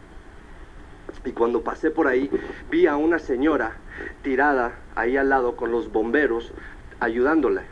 Y 1.26 1.32
cuando 1.32 1.62
pasé 1.62 1.92
por 1.92 2.08
ahí, 2.08 2.30
vi 2.70 2.88
a 2.88 2.98
una 2.98 3.20
señora 3.20 3.78
tirada 4.24 4.74
ahí 4.96 5.18
al 5.18 5.30
lado 5.30 5.56
con 5.56 5.72
los 5.72 5.92
bomberos 5.92 6.52
ayudándola. 7.00 7.64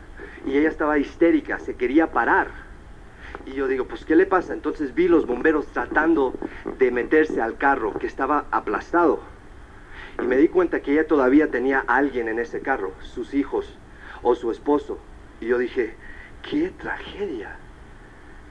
Y 0.46 0.56
ella 0.56 0.68
estaba 0.68 0.98
histérica, 0.98 1.58
se 1.58 1.74
quería 1.74 2.12
parar. 2.12 2.48
Y 3.46 3.52
yo 3.52 3.66
digo, 3.66 3.86
pues 3.86 4.04
¿qué 4.04 4.16
le 4.16 4.26
pasa? 4.26 4.52
Entonces 4.52 4.94
vi 4.94 5.08
los 5.08 5.26
bomberos 5.26 5.66
tratando 5.66 6.34
de 6.78 6.90
meterse 6.90 7.40
al 7.40 7.56
carro 7.56 7.94
que 7.94 8.06
estaba 8.06 8.46
aplastado. 8.50 9.20
Y 10.22 10.26
me 10.26 10.36
di 10.36 10.48
cuenta 10.48 10.80
que 10.80 10.92
ella 10.92 11.06
todavía 11.06 11.50
tenía 11.50 11.84
alguien 11.86 12.28
en 12.28 12.38
ese 12.38 12.60
carro, 12.60 12.92
sus 13.00 13.34
hijos 13.34 13.78
o 14.22 14.34
su 14.34 14.50
esposo. 14.50 14.98
Y 15.42 15.46
yo 15.46 15.58
dije, 15.58 15.92
qué 16.48 16.70
tragedia, 16.70 17.56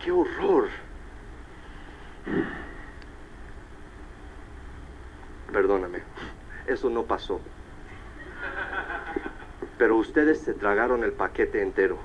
qué 0.04 0.12
horror. 0.12 0.68
Perdóname, 5.54 6.00
eso 6.68 6.90
no 6.90 7.04
pasó. 7.04 7.40
Pero 9.78 9.96
ustedes 9.96 10.42
se 10.42 10.54
tragaron 10.54 11.06
el 11.06 11.14
paquete 11.14 11.62
entero. 11.62 11.98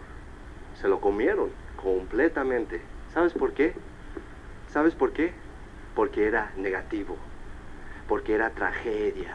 Se 0.80 0.86
lo 0.86 1.00
comieron 1.00 1.50
completamente. 1.82 2.80
¿Sabes 3.12 3.32
por 3.32 3.54
qué? 3.54 3.74
¿Sabes 4.68 4.94
por 4.94 5.12
qué? 5.12 5.32
Porque 5.96 6.28
era 6.28 6.52
negativo. 6.56 7.16
Porque 8.06 8.36
era 8.36 8.50
tragedia. 8.50 9.34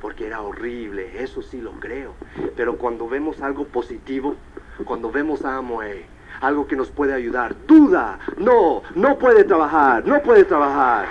Porque 0.00 0.28
era 0.28 0.42
horrible. 0.42 1.24
Eso 1.24 1.42
sí 1.42 1.60
lo 1.60 1.72
creo. 1.72 2.14
Pero 2.54 2.78
cuando 2.78 3.08
vemos 3.08 3.42
algo 3.42 3.66
positivo, 3.66 4.36
cuando 4.84 5.10
vemos 5.10 5.44
a 5.44 5.56
Amway, 5.56 6.04
algo 6.40 6.66
que 6.66 6.76
nos 6.76 6.90
puede 6.90 7.14
ayudar, 7.14 7.54
duda. 7.66 8.18
No, 8.36 8.82
no 8.94 9.18
puede 9.18 9.44
trabajar. 9.44 10.06
No 10.06 10.22
puede 10.22 10.44
trabajar. 10.44 11.06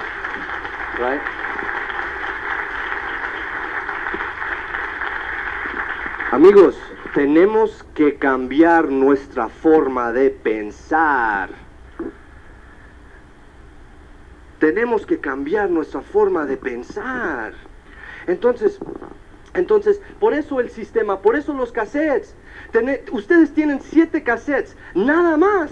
Amigos, 6.32 6.78
tenemos 7.14 7.86
que 7.94 8.16
cambiar 8.16 8.90
nuestra 8.90 9.48
forma 9.48 10.12
de 10.12 10.30
pensar. 10.30 11.50
Tenemos 14.60 15.06
que 15.06 15.20
cambiar 15.20 15.70
nuestra 15.70 16.02
forma 16.02 16.46
de 16.46 16.58
pensar. 16.58 17.54
Entonces, 18.28 18.80
entonces, 19.56 20.02
por 20.20 20.34
eso 20.34 20.60
el 20.60 20.70
sistema, 20.70 21.20
por 21.22 21.36
eso 21.36 21.54
los 21.54 21.72
cassettes. 21.72 22.36
Ustedes 23.12 23.54
tienen 23.54 23.80
siete 23.82 24.24
cassettes, 24.24 24.76
nada 24.94 25.38
más. 25.38 25.72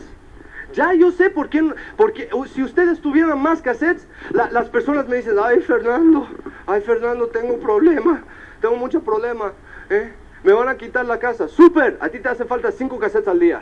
Ya 0.74 0.94
yo 0.94 1.12
sé 1.12 1.30
por 1.30 1.50
qué, 1.50 1.62
porque 1.98 2.30
uh, 2.34 2.46
si 2.46 2.64
ustedes 2.64 3.00
tuvieran 3.00 3.40
más 3.40 3.62
cassettes, 3.62 4.08
la- 4.32 4.50
las 4.50 4.70
personas 4.70 5.08
me 5.08 5.18
dicen, 5.18 5.36
ay 5.44 5.60
Fernando, 5.62 6.28
ay 6.66 6.82
Fernando, 6.82 7.28
tengo 7.28 7.54
un 7.54 7.60
problema, 7.60 8.24
tengo 8.60 8.76
mucho 8.78 9.02
problema, 9.04 9.54
¿eh? 9.92 10.12
me 10.44 10.52
van 10.52 10.70
a 10.70 10.76
quitar 10.78 11.06
la 11.06 11.20
casa. 11.20 11.48
Súper, 11.48 11.98
a 12.02 12.10
ti 12.10 12.20
te 12.20 12.28
hace 12.30 12.46
falta 12.46 12.72
cinco 12.72 12.98
cassettes 12.98 13.28
al 13.28 13.40
día. 13.40 13.62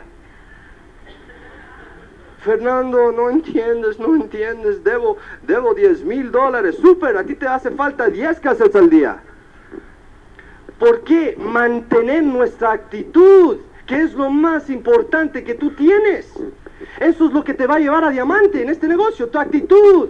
Fernando, 2.38 3.12
no 3.12 3.30
entiendes, 3.30 3.98
no 4.00 4.16
entiendes, 4.16 4.82
debo, 4.82 5.16
debo 5.42 5.74
10 5.74 6.04
mil 6.04 6.32
dólares. 6.32 6.76
Súper, 6.76 7.16
a 7.16 7.24
ti 7.24 7.34
te 7.36 7.46
hace 7.46 7.70
falta 7.70 8.08
10 8.08 8.40
cassettes 8.40 8.74
al 8.74 8.90
día. 8.90 9.22
¿Por 10.82 11.04
qué? 11.04 11.36
Mantener 11.38 12.24
nuestra 12.24 12.72
actitud, 12.72 13.58
que 13.86 14.02
es 14.02 14.14
lo 14.14 14.30
más 14.30 14.68
importante 14.68 15.44
que 15.44 15.54
tú 15.54 15.70
tienes. 15.76 16.28
Eso 16.98 17.26
es 17.26 17.32
lo 17.32 17.44
que 17.44 17.54
te 17.54 17.68
va 17.68 17.76
a 17.76 17.78
llevar 17.78 18.02
a 18.02 18.10
diamante 18.10 18.60
en 18.60 18.68
este 18.68 18.88
negocio, 18.88 19.28
tu 19.28 19.38
actitud. 19.38 20.08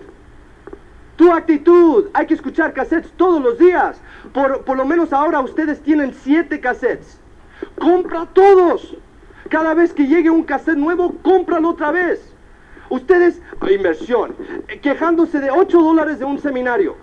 Tu 1.17 1.31
actitud. 1.31 2.07
Hay 2.15 2.25
que 2.25 2.33
escuchar 2.33 2.73
cassettes 2.73 3.13
todos 3.19 3.43
los 3.43 3.59
días. 3.59 4.01
Por, 4.33 4.63
por 4.63 4.79
lo 4.79 4.87
menos 4.87 5.13
ahora 5.13 5.41
ustedes 5.41 5.79
tienen 5.83 6.15
siete 6.15 6.59
cassettes. 6.59 7.21
Compra 7.79 8.27
todos. 8.33 8.97
Cada 9.51 9.75
vez 9.75 9.93
que 9.93 10.07
llegue 10.07 10.31
un 10.31 10.43
cassette 10.43 10.79
nuevo, 10.79 11.17
cómpralo 11.23 11.69
otra 11.69 11.91
vez. 11.91 12.33
Ustedes, 12.89 13.43
inversión, 13.71 14.35
eh, 14.69 14.81
quejándose 14.81 15.39
de 15.39 15.51
8 15.51 15.83
dólares 15.83 16.19
de 16.19 16.25
un 16.25 16.39
seminario. 16.39 16.97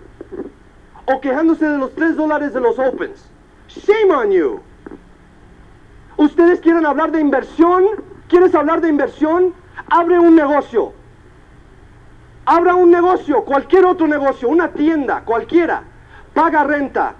O 1.06 1.20
quejándose 1.20 1.68
de 1.68 1.78
los 1.78 1.94
3 1.94 2.16
dólares 2.16 2.52
de 2.52 2.60
los 2.60 2.76
opens. 2.76 3.29
Shame 3.74 4.10
on 4.10 4.30
you. 4.30 4.60
Ustedes 6.16 6.60
quieren 6.60 6.84
hablar 6.84 7.12
de 7.12 7.20
inversión 7.20 7.84
¿Quieres 8.30 8.54
hablar 8.54 8.80
de 8.80 8.88
inversión? 8.88 9.52
Abre 9.90 10.20
un 10.20 10.36
negocio. 10.36 10.92
Abra 12.46 12.76
un 12.76 12.88
negocio, 12.88 13.44
cualquier 13.44 13.84
otro 13.84 14.06
negocio, 14.06 14.48
una 14.48 14.68
tienda, 14.68 15.22
cualquiera. 15.24 15.82
Paga 16.32 16.62
renta, 16.62 17.14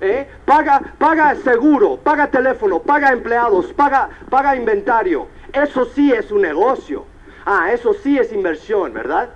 ¿eh? 0.00 0.28
paga, 0.44 0.80
paga 0.98 1.34
seguro, 1.34 1.96
paga 1.96 2.28
teléfono, 2.28 2.78
paga 2.78 3.10
empleados, 3.10 3.72
paga, 3.72 4.08
paga 4.30 4.54
inventario. 4.54 5.26
Eso 5.52 5.84
sí 5.84 6.12
es 6.12 6.30
un 6.30 6.42
negocio. 6.42 7.06
Ah, 7.44 7.72
eso 7.72 7.92
sí 7.92 8.16
es 8.16 8.32
inversión, 8.32 8.94
¿verdad? 8.94 9.30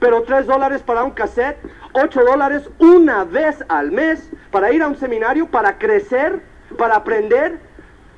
Pero 0.00 0.24
tres 0.24 0.44
dólares 0.44 0.82
para 0.82 1.04
un 1.04 1.12
cassette, 1.12 1.56
ocho 1.94 2.22
dólares 2.24 2.68
una 2.78 3.24
vez 3.24 3.64
al 3.68 3.90
mes 3.90 4.28
para 4.50 4.72
ir 4.72 4.82
a 4.82 4.88
un 4.88 4.96
seminario, 4.96 5.46
para 5.46 5.78
crecer, 5.78 6.42
para 6.76 6.96
aprender. 6.96 7.58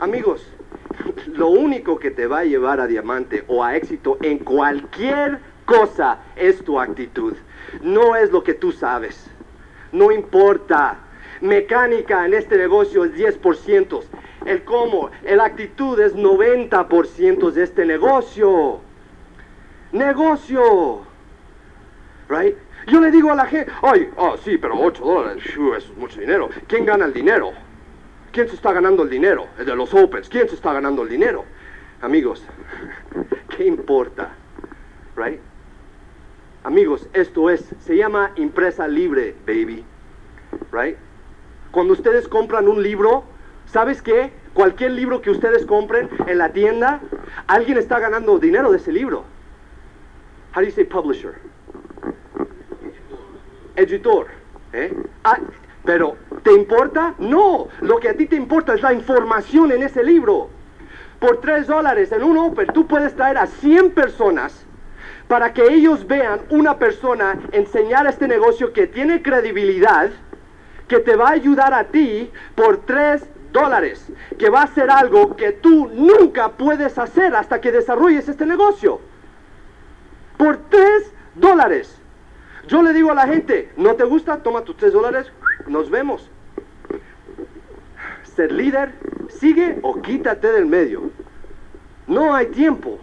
Amigos, 0.01 0.47
lo 1.29 1.49
único 1.49 1.99
que 1.99 2.11
te 2.11 2.27
va 2.27 2.41
a 2.41 2.45
llevar 2.45 2.81
a 2.81 2.87
diamante 2.87 3.45
o 3.47 3.62
a 3.62 3.77
éxito 3.77 4.18
en 4.22 4.39
cualquier 4.39 5.39
cosa 5.64 6.18
es 6.37 6.64
tu 6.64 6.81
actitud. 6.81 7.35
No 7.83 8.16
es 8.16 8.33
lo 8.33 8.43
que 8.43 8.55
tú 8.55 8.72
sabes. 8.72 9.31
No 9.93 10.11
importa. 10.11 10.99
Mecánica 11.43 12.24
en 12.24 12.33
este 12.33 12.57
negocio 12.57 13.05
es 13.05 13.14
10%. 13.14 14.03
El 14.47 14.64
cómo, 14.64 15.11
el 15.24 15.41
actitud 15.41 16.01
es 16.01 16.14
90% 16.16 17.51
de 17.51 17.62
este 17.62 17.85
negocio. 17.85 18.81
Negocio. 19.93 21.03
Right? 22.29 22.57
Yo 22.87 23.01
le 23.01 23.11
digo 23.11 23.32
a 23.32 23.34
la 23.34 23.47
gente, 23.47 23.72
ay, 23.82 24.09
oh, 24.16 24.37
sí, 24.37 24.59
pero 24.59 24.78
8 24.78 25.05
dólares, 25.05 25.45
eso 25.45 25.74
es 25.74 25.97
mucho 25.97 26.20
dinero. 26.20 26.49
¿Quién 26.68 26.87
gana 26.87 27.05
el 27.07 27.12
dinero? 27.12 27.53
¿Quién 28.30 28.49
se 28.49 28.55
está 28.55 28.72
ganando 28.72 29.03
el 29.03 29.11
dinero? 29.11 29.49
El 29.59 29.66
de 29.66 29.74
los 29.74 29.93
Opens. 29.93 30.28
¿Quién 30.28 30.49
se 30.49 30.55
está 30.55 30.72
ganando 30.72 31.03
el 31.03 31.09
dinero? 31.09 31.45
Amigos, 32.01 32.45
¿qué 33.57 33.66
importa? 33.66 34.30
Right? 35.16 35.41
Amigos, 36.62 37.09
esto 37.12 37.51
es, 37.51 37.74
se 37.80 37.97
llama 37.97 38.30
impresa 38.37 38.87
libre, 38.87 39.34
baby. 39.47 39.84
Right? 40.70 40.97
Cuando 41.72 41.93
ustedes 41.93 42.28
compran 42.28 42.68
un 42.68 42.82
libro, 42.82 43.24
¿sabes 43.66 44.01
qué? 44.01 44.30
Cualquier 44.55 44.93
libro 44.93 45.22
que 45.22 45.30
ustedes 45.30 45.66
compren 45.66 46.09
en 46.26 46.39
la 46.39 46.53
tienda, 46.53 47.01
alguien 47.49 47.78
está 47.78 47.99
ganando 47.99 48.39
dinero 48.39 48.70
de 48.70 48.78
ese 48.78 48.93
libro. 48.93 49.24
How 50.55 50.61
do 50.61 50.68
you 50.68 50.72
say 50.72 50.84
publisher? 50.84 51.34
Editor. 53.77 54.27
¿eh? 54.72 54.95
Ah, 55.24 55.39
pero, 55.85 56.16
¿te 56.43 56.53
importa? 56.53 57.14
No. 57.18 57.68
Lo 57.81 58.01
que 58.01 58.09
a 58.09 58.14
ti 58.14 58.27
te 58.27 58.37
importa 58.37 58.74
es 58.74 58.83
la 58.83 58.93
información 58.93 59.72
en 59.72 59.83
ese 59.83 60.03
libro. 60.03 60.49
Por 61.20 61.41
tres 61.41 61.66
dólares 61.66 62.12
en 62.12 62.22
un 62.24 62.37
Open, 62.37 62.66
tú 62.68 62.87
puedes 62.87 63.14
traer 63.14 63.39
a 63.39 63.47
100 63.47 63.93
personas 63.93 64.66
para 65.29 65.53
que 65.53 65.62
ellos 65.72 66.07
vean 66.07 66.41
una 66.51 66.79
persona 66.79 67.39
enseñar 67.53 68.07
este 68.07 68.29
negocio 68.29 68.72
que 68.72 68.87
tiene 68.87 69.22
credibilidad, 69.22 70.11
que 70.89 71.01
te 71.01 71.16
va 71.16 71.29
a 71.29 71.33
ayudar 71.33 71.74
a 71.74 71.85
ti 71.85 72.31
por 72.55 72.85
tres 72.85 73.27
dólares, 73.53 74.07
que 74.39 74.51
va 74.51 74.62
a 74.62 74.66
ser 74.68 74.91
algo 74.91 75.35
que 75.37 75.53
tú 75.53 75.89
nunca 75.93 76.51
puedes 76.51 76.99
hacer 76.99 77.35
hasta 77.35 77.61
que 77.61 77.72
desarrolles 77.72 78.29
este 78.29 78.47
negocio. 78.47 79.01
Por 80.37 80.59
tres 80.68 81.12
dólares. 81.35 82.01
Yo 82.69 82.83
le 82.83 82.93
digo 82.93 83.12
a 83.12 83.14
la 83.14 83.29
gente, 83.29 83.71
¿no 83.77 83.95
te 83.95 84.05
gusta? 84.05 84.43
Toma 84.43 84.62
tus 84.62 84.77
tres 84.77 84.93
dólares, 84.93 85.31
nos 85.69 85.89
vemos. 85.89 86.29
Ser 88.25 88.51
líder, 88.51 88.93
sigue 89.29 89.79
o 89.83 90.03
quítate 90.03 90.51
del 90.51 90.67
medio. 90.67 91.11
No 92.09 92.35
hay 92.35 92.47
tiempo. 92.47 92.99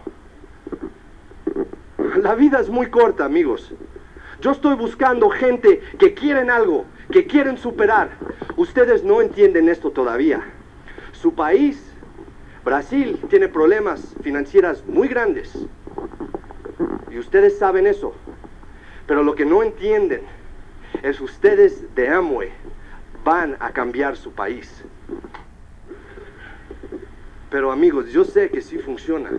La 2.18 2.36
vida 2.36 2.59
es 2.59 2.70
muy 2.70 2.88
corta, 2.88 3.24
amigos. 3.24 3.74
Yo 4.41 4.51
estoy 4.51 4.76
buscando 4.76 5.30
gente 5.30 5.82
que 5.97 6.14
quieren 6.14 6.49
algo, 6.49 6.86
que 7.09 7.26
quieren 7.26 7.57
superar. 7.57 8.09
Ustedes 8.57 9.03
no 9.03 9.22
entienden 9.22 9.70
esto 9.70 9.91
todavía. 9.91 10.41
Su 11.14 11.34
país, 11.34 11.82
Brasil, 12.66 13.18
tiene 13.30 13.47
problemas 13.47 14.14
financieros 14.22 14.84
muy 14.86 15.07
grandes. 15.07 15.57
Y 17.09 17.18
ustedes 17.18 17.57
saben 17.57 17.88
eso. 17.88 18.14
Pero 19.08 19.24
lo 19.24 19.36
que 19.36 19.45
no 19.45 19.64
entienden 19.64 20.22
es 21.01 21.20
ustedes 21.20 21.93
de 21.95 22.10
Amway 22.10 22.49
van 23.24 23.56
a 23.60 23.72
cambiar 23.72 24.16
su 24.16 24.32
país. 24.32 24.84
Pero 27.49 27.72
amigos, 27.72 28.12
yo 28.12 28.26
sé 28.26 28.49
que 28.49 28.62
sí 28.62 28.78
funciona. 28.80 29.32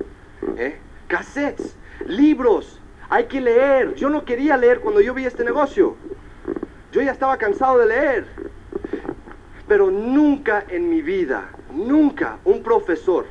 ¿eh? 0.57 0.79
Cassettes, 1.09 1.77
libros, 2.07 2.81
hay 3.09 3.25
que 3.25 3.41
leer. 3.41 3.95
Yo 3.95 4.09
no 4.09 4.25
quería 4.25 4.57
leer 4.57 4.81
cuando 4.81 5.01
yo 5.01 5.15
vi 5.15 5.25
este 5.25 5.45
negocio. 5.45 5.97
Yo 6.93 7.03
ya 7.03 7.12
estaba 7.12 7.37
cansado 7.39 7.79
de 7.79 7.87
leer. 7.87 8.27
Pero 9.67 9.91
nunca 9.91 10.65
en 10.69 10.91
mi 10.91 11.03
vida, 11.03 11.49
nunca 11.73 12.39
un 12.45 12.62
profesor, 12.62 13.25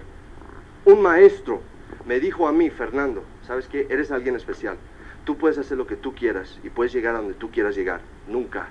un 0.84 1.02
maestro, 1.02 1.62
me 2.06 2.20
dijo 2.20 2.48
a 2.48 2.52
mí, 2.52 2.70
Fernando, 2.70 3.24
¿sabes 3.46 3.68
qué? 3.68 3.88
Eres 3.90 4.12
alguien 4.12 4.36
especial. 4.36 4.78
Tú 5.26 5.38
puedes 5.38 5.58
hacer 5.58 5.78
lo 5.78 5.88
que 5.88 5.96
tú 5.96 6.14
quieras 6.14 6.60
y 6.64 6.70
puedes 6.70 6.94
llegar 6.94 7.16
a 7.16 7.20
donde 7.20 7.34
tú 7.34 7.50
quieras 7.50 7.76
llegar. 7.76 8.02
Nunca. 8.28 8.68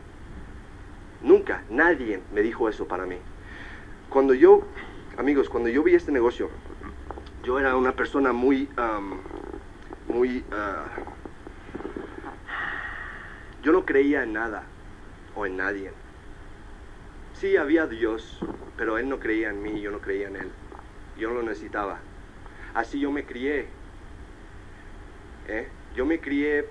Nunca. 1.22 1.62
Nadie 1.70 2.20
me 2.34 2.42
dijo 2.42 2.68
eso 2.68 2.86
para 2.86 3.06
mí. 3.06 3.16
Cuando 4.10 4.34
yo, 4.34 4.62
amigos, 5.16 5.48
cuando 5.48 5.70
yo 5.70 5.82
vi 5.82 5.94
este 5.94 6.12
negocio, 6.12 6.50
yo 7.42 7.58
era 7.58 7.76
una 7.76 7.92
persona 7.92 8.32
muy, 8.32 8.68
muy... 10.08 10.38
Uh, 10.38 11.12
yo 13.62 13.72
no 13.72 13.86
creía 13.86 14.24
en 14.24 14.32
nada 14.32 14.64
o 15.34 15.46
en 15.46 15.56
nadie. 15.56 15.92
Sí, 17.34 17.56
había 17.56 17.86
Dios, 17.86 18.38
pero 18.76 18.98
Él 18.98 19.08
no 19.08 19.18
creía 19.18 19.50
en 19.50 19.62
mí, 19.62 19.80
yo 19.80 19.90
no 19.90 20.00
creía 20.00 20.28
en 20.28 20.36
Él. 20.36 20.50
Yo 21.16 21.28
no 21.28 21.36
lo 21.36 21.42
necesitaba. 21.42 21.98
Así 22.74 23.00
yo 23.00 23.10
me 23.10 23.24
crié. 23.24 23.66
¿eh? 25.48 25.68
Yo 25.94 26.06
me 26.06 26.20
crié, 26.20 26.66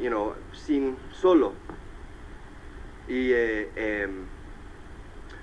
you 0.00 0.08
know, 0.08 0.34
sin 0.52 0.96
solo. 1.12 1.52
Y 3.08 3.30
eh, 3.32 3.70
eh, 3.76 4.08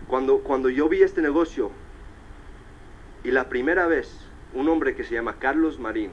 cuando, 0.07 0.39
cuando 0.39 0.69
yo 0.69 0.89
vi 0.89 1.01
este 1.01 1.21
negocio, 1.21 1.71
y 3.23 3.31
la 3.31 3.47
primera 3.47 3.87
vez, 3.87 4.27
un 4.53 4.67
hombre 4.67 4.95
que 4.95 5.05
se 5.05 5.13
llama 5.13 5.39
Carlos 5.39 5.79
Marín, 5.79 6.11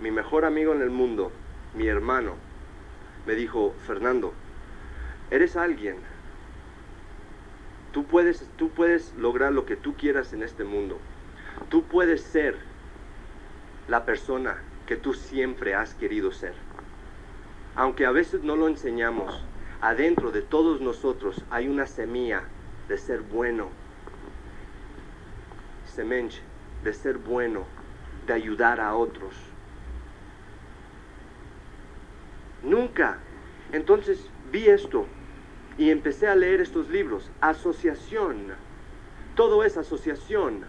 mi 0.00 0.12
mejor 0.12 0.44
amigo 0.44 0.72
en 0.72 0.82
el 0.82 0.90
mundo, 0.90 1.32
mi 1.74 1.88
hermano, 1.88 2.34
me 3.26 3.34
dijo, 3.34 3.74
Fernando, 3.86 4.32
eres 5.30 5.56
alguien. 5.56 5.96
Tú 7.92 8.04
puedes, 8.04 8.48
tú 8.56 8.70
puedes 8.70 9.12
lograr 9.16 9.52
lo 9.52 9.66
que 9.66 9.76
tú 9.76 9.94
quieras 9.94 10.32
en 10.32 10.44
este 10.44 10.62
mundo. 10.62 10.98
Tú 11.68 11.82
puedes 11.82 12.22
ser 12.22 12.56
la 13.88 14.04
persona 14.04 14.56
que 14.90 14.96
tú 14.96 15.14
siempre 15.14 15.76
has 15.76 15.94
querido 15.94 16.32
ser. 16.32 16.52
Aunque 17.76 18.06
a 18.06 18.10
veces 18.10 18.42
no 18.42 18.56
lo 18.56 18.66
enseñamos, 18.66 19.40
adentro 19.80 20.32
de 20.32 20.42
todos 20.42 20.80
nosotros 20.80 21.44
hay 21.48 21.68
una 21.68 21.86
semilla 21.86 22.42
de 22.88 22.98
ser 22.98 23.20
bueno. 23.20 23.68
Semenche, 25.86 26.40
de 26.82 26.92
ser 26.92 27.18
bueno, 27.18 27.66
de 28.26 28.32
ayudar 28.32 28.80
a 28.80 28.96
otros. 28.96 29.32
Nunca. 32.64 33.18
Entonces 33.70 34.28
vi 34.50 34.66
esto 34.66 35.06
y 35.78 35.90
empecé 35.90 36.26
a 36.26 36.34
leer 36.34 36.60
estos 36.60 36.88
libros. 36.90 37.30
Asociación. 37.40 38.54
Todo 39.36 39.62
es 39.62 39.76
asociación. 39.76 40.64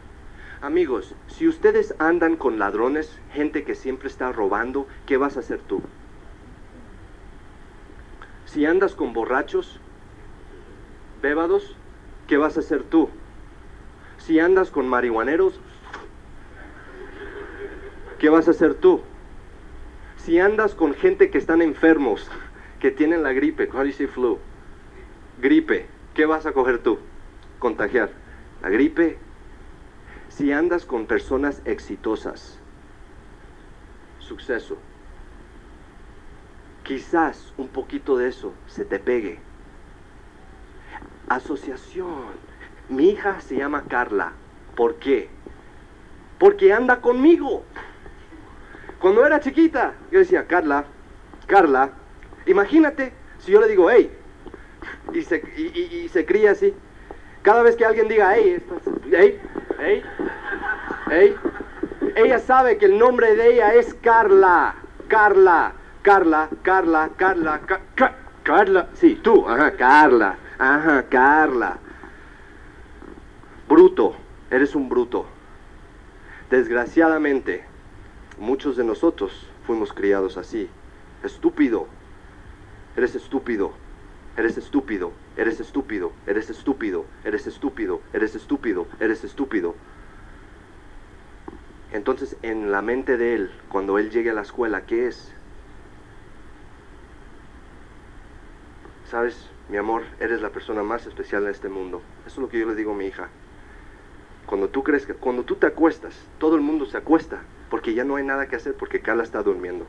Amigos, 0.61 1.15
si 1.27 1.47
ustedes 1.47 1.95
andan 1.97 2.35
con 2.35 2.59
ladrones, 2.59 3.17
gente 3.33 3.63
que 3.63 3.73
siempre 3.73 4.07
está 4.07 4.31
robando, 4.31 4.85
¿qué 5.07 5.17
vas 5.17 5.35
a 5.35 5.39
hacer 5.39 5.59
tú? 5.59 5.81
Si 8.45 8.67
andas 8.67 8.93
con 8.93 9.11
borrachos, 9.11 9.79
bébados, 11.19 11.75
¿qué 12.27 12.37
vas 12.37 12.57
a 12.57 12.59
hacer 12.59 12.83
tú? 12.83 13.09
Si 14.19 14.39
andas 14.39 14.69
con 14.69 14.87
marihuaneros, 14.87 15.59
¿qué 18.19 18.29
vas 18.29 18.47
a 18.47 18.51
hacer 18.51 18.75
tú? 18.75 19.01
Si 20.17 20.37
andas 20.39 20.75
con 20.75 20.93
gente 20.93 21.31
que 21.31 21.39
están 21.39 21.63
enfermos, 21.63 22.29
que 22.79 22.91
tienen 22.91 23.23
la 23.23 23.33
gripe, 23.33 23.67
say 23.93 24.05
flu? 24.05 24.37
Gripe, 25.41 25.87
¿qué 26.13 26.27
vas 26.27 26.45
a 26.45 26.51
coger 26.51 26.83
tú? 26.83 26.99
Contagiar. 27.57 28.11
La 28.61 28.69
gripe. 28.69 29.30
Si 30.41 30.51
andas 30.51 30.87
con 30.87 31.05
personas 31.05 31.61
exitosas, 31.65 32.57
suceso, 34.17 34.75
quizás 36.81 37.53
un 37.59 37.67
poquito 37.67 38.17
de 38.17 38.29
eso 38.29 38.51
se 38.65 38.83
te 38.83 38.97
pegue. 38.97 39.37
Asociación. 41.29 42.25
Mi 42.89 43.09
hija 43.09 43.39
se 43.41 43.57
llama 43.57 43.83
Carla. 43.87 44.33
¿Por 44.75 44.95
qué? 44.95 45.29
porque 46.39 46.73
anda 46.73 46.99
conmigo. 47.01 47.63
Cuando 48.99 49.23
era 49.23 49.39
chiquita, 49.39 49.93
yo 50.11 50.17
decía, 50.17 50.47
Carla, 50.47 50.85
Carla, 51.45 51.91
imagínate 52.47 53.13
si 53.37 53.51
yo 53.51 53.61
le 53.61 53.67
digo, 53.67 53.91
hey, 53.91 54.11
y 55.13 55.21
se, 55.21 55.35
y, 55.55 56.09
se 56.09 56.25
cría 56.25 56.53
así. 56.53 56.73
Cada 57.43 57.61
vez 57.61 57.75
que 57.75 57.85
alguien 57.85 58.07
diga, 58.07 58.33
hey, 58.35 58.57
hey, 59.11 59.39
hey, 59.81 60.03
hey, 61.09 61.35
ella 62.15 62.39
sabe 62.39 62.77
que 62.77 62.85
el 62.85 62.97
nombre 62.97 63.35
de 63.35 63.53
ella 63.53 63.73
es 63.73 63.93
Carla, 63.95 64.75
Carla, 65.07 65.73
Carla, 66.01 66.49
Carla, 66.63 67.09
Carla, 67.17 67.59
Ca- 67.65 67.81
Ca- 67.95 68.15
Carla, 68.43 68.87
sí, 68.93 69.19
tú, 69.21 69.47
ajá, 69.47 69.71
Carla, 69.75 70.35
ajá, 70.57 71.03
Carla. 71.09 71.77
Bruto, 73.67 74.15
eres 74.49 74.75
un 74.75 74.89
bruto. 74.89 75.25
Desgraciadamente, 76.49 77.63
muchos 78.37 78.75
de 78.75 78.83
nosotros 78.83 79.47
fuimos 79.65 79.93
criados 79.93 80.37
así. 80.37 80.69
Estúpido, 81.23 81.87
eres 82.97 83.15
estúpido, 83.15 83.73
eres 84.37 84.57
estúpido, 84.57 85.11
eres 85.35 85.59
estúpido, 85.59 86.11
eres 86.25 86.49
estúpido, 86.49 87.05
eres 87.25 87.47
estúpido, 87.47 88.01
eres 88.13 88.35
estúpido, 88.35 88.87
eres 88.99 89.23
estúpido. 89.23 89.75
Entonces, 91.91 92.37
en 92.41 92.71
la 92.71 92.81
mente 92.81 93.17
de 93.17 93.35
él, 93.35 93.51
cuando 93.69 93.99
él 93.99 94.09
llegue 94.11 94.29
a 94.29 94.33
la 94.33 94.41
escuela, 94.41 94.85
¿qué 94.85 95.07
es? 95.07 95.33
Sabes, 99.09 99.49
mi 99.67 99.75
amor, 99.75 100.03
eres 100.21 100.41
la 100.41 100.49
persona 100.49 100.83
más 100.83 101.05
especial 101.05 101.43
en 101.43 101.49
este 101.49 101.67
mundo. 101.67 102.01
Eso 102.25 102.35
es 102.35 102.37
lo 102.37 102.49
que 102.49 102.59
yo 102.59 102.65
le 102.65 102.75
digo 102.75 102.93
a 102.93 102.95
mi 102.95 103.07
hija. 103.07 103.27
Cuando 104.45 104.69
tú 104.69 104.83
crees 104.83 105.05
que, 105.05 105.13
cuando 105.13 105.43
tú 105.43 105.55
te 105.55 105.67
acuestas, 105.67 106.15
todo 106.39 106.55
el 106.55 106.61
mundo 106.61 106.85
se 106.85 106.97
acuesta, 106.97 107.41
porque 107.69 107.93
ya 107.93 108.05
no 108.05 108.15
hay 108.15 108.25
nada 108.25 108.47
que 108.47 108.55
hacer, 108.55 108.73
porque 108.73 109.01
Carla 109.01 109.23
está 109.23 109.43
durmiendo. 109.43 109.85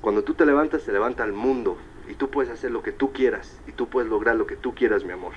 Cuando 0.00 0.22
tú 0.22 0.34
te 0.34 0.46
levantas, 0.46 0.82
se 0.82 0.92
levanta 0.92 1.24
el 1.24 1.32
mundo, 1.32 1.76
y 2.10 2.14
tú 2.14 2.28
puedes 2.28 2.50
hacer 2.50 2.72
lo 2.72 2.82
que 2.82 2.90
tú 2.90 3.12
quieras, 3.12 3.60
y 3.68 3.72
tú 3.72 3.88
puedes 3.88 4.10
lograr 4.10 4.34
lo 4.34 4.46
que 4.46 4.56
tú 4.56 4.74
quieras, 4.74 5.04
mi 5.04 5.12
amor. 5.12 5.32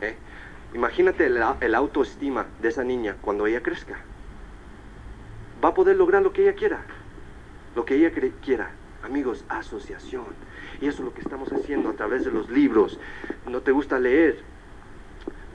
¿Eh? 0.00 0.14
Imagínate 0.72 1.26
el, 1.26 1.42
el 1.60 1.74
autoestima 1.74 2.46
de 2.62 2.68
esa 2.68 2.84
niña 2.84 3.16
cuando 3.20 3.48
ella 3.48 3.64
crezca. 3.64 3.98
Va 5.62 5.70
a 5.70 5.74
poder 5.74 5.96
lograr 5.96 6.22
lo 6.22 6.32
que 6.32 6.42
ella 6.42 6.54
quiera, 6.54 6.82
lo 7.74 7.84
que 7.84 7.96
ella 7.96 8.12
quiera. 8.44 8.70
Amigos, 9.02 9.44
asociación. 9.48 10.26
Y 10.80 10.86
eso 10.86 10.98
es 10.98 11.04
lo 11.04 11.14
que 11.14 11.20
estamos 11.20 11.52
haciendo 11.52 11.90
a 11.90 11.94
través 11.94 12.24
de 12.24 12.30
los 12.30 12.48
libros. 12.48 13.00
¿No 13.48 13.60
te 13.62 13.72
gusta 13.72 13.98
leer? 13.98 14.38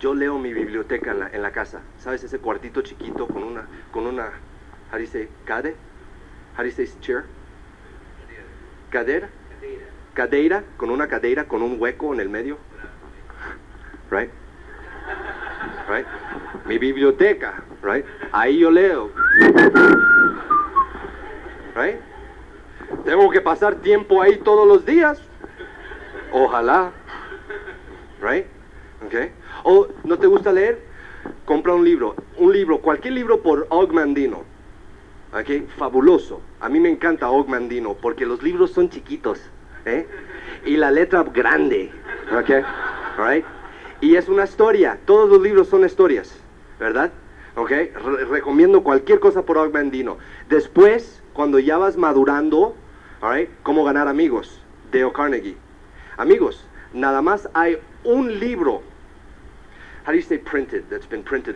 Yo 0.02 0.14
leo 0.14 0.38
mi 0.40 0.54
biblioteca 0.54 1.12
en 1.12 1.20
la, 1.20 1.30
en 1.30 1.42
la 1.42 1.52
casa. 1.52 1.82
¿Sabes? 2.00 2.22
Ese 2.24 2.40
cuartito 2.40 2.82
chiquito 2.82 3.28
con 3.28 3.44
una, 3.44 3.66
con 3.92 4.08
una, 4.08 4.26
how 4.92 4.98
do 4.98 5.00
you 5.00 5.08
say, 5.08 5.30
cade? 5.46 5.76
How 6.58 6.64
do 6.64 6.70
you 6.70 6.72
say 6.72 6.90
chair? 7.00 7.24
Cadera. 8.92 9.30
Cadeira, 10.14 10.64
con 10.78 10.90
una 10.90 11.08
cadeira, 11.08 11.46
con 11.48 11.62
un 11.62 11.78
hueco 11.80 12.14
en 12.14 12.20
el 12.20 12.30
medio. 12.30 12.58
Right? 14.12 14.30
Right? 15.90 16.06
Mi 16.66 16.78
biblioteca, 16.78 17.64
right? 17.82 18.06
Ahí 18.32 18.60
yo 18.60 18.72
leo. 18.72 19.12
Right? 21.76 22.00
Tengo 23.06 23.30
que 23.32 23.42
pasar 23.42 23.76
tiempo 23.76 24.22
ahí 24.22 24.38
todos 24.38 24.68
los 24.68 24.86
días. 24.86 25.20
Ojalá. 26.32 26.92
Right? 28.22 28.46
Okay. 29.08 29.32
O 29.64 29.88
no 30.04 30.18
te 30.18 30.28
gusta 30.28 30.52
leer, 30.52 30.82
compra 31.46 31.74
un 31.74 31.84
libro, 31.84 32.16
un 32.38 32.54
libro, 32.54 32.80
cualquier 32.80 33.14
libro 33.14 33.42
por 33.42 33.68
Og 33.70 33.92
Mandino. 33.92 34.44
Okay, 35.34 35.68
fabuloso. 35.78 36.42
A 36.60 36.70
mí 36.70 36.80
me 36.80 36.90
encanta 36.90 37.30
Og 37.30 37.48
Mandino 37.50 37.96
porque 37.96 38.26
los 38.26 38.44
libros 38.44 38.72
son 38.72 38.90
chiquitos, 38.90 39.40
¿eh? 39.86 40.08
Y 40.66 40.78
la 40.78 40.92
letra 40.92 41.24
grande, 41.24 41.92
okay, 42.38 42.64
right? 43.18 43.46
Y 44.02 44.16
es 44.16 44.28
una 44.28 44.44
historia. 44.46 44.98
Todos 45.06 45.30
los 45.30 45.42
libros 45.42 45.68
son 45.68 45.86
historias, 45.86 46.36
¿verdad? 46.80 47.12
Ok, 47.56 47.70
Re- 47.70 48.26
recomiendo 48.30 48.84
cualquier 48.84 49.20
cosa 49.20 49.44
por 49.44 49.58
Og. 49.58 49.72
Después, 50.50 51.22
cuando 51.34 51.60
ya 51.60 51.78
vas 51.78 51.98
madurando, 51.98 52.76
alright, 53.22 53.50
cómo 53.64 53.84
ganar 53.84 54.08
amigos, 54.08 54.60
Dale 54.92 55.12
Carnegie. 55.14 55.58
Amigos, 56.18 56.66
nada 56.94 57.22
más 57.22 57.50
hay 57.54 57.78
un 58.04 58.40
libro. 58.40 58.82
How 60.06 60.12
do 60.12 60.16
you 60.16 60.22
say 60.22 60.38
printed? 60.38 60.84
That's 60.90 61.08
been 61.08 61.24
printed. 61.24 61.56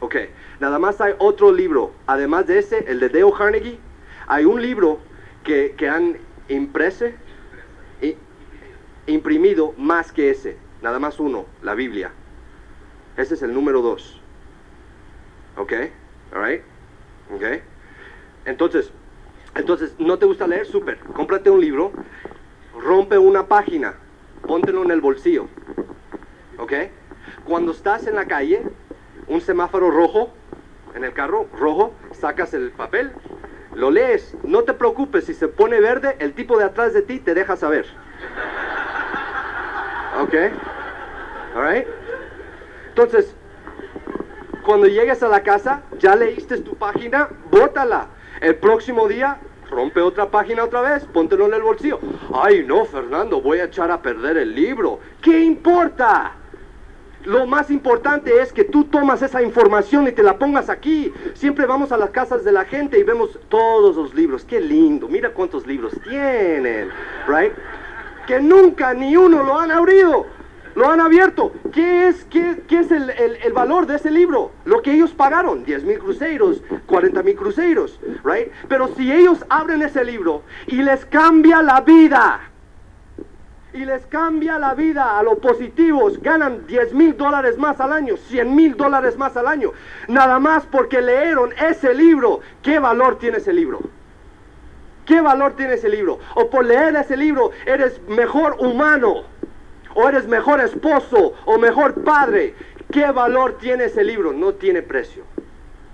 Ok, 0.00 0.16
nada 0.60 0.78
más 0.78 1.00
hay 1.00 1.14
otro 1.18 1.50
libro, 1.50 1.92
además 2.06 2.46
de 2.46 2.58
ese, 2.58 2.84
el 2.88 3.00
de 3.00 3.08
Dale 3.08 3.32
Carnegie, 3.36 3.78
hay 4.26 4.44
un 4.44 4.60
libro 4.60 4.98
que, 5.44 5.88
han 5.88 6.16
imprese, 6.48 7.14
imprimido 9.06 9.74
más 9.76 10.12
que 10.12 10.30
ese, 10.30 10.56
nada 10.82 10.98
más 10.98 11.20
uno, 11.20 11.46
la 11.62 11.74
Biblia. 11.74 12.10
Ese 13.16 13.34
es 13.34 13.42
el 13.42 13.54
número 13.54 13.82
dos. 13.82 14.20
Ok, 15.56 15.72
alright, 16.32 16.62
ok. 17.32 17.42
Entonces, 18.46 18.90
entonces, 19.54 19.94
¿no 19.98 20.18
te 20.18 20.26
gusta 20.26 20.46
leer? 20.46 20.66
Súper, 20.66 20.98
cómprate 20.98 21.50
un 21.50 21.60
libro, 21.60 21.92
rompe 22.76 23.18
una 23.18 23.46
página, 23.46 23.94
póntelo 24.46 24.82
en 24.82 24.90
el 24.90 25.00
bolsillo. 25.00 25.46
¿Ok? 26.58 26.72
Cuando 27.44 27.72
estás 27.72 28.06
en 28.06 28.16
la 28.16 28.26
calle, 28.26 28.62
un 29.28 29.40
semáforo 29.40 29.90
rojo, 29.90 30.32
en 30.94 31.04
el 31.04 31.12
carro, 31.12 31.48
rojo, 31.58 31.92
sacas 32.12 32.54
el 32.54 32.70
papel, 32.70 33.12
lo 33.74 33.90
lees. 33.90 34.36
No 34.44 34.62
te 34.62 34.74
preocupes, 34.74 35.24
si 35.24 35.34
se 35.34 35.48
pone 35.48 35.80
verde, 35.80 36.16
el 36.18 36.34
tipo 36.34 36.58
de 36.58 36.64
atrás 36.64 36.92
de 36.92 37.02
ti 37.02 37.18
te 37.18 37.34
deja 37.34 37.56
saber. 37.56 37.86
¿Ok? 40.20 40.34
¿Alright? 41.56 41.86
Entonces, 42.88 43.34
cuando 44.64 44.86
llegues 44.86 45.22
a 45.22 45.28
la 45.28 45.42
casa, 45.42 45.82
ya 45.98 46.14
leíste 46.14 46.58
tu 46.58 46.76
página, 46.76 47.28
bótala. 47.50 48.08
El 48.40 48.56
próximo 48.56 49.08
día, 49.08 49.38
rompe 49.70 50.00
otra 50.00 50.30
página 50.30 50.64
otra 50.64 50.80
vez, 50.80 51.04
póntelo 51.04 51.46
en 51.46 51.54
el 51.54 51.62
bolsillo. 51.62 51.98
Ay, 52.32 52.64
no, 52.66 52.84
Fernando, 52.84 53.40
voy 53.40 53.58
a 53.58 53.64
echar 53.64 53.90
a 53.90 54.00
perder 54.00 54.36
el 54.38 54.54
libro. 54.54 55.00
¿Qué 55.20 55.40
importa? 55.40 56.32
Lo 57.24 57.46
más 57.46 57.70
importante 57.70 58.40
es 58.42 58.52
que 58.52 58.64
tú 58.64 58.84
tomas 58.84 59.22
esa 59.22 59.42
información 59.42 60.06
y 60.06 60.12
te 60.12 60.22
la 60.22 60.38
pongas 60.38 60.68
aquí. 60.68 61.12
Siempre 61.34 61.64
vamos 61.64 61.90
a 61.90 61.96
las 61.96 62.10
casas 62.10 62.44
de 62.44 62.52
la 62.52 62.64
gente 62.66 62.98
y 62.98 63.02
vemos 63.02 63.38
todos 63.48 63.96
los 63.96 64.14
libros. 64.14 64.44
Qué 64.44 64.60
lindo, 64.60 65.08
mira 65.08 65.30
cuántos 65.32 65.66
libros 65.66 65.94
tienen, 66.08 66.90
right? 67.26 67.52
Que 68.26 68.40
nunca 68.40 68.92
ni 68.92 69.16
uno 69.16 69.42
lo 69.42 69.58
han 69.58 69.70
abrido, 69.70 70.26
lo 70.74 70.90
han 70.90 71.00
abierto. 71.00 71.52
¿Qué 71.72 72.08
es, 72.08 72.24
qué, 72.26 72.62
qué 72.68 72.80
es 72.80 72.90
el, 72.90 73.08
el- 73.10 73.36
el 73.36 73.52
valor 73.54 73.86
de 73.86 73.96
ese 73.96 74.10
libro? 74.10 74.50
Lo 74.66 74.82
que 74.82 74.92
ellos 74.92 75.12
pagaron, 75.12 75.64
10 75.64 75.84
mil 75.84 75.98
cruceros, 75.98 76.62
40 76.86 77.22
mil 77.22 77.36
cruceros, 77.36 77.98
right? 78.22 78.48
Pero 78.68 78.88
si 78.96 79.10
ellos 79.10 79.44
abren 79.48 79.80
ese 79.82 80.04
libro 80.04 80.42
y 80.66 80.76
les 80.82 81.06
cambia 81.06 81.62
la 81.62 81.80
vida, 81.80 82.50
y 83.74 83.84
les 83.84 84.06
cambia 84.06 84.56
la 84.56 84.72
vida 84.74 85.18
a 85.18 85.22
los 85.24 85.38
positivos, 85.40 86.22
ganan 86.22 86.64
10 86.66 86.94
mil 86.94 87.16
dólares 87.16 87.58
más 87.58 87.80
al 87.80 87.92
año, 87.92 88.16
100 88.16 88.54
mil 88.54 88.76
dólares 88.76 89.18
más 89.18 89.36
al 89.36 89.48
año, 89.48 89.72
nada 90.06 90.38
más 90.38 90.64
porque 90.64 91.02
leyeron 91.02 91.52
ese 91.58 91.92
libro. 91.92 92.40
¿Qué 92.62 92.78
valor 92.78 93.18
tiene 93.18 93.38
ese 93.38 93.52
libro? 93.52 93.80
¿Qué 95.04 95.20
valor 95.20 95.54
tiene 95.56 95.74
ese 95.74 95.88
libro? 95.88 96.20
O 96.36 96.48
por 96.48 96.64
leer 96.64 96.94
ese 96.94 97.16
libro 97.16 97.50
eres 97.66 98.00
mejor 98.06 98.56
humano, 98.60 99.24
o 99.94 100.08
eres 100.08 100.28
mejor 100.28 100.60
esposo, 100.60 101.34
o 101.44 101.58
mejor 101.58 102.04
padre. 102.04 102.54
¿Qué 102.92 103.10
valor 103.10 103.58
tiene 103.58 103.86
ese 103.86 104.04
libro? 104.04 104.32
No 104.32 104.54
tiene 104.54 104.82
precio. 104.82 105.24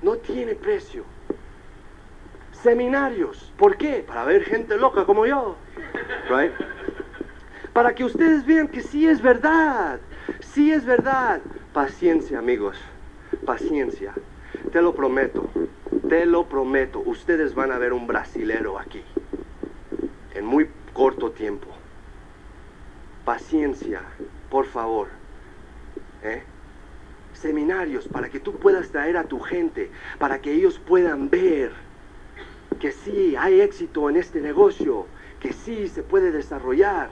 No 0.02 0.16
tiene 0.16 0.54
precio. 0.54 1.04
Seminarios. 2.62 3.52
¿Por 3.56 3.78
qué? 3.78 4.04
Para 4.06 4.24
ver 4.24 4.44
gente 4.44 4.76
loca 4.76 5.04
como 5.04 5.24
yo. 5.24 5.56
Right? 6.28 6.52
Para 7.72 7.94
que 7.94 8.04
ustedes 8.04 8.44
vean 8.44 8.68
que 8.68 8.80
sí 8.80 9.06
es 9.06 9.22
verdad, 9.22 10.00
sí 10.40 10.72
es 10.72 10.84
verdad. 10.84 11.40
Paciencia, 11.72 12.38
amigos, 12.38 12.76
paciencia. 13.46 14.12
Te 14.72 14.82
lo 14.82 14.94
prometo, 14.94 15.48
te 16.08 16.26
lo 16.26 16.46
prometo. 16.46 17.00
Ustedes 17.00 17.54
van 17.54 17.72
a 17.72 17.78
ver 17.78 17.92
un 17.92 18.06
brasilero 18.06 18.78
aquí 18.78 19.02
en 20.34 20.44
muy 20.44 20.68
corto 20.92 21.30
tiempo. 21.30 21.68
Paciencia, 23.24 24.02
por 24.48 24.66
favor. 24.66 25.08
¿eh? 26.22 26.42
Seminarios 27.32 28.08
para 28.08 28.28
que 28.28 28.40
tú 28.40 28.56
puedas 28.56 28.90
traer 28.90 29.16
a 29.16 29.24
tu 29.24 29.38
gente, 29.38 29.90
para 30.18 30.40
que 30.40 30.52
ellos 30.52 30.78
puedan 30.78 31.30
ver 31.30 31.72
que 32.80 32.92
sí 32.92 33.36
hay 33.36 33.60
éxito 33.60 34.08
en 34.08 34.16
este 34.16 34.40
negocio, 34.40 35.06
que 35.38 35.52
sí 35.52 35.88
se 35.88 36.02
puede 36.02 36.32
desarrollar. 36.32 37.10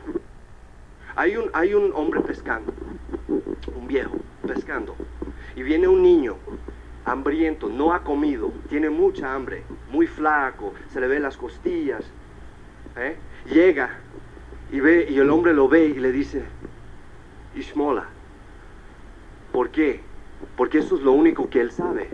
Hay 1.19 1.36
un, 1.36 1.51
hay 1.53 1.74
un 1.74 1.90
hombre 1.97 2.20
pescando, 2.20 2.73
un 3.74 3.89
viejo 3.89 4.19
pescando, 4.47 4.95
y 5.57 5.65
viene 5.65 5.89
un 5.89 6.01
niño 6.01 6.36
hambriento, 7.05 7.69
no 7.69 7.93
ha 7.93 8.05
comido, 8.05 8.53
tiene 8.69 8.89
mucha 8.89 9.35
hambre, 9.35 9.65
muy 9.90 10.07
flaco, 10.07 10.74
se 10.93 11.01
le 11.01 11.09
ven 11.09 11.23
las 11.23 11.36
costillas. 11.36 12.05
¿eh? 12.97 13.16
Llega 13.51 13.99
y 14.70 14.78
ve 14.78 15.09
y 15.11 15.19
el 15.19 15.28
hombre 15.31 15.55
lo 15.55 15.69
ve 15.69 15.86
y 15.86 15.95
le 15.95 16.12
dice, 16.12 16.45
Ishmola, 17.57 18.05
¿por 19.51 19.70
qué? 19.70 20.01
Porque 20.57 20.78
eso 20.78 20.95
es 20.95 21.03
lo 21.03 21.11
único 21.11 21.51
que 21.51 21.61
él 21.61 21.73
sabe. 21.73 22.11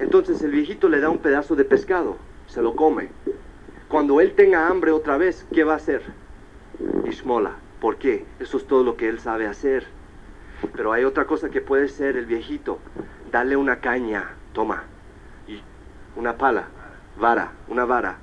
Entonces 0.00 0.40
el 0.40 0.52
viejito 0.52 0.88
le 0.88 1.00
da 1.00 1.10
un 1.10 1.18
pedazo 1.18 1.54
de 1.54 1.66
pescado, 1.66 2.16
se 2.46 2.62
lo 2.62 2.76
come. 2.76 3.10
Cuando 3.88 4.22
él 4.22 4.32
tenga 4.34 4.68
hambre 4.68 4.90
otra 4.90 5.18
vez, 5.18 5.46
¿qué 5.52 5.64
va 5.64 5.74
a 5.74 5.76
hacer? 5.76 6.00
Ishmola. 7.04 7.65
¿Por 7.80 7.96
qué? 7.96 8.24
Eso 8.40 8.56
es 8.56 8.66
todo 8.66 8.82
lo 8.82 8.96
que 8.96 9.08
él 9.08 9.20
sabe 9.20 9.46
hacer. 9.46 9.86
Pero 10.74 10.92
hay 10.92 11.04
otra 11.04 11.26
cosa 11.26 11.50
que 11.50 11.60
puede 11.60 11.88
ser 11.88 12.16
el 12.16 12.26
viejito. 12.26 12.78
Dale 13.30 13.56
una 13.56 13.80
caña, 13.80 14.34
toma. 14.52 14.84
Y 15.46 15.60
una 16.16 16.36
pala, 16.36 16.68
vara, 17.18 17.52
una 17.68 17.84
vara. 17.84 18.18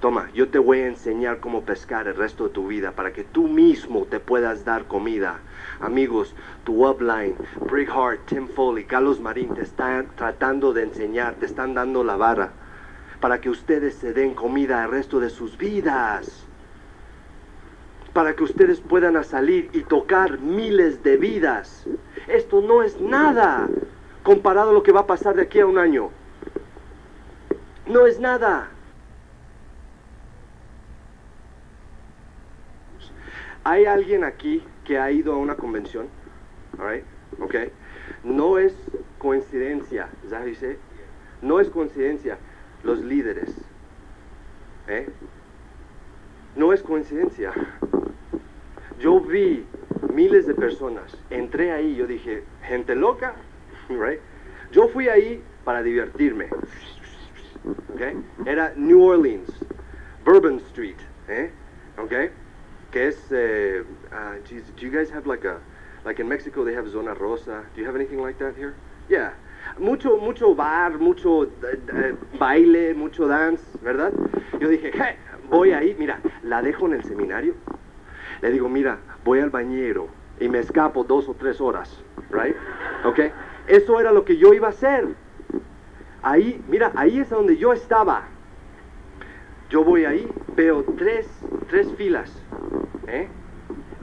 Toma, 0.00 0.30
yo 0.32 0.48
te 0.48 0.60
voy 0.60 0.80
a 0.80 0.86
enseñar 0.86 1.40
cómo 1.40 1.62
pescar 1.62 2.06
el 2.06 2.14
resto 2.14 2.44
de 2.44 2.50
tu 2.50 2.68
vida 2.68 2.92
para 2.92 3.12
que 3.12 3.24
tú 3.24 3.48
mismo 3.48 4.04
te 4.04 4.20
puedas 4.20 4.64
dar 4.64 4.84
comida. 4.84 5.40
Amigos, 5.80 6.36
tu 6.64 6.86
upline, 6.86 7.34
Brick 7.68 7.90
Tim 8.26 8.46
Foley, 8.46 8.84
Carlos 8.84 9.20
Marín 9.20 9.54
te 9.54 9.62
están 9.62 10.06
tratando 10.14 10.72
de 10.72 10.84
enseñar, 10.84 11.34
te 11.34 11.46
están 11.46 11.74
dando 11.74 12.04
la 12.04 12.14
vara 12.14 12.52
para 13.20 13.40
que 13.40 13.50
ustedes 13.50 13.94
se 13.94 14.12
den 14.12 14.34
comida 14.34 14.84
el 14.84 14.90
resto 14.90 15.18
de 15.18 15.30
sus 15.30 15.58
vidas. 15.58 16.47
Para 18.18 18.34
que 18.34 18.42
ustedes 18.42 18.80
puedan 18.80 19.22
salir 19.22 19.70
y 19.72 19.84
tocar 19.84 20.40
miles 20.40 21.04
de 21.04 21.16
vidas. 21.16 21.86
Esto 22.26 22.60
no 22.60 22.82
es 22.82 23.00
nada 23.00 23.68
comparado 24.24 24.70
a 24.70 24.72
lo 24.72 24.82
que 24.82 24.90
va 24.90 25.02
a 25.02 25.06
pasar 25.06 25.36
de 25.36 25.42
aquí 25.42 25.60
a 25.60 25.66
un 25.66 25.78
año. 25.78 26.10
No 27.86 28.08
es 28.08 28.18
nada. 28.18 28.70
¿Hay 33.62 33.84
alguien 33.84 34.24
aquí 34.24 34.64
que 34.84 34.98
ha 34.98 35.12
ido 35.12 35.32
a 35.32 35.36
una 35.36 35.54
convención? 35.54 36.08
All 36.76 36.90
right? 36.90 37.04
Okay. 37.40 37.70
No 38.24 38.58
es 38.58 38.74
coincidencia. 39.18 40.08
No 41.40 41.60
es 41.60 41.70
coincidencia. 41.70 42.36
Los 42.82 42.98
líderes. 42.98 43.54
¿eh? 44.88 45.08
No 46.58 46.72
es 46.72 46.82
coincidencia. 46.82 47.52
Yo 48.98 49.20
vi 49.20 49.64
miles 50.12 50.44
de 50.44 50.54
personas. 50.54 51.16
Entré 51.30 51.70
ahí, 51.70 51.94
yo 51.94 52.08
dije, 52.08 52.42
gente 52.62 52.96
loca, 52.96 53.36
right? 53.88 54.18
Yo 54.72 54.88
fui 54.88 55.08
ahí 55.08 55.40
para 55.64 55.84
divertirme. 55.84 56.48
Okay? 57.94 58.16
Era 58.44 58.72
New 58.74 59.00
Orleans, 59.00 59.48
Bourbon 60.24 60.56
Street, 60.56 60.96
¿eh? 61.28 61.52
Okay? 61.96 62.30
Que 62.90 63.06
es, 63.06 63.28
eh, 63.30 63.84
uh, 64.10 64.42
geez, 64.44 64.64
do 64.74 64.82
you 64.84 64.90
guys 64.90 65.12
have 65.12 65.28
like 65.28 65.44
a, 65.44 65.60
like 66.04 66.20
in 66.20 66.28
Mexico 66.28 66.64
they 66.64 66.74
have 66.74 66.90
zona 66.90 67.14
rosa? 67.14 67.62
Do 67.76 67.80
you 67.80 67.86
have 67.86 67.94
anything 67.94 68.20
like 68.20 68.36
that 68.40 68.56
here? 68.56 68.74
Yeah. 69.08 69.30
Mucho, 69.78 70.16
mucho 70.16 70.56
bar, 70.56 70.98
mucho 70.98 71.44
eh, 71.44 72.16
baile, 72.36 72.94
mucho 72.94 73.28
dance, 73.28 73.62
¿verdad? 73.80 74.12
Yo 74.60 74.68
dije, 74.68 74.90
"Hey, 74.92 75.16
voy 75.48 75.72
ahí, 75.72 75.94
mira, 75.98 76.20
la 76.42 76.62
dejo 76.62 76.86
en 76.86 76.94
el 76.94 77.04
seminario. 77.04 77.54
Le 78.40 78.50
digo, 78.50 78.68
mira, 78.68 78.98
voy 79.24 79.40
al 79.40 79.50
bañero 79.50 80.08
y 80.40 80.48
me 80.48 80.58
escapo 80.58 81.04
dos 81.04 81.28
o 81.28 81.34
tres 81.34 81.60
horas, 81.60 82.02
right? 82.30 82.54
¿Ok? 83.04 83.20
Eso 83.66 84.00
era 84.00 84.12
lo 84.12 84.24
que 84.24 84.36
yo 84.36 84.54
iba 84.54 84.68
a 84.68 84.70
hacer. 84.70 85.08
Ahí, 86.22 86.62
mira, 86.68 86.92
ahí 86.94 87.18
es 87.20 87.30
donde 87.30 87.56
yo 87.56 87.72
estaba. 87.72 88.22
Yo 89.70 89.84
voy 89.84 90.04
ahí, 90.04 90.26
veo 90.56 90.84
tres, 90.96 91.28
tres 91.68 91.92
filas, 91.96 92.32
¿eh? 93.06 93.28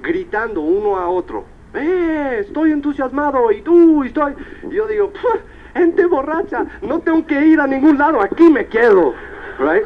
Gritando 0.01 0.61
uno 0.61 0.97
a 0.97 1.07
otro. 1.07 1.45
¡Eh! 1.73 2.37
Estoy 2.41 2.71
entusiasmado 2.71 3.51
y 3.51 3.61
tú, 3.61 4.03
y 4.03 4.07
estoy. 4.07 4.33
Yo 4.69 4.87
digo, 4.87 5.11
"Pua, 5.11 5.39
gente 5.73 6.05
borracha, 6.05 6.65
no 6.81 6.99
tengo 6.99 7.25
que 7.25 7.45
ir 7.47 7.59
a 7.59 7.67
ningún 7.67 7.97
lado, 7.97 8.21
aquí 8.21 8.49
me 8.49 8.67
quedo, 8.67 9.13
right? 9.59 9.85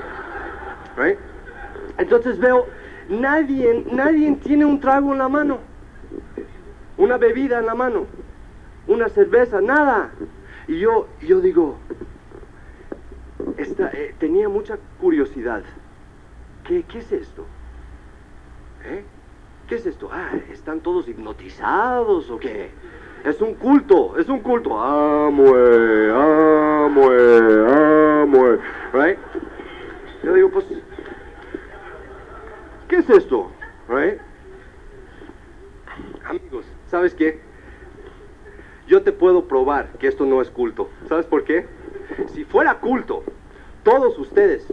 Right? 0.97 1.17
Entonces 1.99 2.39
veo, 2.39 2.65
nadie, 3.09 3.85
nadie 3.91 4.33
tiene 4.37 4.65
un 4.65 4.79
trago 4.79 5.11
en 5.11 5.19
la 5.19 5.27
mano, 5.27 5.59
una 6.97 7.17
bebida 7.17 7.59
en 7.59 7.65
la 7.65 7.75
mano, 7.75 8.05
una 8.87 9.09
cerveza, 9.09 9.59
nada. 9.59 10.11
Y 10.69 10.79
yo, 10.79 11.07
yo 11.21 11.41
digo, 11.41 11.77
esta, 13.57 13.89
eh, 13.89 14.15
tenía 14.17 14.47
mucha 14.47 14.77
curiosidad. 14.99 15.61
¿Qué, 16.63 16.85
es 16.93 17.11
esto? 17.11 17.45
¿Eh? 18.85 19.03
¿Qué 19.67 19.75
es 19.75 19.85
esto? 19.85 20.09
Ah, 20.11 20.31
¿están 20.53 20.79
todos 20.79 21.07
hipnotizados 21.09 22.29
o 22.29 22.39
qué? 22.39 22.69
Es 23.25 23.41
un 23.41 23.55
culto, 23.55 24.17
es 24.17 24.29
un 24.29 24.39
culto. 24.39 24.79
Amue, 24.79 26.11
amue, 26.13 28.21
amue. 28.21 28.59
Right? 28.93 29.19
Yo 30.23 30.33
digo, 30.33 30.49
pues, 30.51 30.65
¿qué 32.89 32.97
es 32.97 33.09
esto? 33.09 33.49
Right? 33.87 34.19
Amigos, 36.25 36.65
¿sabes 36.87 37.13
qué? 37.13 37.39
Yo 38.87 39.03
te 39.03 39.11
puedo 39.11 39.47
probar 39.47 39.93
que 39.99 40.07
esto 40.07 40.25
no 40.25 40.41
es 40.41 40.49
culto. 40.49 40.89
¿Sabes 41.07 41.25
por 41.27 41.43
qué? 41.43 41.67
Si 42.33 42.43
fuera 42.43 42.79
culto, 42.79 43.23
todos 43.83 44.17
ustedes 44.17 44.65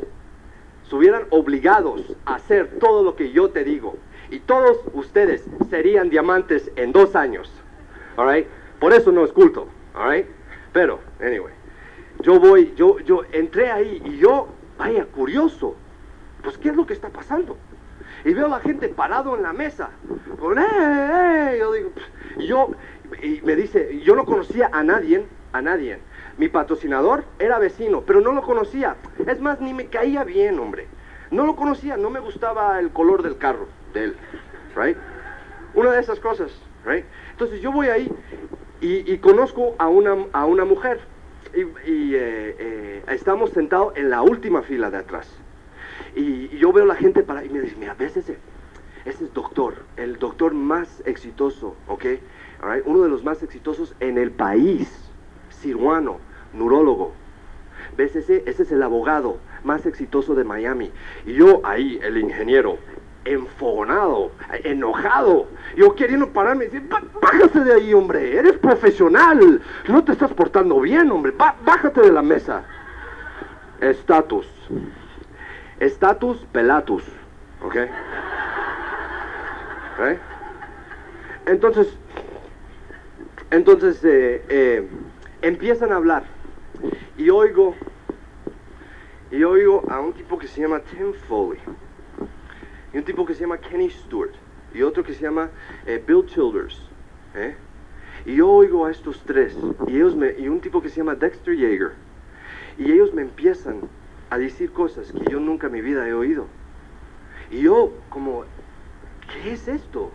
estuvieran 0.83 1.27
obligados 1.31 2.17
a 2.25 2.37
hacer 2.37 2.79
todo 2.79 3.03
lo 3.03 3.15
que 3.15 3.31
yo 3.31 3.51
te 3.51 3.63
digo. 3.63 3.97
Y 4.31 4.41
todos 4.41 4.79
ustedes 4.95 5.47
serían 5.71 6.11
diamantes 6.11 6.71
en 6.77 6.93
dos 6.93 7.15
años. 7.15 7.53
Alright? 8.17 8.47
Por 8.81 8.93
eso 8.93 9.13
no 9.13 9.25
es 9.25 9.33
culto. 9.33 9.69
Pero, 10.73 11.01
anyway. 11.21 11.53
Yo 12.23 12.41
voy, 12.41 12.73
yo, 12.77 12.99
yo 13.01 13.23
entré 13.33 13.71
ahí 13.71 14.03
y 14.05 14.17
yo, 14.17 14.49
vaya, 14.79 15.05
curioso. 15.05 15.77
Pues, 16.43 16.57
¿qué 16.57 16.71
es 16.71 16.77
lo 16.77 16.87
que 16.87 16.95
está 16.95 17.11
pasando? 17.11 17.57
Y 18.27 18.35
veo 18.35 18.47
a 18.47 18.49
la 18.49 18.61
gente 18.61 18.89
parado 18.89 19.37
en 19.37 19.45
la 19.45 19.53
mesa. 19.53 19.91
Con, 20.41 20.59
¡eh, 20.59 20.63
eh! 20.65 21.57
Yo 21.61 21.73
digo, 21.73 21.91
yo, 22.39 22.71
y 23.23 23.41
me 23.43 23.55
dice, 23.55 24.01
yo 24.03 24.17
no 24.17 24.25
conocía 24.25 24.69
a 24.73 24.83
nadie, 24.83 25.25
a 25.53 25.63
nadie. 25.63 26.01
Mi 26.37 26.49
patrocinador 26.49 27.25
era 27.39 27.61
vecino, 27.61 28.03
pero 28.05 28.21
no 28.21 28.33
lo 28.33 28.43
conocía. 28.43 28.97
Es 29.29 29.41
más, 29.41 29.61
ni 29.61 29.73
me 29.73 29.87
caía 29.87 30.25
bien, 30.25 30.59
hombre. 30.59 30.89
No 31.31 31.47
lo 31.47 31.55
conocía, 31.55 31.97
no 31.97 32.11
me 32.11 32.19
gustaba 32.19 32.81
el 32.81 32.91
color 32.91 33.23
del 33.23 33.39
carro 33.39 33.69
de 33.95 34.05
él, 34.05 34.17
right? 34.75 34.97
Una 35.75 35.93
de 35.93 36.01
esas 36.01 36.19
cosas, 36.19 36.51
right? 36.85 37.05
Entonces 37.31 37.61
yo 37.61 37.71
voy 37.71 37.87
ahí 37.87 38.11
y, 38.81 39.19
conozco 39.19 39.77
a 39.79 39.87
una, 39.87 40.17
a 40.33 40.47
una 40.47 40.65
mujer 40.65 40.99
y, 41.55 41.61
y, 41.89 42.15
eh, 42.17 42.57
eh, 42.59 43.03
estamos 43.07 43.51
sentados 43.51 43.97
en 43.97 44.11
la 44.11 44.23
última 44.23 44.63
fila 44.63 44.91
de 44.91 44.99
atrás. 44.99 45.46
Y, 46.17 46.49
yo 46.57 46.73
veo 46.73 46.85
la 46.87 46.97
gente 46.97 47.23
para 47.23 47.45
y 47.45 47.49
me 47.51 47.61
dice, 47.61 47.77
mira, 47.79 47.95
ves 47.95 48.17
ese, 48.17 48.39
ese 49.05 49.25
es 49.25 49.35
doctor, 49.35 49.75
el 49.97 50.19
doctor 50.19 50.55
más 50.55 51.03
exitoso, 51.07 51.77
¿ok? 51.87 52.05
Right? 52.63 52.83
Uno 52.87 53.03
de 53.03 53.09
los 53.11 53.23
más 53.23 53.43
exitosos 53.43 53.95
en 54.01 54.17
el 54.19 54.31
país, 54.31 54.89
ciruano, 55.51 56.19
neurólogo. 56.55 57.13
¿Ves 57.97 58.17
ese? 58.17 58.43
Ese 58.47 58.63
es 58.65 58.73
el 58.73 58.83
abogado 58.83 59.39
más 59.63 59.85
exitoso 59.87 60.35
de 60.35 60.43
Miami. 60.45 60.91
Y 61.27 61.35
yo 61.35 61.61
ahí, 61.65 62.01
el 62.03 62.17
ingeniero, 62.19 62.79
enfogonado, 63.27 64.33
enojado. 64.65 65.47
Yo 65.77 65.95
queriendo 65.95 66.29
pararme 66.33 66.65
y 66.65 66.69
decir, 66.69 66.89
"Bá- 66.89 67.03
bájate 67.21 67.61
de 67.61 67.75
ahí, 67.75 67.93
hombre, 67.93 68.37
eres 68.39 68.55
profesional. 68.59 69.61
No 69.89 70.03
te 70.05 70.13
estás 70.13 70.33
portando 70.33 70.81
bien, 70.81 71.11
hombre. 71.11 71.33
Bá- 71.37 71.57
bájate 71.65 72.01
de 72.01 72.13
la 72.13 72.23
mesa. 72.23 72.65
Estatus. 73.81 74.47
Estatus 75.81 76.47
pelatus. 76.53 77.05
¿Ok? 77.63 77.77
¿Eh? 79.99 80.19
Entonces, 81.47 81.97
entonces 83.51 84.05
eh, 84.05 84.45
eh, 84.49 84.89
empiezan 85.43 85.93
a 85.93 85.97
hablar 85.97 86.25
y 87.17 87.31
oigo 87.31 87.75
y 89.31 89.45
oigo 89.45 89.85
a 89.89 90.01
un 90.01 90.13
tipo 90.13 90.39
que 90.39 90.49
se 90.49 90.61
llama 90.61 90.81
Tim 90.81 91.13
Foley 91.29 91.61
y 92.93 92.99
un 92.99 93.05
tipo 93.05 93.25
que 93.25 93.35
se 93.35 93.43
llama 93.43 93.59
Kenny 93.59 93.91
Stewart 93.91 94.33
y 94.75 94.83
otro 94.83 95.05
que 95.05 95.15
se 95.15 95.23
llama 95.23 95.51
eh, 95.87 96.03
Bill 96.05 96.27
Childers 96.27 96.83
¿eh? 97.35 97.55
y 98.25 98.37
yo 98.37 98.51
oigo 98.51 98.87
a 98.87 98.91
estos 98.91 99.23
tres 99.25 99.57
y 99.87 99.97
ellos 99.97 100.17
me, 100.17 100.33
y 100.39 100.49
un 100.49 100.61
tipo 100.61 100.83
que 100.83 100.89
se 100.89 100.97
llama 100.97 101.15
Dexter 101.15 101.57
Yeager 101.57 101.93
y 102.77 102.91
ellos 102.91 103.15
me 103.15 103.23
empiezan 103.23 103.83
a 104.31 104.39
decir 104.39 104.73
cosas 104.73 105.13
que 105.13 105.31
yo 105.31 105.41
nunca 105.41 105.67
en 105.69 105.73
mi 105.75 105.81
vida 105.81 106.07
he 106.07 106.13
oído 106.13 106.47
y 107.51 107.61
yo 107.63 107.93
como 108.09 108.45
¿qué 109.33 109.53
es 109.53 109.69
esto? 109.69 110.11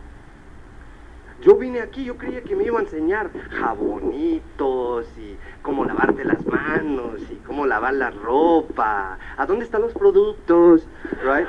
Yo 1.42 1.56
vine 1.56 1.82
aquí, 1.82 2.04
yo 2.04 2.18
creía 2.18 2.44
que 2.44 2.56
me 2.56 2.66
iba 2.66 2.78
a 2.78 2.84
enseñar 2.84 3.32
jabonitos 3.50 5.08
y 5.18 5.36
cómo 5.64 5.86
lavarte 5.86 6.24
las 6.24 6.46
manos 6.46 7.20
y 7.32 7.36
cómo 7.48 7.66
lavar 7.66 7.96
la 7.96 8.12
ropa. 8.12 9.18
¿A 9.38 9.46
dónde 9.48 9.66
están 9.66 9.82
los 9.82 9.94
productos? 9.94 10.88
Right? 11.24 11.48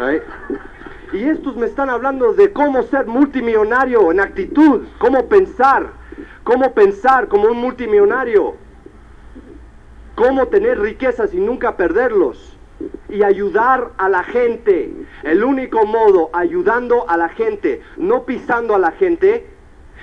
Right? 0.00 0.22
Y 1.12 1.22
estos 1.28 1.56
me 1.56 1.66
están 1.66 1.88
hablando 1.88 2.32
de 2.32 2.52
cómo 2.52 2.82
ser 2.82 3.06
multimillonario 3.06 4.10
en 4.10 4.20
actitud, 4.20 4.86
cómo 4.98 5.28
pensar, 5.28 5.92
cómo 6.42 6.74
pensar 6.74 7.28
como 7.28 7.44
un 7.44 7.58
multimillonario, 7.58 8.56
cómo 10.18 10.48
tener 10.48 10.80
riquezas 10.80 11.32
y 11.32 11.36
nunca 11.36 11.76
perderlos 11.76 12.58
y 13.08 13.22
ayudar 13.22 13.92
a 13.98 14.08
la 14.08 14.24
gente. 14.24 14.92
El 15.22 15.44
único 15.44 15.86
modo, 15.86 16.30
ayudando 16.32 17.08
a 17.08 17.16
la 17.16 17.28
gente, 17.28 17.82
no 17.96 18.24
pisando 18.24 18.74
a 18.74 18.80
la 18.80 18.90
gente. 18.90 19.46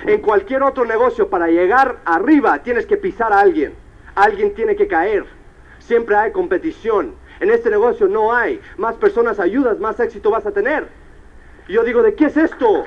En 0.06 0.22
cualquier 0.22 0.64
otro 0.64 0.86
negocio, 0.86 1.30
para 1.30 1.48
llegar 1.48 1.98
arriba, 2.06 2.64
tienes 2.64 2.86
que 2.86 2.96
pisar 2.96 3.34
a 3.34 3.42
alguien. 3.42 3.74
Alguien 4.16 4.54
tiene 4.54 4.78
que 4.78 4.88
caer. 4.88 5.26
Siempre 5.80 6.16
hay 6.16 6.32
competición. 6.32 7.16
En 7.42 7.52
este 7.52 7.70
negocio 7.70 8.08
no 8.08 8.34
hay. 8.34 8.62
Más 8.78 8.96
personas 8.96 9.38
ayudas, 9.38 9.82
más 9.82 10.00
éxito 10.00 10.32
vas 10.32 10.46
a 10.46 10.52
tener. 10.52 10.88
Y 11.68 11.74
yo 11.74 11.84
digo, 11.84 12.02
¿de 12.02 12.16
qué 12.16 12.28
es 12.28 12.38
esto? 12.38 12.86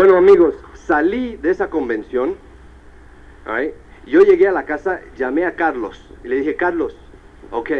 Bueno 0.00 0.16
amigos, 0.16 0.54
salí 0.72 1.36
de 1.36 1.50
esa 1.50 1.68
convención. 1.68 2.34
Yo 4.06 4.22
llegué 4.22 4.48
a 4.48 4.52
la 4.52 4.64
casa, 4.64 5.02
llamé 5.14 5.44
a 5.44 5.56
Carlos 5.56 6.02
y 6.24 6.28
le 6.28 6.36
dije, 6.36 6.56
Carlos, 6.56 6.96
ok, 7.50 7.70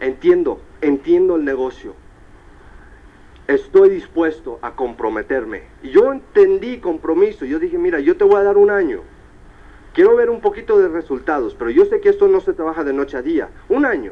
entiendo, 0.00 0.60
entiendo 0.80 1.36
el 1.36 1.44
negocio. 1.44 1.94
Estoy 3.46 3.90
dispuesto 3.90 4.58
a 4.62 4.74
comprometerme. 4.74 5.62
Yo 5.84 6.10
entendí 6.10 6.78
compromiso. 6.80 7.44
Yo 7.44 7.60
dije, 7.60 7.78
mira, 7.78 8.00
yo 8.00 8.16
te 8.16 8.24
voy 8.24 8.40
a 8.40 8.42
dar 8.42 8.56
un 8.56 8.70
año. 8.70 9.02
Quiero 9.94 10.16
ver 10.16 10.28
un 10.28 10.40
poquito 10.40 10.76
de 10.80 10.88
resultados, 10.88 11.54
pero 11.54 11.70
yo 11.70 11.84
sé 11.84 12.00
que 12.00 12.08
esto 12.08 12.26
no 12.26 12.40
se 12.40 12.52
trabaja 12.52 12.82
de 12.82 12.92
noche 12.92 13.16
a 13.16 13.22
día. 13.22 13.48
Un 13.68 13.86
año. 13.86 14.10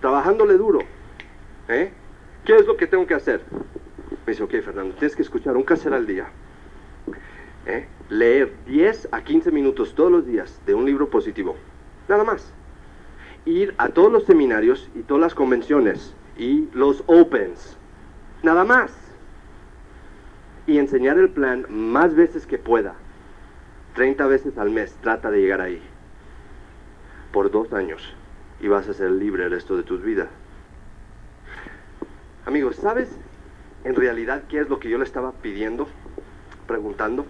Trabajándole 0.00 0.54
duro. 0.54 0.78
¿Eh? 1.68 1.92
¿Qué 2.46 2.56
es 2.56 2.66
lo 2.66 2.78
que 2.78 2.86
tengo 2.86 3.06
que 3.06 3.12
hacer? 3.12 3.42
Me 4.26 4.32
dice, 4.32 4.42
ok, 4.42 4.50
Fernando, 4.62 4.94
tienes 4.94 5.16
que 5.16 5.22
escuchar 5.22 5.56
un 5.56 5.64
caser 5.64 5.94
al 5.94 6.06
día. 6.06 6.28
¿Eh? 7.66 7.86
leer 8.12 8.52
10 8.66 9.08
a 9.10 9.22
15 9.22 9.50
minutos 9.50 9.94
todos 9.94 10.12
los 10.12 10.26
días 10.26 10.60
de 10.66 10.74
un 10.74 10.84
libro 10.84 11.08
positivo. 11.08 11.56
Nada 12.08 12.24
más. 12.24 12.52
Ir 13.46 13.74
a 13.78 13.88
todos 13.88 14.12
los 14.12 14.24
seminarios 14.24 14.90
y 14.94 15.00
todas 15.00 15.22
las 15.22 15.34
convenciones 15.34 16.14
y 16.36 16.68
los 16.74 17.02
opens. 17.06 17.76
Nada 18.42 18.64
más. 18.64 18.92
Y 20.66 20.78
enseñar 20.78 21.18
el 21.18 21.30
plan 21.30 21.66
más 21.70 22.14
veces 22.14 22.46
que 22.46 22.58
pueda. 22.58 22.94
30 23.94 24.26
veces 24.26 24.58
al 24.58 24.70
mes. 24.70 24.94
Trata 25.00 25.30
de 25.30 25.40
llegar 25.40 25.62
ahí. 25.62 25.80
Por 27.32 27.50
dos 27.50 27.72
años. 27.72 28.14
Y 28.60 28.68
vas 28.68 28.88
a 28.88 28.94
ser 28.94 29.10
libre 29.10 29.44
el 29.44 29.50
resto 29.50 29.76
de 29.76 29.82
tus 29.84 30.02
vidas. 30.02 30.28
Amigos, 32.44 32.76
¿sabes 32.76 33.08
en 33.84 33.94
realidad 33.94 34.44
qué 34.48 34.60
es 34.60 34.68
lo 34.68 34.78
que 34.78 34.88
yo 34.88 34.98
le 34.98 35.04
estaba 35.04 35.32
pidiendo? 35.32 35.88
Preguntando. 36.66 37.26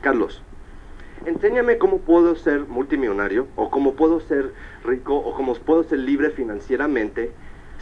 Carlos, 0.00 0.42
enséñame 1.26 1.78
cómo 1.78 1.98
puedo 1.98 2.34
ser 2.34 2.66
multimillonario 2.66 3.46
o 3.56 3.70
cómo 3.70 3.94
puedo 3.94 4.20
ser 4.20 4.52
rico 4.84 5.16
o 5.16 5.34
cómo 5.34 5.54
puedo 5.54 5.84
ser 5.84 6.00
libre 6.00 6.30
financieramente 6.30 7.32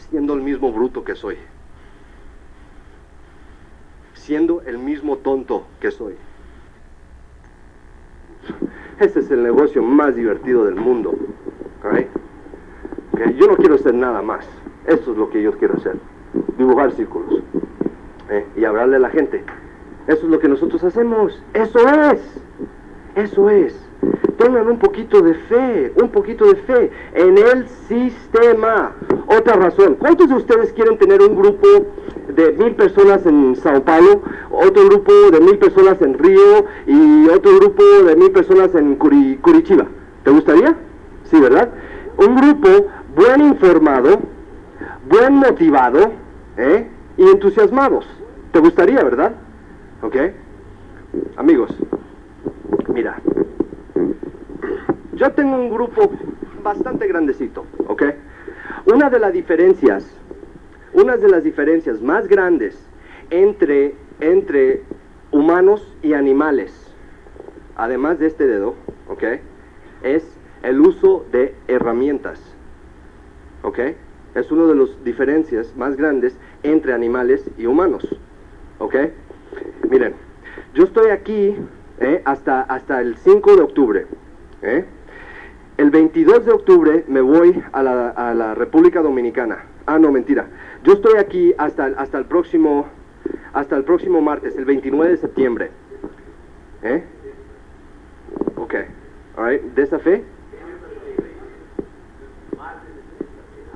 siendo 0.09 0.33
el 0.33 0.41
mismo 0.41 0.71
bruto 0.71 1.03
que 1.03 1.15
soy. 1.15 1.37
Siendo 4.13 4.61
el 4.61 4.77
mismo 4.77 5.17
tonto 5.17 5.65
que 5.79 5.91
soy. 5.91 6.15
Ese 8.99 9.19
es 9.21 9.31
el 9.31 9.41
negocio 9.41 9.81
más 9.81 10.15
divertido 10.15 10.65
del 10.65 10.75
mundo. 10.75 11.15
Yo 13.37 13.47
no 13.47 13.55
quiero 13.55 13.77
ser 13.79 13.95
nada 13.95 14.21
más. 14.21 14.47
Eso 14.85 15.11
es 15.11 15.17
lo 15.17 15.29
que 15.31 15.41
yo 15.41 15.57
quiero 15.57 15.75
hacer. 15.75 15.95
Dibujar 16.57 16.91
círculos. 16.91 17.41
Y 18.55 18.65
hablarle 18.65 18.95
a 18.97 18.99
la 18.99 19.09
gente. 19.09 19.43
Eso 20.07 20.25
es 20.25 20.31
lo 20.31 20.39
que 20.39 20.47
nosotros 20.47 20.83
hacemos. 20.83 21.41
Eso 21.53 21.79
es. 22.11 22.41
Eso 23.15 23.49
es. 23.49 23.75
Tengan 24.37 24.67
un 24.67 24.79
poquito 24.79 25.21
de 25.21 25.35
fe, 25.35 25.93
un 26.01 26.09
poquito 26.09 26.45
de 26.45 26.55
fe 26.55 26.91
en 27.13 27.37
el 27.37 27.67
sistema. 27.87 28.93
Otra 29.27 29.55
razón, 29.55 29.95
¿cuántos 29.99 30.29
de 30.29 30.35
ustedes 30.35 30.73
quieren 30.73 30.97
tener 30.97 31.21
un 31.21 31.35
grupo 31.35 31.67
de 32.27 32.51
mil 32.53 32.73
personas 32.73 33.25
en 33.25 33.55
Sao 33.55 33.83
Paulo, 33.83 34.21
otro 34.49 34.85
grupo 34.85 35.13
de 35.31 35.39
mil 35.39 35.59
personas 35.59 36.01
en 36.01 36.17
Río 36.17 36.65
y 36.87 37.27
otro 37.27 37.55
grupo 37.57 37.83
de 38.05 38.15
mil 38.15 38.31
personas 38.31 38.73
en 38.73 38.95
Curitiba? 38.95 39.85
¿Te 40.23 40.31
gustaría? 40.31 40.75
Sí, 41.25 41.39
¿verdad? 41.39 41.69
Un 42.17 42.35
grupo 42.35 42.87
buen 43.15 43.41
informado, 43.41 44.21
buen 45.07 45.33
motivado 45.33 46.11
¿eh? 46.57 46.87
y 47.17 47.23
entusiasmados. 47.23 48.07
¿Te 48.51 48.59
gustaría, 48.59 49.01
verdad? 49.01 49.31
¿Ok? 50.01 50.15
Amigos, 51.37 51.73
mira, 52.93 53.17
yo 55.13 55.31
tengo 55.31 55.55
un 55.55 55.69
grupo 55.69 56.11
bastante 56.61 57.07
grandecito, 57.07 57.65
¿ok? 57.87 58.03
Una 58.93 59.09
de 59.09 59.19
las 59.19 59.31
diferencias, 59.31 60.05
una 60.93 61.15
de 61.15 61.29
las 61.29 61.45
diferencias 61.45 62.01
más 62.01 62.27
grandes 62.27 62.77
entre, 63.29 63.95
entre 64.19 64.83
humanos 65.31 65.95
y 66.01 66.11
animales, 66.11 66.93
además 67.77 68.19
de 68.19 68.27
este 68.27 68.47
dedo, 68.47 68.75
¿ok? 69.07 69.23
Es 70.03 70.27
el 70.63 70.81
uso 70.81 71.25
de 71.31 71.55
herramientas, 71.69 72.41
¿ok? 73.63 73.79
Es 74.35 74.51
una 74.51 74.65
de 74.65 74.75
las 74.75 75.03
diferencias 75.05 75.73
más 75.77 75.95
grandes 75.95 76.37
entre 76.63 76.93
animales 76.93 77.49
y 77.57 77.65
humanos, 77.65 78.07
¿ok? 78.81 78.95
Miren, 79.89 80.15
yo 80.73 80.83
estoy 80.83 81.11
aquí 81.11 81.55
eh, 81.99 82.21
hasta, 82.25 82.61
hasta 82.61 83.01
el 83.01 83.15
5 83.17 83.55
de 83.55 83.61
octubre. 83.61 84.07
Eh. 84.63 84.85
El 85.77 85.91
22 85.91 86.45
de 86.45 86.51
octubre 86.51 87.05
me 87.07 87.21
voy 87.21 87.63
a 87.71 87.83
la, 87.83 88.55
República 88.55 89.01
Dominicana. 89.01 89.65
Ah, 89.85 89.99
no, 89.99 90.11
mentira. 90.11 90.47
Yo 90.83 90.93
estoy 90.93 91.17
aquí 91.17 91.53
hasta, 91.57 91.85
hasta, 91.97 92.17
el, 92.17 92.25
próximo, 92.25 92.87
hasta 93.53 93.77
el 93.77 93.83
próximo 93.83 94.21
martes, 94.21 94.55
el 94.57 94.65
29 94.65 95.11
de 95.11 95.17
septiembre. 95.17 95.71
¿Eh? 96.83 97.03
Ok. 98.55 98.75
All 99.37 99.73
¿De 99.75 99.83
esa 99.83 99.99
fe? 99.99 100.23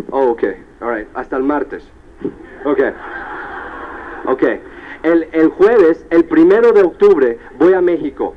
Oh, 0.10 0.30
ok. 0.32 0.44
All 0.82 1.08
Hasta 1.14 1.38
el 1.38 1.44
martes. 1.44 1.88
Ok. 2.66 2.80
Ok. 4.28 4.44
El, 5.06 5.50
jueves, 5.50 6.04
el 6.10 6.26
primero 6.26 6.72
de 6.72 6.82
octubre, 6.82 7.38
voy 7.60 7.74
a 7.74 7.82
México. 7.82 8.34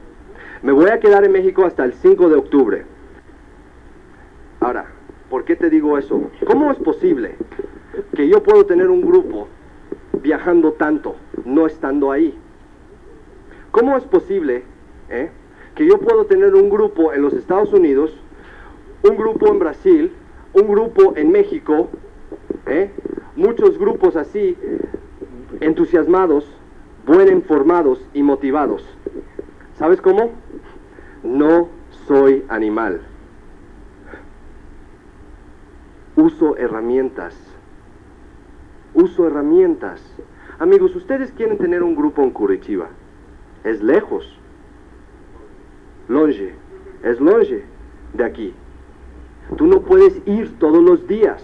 Me 0.60 0.70
voy 0.70 0.90
a 0.90 1.00
quedar 1.00 1.24
en 1.24 1.32
México 1.32 1.64
hasta 1.64 1.82
el 1.82 1.94
5 1.94 2.28
de 2.28 2.36
octubre. 2.36 2.84
Ahora, 4.60 4.84
¿por 5.30 5.46
qué 5.46 5.56
te 5.56 5.70
digo 5.70 5.96
eso? 5.96 6.30
¿Cómo 6.46 6.70
es 6.70 6.76
posible 6.76 7.36
que 8.14 8.28
yo 8.28 8.42
puedo 8.42 8.66
tener 8.66 8.90
un 8.90 9.00
grupo 9.00 9.48
viajando 10.22 10.72
tanto, 10.72 11.16
no 11.46 11.66
estando 11.66 12.12
ahí? 12.12 12.38
¿Cómo 13.70 13.96
es 13.96 14.04
posible 14.04 14.62
eh, 15.08 15.30
que 15.74 15.86
yo 15.86 15.98
puedo 15.98 16.26
tener 16.26 16.54
un 16.54 16.68
grupo 16.68 17.14
en 17.14 17.22
los 17.22 17.32
Estados 17.32 17.72
Unidos, 17.72 18.14
un 19.08 19.16
grupo 19.16 19.48
en 19.48 19.58
Brasil, 19.58 20.12
un 20.52 20.68
grupo 20.68 21.14
en 21.16 21.32
México, 21.32 21.88
eh, 22.66 22.90
muchos 23.36 23.78
grupos 23.78 24.16
así, 24.16 24.54
entusiasmados, 25.60 26.57
buen 27.08 27.28
informados 27.28 28.06
y 28.12 28.22
motivados. 28.22 28.84
¿Sabes 29.78 30.00
cómo? 30.02 30.30
No 31.22 31.68
soy 32.06 32.44
animal. 32.48 33.00
Uso 36.16 36.56
herramientas. 36.58 37.34
Uso 38.92 39.26
herramientas. 39.26 40.04
Amigos, 40.58 40.94
ustedes 40.96 41.32
quieren 41.32 41.56
tener 41.56 41.82
un 41.82 41.96
grupo 41.96 42.22
en 42.22 42.30
Curitiba. 42.30 42.88
Es 43.64 43.82
lejos. 43.82 44.38
Longe. 46.08 46.52
Es 47.02 47.20
longe 47.20 47.64
de 48.12 48.24
aquí. 48.24 48.54
Tú 49.56 49.66
no 49.66 49.80
puedes 49.80 50.20
ir 50.26 50.58
todos 50.58 50.82
los 50.82 51.08
días. 51.08 51.42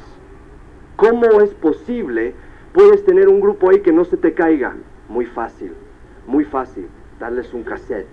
¿Cómo 0.96 1.40
es 1.40 1.54
posible? 1.54 2.34
Puedes 2.74 3.02
tener 3.06 3.28
un 3.28 3.40
grupo 3.40 3.70
ahí 3.70 3.80
que 3.80 3.92
no 3.92 4.04
se 4.04 4.18
te 4.18 4.34
caiga. 4.34 4.76
Muy 5.08 5.26
fácil, 5.26 5.72
muy 6.26 6.44
fácil, 6.44 6.88
darles 7.18 7.52
un 7.52 7.62
cassette. 7.62 8.08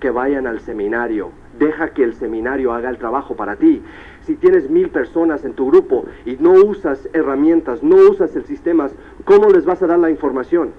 Que 0.00 0.10
vayan 0.10 0.46
al 0.46 0.60
seminario. 0.60 1.30
Deja 1.58 1.90
que 1.90 2.04
el 2.04 2.14
seminario 2.14 2.72
haga 2.72 2.90
el 2.90 2.98
trabajo 2.98 3.34
para 3.34 3.56
ti. 3.56 3.82
si 4.22 4.34
tienes 4.34 4.68
mil 4.68 4.90
personas 4.90 5.44
en 5.44 5.54
tu 5.54 5.68
grupo 5.68 6.04
y 6.24 6.36
no 6.40 6.52
usas 6.52 7.08
herramientas, 7.12 7.82
no 7.82 7.96
usas 8.10 8.34
el 8.34 8.44
sistema, 8.44 8.88
¿cómo 9.24 9.48
les 9.48 9.64
vas 9.64 9.80
a 9.82 9.86
dar 9.86 10.00
la 10.00 10.10
información? 10.10 10.72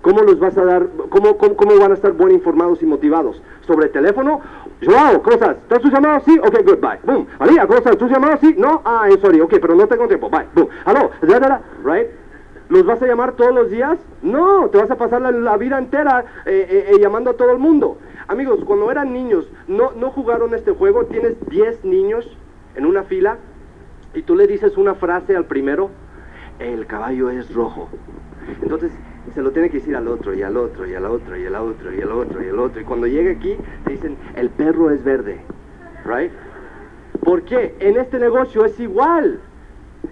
¿Cómo 0.00 0.22
los 0.22 0.38
vas 0.38 0.56
a 0.56 0.64
dar, 0.64 0.88
cómo, 1.10 1.36
cómo, 1.36 1.56
cómo 1.56 1.78
van 1.78 1.90
a 1.90 1.94
estar 1.94 2.14
bien 2.14 2.30
informados 2.30 2.82
y 2.82 2.86
motivados? 2.86 3.42
¿Sobre 3.66 3.86
el 3.86 3.92
teléfono? 3.92 4.40
Joao, 4.82 5.22
¿cómo 5.22 5.34
estás? 5.34 5.56
¿Estás 5.56 5.80
tu 5.80 5.90
llamado? 5.90 6.20
Sí, 6.24 6.38
ok, 6.38 6.62
good, 6.64 6.78
bye. 6.78 6.98
Boom. 7.04 7.26
María, 7.38 7.66
¿cómo 7.66 7.78
estás? 7.78 7.98
¿Tu 7.98 8.08
llamado? 8.08 8.38
Sí, 8.40 8.54
no, 8.56 8.80
ah, 8.84 9.08
eh, 9.10 9.18
sorry, 9.20 9.40
ok, 9.40 9.54
pero 9.60 9.74
no 9.74 9.86
tengo 9.86 10.06
tiempo, 10.06 10.30
bye. 10.30 10.46
Boom. 10.54 10.68
Aló, 10.84 11.10
right? 11.84 12.08
¿Los 12.68 12.84
vas 12.84 13.00
a 13.02 13.06
llamar 13.06 13.32
todos 13.32 13.54
los 13.54 13.70
días? 13.70 13.98
No, 14.22 14.68
te 14.68 14.78
vas 14.78 14.90
a 14.90 14.96
pasar 14.96 15.22
la, 15.22 15.56
vida 15.56 15.78
entera 15.78 16.24
eh, 16.44 16.66
eh, 16.68 16.90
eh, 16.90 16.98
llamando 17.00 17.30
a 17.30 17.34
todo 17.34 17.52
el 17.52 17.58
mundo. 17.58 17.98
Amigos, 18.26 18.60
cuando 18.66 18.90
eran 18.90 19.12
niños, 19.12 19.48
¿no, 19.68 19.92
¿no 19.92 20.10
jugaron 20.10 20.54
este 20.54 20.72
juego? 20.72 21.06
Tienes 21.06 21.36
10 21.48 21.84
niños 21.84 22.36
en 22.74 22.84
una 22.84 23.04
fila 23.04 23.38
y 24.12 24.22
tú 24.22 24.36
le 24.36 24.46
dices 24.46 24.76
una 24.76 24.94
frase 24.94 25.34
al 25.34 25.46
primero, 25.46 25.90
el 26.58 26.86
caballo 26.86 27.30
es 27.30 27.54
rojo. 27.54 27.88
Entonces 28.62 28.92
se 29.34 29.42
lo 29.42 29.50
tiene 29.52 29.70
que 29.70 29.78
decir 29.78 29.96
al 29.96 30.08
otro 30.08 30.34
y 30.34 30.42
al 30.42 30.56
otro 30.56 30.86
y 30.86 30.94
al 30.94 31.06
otro 31.06 31.36
y 31.36 31.46
al 31.46 31.54
otro 31.54 31.94
y 31.94 32.00
al 32.02 32.12
otro 32.12 32.44
y 32.44 32.48
al 32.48 32.58
otro. 32.58 32.80
Y 32.80 32.84
cuando 32.84 33.06
llegue 33.06 33.32
aquí 33.32 33.56
te 33.84 33.92
dicen, 33.92 34.16
el 34.36 34.50
perro 34.50 34.90
es 34.90 35.02
verde. 35.02 35.40
Right? 36.04 36.32
¿Por 37.24 37.42
qué? 37.42 37.76
En 37.80 37.96
este 37.96 38.18
negocio 38.18 38.64
es 38.64 38.78
igual. 38.78 39.40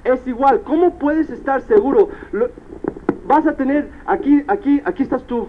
Es 0.04 0.26
igual. 0.26 0.62
¿Cómo 0.62 0.98
puedes 0.98 1.30
estar 1.30 1.60
seguro? 1.62 2.08
Vas 3.26 3.46
a 3.46 3.56
tener, 3.56 3.90
aquí, 4.06 4.44
aquí, 4.46 4.80
aquí 4.84 5.02
estás 5.02 5.24
tú. 5.24 5.48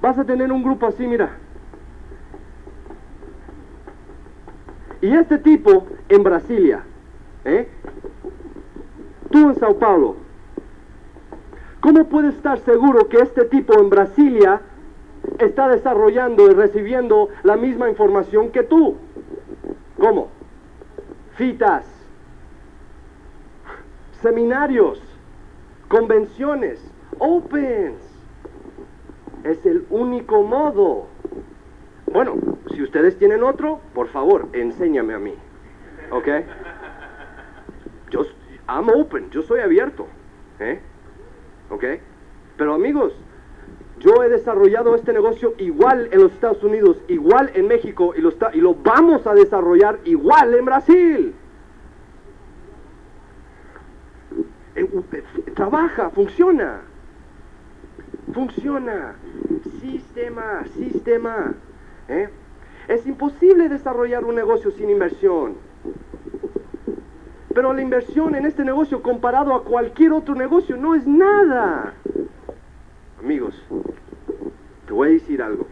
Vas 0.00 0.18
a 0.18 0.24
tener 0.24 0.52
un 0.52 0.62
grupo 0.62 0.86
así, 0.86 1.06
mira. 1.06 1.30
Y 5.02 5.14
este 5.14 5.38
tipo 5.38 5.86
en 6.08 6.22
Brasilia, 6.22 6.82
¿eh? 7.44 7.68
Tú 9.30 9.48
en 9.48 9.54
Sao 9.54 9.78
Paulo, 9.78 10.16
¿cómo 11.80 12.04
puedes 12.08 12.34
estar 12.34 12.58
seguro 12.58 13.08
que 13.08 13.18
este 13.18 13.44
tipo 13.46 13.80
en 13.80 13.88
Brasilia 13.88 14.60
está 15.38 15.68
desarrollando 15.68 16.50
y 16.50 16.54
recibiendo 16.54 17.28
la 17.44 17.56
misma 17.56 17.88
información 17.88 18.50
que 18.50 18.62
tú? 18.62 18.96
¿Cómo? 19.98 20.28
Fitas, 21.36 21.86
seminarios, 24.22 25.02
convenciones, 25.88 26.80
opens. 27.18 27.96
Es 29.44 29.64
el 29.64 29.86
único 29.90 30.42
modo. 30.42 31.06
Bueno, 32.12 32.34
si 32.74 32.82
ustedes 32.82 33.18
tienen 33.18 33.42
otro, 33.42 33.80
por 33.94 34.08
favor, 34.08 34.48
enséñame 34.52 35.14
a 35.14 35.18
mí. 35.18 35.34
¿Ok? 36.10 36.28
Yo, 38.10 38.22
I'm 38.68 38.88
open, 38.90 39.30
yo 39.30 39.42
soy 39.42 39.60
abierto. 39.60 40.06
¿eh? 40.58 40.80
¿Ok? 41.70 41.84
Pero 42.56 42.74
amigos, 42.74 43.14
yo 43.98 44.22
he 44.22 44.28
desarrollado 44.28 44.94
este 44.94 45.12
negocio 45.12 45.54
igual 45.58 46.08
en 46.12 46.20
los 46.22 46.32
Estados 46.32 46.62
Unidos, 46.62 46.98
igual 47.08 47.50
en 47.54 47.66
México 47.68 48.12
y 48.16 48.20
lo, 48.20 48.28
está- 48.28 48.50
y 48.52 48.60
lo 48.60 48.74
vamos 48.74 49.26
a 49.26 49.32
desarrollar 49.34 50.00
igual 50.04 50.54
en 50.54 50.64
Brasil. 50.64 51.34
Eh, 54.32 54.36
u- 54.36 54.44
eh, 54.69 54.69
Trabaja, 55.54 56.10
funciona. 56.10 56.82
Funciona. 58.32 59.14
Sistema, 59.80 60.64
sistema. 60.74 61.54
¿eh? 62.08 62.28
Es 62.88 63.06
imposible 63.06 63.68
desarrollar 63.68 64.24
un 64.24 64.34
negocio 64.34 64.70
sin 64.70 64.90
inversión. 64.90 65.54
Pero 67.54 67.72
la 67.72 67.82
inversión 67.82 68.34
en 68.34 68.46
este 68.46 68.64
negocio 68.64 69.02
comparado 69.02 69.54
a 69.54 69.64
cualquier 69.64 70.12
otro 70.12 70.34
negocio 70.34 70.76
no 70.76 70.94
es 70.94 71.06
nada. 71.06 71.94
Amigos, 73.18 73.54
te 74.86 74.92
voy 74.92 75.08
a 75.08 75.12
decir 75.12 75.42
algo. 75.42 75.66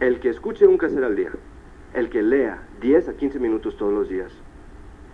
El 0.00 0.20
que 0.20 0.28
escuche 0.28 0.66
un 0.66 0.78
caser 0.78 1.02
al 1.02 1.16
día, 1.16 1.32
el 1.94 2.08
que 2.08 2.22
lea 2.22 2.62
10 2.80 3.08
a 3.08 3.14
15 3.14 3.40
minutos 3.40 3.76
todos 3.76 3.92
los 3.92 4.08
días, 4.08 4.32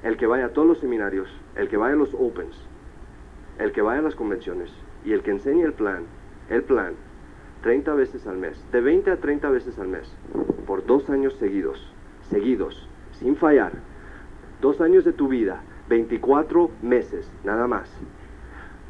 el 0.02 0.16
que 0.16 0.26
vaya 0.26 0.46
a 0.46 0.48
todos 0.50 0.68
los 0.68 0.78
seminarios, 0.78 1.28
el 1.56 1.68
que 1.68 1.76
vaya 1.76 1.94
a 1.94 1.98
los 1.98 2.14
opens, 2.14 2.56
el 3.58 3.72
que 3.72 3.82
vaya 3.82 4.00
a 4.00 4.02
las 4.02 4.14
convenciones 4.14 4.72
y 5.04 5.12
el 5.12 5.22
que 5.22 5.30
enseñe 5.30 5.62
el 5.62 5.72
plan, 5.72 6.04
el 6.48 6.62
plan, 6.62 6.94
30 7.62 7.94
veces 7.94 8.26
al 8.26 8.36
mes, 8.36 8.62
de 8.72 8.80
20 8.80 9.10
a 9.10 9.16
30 9.16 9.48
veces 9.50 9.78
al 9.78 9.88
mes, 9.88 10.14
por 10.66 10.84
dos 10.86 11.08
años 11.10 11.34
seguidos, 11.34 11.92
seguidos, 12.28 12.88
sin 13.12 13.36
fallar, 13.36 13.72
dos 14.60 14.80
años 14.80 15.04
de 15.04 15.12
tu 15.12 15.28
vida, 15.28 15.62
24 15.88 16.70
meses, 16.82 17.30
nada 17.44 17.66
más, 17.66 17.90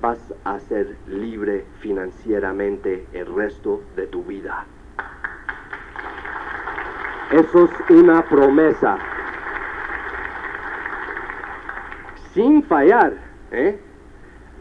vas 0.01 0.35
a 0.45 0.59
ser 0.61 0.97
libre 1.07 1.65
financieramente 1.81 3.07
el 3.13 3.27
resto 3.35 3.83
de 3.97 4.07
tu 4.07 4.23
vida. 4.25 4.67
Eso 7.31 7.65
es 7.65 7.91
una 7.91 8.23
promesa. 8.23 8.99
Sin 12.35 12.65
fallar, 12.65 13.15
¿eh? 13.53 13.79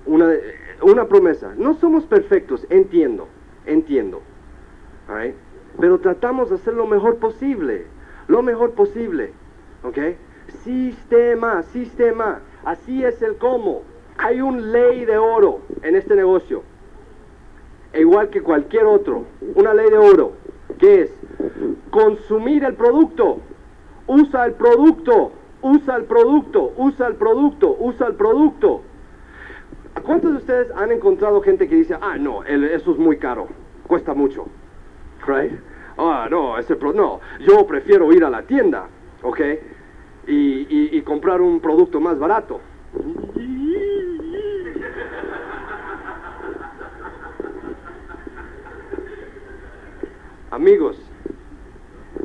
Una, 0.06 1.06
promesa. 1.06 1.54
No 1.58 1.74
somos 1.74 2.06
perfectos, 2.06 2.68
entiendo, 2.70 3.28
entiendo. 3.66 4.22
Pero 5.80 6.00
tratamos 6.00 6.50
de 6.50 6.56
hacer 6.56 6.76
lo 6.76 6.86
mejor 6.86 7.18
posible, 7.18 7.88
lo 8.28 8.44
mejor 8.44 8.72
posible, 8.72 9.34
¿ok? 9.84 9.98
Sistema, 10.64 11.64
sistema, 11.64 12.42
así 12.64 13.04
es 13.04 13.22
el 13.24 13.38
cómo. 13.38 13.82
Hay 14.18 14.40
un 14.40 14.72
ley 14.72 15.06
de 15.06 15.18
oro 15.18 15.62
en 15.82 15.96
este 15.96 16.16
negocio, 16.16 16.62
e 17.92 18.02
igual 18.02 18.30
que 18.30 18.42
cualquier 18.42 18.86
otro, 18.86 19.26
una 19.56 19.74
ley 19.74 19.90
de 19.90 19.98
oro, 19.98 20.34
que 20.78 21.02
es 21.02 21.16
consumir 21.90 22.64
el 22.64 22.76
producto, 22.76 23.40
usa 24.06 24.46
el 24.46 24.54
producto, 24.54 25.32
usa 25.64 25.96
el 25.96 26.04
producto, 26.06 26.74
usa 26.78 27.08
el 27.08 27.16
producto, 27.16 27.76
usa 27.80 28.08
el 28.08 28.16
producto. 28.16 28.84
¿Cuántos 30.04 30.32
de 30.32 30.38
ustedes 30.38 30.72
han 30.76 30.92
encontrado 30.92 31.42
gente 31.42 31.68
que 31.68 31.76
dice, 31.76 31.96
ah, 32.00 32.18
no, 32.18 32.44
eso 32.44 32.92
es 32.92 32.98
muy 32.98 33.18
caro, 33.18 33.48
cuesta 33.88 34.14
mucho? 34.14 34.46
Right? 35.26 35.54
Ah, 35.98 36.28
no, 36.30 36.58
ese 36.58 36.76
pro 36.76 36.92
no, 36.94 37.20
yo 37.40 37.66
prefiero 37.66 38.12
ir 38.12 38.24
a 38.26 38.30
la 38.30 38.42
tienda, 38.44 38.88
¿ok? 39.22 39.40
Y, 40.28 40.34
y- 40.34 40.90
y 40.98 41.02
comprar 41.02 41.42
un 41.42 41.60
producto 41.60 42.00
más 42.00 42.18
barato. 42.20 42.60
Amigos, 50.52 50.98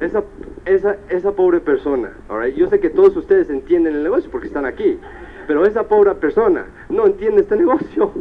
esa, 0.01 0.23
esa, 0.69 0.97
esa 1.09 1.33
pobre 1.33 1.61
persona, 1.61 2.13
right, 2.29 2.55
yo 2.55 2.69
sé 2.69 2.79
que 2.79 2.91
todos 2.91 3.17
ustedes 3.17 3.49
entienden 3.49 3.97
el 3.97 4.03
negocio 4.03 4.31
porque 4.31 4.49
están 4.49 4.67
aquí, 4.67 5.01
pero 5.47 5.65
esa 5.65 5.89
pobre 5.89 6.15
persona 6.17 6.67
no 6.91 7.07
entiende 7.07 7.41
este 7.41 7.57
negocio, 7.65 8.13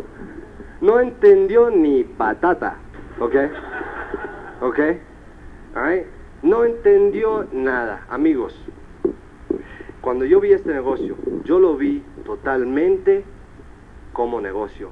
no 0.79 0.99
entendió 0.99 1.69
ni 1.69 2.03
patata, 2.03 2.77
¿ok? 3.19 3.35
¿Ok? 4.61 4.79
Right, 5.75 6.05
no 6.41 6.63
entendió 6.63 7.47
nada, 7.51 8.05
amigos. 8.09 8.57
Cuando 10.01 10.23
yo 10.23 10.39
vi 10.39 10.53
este 10.53 10.73
negocio, 10.73 11.17
yo 11.43 11.59
lo 11.59 11.75
vi 11.75 12.01
totalmente 12.23 13.25
como 14.13 14.39
negocio. 14.39 14.89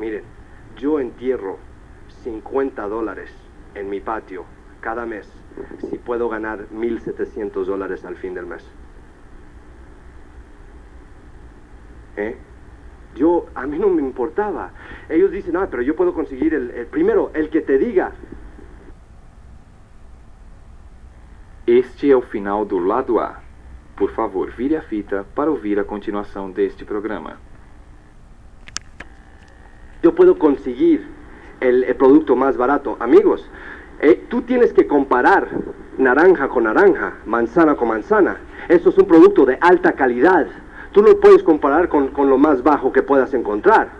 Miren, 0.00 0.24
yo 0.76 0.98
entierro 0.98 1.58
50 2.24 2.88
dólares 2.88 3.32
en 3.74 3.88
mi 3.88 4.00
patio 4.00 4.44
cada 4.82 5.06
mes 5.06 5.26
si 5.88 5.96
puedo 5.96 6.28
ganar 6.28 6.66
1.700 6.68 7.64
dólares 7.64 8.04
al 8.04 8.16
fin 8.16 8.34
del 8.34 8.44
mes. 8.44 8.62
¿Eh? 12.18 12.36
Yo, 13.14 13.46
a 13.54 13.66
mí 13.66 13.78
no 13.78 13.88
me 13.88 14.02
importaba. 14.02 14.72
Ellos 15.08 15.30
dicen, 15.30 15.56
ah, 15.56 15.68
pero 15.70 15.82
yo 15.82 15.96
puedo 15.96 16.12
conseguir 16.12 16.52
el, 16.52 16.70
el 16.72 16.86
primero, 16.86 17.30
el 17.32 17.48
que 17.48 17.62
te 17.62 17.78
diga. 17.78 18.12
Este 21.66 22.10
é 22.10 22.16
o 22.16 22.20
final 22.20 22.66
do 22.66 22.78
lado 22.78 23.18
A. 23.20 23.40
Por 23.96 24.10
favor, 24.10 24.50
vire 24.50 24.76
a 24.76 24.82
fita 24.82 25.24
para 25.34 25.50
ouvir 25.50 25.78
a 25.78 25.84
continuação 25.84 26.50
deste 26.50 26.84
programa. 26.84 27.38
yo 30.02 30.14
puedo 30.14 30.38
conseguir 30.38 31.06
el, 31.60 31.84
el 31.84 31.96
producto 31.96 32.34
más 32.36 32.56
barato. 32.56 32.96
Amigos, 33.00 33.48
eh, 34.02 34.24
tú 34.28 34.42
tienes 34.42 34.72
que 34.72 34.86
comparar 34.86 35.48
naranja 35.96 36.48
con 36.48 36.64
naranja, 36.64 37.14
manzana 37.24 37.76
con 37.76 37.88
manzana. 37.88 38.36
Eso 38.68 38.90
es 38.90 38.98
un 38.98 39.06
producto 39.06 39.46
de 39.46 39.58
alta 39.60 39.92
calidad. 39.92 40.46
Tú 40.90 41.02
no 41.02 41.16
puedes 41.20 41.42
comparar 41.44 41.88
con, 41.88 42.08
con 42.08 42.28
lo 42.28 42.36
más 42.36 42.62
bajo 42.64 42.92
que 42.92 43.02
puedas 43.02 43.32
encontrar, 43.32 43.90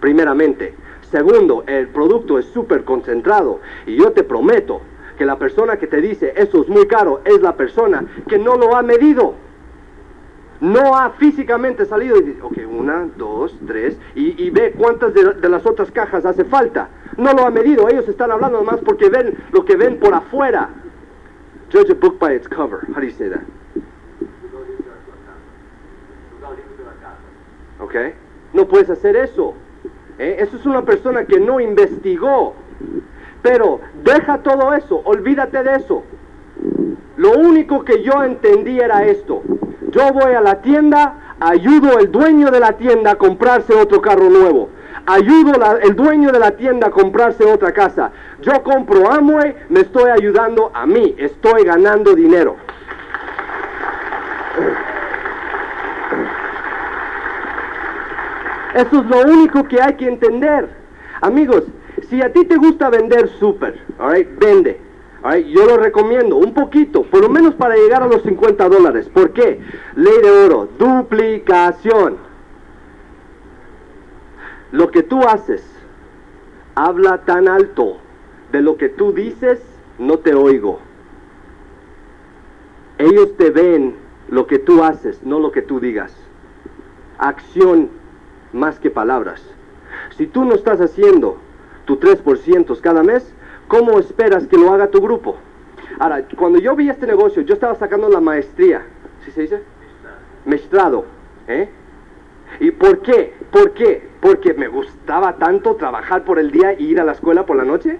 primeramente. 0.00 0.74
Segundo, 1.10 1.62
el 1.68 1.88
producto 1.88 2.38
es 2.38 2.46
súper 2.46 2.84
concentrado 2.84 3.60
y 3.86 3.96
yo 3.96 4.10
te 4.10 4.24
prometo 4.24 4.80
que 5.16 5.24
la 5.24 5.38
persona 5.38 5.76
que 5.76 5.86
te 5.86 6.00
dice 6.00 6.34
eso 6.36 6.62
es 6.62 6.68
muy 6.68 6.86
caro 6.86 7.20
es 7.24 7.40
la 7.40 7.56
persona 7.56 8.04
que 8.28 8.38
no 8.38 8.56
lo 8.56 8.76
ha 8.76 8.82
medido. 8.82 9.34
No 10.60 10.96
ha 10.96 11.10
físicamente 11.10 11.84
salido 11.84 12.16
y 12.18 12.22
dice, 12.22 12.42
ok, 12.42 12.58
una, 12.68 13.08
dos, 13.16 13.58
tres, 13.66 13.98
y, 14.14 14.50
ve 14.50 14.74
cuántas 14.76 15.12
de, 15.12 15.48
las 15.48 15.66
otras 15.66 15.90
cajas 15.90 16.24
hace 16.24 16.44
falta. 16.44 16.88
No 17.16 17.32
lo 17.32 17.46
ha 17.46 17.50
medido, 17.50 17.88
ellos 17.88 18.08
están 18.08 18.30
hablando 18.30 18.58
nomás 18.58 18.80
porque 18.80 19.08
ven 19.08 19.36
lo 19.52 19.64
que 19.64 19.76
ven 19.76 19.98
por 19.98 20.14
afuera. 20.14 20.70
Judge 21.72 21.90
a 21.90 21.94
book 21.94 22.18
by 22.18 22.34
its 22.34 22.48
cover. 22.48 22.86
How 22.88 23.00
do 23.00 23.06
you 23.06 23.10
say 23.10 23.28
that? 23.28 23.42
¿Ok? 27.80 27.94
No 28.52 28.66
puedes 28.66 28.88
hacer 28.88 29.16
eso. 29.16 29.54
¿eh? 30.18 30.36
Eso 30.38 30.56
es 30.56 30.64
una 30.64 30.82
persona 30.82 31.24
que 31.26 31.38
no 31.38 31.60
investigó. 31.60 32.54
Pero 33.42 33.80
deja 34.02 34.38
todo 34.38 34.74
eso, 34.74 35.02
olvídate 35.04 35.62
de 35.62 35.76
eso. 35.76 36.02
Lo 37.16 37.32
único 37.32 37.84
que 37.84 38.02
yo 38.02 38.22
entendí 38.22 38.78
era 38.78 39.04
esto. 39.04 39.42
Yo 39.90 40.12
voy 40.12 40.34
a 40.34 40.40
la 40.40 40.60
tienda, 40.60 41.34
ayudo 41.40 41.96
al 41.96 42.12
dueño 42.12 42.50
de 42.50 42.60
la 42.60 42.72
tienda 42.72 43.12
a 43.12 43.14
comprarse 43.16 43.74
otro 43.74 44.00
carro 44.00 44.28
nuevo. 44.28 44.68
Ayudo 45.06 45.52
al 45.64 45.94
dueño 45.94 46.32
de 46.32 46.38
la 46.38 46.50
tienda 46.52 46.88
a 46.88 46.90
comprarse 46.90 47.44
otra 47.44 47.72
casa. 47.72 48.10
Yo 48.42 48.62
compro 48.62 49.10
Amway, 49.10 49.54
me 49.68 49.80
estoy 49.80 50.10
ayudando 50.10 50.70
a 50.74 50.84
mí, 50.86 51.14
estoy 51.16 51.64
ganando 51.64 52.14
dinero. 52.14 52.56
Eso 58.74 59.00
es 59.00 59.06
lo 59.06 59.20
único 59.22 59.64
que 59.64 59.80
hay 59.80 59.94
que 59.94 60.06
entender. 60.06 60.68
Amigos, 61.22 61.64
si 62.10 62.20
a 62.20 62.30
ti 62.30 62.44
te 62.44 62.56
gusta 62.56 62.90
vender 62.90 63.28
súper, 63.38 63.80
alright, 63.98 64.28
vende. 64.38 64.85
Yo 65.34 65.66
lo 65.66 65.76
recomiendo 65.76 66.36
un 66.36 66.54
poquito, 66.54 67.02
por 67.02 67.20
lo 67.22 67.28
menos 67.28 67.54
para 67.54 67.74
llegar 67.74 68.02
a 68.02 68.06
los 68.06 68.22
50 68.22 68.68
dólares. 68.68 69.08
¿Por 69.08 69.32
qué? 69.32 69.60
Ley 69.96 70.18
de 70.22 70.30
oro, 70.30 70.68
duplicación. 70.78 72.16
Lo 74.72 74.90
que 74.90 75.02
tú 75.02 75.22
haces 75.22 75.64
habla 76.74 77.24
tan 77.24 77.48
alto 77.48 77.96
de 78.52 78.60
lo 78.60 78.76
que 78.76 78.88
tú 78.88 79.12
dices, 79.12 79.60
no 79.98 80.18
te 80.18 80.34
oigo. 80.34 80.78
Ellos 82.98 83.36
te 83.36 83.50
ven 83.50 83.96
lo 84.28 84.46
que 84.46 84.58
tú 84.58 84.84
haces, 84.84 85.22
no 85.24 85.40
lo 85.40 85.50
que 85.50 85.62
tú 85.62 85.80
digas. 85.80 86.14
Acción 87.18 87.90
más 88.52 88.78
que 88.78 88.90
palabras. 88.90 89.42
Si 90.16 90.26
tú 90.26 90.44
no 90.44 90.54
estás 90.54 90.80
haciendo 90.80 91.38
tu 91.84 91.98
3% 91.98 92.80
cada 92.80 93.02
mes, 93.02 93.34
¿cómo 93.68 93.98
esperas 93.98 94.46
que 94.46 94.56
lo 94.56 94.72
haga 94.72 94.88
tu 94.90 95.00
grupo? 95.00 95.36
Ahora, 95.98 96.24
cuando 96.36 96.58
yo 96.58 96.76
vi 96.76 96.88
este 96.88 97.06
negocio, 97.06 97.42
yo 97.42 97.54
estaba 97.54 97.74
sacando 97.74 98.08
la 98.08 98.20
maestría, 98.20 98.82
¿sí 99.24 99.30
se 99.30 99.42
dice? 99.42 99.62
Mestrado, 100.44 101.04
¿eh? 101.48 101.68
¿Y 102.60 102.70
por 102.70 103.00
qué? 103.02 103.34
¿Por 103.50 103.72
qué? 103.72 104.08
Porque 104.20 104.54
me 104.54 104.68
gustaba 104.68 105.36
tanto 105.36 105.76
trabajar 105.76 106.24
por 106.24 106.38
el 106.38 106.50
día 106.50 106.74
y 106.78 106.86
ir 106.86 107.00
a 107.00 107.04
la 107.04 107.12
escuela 107.12 107.44
por 107.44 107.56
la 107.56 107.64
noche. 107.64 107.98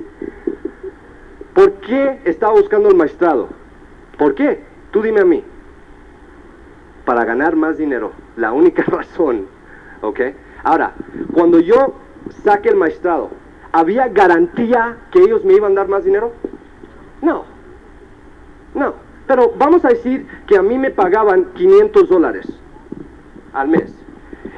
¿Por 1.55 1.72
qué 1.74 2.20
estaba 2.24 2.52
buscando 2.52 2.88
el 2.88 2.97
maestrado? 2.97 3.48
¿Por 4.18 4.34
qué? 4.34 4.60
Tú 4.90 5.02
dime 5.02 5.20
a 5.20 5.24
mí. 5.24 5.44
Para 7.05 7.24
ganar 7.24 7.56
más 7.56 7.78
dinero. 7.78 8.12
La 8.36 8.52
única 8.52 8.82
razón. 8.86 9.47
¿Ok? 10.02 10.20
Ahora, 10.64 10.93
cuando 11.32 11.60
yo 11.60 11.94
saque 12.44 12.68
el 12.68 12.76
maestrado, 12.76 13.30
¿había 13.77 14.09
garantía 14.09 14.97
que 15.11 15.20
ellos 15.20 15.44
me 15.44 15.53
iban 15.53 15.73
a 15.73 15.74
dar 15.82 15.89
más 15.89 16.03
dinero? 16.03 16.32
No. 17.20 17.44
No. 18.74 18.94
Pero 19.27 19.53
vamos 19.59 19.85
a 19.85 19.89
decir 19.89 20.27
que 20.47 20.57
a 20.57 20.62
mí 20.62 20.78
me 20.78 20.90
pagaban 20.90 21.53
500 21.53 22.09
dólares 22.09 22.47
al 23.53 23.69
mes. 23.69 23.94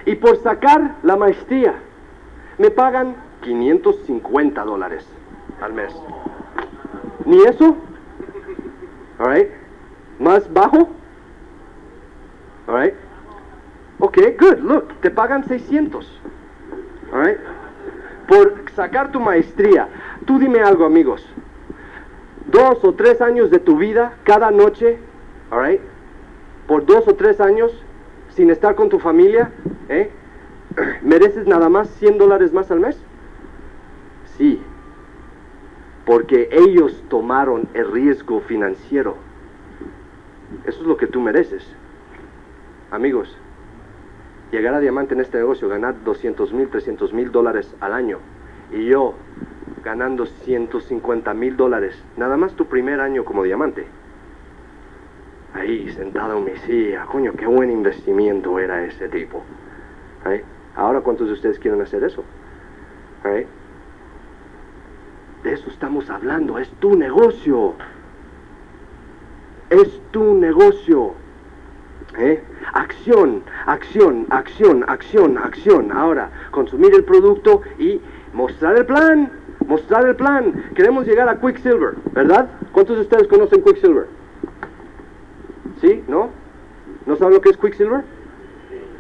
Y 0.07 0.15
por 0.15 0.37
sacar 0.37 0.99
la 1.03 1.17
maestría, 1.17 1.75
me 2.59 2.71
pagan 2.71 3.17
550 3.41 4.65
dólares 4.65 5.05
al 5.61 5.73
mes. 5.73 5.93
¿Ni 7.25 7.43
eso? 7.43 7.77
Alright. 9.19 9.51
¿Más 10.21 10.53
bajo? 10.53 10.91
Alright. 12.69 12.95
Ok, 13.99 14.19
good, 14.39 14.59
look, 14.61 14.95
te 15.01 15.11
pagan 15.11 15.43
600. 15.45 16.21
Alright. 17.13 17.58
Por 18.29 18.63
sacar 18.77 19.11
tu 19.11 19.19
maestría. 19.19 19.89
Tú 20.27 20.39
dime 20.39 20.61
algo, 20.61 20.85
amigos. 20.85 21.27
Dos 22.47 22.85
o 22.85 22.95
tres 22.95 23.21
años 23.21 23.51
de 23.51 23.59
tu 23.59 23.77
vida, 23.77 24.13
cada 24.23 24.51
noche, 24.51 24.99
alright, 25.51 25.81
por 26.69 26.87
dos 26.87 27.09
o 27.09 27.15
tres 27.15 27.41
años, 27.41 27.73
sin 28.31 28.51
estar 28.51 28.77
con 28.77 28.89
tu 28.89 29.01
familia, 29.01 29.51
¿eh? 29.89 30.11
¿mereces 31.03 31.47
nada 31.47 31.69
más 31.69 31.89
100 31.99 32.19
dólares 32.19 32.53
más 32.53 32.71
al 32.71 32.81
mes? 32.81 33.01
Sí, 34.37 34.63
porque 36.07 36.49
ellos 36.53 37.03
tomaron 37.09 37.69
el 37.75 37.91
riesgo 37.91 38.41
financiero. 38.41 39.17
Eso 40.65 40.81
es 40.81 40.87
lo 40.87 40.97
que 40.97 41.07
tú 41.07 41.21
mereces. 41.21 41.67
Amigos, 42.91 43.37
llegar 44.51 44.75
a 44.75 44.81
diamante 44.81 45.15
en 45.15 45.21
este 45.21 45.39
negocio, 45.39 45.69
ganar 45.69 46.03
200 46.05 46.53
mil, 46.53 46.69
300 46.69 47.13
mil 47.13 47.31
dólares 47.33 47.75
al 47.81 47.93
año, 47.93 48.19
y 48.73 48.87
yo 48.87 49.15
ganando 49.85 50.27
150 50.27 51.35
mil 51.35 51.57
dólares, 51.57 52.03
nada 52.17 52.37
más 52.37 52.55
tu 52.55 52.67
primer 52.67 53.01
año 53.01 53.25
como 53.25 53.43
diamante. 53.43 53.87
Ahí, 55.55 55.91
sentado 55.93 56.39
en 56.39 56.45
mi 56.45 56.57
silla, 56.59 57.07
coño, 57.07 57.33
qué 57.33 57.47
buen 57.47 57.71
investimiento 57.71 58.59
era 58.59 58.85
ese 58.85 59.09
tipo. 59.09 59.43
Ahora, 60.77 61.01
¿cuántos 61.01 61.29
de 61.29 61.33
ustedes 61.33 61.59
quieren 61.59 61.81
hacer 61.81 62.05
eso? 62.05 62.23
De 65.43 65.53
eso 65.53 65.71
estamos 65.71 66.11
hablando, 66.11 66.59
es 66.59 66.69
tu 66.81 66.97
negocio. 66.97 67.75
Es 69.71 70.01
tu 70.11 70.35
negocio. 70.35 71.15
¿Eh? 72.17 72.43
Acción, 72.73 73.43
acción, 73.67 74.27
acción, 74.31 74.85
acción, 74.89 75.39
acción. 75.39 75.93
Ahora, 75.93 76.31
consumir 76.51 76.95
el 76.95 77.05
producto 77.05 77.63
y 77.79 78.01
mostrar 78.33 78.77
el 78.77 78.87
plan. 78.87 79.31
Mostrar 79.67 80.07
el 80.07 80.17
plan. 80.17 80.71
Queremos 80.75 81.07
llegar 81.07 81.29
a 81.29 81.39
Quicksilver, 81.41 81.95
¿verdad? 82.13 82.49
¿Cuántos 82.73 82.97
de 82.97 83.03
ustedes 83.03 83.29
conocen 83.29 83.63
Quicksilver? 83.63 84.07
¿Sí? 85.81 86.03
¿No? 86.09 86.31
¿No 87.07 87.17
saben 87.17 87.35
lo 87.35 87.41
que 87.41 87.51
es 87.51 87.57
Quicksilver? 87.57 88.03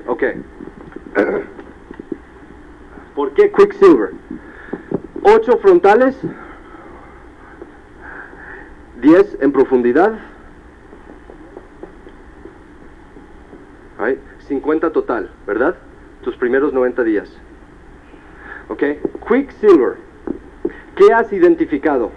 Ok. 0.06 0.22
¿Por 3.14 3.32
qué 3.32 3.50
Quicksilver? 3.50 4.12
Ocho 5.22 5.58
frontales, 5.58 6.16
10 9.00 9.38
en 9.40 9.52
profundidad, 9.52 10.18
Right? 13.98 14.20
50 14.46 14.92
total, 14.92 15.30
¿verdad? 15.46 15.76
Tus 16.22 16.36
primeros 16.36 16.72
90 16.72 17.02
días. 17.04 17.30
¿Ok? 18.68 18.82
Quicksilver. 19.28 19.96
¿Qué 20.94 21.12
has 21.12 21.32
identificado? 21.32 22.12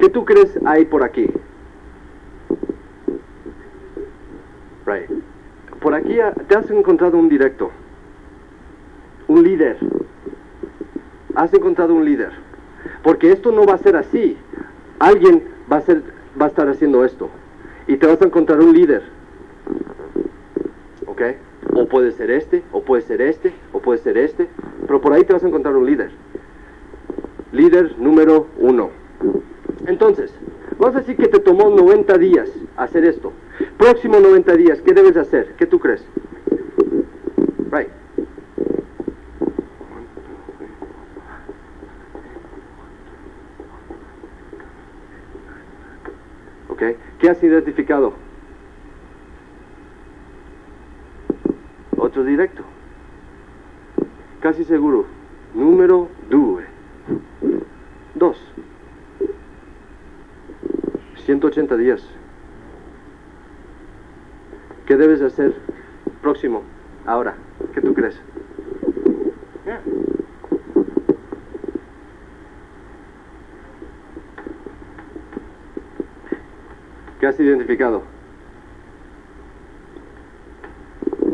¿Qué 0.00 0.08
tú 0.08 0.24
crees 0.24 0.58
hay 0.64 0.84
por 0.84 1.04
aquí? 1.04 1.28
Right. 4.86 5.10
Por 5.80 5.94
aquí 5.94 6.16
te 6.46 6.56
has 6.56 6.70
encontrado 6.70 7.18
un 7.18 7.28
directo. 7.28 7.70
Un 9.26 9.42
líder. 9.42 9.78
Has 11.34 11.52
encontrado 11.52 11.94
un 11.94 12.04
líder. 12.04 12.32
Porque 13.02 13.32
esto 13.32 13.52
no 13.52 13.64
va 13.66 13.74
a 13.74 13.78
ser 13.78 13.96
así. 13.96 14.36
Alguien 14.98 15.42
va 15.70 15.78
a 15.78 15.82
ser 15.82 16.02
va 16.40 16.46
a 16.46 16.48
estar 16.48 16.68
haciendo 16.68 17.04
esto. 17.04 17.28
Y 17.86 17.96
te 17.96 18.06
vas 18.06 18.20
a 18.20 18.24
encontrar 18.24 18.60
un 18.60 18.72
líder. 18.72 19.02
¿Ok? 21.06 21.22
O 21.74 21.86
puede 21.86 22.12
ser 22.12 22.30
este, 22.30 22.62
o 22.72 22.82
puede 22.82 23.02
ser 23.02 23.22
este, 23.22 23.52
o 23.72 23.80
puede 23.80 23.98
ser 23.98 24.18
este. 24.18 24.48
Pero 24.86 25.00
por 25.00 25.12
ahí 25.12 25.24
te 25.24 25.32
vas 25.32 25.44
a 25.44 25.48
encontrar 25.48 25.76
un 25.76 25.86
líder. 25.86 26.10
Líder 27.52 27.98
número 27.98 28.46
uno. 28.58 28.90
Entonces, 29.86 30.32
vamos 30.78 30.96
a 30.96 31.00
decir 31.00 31.16
que 31.16 31.28
te 31.28 31.38
tomó 31.38 31.70
90 31.70 32.18
días 32.18 32.50
hacer 32.76 33.04
esto. 33.04 33.32
Próximo 33.76 34.20
90 34.20 34.54
días, 34.54 34.80
¿qué 34.82 34.92
debes 34.92 35.16
hacer? 35.16 35.54
¿Qué 35.56 35.66
tú 35.66 35.78
crees? 35.78 36.04
Right. 37.70 37.88
¿ok? 46.78 46.96
¿Qué 47.18 47.28
has 47.28 47.42
identificado? 47.42 48.14
Otro 51.96 52.22
directo. 52.22 52.62
Casi 54.40 54.64
seguro. 54.64 55.06
Número 55.54 56.08
2. 56.30 56.62
2. 58.14 58.54
180 61.26 61.76
días. 61.76 62.08
¿Qué 64.86 64.96
debes 64.96 65.20
hacer 65.20 65.54
próximo, 66.22 66.62
ahora? 67.04 67.34
¿Qué 67.74 67.80
tú 67.80 67.92
crees? 67.92 68.18
Yeah. 69.66 69.82
¿Qué 77.20 77.26
has 77.26 77.38
identificado? 77.40 78.02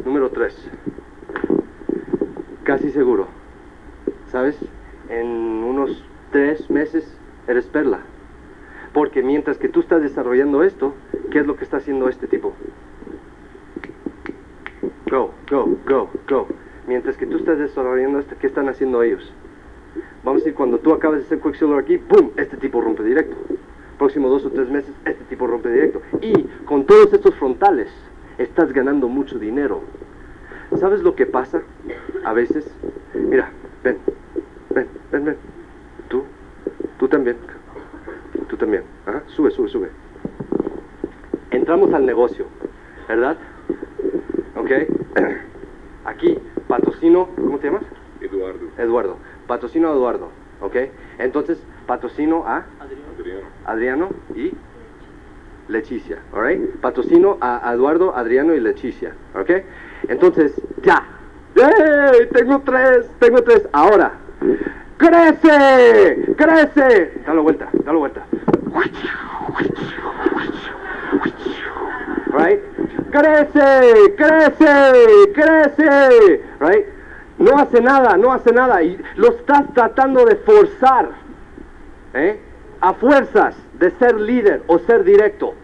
Número 0.05 0.31
3. 0.31 0.71
Casi 2.63 2.91
seguro. 2.91 3.29
¿Sabes? 4.31 4.57
En 5.11 5.27
unos 5.27 6.03
tres 6.33 6.71
meses 6.71 7.05
eres 7.47 7.67
perla. 7.67 8.01
Porque 8.95 9.23
mientras 9.23 9.59
que 9.59 9.69
tú 9.69 9.81
estás 9.81 10.01
desarrollando 10.01 10.63
esto, 10.63 10.95
¿qué 11.31 11.41
es 11.41 11.47
lo 11.47 11.57
que 11.57 11.65
está 11.65 11.77
haciendo 11.77 12.09
este 12.09 12.29
tipo? 12.29 12.55
Go, 15.11 15.35
go, 15.51 15.77
go, 15.87 16.11
go. 16.27 16.49
Mientras 16.87 17.19
que 17.19 17.27
tú 17.27 17.37
estás 17.37 17.59
desarrollando 17.59 18.21
esto, 18.21 18.37
¿qué 18.41 18.47
están 18.47 18.71
haciendo 18.71 19.03
ellos? 19.03 19.33
Vamos 20.23 20.41
a 20.41 20.45
decir, 20.45 20.55
cuando 20.55 20.79
tú 20.79 20.95
acabas 20.95 21.19
de 21.19 21.27
hacer 21.27 21.41
Quicksilver 21.41 21.79
aquí, 21.79 21.99
¡boom! 21.99 22.31
Este 22.37 22.57
tipo 22.57 22.81
rompe 22.81 23.03
directo. 23.03 23.37
Próximo 23.99 24.29
dos 24.29 24.45
o 24.45 24.51
tres 24.51 24.69
meses, 24.69 24.93
este 25.05 25.25
tipo 25.25 25.47
rompe 25.47 25.71
directo. 25.71 26.03
Y 26.21 26.45
con 26.65 26.85
todos 26.85 27.13
estos 27.13 27.35
frontales, 27.37 27.89
estás 28.39 28.73
ganando 28.73 29.09
mucho 29.09 29.39
dinero. 29.39 29.83
¿Sabes 30.79 31.03
lo 31.03 31.15
que 31.15 31.27
pasa? 31.27 31.63
A 32.25 32.33
veces, 32.33 32.67
mira, 33.15 33.51
ven, 33.83 33.99
ven, 34.71 34.89
ven, 35.13 35.25
ven. 35.25 35.37
Tú, 36.09 36.25
tú 36.99 37.09
también. 37.09 37.37
Tú 38.49 38.57
también. 38.57 38.83
Ajá, 39.07 39.23
sube, 39.27 39.51
sube, 39.51 39.69
sube. 39.69 39.91
Entramos 41.51 41.93
al 41.95 42.05
negocio, 42.05 42.47
¿verdad? 43.09 43.37
¿Ok? 44.57 44.71
Aquí, 46.05 46.39
patrocino, 46.67 47.29
¿cómo 47.37 47.59
te 47.59 47.69
llamas? 47.69 47.85
Eduardo. 48.21 48.61
Eduardo. 48.77 49.17
Patrocino 49.47 49.89
a 49.89 49.93
Eduardo, 49.93 50.31
¿ok? 50.61 50.77
Entonces, 51.19 51.63
patrocino 51.87 52.45
a 52.47 52.65
Adriano. 52.81 53.47
Adriano 53.65 54.09
y 54.35 54.53
Leticia, 55.69 56.19
¿alright? 56.33 56.77
Patrocino 56.81 57.39
a 57.41 57.73
Eduardo, 57.73 58.15
Adriano 58.17 58.55
y 58.55 58.61
Leticia, 58.61 59.15
¿ok? 59.35 59.51
Entonces, 60.09 60.53
ya. 60.83 61.03
¡Ey! 61.57 62.27
Tengo 62.33 62.61
tres, 62.61 63.11
tengo 63.19 63.43
tres. 63.43 63.69
Ahora, 63.73 64.13
¡crece! 64.99 66.35
¡crece! 66.37 67.23
Dale 67.27 67.41
vuelta, 67.41 67.69
dale 67.85 67.99
vuelta. 67.99 68.27
Right? 72.33 72.61
Crece, 73.11 74.15
crece, 74.17 75.33
crece, 75.33 76.43
right? 76.59 76.87
No 77.39 77.57
hace 77.57 77.81
nada, 77.81 78.17
no 78.17 78.33
hace 78.33 78.53
nada 78.53 78.83
y 78.83 79.01
lo 79.17 79.29
estás 79.29 79.73
tratando 79.73 80.25
de 80.25 80.37
forzar, 80.37 81.11
¿eh? 82.15 82.39
A 82.81 82.95
fuerzas 82.95 83.57
de 83.79 83.91
ser 83.93 84.19
líder 84.19 84.63
o 84.67 84.79
ser 84.79 85.05
directo. 85.05 85.55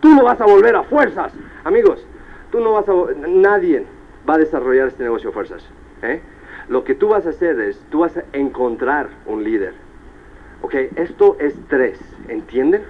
Tú 0.00 0.14
no 0.14 0.24
vas 0.24 0.40
a 0.40 0.46
volver 0.46 0.76
a 0.76 0.82
fuerzas, 0.84 1.32
amigos. 1.64 2.04
Tú 2.50 2.60
no 2.60 2.72
vas 2.72 2.88
a, 2.88 2.92
nadie 3.28 3.84
va 4.28 4.34
a 4.34 4.38
desarrollar 4.38 4.88
este 4.88 5.04
negocio 5.04 5.30
a 5.30 5.32
fuerzas, 5.32 5.64
¿eh? 6.02 6.20
Lo 6.68 6.84
que 6.84 6.94
tú 6.94 7.08
vas 7.08 7.26
a 7.26 7.30
hacer 7.30 7.58
es, 7.60 7.80
tú 7.90 8.00
vas 8.00 8.16
a 8.16 8.24
encontrar 8.32 9.08
un 9.26 9.42
líder. 9.42 9.74
Ok, 10.62 10.74
esto 10.96 11.36
es 11.40 11.54
tres, 11.68 11.98
¿entienden? 12.28 12.82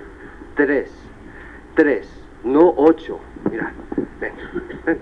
Tres, 0.57 0.93
tres, 1.75 2.09
no 2.45 2.75
ocho. 2.77 3.19
Mira, 3.51 3.73
ven, 4.21 4.33
ven, 4.85 4.99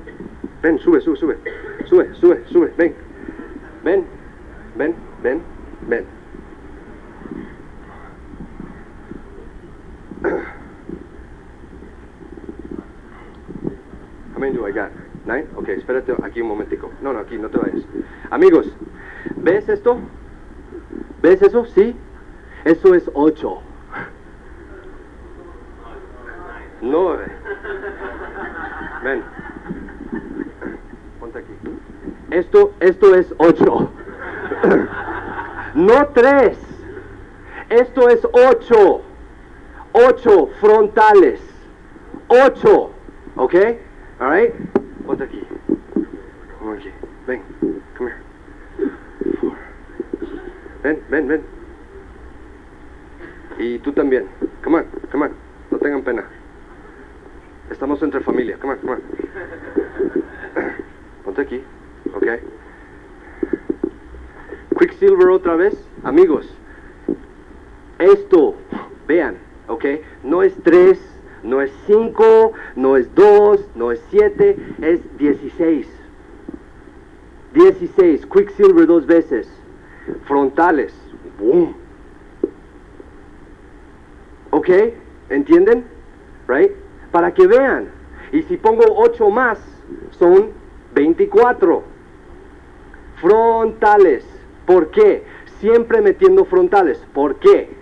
ven, 0.62 0.78
sube, 0.78 1.01
sube, 1.01 1.16
sube, 1.16 1.37
sube, 1.85 2.15
sube, 2.15 2.45
sube, 2.47 2.73
ven, 2.77 2.95
ven, 3.82 4.05
ven, 4.77 4.95
ven, 5.23 5.43
ven. 5.89 6.20
How 14.35 14.39
many 14.39 14.53
do 14.53 14.67
I 14.67 14.73
got? 14.73 14.91
Nine? 15.27 15.49
Ok, 15.57 15.69
espérate 15.69 16.15
aquí 16.23 16.41
un 16.41 16.49
momentico. 16.49 16.91
No, 17.01 17.13
no, 17.13 17.21
aquí, 17.21 17.39
no 17.39 17.49
te 17.49 17.59
vayas. 17.59 17.85
Amigos, 18.31 18.75
¿ves 19.37 19.69
esto? 19.69 19.99
¿Ves 21.23 21.43
eso? 21.43 21.65
¿Sí? 21.67 21.97
Eso 22.65 22.95
es 22.95 23.11
ocho. 23.15 23.63
Nueve. 26.83 27.27
Ven. 29.05 29.23
Ponte 31.19 31.39
aquí. 31.39 31.53
Esto, 32.31 32.73
esto 32.81 33.15
es 33.15 33.35
ocho. 33.39 33.91
No 35.75 36.09
tres. 36.09 36.59
Esto 37.69 38.09
es 38.09 38.27
ocho. 38.33 39.03
Ocho 39.93 40.49
frontales. 40.61 41.41
Ocho. 42.29 42.91
¿Ok? 43.37 43.55
Alright? 44.21 44.53
Ponte 45.07 45.25
aquí. 45.25 45.43
Aquí. 46.77 46.91
Ven. 47.27 47.43
Come 47.97 48.11
here. 48.11 48.21
Ven, 50.83 51.03
ven, 51.11 51.29
ven. 51.29 51.43
Y 53.59 53.79
tú 53.81 53.93
también. 53.93 54.27
Come 54.62 54.79
on, 54.79 54.87
come 55.11 55.27
on. 55.27 55.33
No 55.71 55.79
tengan 55.79 56.03
pena. 56.03 56.25
Estamos 57.71 58.03
entre 58.03 58.21
familia. 58.21 58.57
Come 58.59 58.75
on, 58.75 58.79
come 58.79 58.93
on. 58.93 59.01
Ponte 61.25 61.43
aquí. 61.43 61.62
Ok. 62.15 62.27
Quicksilver 64.79 65.29
otra 65.29 65.57
vez. 65.57 65.75
Amigos. 66.05 66.57
Esto, 67.99 68.55
vean, 69.07 69.37
ok. 69.71 69.85
No 70.25 70.43
es 70.43 70.55
3, 70.63 70.99
no 71.45 71.63
es 71.63 71.73
5, 71.87 72.53
no 72.77 72.97
es 72.97 73.15
2, 73.15 73.69
no 73.77 73.93
es 73.93 74.03
7, 74.11 74.57
es 74.83 75.19
16. 75.19 75.89
16. 77.55 78.27
Quicksilver 78.27 78.87
dos 78.87 79.07
veces. 79.07 79.49
Frontales. 80.27 80.93
Boom. 81.39 81.75
¿Ok? 84.51 84.69
¿Entienden? 85.31 85.85
Right? 86.47 86.73
Para 87.11 87.33
que 87.33 87.47
vean. 87.47 87.89
Y 88.33 88.43
si 88.43 88.57
pongo 88.57 88.85
8 88.97 89.31
más, 89.31 89.59
son 90.11 90.51
24. 90.95 91.83
Frontales. 93.21 94.25
¿Por 94.67 94.91
qué? 94.91 95.25
Siempre 95.61 96.01
metiendo 96.01 96.45
frontales. 96.45 97.05
¿Por 97.13 97.37
qué? 97.37 97.80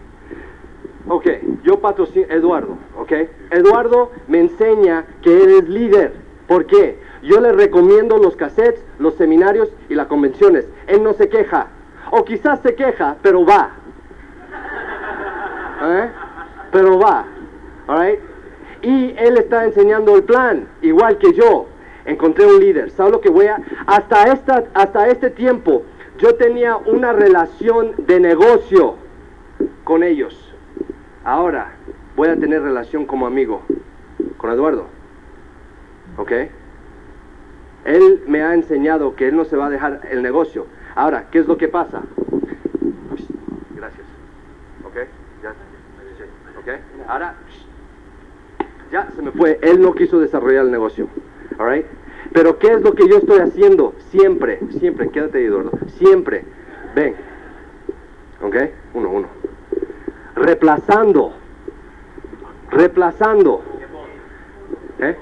Ok, 1.09 1.27
yo 1.63 1.81
patrocino 1.81 2.27
Eduardo, 2.29 2.77
ok. 2.99 3.13
Eduardo 3.51 4.11
me 4.27 4.41
enseña 4.41 5.07
que 5.23 5.43
eres 5.43 5.69
líder. 5.69 6.13
¿Por 6.47 6.67
qué? 6.67 6.99
Yo 7.23 7.41
le 7.41 7.53
recomiendo 7.53 8.19
los 8.19 8.37
cassettes, 8.37 8.85
los 8.99 9.15
seminarios 9.15 9.71
y 9.89 9.95
las 9.95 10.07
convenciones. 10.07 10.69
Él 10.87 11.03
no 11.03 11.15
se 11.15 11.29
queja. 11.29 11.69
O 12.11 12.25
quizás 12.25 12.61
se 12.61 12.75
queja, 12.75 13.17
pero 13.23 13.45
va. 13.45 13.71
¿Eh? 15.83 16.11
Pero 16.73 16.99
va. 16.99 17.27
Alright? 17.87 18.21
Y 18.83 19.15
él 19.19 19.39
está 19.39 19.65
enseñando 19.65 20.15
el 20.17 20.23
plan, 20.23 20.69
igual 20.83 21.19
que 21.19 21.33
yo. 21.33 21.67
Encontré 22.05 22.47
un 22.47 22.61
líder. 22.61 22.91
¿Sabes 22.91 23.13
lo 23.13 23.21
que 23.21 23.31
voy 23.31 23.47
a? 23.47 23.61
Hasta, 23.87 24.33
esta, 24.33 24.65
hasta 24.75 25.09
este 25.09 25.31
tiempo, 25.31 25.83
yo 26.19 26.35
tenía 26.37 26.77
una 26.77 27.13
relación 27.13 27.95
de 27.99 28.21
negocio 28.21 28.95
con 29.85 30.03
ellos. 30.03 30.48
Ahora 31.25 31.73
voy 32.17 32.29
a 32.29 32.37
tener 32.37 32.63
relación 32.63 33.07
como 33.07 33.27
amigo 33.27 33.63
con 34.37 34.51
Eduardo. 34.51 34.87
¿Ok? 36.17 36.33
Él 37.85 38.23
me 38.27 38.43
ha 38.43 38.55
enseñado 38.55 39.15
que 39.15 39.29
él 39.29 39.37
no 39.37 39.45
se 39.45 39.57
va 39.57 39.67
a 39.67 39.71
dejar 39.71 40.01
el 40.11 40.23
negocio. 40.23 40.67
Ahora, 40.95 41.27
¿qué 41.31 41.39
es 41.39 41.47
lo 41.47 41.57
que 41.57 41.69
pasa? 41.69 42.03
Gracias. 43.77 44.07
¿Ok? 44.85 44.97
Ya. 45.43 45.51
¿Ok? 46.59 46.81
Ahora, 47.09 47.35
ya 48.91 49.11
se 49.15 49.23
me 49.23 49.31
fue. 49.31 49.59
Él 49.63 49.81
no 49.81 49.95
quiso 49.95 50.19
desarrollar 50.19 50.65
el 50.65 50.71
negocio. 50.71 51.09
¿Alright? 51.59 51.87
Pero 52.33 52.59
¿qué 52.59 52.73
es 52.73 52.83
lo 52.83 52.95
que 52.95 53.09
yo 53.09 53.19
estoy 53.19 53.41
haciendo? 53.41 53.95
Siempre, 54.11 54.61
siempre, 54.79 55.09
quédate 55.11 55.39
ahí, 55.39 55.45
Eduardo. 55.45 55.73
Siempre. 55.99 56.45
Ven. 56.95 57.15
¿Ok? 58.43 58.57
Uno, 58.95 59.11
uno 59.11 59.38
reemplazando, 60.39 61.33
reemplazando, 62.71 63.63
¿eh? 65.01 65.17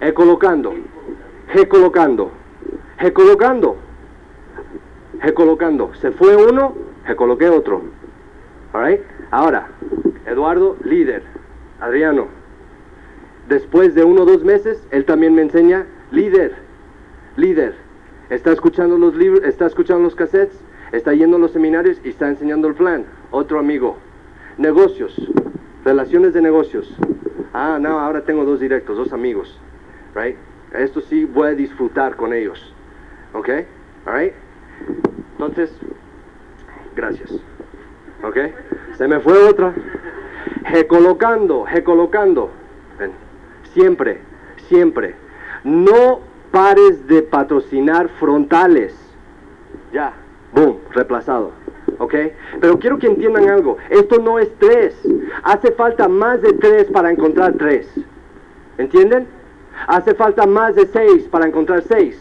E 0.00 0.12
colocando, 0.12 0.74
G 1.52 1.68
colocando, 1.68 2.30
G 2.98 3.12
colocando, 3.12 3.76
G 5.20 5.34
colocando. 5.34 5.94
Se 5.94 6.10
fue 6.12 6.36
uno, 6.36 6.74
G 7.06 7.16
coloqué 7.16 7.48
otro. 7.48 7.82
Ahora, 9.30 9.68
Eduardo, 10.26 10.76
líder. 10.84 11.22
Adriano, 11.80 12.26
después 13.48 13.94
de 13.94 14.04
uno 14.04 14.22
o 14.22 14.26
dos 14.26 14.44
meses, 14.44 14.86
él 14.90 15.06
también 15.06 15.34
me 15.34 15.40
enseña, 15.40 15.86
líder, 16.10 16.54
líder, 17.36 17.74
está 18.28 18.52
escuchando 18.52 18.98
los 18.98 19.14
libros, 19.16 19.42
está 19.44 19.66
escuchando 19.66 20.02
los 20.04 20.14
cassettes, 20.14 20.60
está 20.92 21.14
yendo 21.14 21.38
a 21.38 21.40
los 21.40 21.52
seminarios 21.52 21.98
y 22.04 22.10
está 22.10 22.28
enseñando 22.28 22.68
el 22.68 22.74
plan. 22.74 23.06
Otro 23.30 23.58
amigo, 23.58 23.96
negocios, 24.58 25.14
relaciones 25.84 26.32
de 26.34 26.42
negocios. 26.42 26.94
Ah, 27.52 27.78
no, 27.80 27.98
ahora 27.98 28.22
tengo 28.22 28.44
dos 28.44 28.60
directos, 28.60 28.96
dos 28.96 29.12
amigos, 29.12 29.58
right? 30.14 30.36
Esto 30.72 31.00
sí 31.00 31.24
voy 31.24 31.48
a 31.48 31.54
disfrutar 31.54 32.16
con 32.16 32.32
ellos, 32.32 32.72
¿ok? 33.32 33.48
Alright? 34.06 34.32
Entonces, 35.32 35.72
gracias. 36.94 37.32
¿Ok? 38.22 38.36
Se 38.96 39.08
me 39.08 39.20
fue 39.20 39.42
otra. 39.44 39.74
Recolocando, 40.64 41.64
recolocando. 41.66 42.50
Ven. 42.98 43.12
Siempre, 43.72 44.20
siempre. 44.68 45.14
No 45.64 46.20
pares 46.50 47.06
de 47.06 47.22
patrocinar 47.22 48.08
frontales. 48.20 48.94
Ya, 49.92 50.12
boom, 50.52 50.78
reemplazado. 50.92 51.52
¿Ok? 52.00 52.14
Pero 52.62 52.78
quiero 52.78 52.98
que 52.98 53.06
entiendan 53.08 53.48
algo. 53.50 53.76
Esto 53.90 54.18
no 54.20 54.38
es 54.38 54.50
tres. 54.58 54.96
Hace 55.42 55.70
falta 55.72 56.08
más 56.08 56.40
de 56.40 56.54
tres 56.54 56.86
para 56.90 57.10
encontrar 57.10 57.52
tres. 57.58 57.86
¿Entienden? 58.78 59.28
Hace 59.86 60.14
falta 60.14 60.46
más 60.46 60.74
de 60.74 60.86
seis 60.86 61.24
para 61.30 61.46
encontrar 61.46 61.82
seis. 61.82 62.18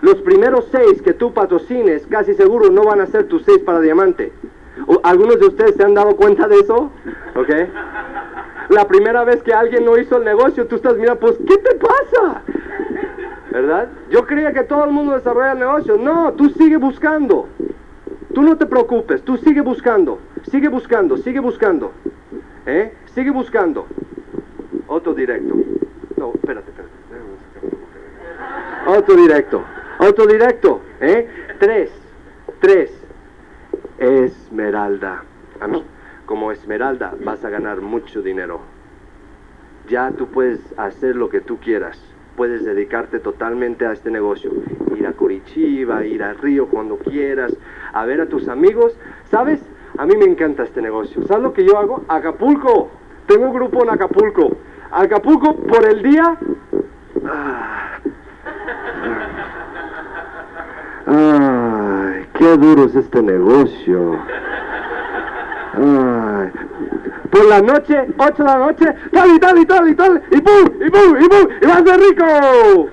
Los 0.00 0.16
primeros 0.22 0.66
seis 0.72 1.02
que 1.02 1.12
tú 1.12 1.32
patrocines, 1.34 2.06
casi 2.06 2.32
seguro 2.34 2.70
no 2.70 2.84
van 2.84 3.00
a 3.02 3.06
ser 3.06 3.28
tus 3.28 3.44
seis 3.44 3.58
para 3.58 3.80
diamante. 3.80 4.32
¿O- 4.86 5.00
¿Algunos 5.02 5.38
de 5.40 5.46
ustedes 5.46 5.74
se 5.76 5.84
han 5.84 5.92
dado 5.94 6.16
cuenta 6.16 6.48
de 6.48 6.56
eso? 6.60 6.90
¿Ok? 7.36 7.50
La 8.70 8.88
primera 8.88 9.24
vez 9.24 9.42
que 9.42 9.52
alguien 9.52 9.84
no 9.84 9.98
hizo 9.98 10.16
el 10.16 10.24
negocio, 10.24 10.66
tú 10.66 10.76
estás 10.76 10.96
mirando, 10.96 11.20
pues, 11.20 11.36
¿qué 11.46 11.58
te 11.58 11.74
pasa? 11.74 12.42
¿Verdad? 13.50 13.88
Yo 14.10 14.26
creía 14.26 14.52
que 14.54 14.64
todo 14.64 14.84
el 14.84 14.90
mundo 14.90 15.12
desarrolla 15.14 15.52
el 15.52 15.58
negocio. 15.58 15.96
No, 15.98 16.32
tú 16.32 16.48
sigue 16.48 16.78
buscando. 16.78 17.46
Tú 18.34 18.42
no 18.42 18.56
te 18.56 18.66
preocupes, 18.66 19.22
tú 19.22 19.36
sigue 19.36 19.60
buscando. 19.60 20.18
Sigue 20.50 20.68
buscando, 20.68 21.16
sigue 21.16 21.38
buscando. 21.38 21.92
¿Eh? 22.66 22.92
Sigue 23.14 23.30
buscando. 23.30 23.86
Otro 24.88 25.14
directo. 25.14 25.54
No, 26.16 26.32
espérate, 26.34 26.70
espérate. 26.70 26.94
Otro 28.86 29.16
directo. 29.16 29.62
Otro 29.98 30.26
directo. 30.26 30.80
¿Eh? 31.00 31.28
Tres. 31.60 31.90
Tres. 32.60 32.90
Esmeralda. 33.98 35.22
A 35.60 35.68
mí, 35.68 35.84
como 36.26 36.50
Esmeralda 36.50 37.14
vas 37.24 37.44
a 37.44 37.50
ganar 37.50 37.80
mucho 37.80 38.20
dinero. 38.20 38.60
Ya 39.88 40.10
tú 40.10 40.26
puedes 40.26 40.60
hacer 40.76 41.14
lo 41.14 41.28
que 41.28 41.40
tú 41.40 41.58
quieras. 41.58 42.00
Puedes 42.36 42.64
dedicarte 42.64 43.20
totalmente 43.20 43.86
a 43.86 43.92
este 43.92 44.10
negocio. 44.10 44.50
Ir 44.96 45.06
a 45.06 45.12
Curitiba, 45.12 46.04
ir 46.04 46.22
al 46.22 46.36
río 46.38 46.66
cuando 46.66 46.96
quieras, 46.98 47.56
a 47.92 48.04
ver 48.04 48.20
a 48.20 48.26
tus 48.26 48.48
amigos. 48.48 48.96
¿Sabes? 49.30 49.60
A 49.98 50.06
mí 50.06 50.16
me 50.16 50.24
encanta 50.24 50.64
este 50.64 50.82
negocio. 50.82 51.22
¿Sabes 51.26 51.44
lo 51.44 51.52
que 51.52 51.64
yo 51.64 51.78
hago? 51.78 52.04
Acapulco. 52.08 52.90
Tengo 53.26 53.46
un 53.46 53.54
grupo 53.54 53.84
en 53.84 53.90
Acapulco. 53.90 54.56
Acapulco 54.90 55.56
por 55.56 55.86
el 55.86 56.02
día. 56.02 56.36
Ah. 57.24 57.98
Ay, 61.06 62.26
qué 62.34 62.56
duro 62.56 62.84
es 62.84 62.96
este 62.96 63.22
negocio. 63.22 64.18
Ay 65.74 66.50
por 67.34 67.46
la 67.46 67.60
noche, 67.60 68.06
8 68.16 68.34
de 68.36 68.44
la 68.44 68.58
noche, 68.58 68.94
tal 69.12 69.30
y 69.34 69.40
tal 69.40 69.58
y 69.58 69.66
tal 69.66 69.88
y 69.88 69.94
tal, 69.96 70.22
y 70.30 70.40
pum, 70.40 70.70
y 70.80 70.90
pum, 70.90 71.16
y 71.20 71.28
pum, 71.28 71.48
y 71.62 71.66
vas 71.66 71.84
de 71.84 71.96
rico. 71.96 72.88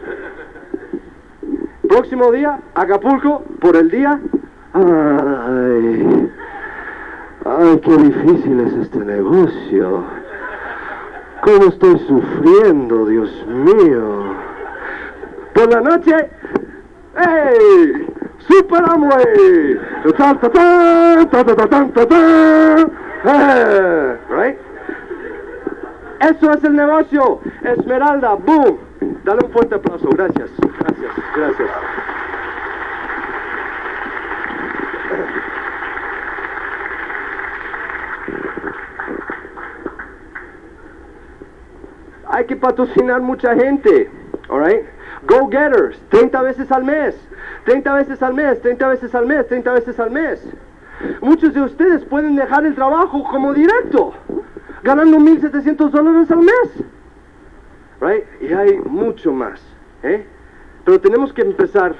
Próximo 1.88 2.32
día, 2.32 2.60
Acapulco, 2.74 3.44
por 3.60 3.76
el 3.76 3.92
día. 3.92 4.20
Ay, 4.74 6.32
ay, 7.46 7.82
qué 7.84 7.98
difícil 7.98 8.60
es 8.62 8.74
este 8.74 9.00
negocio. 9.00 10.04
¿Cómo 11.44 11.66
estoy 11.66 12.00
sufriendo, 12.08 13.06
Dios 13.06 13.46
mío? 13.48 14.24
Por 15.54 15.72
la 15.72 15.82
noche, 15.82 16.16
¡ey! 17.16 18.08
¡Super 18.40 18.84
Amway! 18.90 19.80
¡Tan, 20.18 20.40
tan, 20.40 20.52
tan, 20.52 21.30
tan, 21.30 21.46
tan, 21.46 21.92
tan, 21.92 22.08
tan! 22.08 23.11
Right? 24.30 24.57
Eso 26.19 26.52
es 26.52 26.64
el 26.64 26.76
negocio. 26.76 27.39
Esmeralda, 27.64 28.34
boom. 28.35 28.80
Dale 29.23 29.45
un 29.45 29.52
fuerte 29.52 29.76
aplauso. 29.76 30.10
Gracias. 30.10 30.49
Gracias. 30.80 31.11
Gracias. 31.35 31.69
Hay 42.27 42.45
que 42.45 42.56
patrocinar 42.56 43.22
mucha 43.22 43.53
gente. 43.56 44.10
Alright? 44.49 44.85
Go 45.27 45.48
getters, 45.49 45.99
30 46.10 46.41
veces 46.41 46.72
al 46.72 46.84
mes, 46.84 47.15
30 47.65 47.93
veces 47.93 48.23
al 48.23 48.34
mes, 48.34 48.60
30 48.61 48.88
veces 48.88 49.14
al 49.14 49.26
mes, 49.27 49.48
30 49.48 49.73
veces 49.73 49.99
al 49.99 50.10
mes. 50.10 50.43
Muchos 51.22 51.53
de 51.53 51.61
ustedes 51.61 52.03
pueden 52.06 52.36
dejar 52.36 52.65
el 52.65 52.76
trabajo 52.76 53.23
como 53.23 53.53
directo, 53.53 54.14
ganando 54.84 55.18
1.700 55.18 55.90
dólares 55.90 56.32
al 56.32 56.40
mes. 56.40 56.84
Right? 57.99 58.23
Y 58.41 58.53
hay 58.53 58.80
mucho 58.80 59.32
más. 59.32 59.61
¿eh? 60.03 60.26
Pero 60.84 60.99
tenemos 60.99 61.32
que 61.34 61.41
empezar 61.41 61.95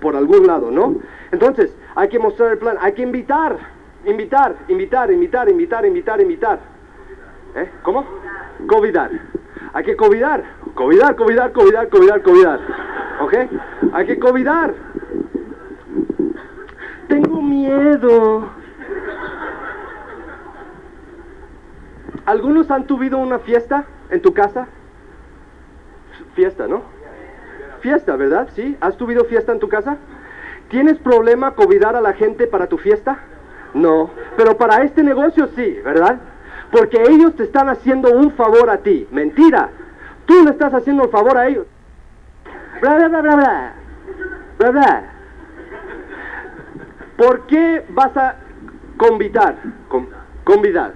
por 0.00 0.16
algún 0.16 0.46
lado, 0.46 0.70
¿no? 0.70 0.96
Entonces, 1.30 1.76
hay 1.94 2.08
que 2.08 2.18
mostrar 2.18 2.52
el 2.52 2.58
plan, 2.58 2.76
hay 2.80 2.92
que 2.92 3.02
invitar, 3.02 3.58
invitar, 4.06 4.56
invitar, 4.68 5.10
invitar, 5.10 5.48
invitar, 5.48 5.86
invitar, 5.86 6.20
invitar. 6.20 6.58
¿Eh? 7.54 7.68
¿Cómo? 7.82 8.04
Covidar. 8.66 9.10
Hay 9.74 9.84
que 9.84 9.96
covidar. 9.96 10.42
Covidar, 10.74 11.16
covidar, 11.16 11.52
covidar, 11.52 11.88
covidar, 11.88 12.22
covidar. 12.22 12.60
¿Ok? 13.20 13.34
Hay 13.92 14.06
que 14.06 14.18
covidar. 14.18 14.74
Tengo 17.12 17.42
miedo. 17.42 18.48
¿Algunos 22.24 22.70
han 22.70 22.86
tuvido 22.86 23.18
una 23.18 23.38
fiesta 23.38 23.84
en 24.08 24.22
tu 24.22 24.32
casa? 24.32 24.66
Fiesta, 26.34 26.66
¿no? 26.66 26.80
Fiesta, 27.80 28.16
¿verdad? 28.16 28.48
¿Sí? 28.54 28.78
¿Has 28.80 28.96
tuvido 28.96 29.26
fiesta 29.26 29.52
en 29.52 29.58
tu 29.58 29.68
casa? 29.68 29.98
¿Tienes 30.70 30.96
problema 31.00 31.50
covidar 31.50 31.96
a 31.96 32.00
la 32.00 32.14
gente 32.14 32.46
para 32.46 32.66
tu 32.66 32.78
fiesta? 32.78 33.18
No, 33.74 34.08
pero 34.38 34.56
para 34.56 34.82
este 34.82 35.02
negocio 35.02 35.48
sí, 35.54 35.80
¿verdad? 35.84 36.18
Porque 36.70 37.02
ellos 37.10 37.36
te 37.36 37.42
están 37.42 37.68
haciendo 37.68 38.10
un 38.10 38.32
favor 38.32 38.70
a 38.70 38.78
ti. 38.78 39.06
Mentira. 39.10 39.68
Tú 40.24 40.42
le 40.44 40.52
estás 40.52 40.72
haciendo 40.72 41.04
el 41.04 41.10
favor 41.10 41.36
a 41.36 41.46
ellos. 41.46 41.66
Bla, 42.80 42.94
bla, 42.94 43.08
bla, 43.08 43.20
bla, 43.20 43.36
bla. 43.36 43.74
Bla, 44.58 44.70
bla. 44.70 45.12
¿Por 47.22 47.46
qué 47.46 47.84
vas 47.90 48.16
a 48.16 48.34
convidar? 48.96 49.54
Con- 49.88 50.08
convidar. 50.42 50.92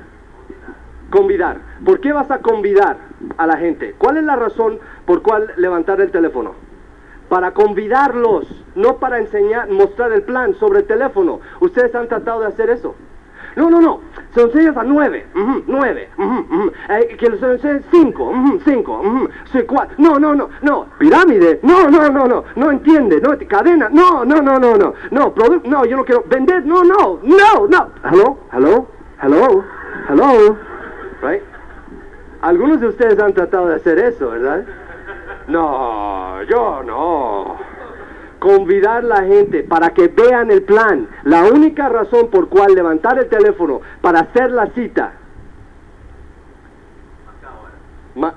Convidar. 1.09 1.59
¿Por 1.85 2.01
qué 2.01 2.13
vas 2.13 2.29
a 2.33 2.41
convidar 2.41 2.97
a 3.37 3.47
la 3.47 3.57
gente? 3.59 3.95
¿Cuál 3.97 4.17
es 4.17 4.25
la 4.25 4.35
razón 4.35 4.81
por 5.05 5.23
cual 5.23 5.53
levantar 5.57 6.01
el 6.01 6.11
teléfono? 6.11 6.55
Para 7.29 7.53
convidarlos, 7.53 8.65
no 8.75 8.97
para 8.97 9.19
enseñar, 9.21 9.69
mostrar 9.69 10.11
el 10.11 10.23
plan 10.23 10.55
sobre 10.57 10.81
el 10.81 10.87
teléfono. 10.87 11.39
Ustedes 11.61 11.95
han 11.95 12.09
tratado 12.09 12.41
de 12.41 12.49
hacer 12.49 12.71
eso. 12.71 12.97
No, 13.57 13.71
no, 13.71 13.81
no. 13.81 14.01
Se 14.35 14.41
lo 14.43 14.47
enseñas 14.49 14.77
a 14.77 14.83
nueve, 14.85 15.27
ujú, 15.35 15.65
nueve, 15.67 16.11
ujú, 16.19 16.41
ujú. 16.41 16.73
Eh, 16.91 17.17
que 17.19 17.27
se 17.27 17.39
lo 17.39 17.53
enseñes 17.53 17.83
cinco, 17.91 18.31
cinco, 18.65 19.03
sí, 19.51 19.63
cuatro. 19.67 19.95
No, 19.99 20.19
no, 20.19 20.35
no, 20.35 20.51
no. 20.61 20.87
Pirámide. 20.99 21.61
No, 21.63 21.89
no, 21.89 22.11
no, 22.11 22.27
no. 22.27 22.45
No 22.55 22.71
entiende. 22.71 23.19
No, 23.21 23.31
cadena. 23.49 23.89
No, 23.91 24.27
no, 24.27 24.43
no, 24.43 24.59
no, 24.59 24.77
no. 24.77 24.95
No, 25.11 25.33
producto. 25.33 25.69
No, 25.69 25.87
yo 25.87 25.97
no 25.97 26.05
quiero 26.05 26.23
vender. 26.27 26.67
No, 26.67 26.85
no, 26.85 27.19
no, 27.23 27.67
no. 27.67 27.91
Hello, 28.05 28.39
hello, 28.53 28.89
hello, 29.23 29.65
hello. 30.11 30.59
Right? 31.23 31.43
Algunos 32.43 32.81
de 32.81 32.89
ustedes 32.89 33.19
han 33.19 33.33
tratado 33.33 33.69
de 33.69 33.77
hacer 33.77 33.99
eso, 33.99 34.31
¿verdad? 34.31 34.67
No, 35.49 36.43
yo 36.43 36.83
no. 36.83 37.57
Convidar 38.39 39.03
la 39.05 39.23
gente 39.25 39.63
para 39.65 39.91
que 39.91 40.09
vean 40.09 40.51
el 40.51 40.63
plan. 40.63 41.09
La 41.25 41.45
única 41.45 41.89
razón 41.89 42.29
por 42.31 42.49
cual 42.49 42.75
levantar 42.75 43.19
el 43.19 43.29
teléfono 43.29 43.81
para 44.01 44.21
hacer 44.21 44.51
la 44.51 44.67
cita. 44.69 45.13
Ma- 48.15 48.35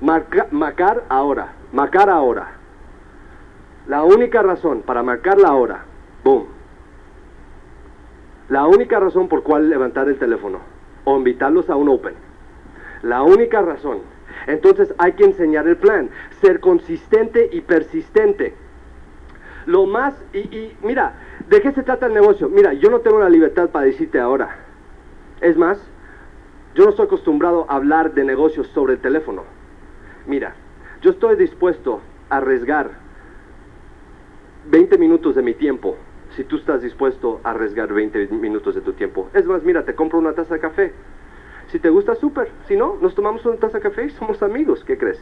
marca- 0.00 0.46
marcar 0.50 1.02
ahora. 1.08 1.48
Marcar 1.72 2.10
ahora. 2.10 2.48
La 3.86 4.02
única 4.04 4.42
razón 4.42 4.82
para 4.82 5.02
marcar 5.02 5.38
la 5.38 5.52
hora. 5.54 5.84
Boom. 6.24 6.46
La 8.48 8.66
única 8.66 9.00
razón 9.00 9.28
por 9.28 9.42
cual 9.42 9.68
levantar 9.68 10.08
el 10.08 10.18
teléfono. 10.18 10.58
o 11.04 11.16
invitarlos 11.16 11.68
a 11.68 11.74
un 11.74 11.88
Open. 11.88 12.14
La 13.02 13.22
única 13.22 13.60
razón. 13.60 13.98
Entonces 14.46 14.94
hay 14.98 15.12
que 15.12 15.24
enseñar 15.24 15.66
el 15.68 15.76
plan, 15.76 16.10
ser 16.40 16.60
consistente 16.60 17.48
y 17.52 17.60
persistente. 17.60 18.54
Lo 19.66 19.86
más, 19.86 20.14
y, 20.32 20.38
y 20.38 20.76
mira, 20.82 21.14
¿de 21.48 21.60
qué 21.60 21.72
se 21.72 21.82
trata 21.82 22.06
el 22.06 22.14
negocio? 22.14 22.48
Mira, 22.48 22.72
yo 22.72 22.90
no 22.90 23.00
tengo 23.00 23.20
la 23.20 23.28
libertad 23.28 23.70
para 23.70 23.86
decirte 23.86 24.18
ahora. 24.18 24.56
Es 25.40 25.56
más, 25.56 25.80
yo 26.74 26.84
no 26.84 26.90
estoy 26.90 27.06
acostumbrado 27.06 27.66
a 27.68 27.76
hablar 27.76 28.14
de 28.14 28.24
negocios 28.24 28.66
sobre 28.68 28.94
el 28.94 29.00
teléfono. 29.00 29.44
Mira, 30.26 30.54
yo 31.00 31.10
estoy 31.10 31.36
dispuesto 31.36 32.00
a 32.30 32.38
arriesgar 32.38 32.90
20 34.70 34.98
minutos 34.98 35.34
de 35.34 35.42
mi 35.42 35.54
tiempo 35.54 35.96
si 36.36 36.44
tú 36.44 36.56
estás 36.56 36.80
dispuesto 36.80 37.40
a 37.44 37.50
arriesgar 37.50 37.92
20 37.92 38.28
minutos 38.28 38.74
de 38.74 38.80
tu 38.80 38.92
tiempo. 38.94 39.28
Es 39.34 39.44
más, 39.46 39.62
mira, 39.62 39.84
te 39.84 39.94
compro 39.94 40.18
una 40.18 40.32
taza 40.32 40.54
de 40.54 40.60
café. 40.60 40.92
Si 41.72 41.78
te 41.78 41.88
gusta, 41.88 42.14
súper. 42.16 42.52
Si 42.68 42.76
no, 42.76 42.98
nos 43.00 43.14
tomamos 43.14 43.44
una 43.46 43.56
taza 43.56 43.78
de 43.78 43.82
café 43.82 44.04
y 44.04 44.10
somos 44.10 44.42
amigos. 44.42 44.84
¿Qué 44.84 44.98
crees? 44.98 45.18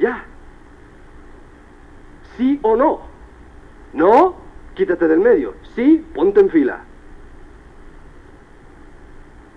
Ya. 0.00 0.24
¿Sí 2.36 2.58
o 2.62 2.74
no? 2.74 3.02
No, 3.92 4.34
quítate 4.74 5.06
del 5.06 5.20
medio. 5.20 5.54
Sí, 5.76 6.04
ponte 6.16 6.40
en 6.40 6.50
fila. 6.50 6.80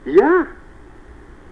Ya. 0.06 0.48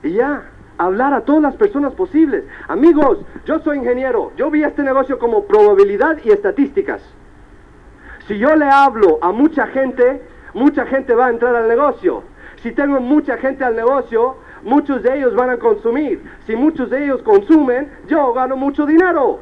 Y 0.03 0.11
ya. 0.11 0.51
Hablar 0.77 1.15
a 1.15 1.21
todas 1.21 1.41
las 1.41 1.55
personas 1.55 1.95
posibles. 1.95 2.43
Amigos, 2.67 3.25
yo 3.45 3.57
soy 3.61 3.79
ingeniero. 3.79 4.31
Yo 4.37 4.51
vi 4.51 4.61
este 4.61 4.83
negocio 4.83 5.17
como 5.17 5.45
probabilidad 5.45 6.19
y 6.23 6.29
estadísticas. 6.29 7.01
Si 8.27 8.37
yo 8.37 8.55
le 8.55 8.65
hablo 8.65 9.17
a 9.23 9.31
mucha 9.31 9.65
gente, 9.65 10.21
mucha 10.53 10.85
gente 10.85 11.15
va 11.15 11.25
a 11.25 11.29
entrar 11.31 11.55
al 11.55 11.67
negocio. 11.67 12.21
Si 12.61 12.71
tengo 12.71 12.99
mucha 12.99 13.37
gente 13.37 13.63
al 13.63 13.75
negocio, 13.75 14.37
muchos 14.63 15.03
de 15.03 15.17
ellos 15.17 15.35
van 15.35 15.49
a 15.49 15.57
consumir. 15.57 16.21
Si 16.45 16.55
muchos 16.55 16.89
de 16.89 17.05
ellos 17.05 17.21
consumen, 17.21 17.91
yo 18.07 18.33
gano 18.33 18.55
mucho 18.55 18.85
dinero. 18.85 19.39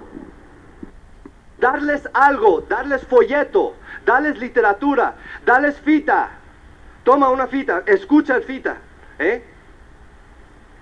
Darles 1.60 2.08
algo, 2.14 2.62
darles 2.62 3.06
folleto, 3.08 3.76
darles 4.06 4.38
literatura, 4.38 5.16
darles 5.46 5.80
fita. 5.80 6.30
Toma 7.04 7.30
una 7.30 7.48
fita, 7.48 7.84
escucha 7.86 8.36
el 8.36 8.44
fita. 8.44 8.78
¿eh? 9.20 9.44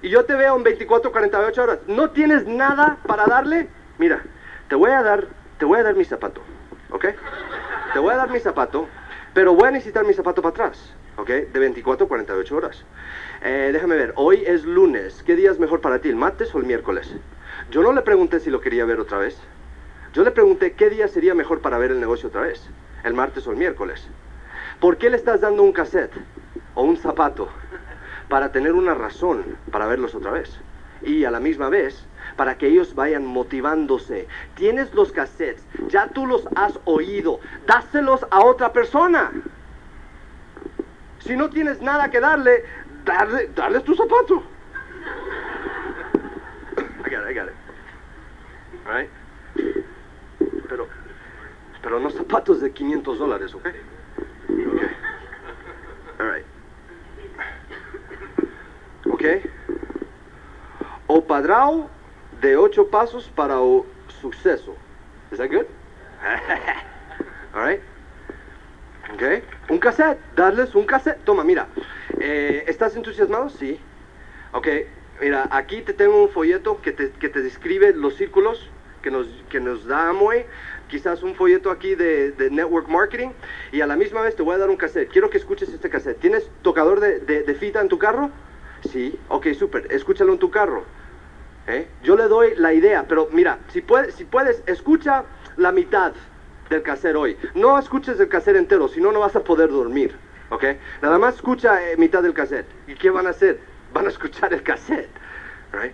Y 0.02 0.10
yo 0.10 0.26
te 0.26 0.36
veo 0.36 0.58
en 0.58 0.64
24, 0.64 1.12
48 1.12 1.64
horas. 1.64 1.80
¿No 1.88 2.10
tienes 2.10 2.48
nada 2.48 2.98
para 3.06 3.26
darle? 3.26 3.70
Mira, 3.98 4.22
te 4.68 4.76
voy 4.76 4.92
a 4.92 5.04
dar, 5.04 5.28
te 5.60 5.66
voy 5.66 5.80
a 5.80 5.84
dar 5.84 5.96
mi 5.96 6.04
zapato, 6.04 6.42
¿ok? 6.90 7.06
Te 7.94 8.00
voy 8.00 8.14
a 8.14 8.18
dar 8.18 8.30
mi 8.30 8.40
zapato, 8.40 8.88
pero 9.34 9.54
voy 9.54 9.68
a 9.68 9.72
necesitar 9.72 10.04
mi 10.04 10.14
zapato 10.14 10.42
para 10.42 10.52
atrás, 10.52 10.94
¿ok? 11.18 11.28
De 11.28 11.60
24 11.60 12.06
a 12.06 12.08
48 12.08 12.56
horas. 12.56 12.86
Eh, 13.42 13.70
déjame 13.74 13.96
ver, 13.96 14.14
hoy 14.16 14.44
es 14.46 14.66
lunes. 14.66 15.24
¿Qué 15.24 15.36
día 15.36 15.52
es 15.52 15.60
mejor 15.60 15.82
para 15.82 16.00
ti, 16.00 16.10
el 16.10 16.16
martes 16.16 16.54
o 16.56 16.60
el 16.60 16.66
miércoles? 16.66 17.14
Yo 17.72 17.82
no 17.82 17.94
le 17.94 18.02
pregunté 18.02 18.40
si 18.40 18.50
lo 18.50 18.62
quería 18.62 18.86
ver 18.86 19.00
otra 19.00 19.18
vez. 19.18 19.38
Yo 20.14 20.24
le 20.24 20.32
pregunté 20.32 20.74
qué 20.74 20.90
día 20.90 21.08
sería 21.08 21.34
mejor 21.34 21.62
para 21.62 21.78
ver 21.78 21.92
el 21.92 22.00
negocio 22.00 22.30
otra 22.30 22.42
vez, 22.42 22.70
el 23.04 23.14
martes 23.14 23.48
o 23.48 23.52
el 23.52 23.58
miércoles. 23.58 24.08
¿Por 24.80 24.98
qué 24.98 25.10
le 25.10 25.18
estás 25.18 25.42
dando 25.42 25.64
un 25.64 25.72
cassette 25.72 26.14
o 26.76 26.84
un 26.84 26.98
zapato? 26.98 27.50
Para 28.30 28.52
tener 28.52 28.74
una 28.74 28.94
razón 28.94 29.58
para 29.72 29.88
verlos 29.88 30.14
otra 30.16 30.32
vez. 30.32 30.60
Y 31.02 31.26
a 31.26 31.32
la 31.32 31.40
misma 31.40 31.70
vez, 31.70 32.06
para 32.36 32.58
que 32.58 32.68
ellos 32.68 32.96
vayan 32.96 33.26
motivándose. 33.26 34.28
Tienes 34.56 34.94
los 34.94 35.12
cassettes, 35.12 35.66
ya 35.88 36.08
tú 36.08 36.26
los 36.26 36.48
has 36.56 36.80
oído, 36.86 37.40
dáselos 37.68 38.26
a 38.32 38.46
otra 38.46 38.72
persona. 38.72 39.32
Si 41.26 41.36
no 41.36 41.50
tienes 41.50 41.82
nada 41.82 42.10
que 42.10 42.20
darle, 42.20 42.64
darle, 43.06 43.48
darles 43.56 43.84
tu 43.84 43.96
zapato. 43.96 44.44
I 47.06 47.10
got 47.10 47.24
it, 47.24 47.30
I 47.30 47.34
got 47.34 47.48
it. 47.48 47.56
All 48.86 48.94
right? 48.94 49.10
Pero, 50.68 50.88
pero 51.82 52.00
no 52.00 52.10
zapatos 52.10 52.60
de 52.60 52.72
500 52.72 53.20
dólares, 53.20 53.54
¿ok? 53.56 53.68
Ok. 54.50 54.82
All 56.20 56.34
right. 56.34 56.46
¿Ok? 59.10 59.24
O 61.08 61.22
padrao 61.26 61.90
de 62.42 62.58
ocho 62.58 62.90
pasos 62.90 63.30
para 63.34 63.62
o 63.62 63.86
suceso. 64.08 64.76
Is 65.32 65.38
that 65.38 65.50
good? 65.50 65.68
All 67.54 67.62
right. 67.62 67.82
Okay. 69.14 69.44
Un 69.70 69.78
cassette, 69.78 70.18
darles 70.36 70.74
un 70.74 70.86
cassette. 70.86 71.24
Toma, 71.24 71.44
mira. 71.44 71.68
Eh, 72.20 72.64
¿Estás 72.68 72.96
entusiasmado? 72.96 73.50
Sí. 73.50 73.80
Ok, 74.54 74.68
mira, 75.22 75.48
aquí 75.52 75.82
te 75.82 75.94
tengo 75.94 76.24
un 76.24 76.30
folleto 76.30 76.82
que 76.82 76.92
te, 76.92 77.12
que 77.12 77.30
te 77.30 77.42
describe 77.44 77.94
los 77.94 78.16
círculos 78.16 78.70
que 79.04 79.12
nos, 79.12 79.28
que 79.50 79.60
nos 79.60 79.86
da 79.86 80.10
Amway. 80.10 80.46
Quizás 80.88 81.22
un 81.22 81.36
folleto 81.36 81.70
aquí 81.70 81.94
de, 81.94 82.32
de 82.32 82.50
Network 82.50 82.88
Marketing. 82.88 83.30
Y 83.72 83.82
a 83.82 83.88
la 83.88 83.96
misma 83.96 84.22
vez 84.22 84.36
te 84.36 84.42
voy 84.42 84.56
a 84.56 84.58
dar 84.58 84.70
un 84.72 84.78
cassette. 84.78 85.12
Quiero 85.12 85.30
que 85.30 85.38
escuches 85.38 85.70
este 85.70 85.92
cassette. 85.92 86.20
¿Tienes 86.20 86.50
tocador 86.64 87.00
de, 87.00 87.20
de, 87.20 87.56
fita 87.56 87.82
en 87.82 87.90
tu 87.90 88.00
carro? 88.00 88.32
Sí. 88.90 89.20
Ok, 89.28 89.48
súper. 89.54 89.92
Escúchalo 89.92 90.34
en 90.34 90.40
tu 90.40 90.50
carro. 90.50 90.86
¿Eh? 91.68 91.88
Yo 92.02 92.16
le 92.16 92.24
doy 92.24 92.56
la 92.58 92.74
idea, 92.74 93.06
pero 93.08 93.30
mira, 93.32 93.60
si 93.70 93.82
puedes, 93.82 94.16
si 94.16 94.26
puedes, 94.26 94.64
escucha 94.66 95.24
la 95.56 95.72
mitad 95.72 96.14
del 96.74 96.84
cassette 96.84 97.16
hoy. 97.16 97.38
No 97.56 97.78
escuches 97.78 98.20
el 98.20 98.28
cassette 98.28 98.58
entero, 98.58 98.88
si 98.88 99.00
no, 99.00 99.12
no 99.12 99.20
vas 99.20 99.36
a 99.36 99.44
poder 99.44 99.70
dormir. 99.70 100.16
¿Ok? 100.50 100.66
Nada 101.02 101.18
más 101.18 101.36
escucha 101.36 101.90
eh, 101.90 101.98
mitad 101.98 102.22
del 102.22 102.34
cassette. 102.34 102.68
¿Y 102.88 102.96
qué 102.96 103.10
van 103.10 103.28
a 103.28 103.32
hacer? 103.32 103.60
Van 103.94 104.06
a 104.06 104.10
escuchar 104.10 104.54
el 104.54 104.62
cassette. 104.62 105.10
Right? 105.72 105.94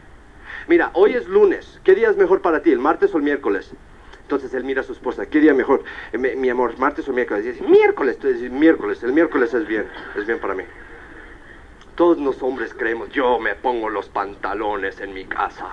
Mira, 0.67 0.91
hoy 0.93 1.13
es 1.13 1.27
lunes. 1.27 1.79
¿Qué 1.83 1.95
día 1.95 2.09
es 2.09 2.17
mejor 2.17 2.41
para 2.41 2.61
ti, 2.61 2.71
el 2.71 2.79
martes 2.79 3.13
o 3.13 3.17
el 3.17 3.23
miércoles? 3.23 3.71
Entonces 4.21 4.53
él 4.53 4.63
mira 4.63 4.81
a 4.81 4.83
su 4.83 4.93
esposa, 4.93 5.25
¿qué 5.25 5.39
día 5.39 5.53
mejor? 5.53 5.83
Eh, 6.11 6.17
mi, 6.17 6.35
mi 6.35 6.49
amor, 6.49 6.77
martes 6.77 7.07
o 7.07 7.13
miércoles. 7.13 7.45
Dice, 7.45 7.63
miércoles, 7.63 8.19
dices, 8.21 8.51
miércoles, 8.51 9.01
el 9.03 9.13
miércoles 9.13 9.53
es 9.53 9.67
bien, 9.67 9.87
es 10.15 10.25
bien 10.25 10.39
para 10.39 10.53
mí. 10.53 10.63
Todos 11.99 12.17
los 12.17 12.41
hombres 12.43 12.73
creemos, 12.73 13.09
yo 13.09 13.39
me 13.39 13.55
pongo 13.55 13.89
los 13.89 14.07
pantalones 14.07 15.01
en 15.01 15.13
mi 15.13 15.25
casa. 15.25 15.67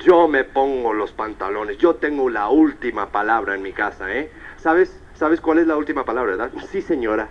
Yo 0.00 0.28
me 0.28 0.44
pongo 0.44 0.92
los 0.92 1.12
pantalones. 1.12 1.78
Yo 1.78 1.94
tengo 1.94 2.28
la 2.28 2.50
última 2.50 3.10
palabra 3.10 3.54
en 3.54 3.62
mi 3.62 3.72
casa, 3.72 4.14
¿eh? 4.14 4.30
¿Sabes? 4.58 5.00
¿Sabes 5.14 5.40
cuál 5.40 5.60
es 5.60 5.66
la 5.66 5.78
última 5.78 6.04
palabra, 6.04 6.36
verdad? 6.36 6.50
Sí, 6.70 6.82
señora. 6.82 7.30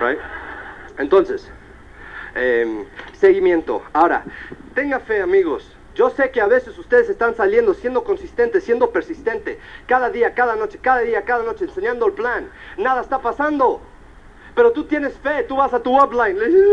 Right? 0.00 0.20
Entonces, 0.98 1.50
eh, 2.36 2.86
seguimiento. 3.14 3.82
Ahora, 3.92 4.22
tenga 4.76 5.00
fe, 5.00 5.20
amigos. 5.20 5.76
Yo 5.96 6.10
sé 6.10 6.30
que 6.30 6.40
a 6.40 6.46
veces 6.46 6.78
ustedes 6.78 7.10
están 7.10 7.34
saliendo, 7.34 7.74
siendo 7.74 8.04
consistentes, 8.04 8.62
siendo 8.62 8.92
persistente, 8.92 9.58
cada 9.86 10.10
día, 10.10 10.32
cada 10.34 10.54
noche, 10.54 10.78
cada 10.80 11.00
día, 11.00 11.24
cada 11.24 11.42
noche, 11.42 11.64
enseñando 11.64 12.06
el 12.06 12.12
plan. 12.12 12.48
Nada 12.78 13.00
está 13.00 13.18
pasando. 13.18 13.82
Pero 14.54 14.72
tú 14.72 14.84
tienes 14.84 15.14
fe, 15.18 15.44
tú 15.48 15.56
vas 15.56 15.72
a 15.72 15.80
tu 15.80 15.96
upline. 16.02 16.38
le 16.38 16.48
dices, 16.48 16.66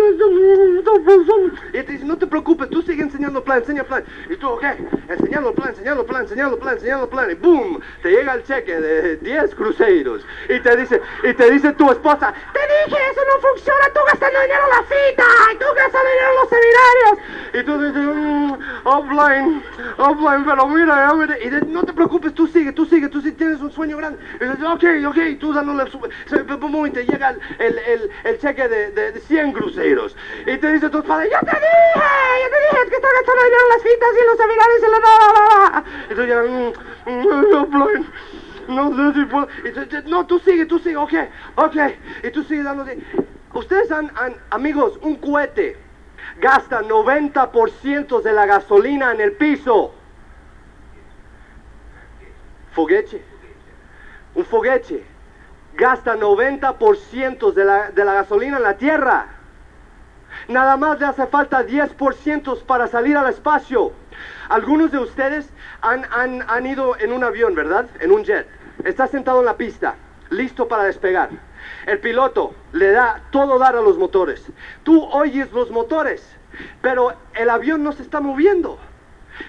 Y 1.74 1.84
te 1.84 1.91
dice, 1.94 2.06
no 2.06 2.18
te 2.18 2.28
preocupes, 2.28 2.70
tú 2.70 2.82
sigue 2.82 3.04
enseñando 3.04 3.44
plan, 3.44 3.60
enseña 3.60 3.84
plan. 3.84 4.04
Y 4.30 4.36
tú, 4.36 4.48
ok, 4.49 4.64
enseñando 5.10 5.49
el 5.49 5.56
plan, 5.56 5.70
enseñando 5.70 6.02
el 6.02 6.08
plan, 6.08 6.22
enseñando 6.24 6.56
el 6.56 6.62
plan, 6.62 6.74
enseñando 6.76 7.04
el 7.06 7.10
plan. 7.10 7.32
Y 7.32 7.36
boom, 7.36 7.80
te 8.02 8.10
llega 8.10 8.34
el 8.34 8.44
cheque 8.44 8.80
de 8.80 9.18
10 9.18 9.56
cruceros. 9.56 10.26
Y 10.49 10.60
te 10.60 10.76
dice, 10.78 11.02
y 11.24 11.34
te 11.34 11.52
dice 11.52 11.72
tu 11.74 11.90
esposa, 11.91 12.34
te 12.54 12.60
dije, 12.60 13.02
eso 13.12 13.22
no 13.34 13.41
funciona, 13.49 13.86
tú 13.94 13.99
gastando 14.08 14.40
dinero 14.41 14.64
en 14.64 14.70
la 14.70 14.84
fita, 14.84 15.24
y 15.54 15.58
tú 15.58 15.66
gastando 15.76 16.10
dinero 16.10 16.30
en 16.32 16.40
los 16.40 16.49
seminarios. 16.49 17.18
Y 17.54 17.64
tú 17.64 17.82
dices, 17.82 18.16
mm, 18.16 18.88
offline, 18.88 19.64
offline, 19.98 20.45
pero 20.45 20.68
mira, 20.68 21.14
mira. 21.14 21.40
Y 21.40 21.49
de- 21.49 21.62
no 21.62 21.84
te 21.84 21.94
preocupes, 21.94 22.34
tú 22.34 22.48
sigue, 22.48 22.72
tú 22.72 22.86
sigue, 22.86 23.08
tú 23.08 23.22
sí 23.22 23.32
tienes 23.32 23.60
un 23.62 23.72
sueño 23.72 23.98
grande. 23.98 24.20
Y 24.41 24.44
dices, 24.44 24.64
ok, 24.64 24.84
ok, 25.10 25.40
tú 25.40 25.54
dándole, 25.54 25.84
y 26.88 26.91
te 26.91 27.06
llega 27.06 27.30
el, 27.30 27.40
el, 27.68 28.39
cheque 28.39 28.68
de, 28.68 28.91
de, 28.91 29.11
de 29.14 29.19
100 29.19 29.52
cruceros. 29.53 30.15
Y 30.45 30.57
te 30.57 30.72
dice 30.73 30.89
tu 30.89 31.03
padre, 31.03 31.30
yo 31.31 31.39
te 31.39 31.52
dije, 31.52 32.02
yo 32.44 32.49
te 32.49 32.57
dije 32.77 32.89
que 32.89 32.95
estás 32.95 33.11
gastando 33.14 33.44
dinero 33.44 33.61
en 33.64 33.69
las 33.69 33.84
fitas 33.84 34.10
y 34.15 34.19
en 34.19 34.27
los 34.27 34.38
seminarios 34.38 34.80
y 34.80 34.91
la... 34.91 34.99
la, 34.99 35.14
la, 35.34 35.69
la". 35.69 35.84
Y 36.10 36.15
tú 36.15 36.26
ya, 36.26 36.41
mm, 36.41 37.18
mm, 37.27 37.56
offline. 37.56 38.11
No 38.68 38.89
sé 39.14 39.19
si 39.19 39.26
puedo. 39.26 39.48
Y 39.64 39.72
tú- 39.72 40.10
no, 40.10 40.26
tú 40.27 40.39
sigue, 40.39 40.65
tú 40.65 40.77
sigue, 40.80 40.98
ok, 40.98 41.14
ok. 41.56 41.76
Y 42.23 42.31
tú 42.31 42.44
sigues 42.44 42.65
dándote. 42.65 42.99
Ustedes 43.53 43.91
han, 43.91 44.11
han- 44.18 44.35
amigos, 44.49 44.99
un 45.02 45.15
cohete 45.15 45.77
gasta 46.39 46.81
90% 46.81 48.22
de 48.22 48.34
la 48.34 48.45
gasolina 48.45 49.11
en 49.14 49.22
el 49.22 49.31
piso. 49.34 49.94
Foguete. 52.73 53.23
Un 54.35 54.45
foguete 54.45 55.03
gasta 55.78 56.16
90% 56.16 57.54
de 57.54 57.66
la, 57.66 57.91
de 57.91 58.04
la 58.06 58.14
gasolina 58.14 58.58
en 58.58 58.64
la 58.64 58.78
Tierra. 58.78 59.28
Nada 60.48 60.78
más 60.78 60.99
le 60.99 61.06
hace 61.06 61.26
falta 61.28 61.66
10% 61.66 62.64
para 62.64 62.88
salir 62.88 63.16
al 63.18 63.30
espacio. 63.30 63.91
Algunos 64.49 64.91
de 64.91 64.99
ustedes 64.99 65.49
han, 65.82 66.06
han- 66.12 66.44
han 66.48 66.66
ido 66.66 66.98
en 66.99 67.12
un 67.12 67.24
avión, 67.24 67.54
¿verdad? 67.56 67.86
En 67.99 68.12
un 68.12 68.24
jet. 68.24 68.48
Estás 68.84 69.12
sentado 69.12 69.40
en 69.40 69.45
la 69.45 69.56
pista. 69.58 69.95
listo 70.30 70.68
para 70.68 70.84
despegar. 70.84 71.30
El 71.86 71.99
piloto 71.99 72.54
le 72.74 72.91
da 72.91 73.22
todo 73.32 73.58
dar 73.58 73.78
a 73.78 73.82
los 73.82 73.98
motores. 73.98 74.45
Tú 74.84 75.06
oyes 75.06 75.49
los 75.54 75.72
motores, 75.72 76.22
pero 76.82 77.14
el 77.34 77.49
avión 77.49 77.82
no 77.82 77.94
se 77.94 78.04
está 78.04 78.20
moviendo. 78.20 78.78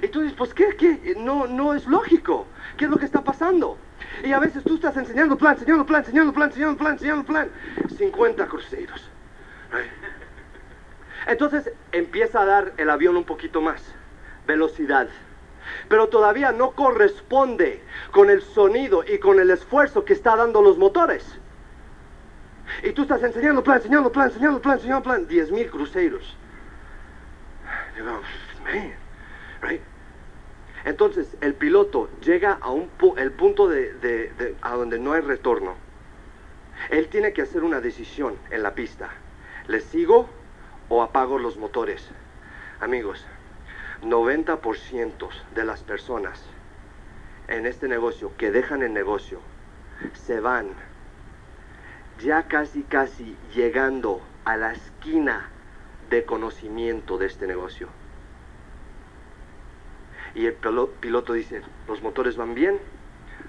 Y 0.02 0.06
tú 0.08 0.20
dices, 0.20 0.36
pues 0.38 0.54
¿qué? 0.54 0.76
qué? 0.76 1.14
No, 1.18 1.48
no 1.48 1.74
es 1.74 1.84
lógico. 1.88 2.46
¿Qué 2.76 2.84
es 2.84 2.90
lo 2.92 2.96
que 2.96 3.06
está 3.06 3.22
pasando? 3.22 3.76
Y 4.24 4.32
a 4.32 4.38
veces 4.38 4.64
tú 4.64 4.74
estás 4.74 4.96
enseñando 4.96 5.36
plan, 5.36 5.54
enseñando 5.54 5.86
plan, 5.86 6.00
enseñando 6.00 6.32
plan, 6.32 6.48
enseñando 6.48 6.76
plan, 6.76 6.92
enseñando 6.94 7.24
plan. 7.24 7.50
50 7.96 8.46
cruceros. 8.46 9.10
Entonces 11.26 11.70
empieza 11.92 12.40
a 12.40 12.46
dar 12.46 12.72
el 12.76 12.90
avión 12.90 13.16
un 13.16 13.24
poquito 13.24 13.60
más, 13.60 13.82
velocidad. 14.46 15.08
Pero 15.88 16.08
todavía 16.08 16.52
no 16.52 16.70
corresponde 16.70 17.82
con 18.10 18.30
el 18.30 18.42
sonido 18.42 19.04
y 19.06 19.18
con 19.18 19.38
el 19.38 19.50
esfuerzo 19.50 20.04
que 20.04 20.14
está 20.14 20.36
dando 20.36 20.62
los 20.62 20.78
motores. 20.78 21.38
Y 22.82 22.92
tú 22.92 23.02
estás 23.02 23.22
enseñando 23.22 23.62
plan, 23.62 23.76
enseñando 23.76 24.10
plan, 24.10 24.28
enseñando 24.28 24.60
plan, 24.60 24.74
enseñando 24.76 25.02
plan. 25.02 25.26
10 25.26 25.52
mil 25.52 25.70
cruceros. 25.70 26.36
Digo, 27.94 28.20
man? 29.62 29.80
Entonces 30.84 31.36
el 31.40 31.54
piloto 31.54 32.08
llega 32.20 32.52
a 32.60 32.70
un 32.70 32.88
pu- 32.98 33.18
el 33.18 33.32
punto 33.32 33.68
de, 33.68 34.54
a 34.62 34.74
donde 34.74 34.98
no 34.98 35.12
hay 35.12 35.20
retorno. 35.20 35.74
Él 36.90 37.08
tiene 37.08 37.32
que 37.32 37.42
hacer 37.42 37.64
una 37.64 37.80
decisión 37.80 38.36
en 38.50 38.62
la 38.62 38.74
pista. 38.74 39.10
¿Le 39.66 39.80
sigo 39.80 40.28
o 40.88 41.02
apago 41.02 41.38
los 41.38 41.56
motores? 41.56 42.08
Amigos, 42.80 43.26
90% 44.02 45.28
de 45.54 45.64
las 45.64 45.82
personas 45.82 46.42
en 47.48 47.66
este 47.66 47.88
negocio 47.88 48.32
que 48.36 48.50
dejan 48.52 48.82
el 48.82 48.92
negocio 48.92 49.40
se 50.14 50.38
van 50.38 50.68
ya 52.20 52.44
casi 52.44 52.82
casi 52.82 53.36
llegando 53.54 54.20
a 54.44 54.56
la 54.56 54.72
esquina 54.72 55.48
de 56.10 56.24
conocimiento 56.24 57.18
de 57.18 57.26
este 57.26 57.46
negocio. 57.46 57.88
Y 60.38 60.46
el 60.46 60.54
pilo- 60.54 60.90
piloto 61.00 61.32
dice, 61.32 61.62
los 61.88 62.00
motores 62.00 62.36
van 62.36 62.54
bien, 62.54 62.78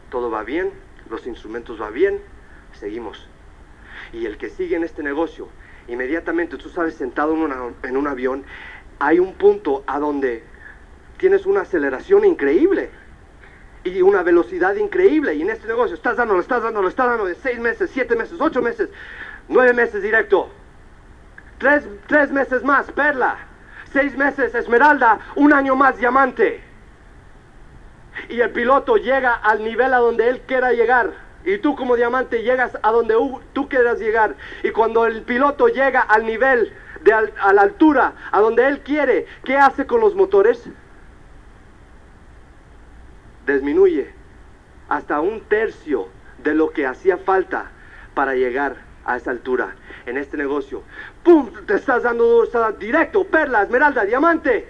todo 0.09 0.31
va 0.31 0.43
bien, 0.43 0.71
los 1.07 1.27
instrumentos 1.27 1.77
van 1.77 1.93
bien, 1.93 2.19
seguimos. 2.73 3.27
Y 4.11 4.25
el 4.25 4.39
que 4.39 4.49
sigue 4.49 4.75
en 4.75 4.83
este 4.83 5.03
negocio, 5.03 5.49
inmediatamente 5.87 6.57
tú 6.57 6.67
sabes 6.69 6.95
sentado 6.95 7.35
en 7.83 7.97
un 7.97 8.07
avión, 8.07 8.43
hay 8.97 9.19
un 9.19 9.35
punto 9.35 9.83
a 9.85 9.99
donde 9.99 10.43
tienes 11.17 11.45
una 11.45 11.61
aceleración 11.61 12.25
increíble 12.25 12.89
y 13.83 14.01
una 14.01 14.23
velocidad 14.23 14.73
increíble. 14.73 15.35
Y 15.35 15.43
en 15.43 15.51
este 15.51 15.67
negocio 15.67 15.93
estás 15.93 16.17
dándolo, 16.17 16.39
estás 16.39 16.63
dándolo, 16.63 16.87
estás 16.87 17.05
dando 17.05 17.25
de 17.25 17.35
seis 17.35 17.59
meses, 17.59 17.91
siete 17.93 18.15
meses, 18.15 18.41
ocho 18.41 18.63
meses, 18.63 18.89
nueve 19.47 19.73
meses 19.73 20.01
directo. 20.01 20.49
Tres, 21.59 21.87
tres 22.07 22.31
meses 22.31 22.63
más, 22.63 22.91
perla. 22.91 23.37
Seis 23.93 24.17
meses, 24.17 24.55
esmeralda. 24.55 25.19
Un 25.35 25.53
año 25.53 25.75
más, 25.75 25.95
diamante. 25.99 26.67
Y 28.29 28.41
el 28.41 28.51
piloto 28.51 28.97
llega 28.97 29.33
al 29.33 29.63
nivel 29.63 29.93
a 29.93 29.97
donde 29.97 30.29
él 30.29 30.41
quiera 30.41 30.71
llegar. 30.73 31.13
Y 31.45 31.57
tú 31.59 31.75
como 31.75 31.95
diamante 31.95 32.43
llegas 32.43 32.77
a 32.81 32.91
donde 32.91 33.15
tú 33.53 33.69
quieras 33.69 33.99
llegar. 33.99 34.35
Y 34.63 34.71
cuando 34.71 35.05
el 35.05 35.21
piloto 35.23 35.67
llega 35.67 36.01
al 36.01 36.25
nivel, 36.25 36.73
de 37.01 37.13
a 37.13 37.53
la 37.53 37.61
altura, 37.61 38.13
a 38.31 38.39
donde 38.39 38.67
él 38.67 38.81
quiere, 38.81 39.25
¿qué 39.43 39.57
hace 39.57 39.85
con 39.85 40.01
los 40.01 40.15
motores? 40.15 40.69
Disminuye 43.47 44.13
hasta 44.89 45.21
un 45.21 45.41
tercio 45.41 46.09
de 46.43 46.53
lo 46.53 46.71
que 46.71 46.85
hacía 46.85 47.17
falta 47.17 47.71
para 48.13 48.35
llegar 48.35 48.75
a 49.05 49.15
esa 49.17 49.31
altura 49.31 49.75
en 50.05 50.17
este 50.17 50.37
negocio. 50.37 50.83
¡Pum! 51.23 51.51
Te 51.65 51.75
estás 51.75 52.03
dando 52.03 52.45
directo, 52.77 53.23
perla, 53.23 53.63
esmeralda, 53.63 54.03
diamante. 54.03 54.67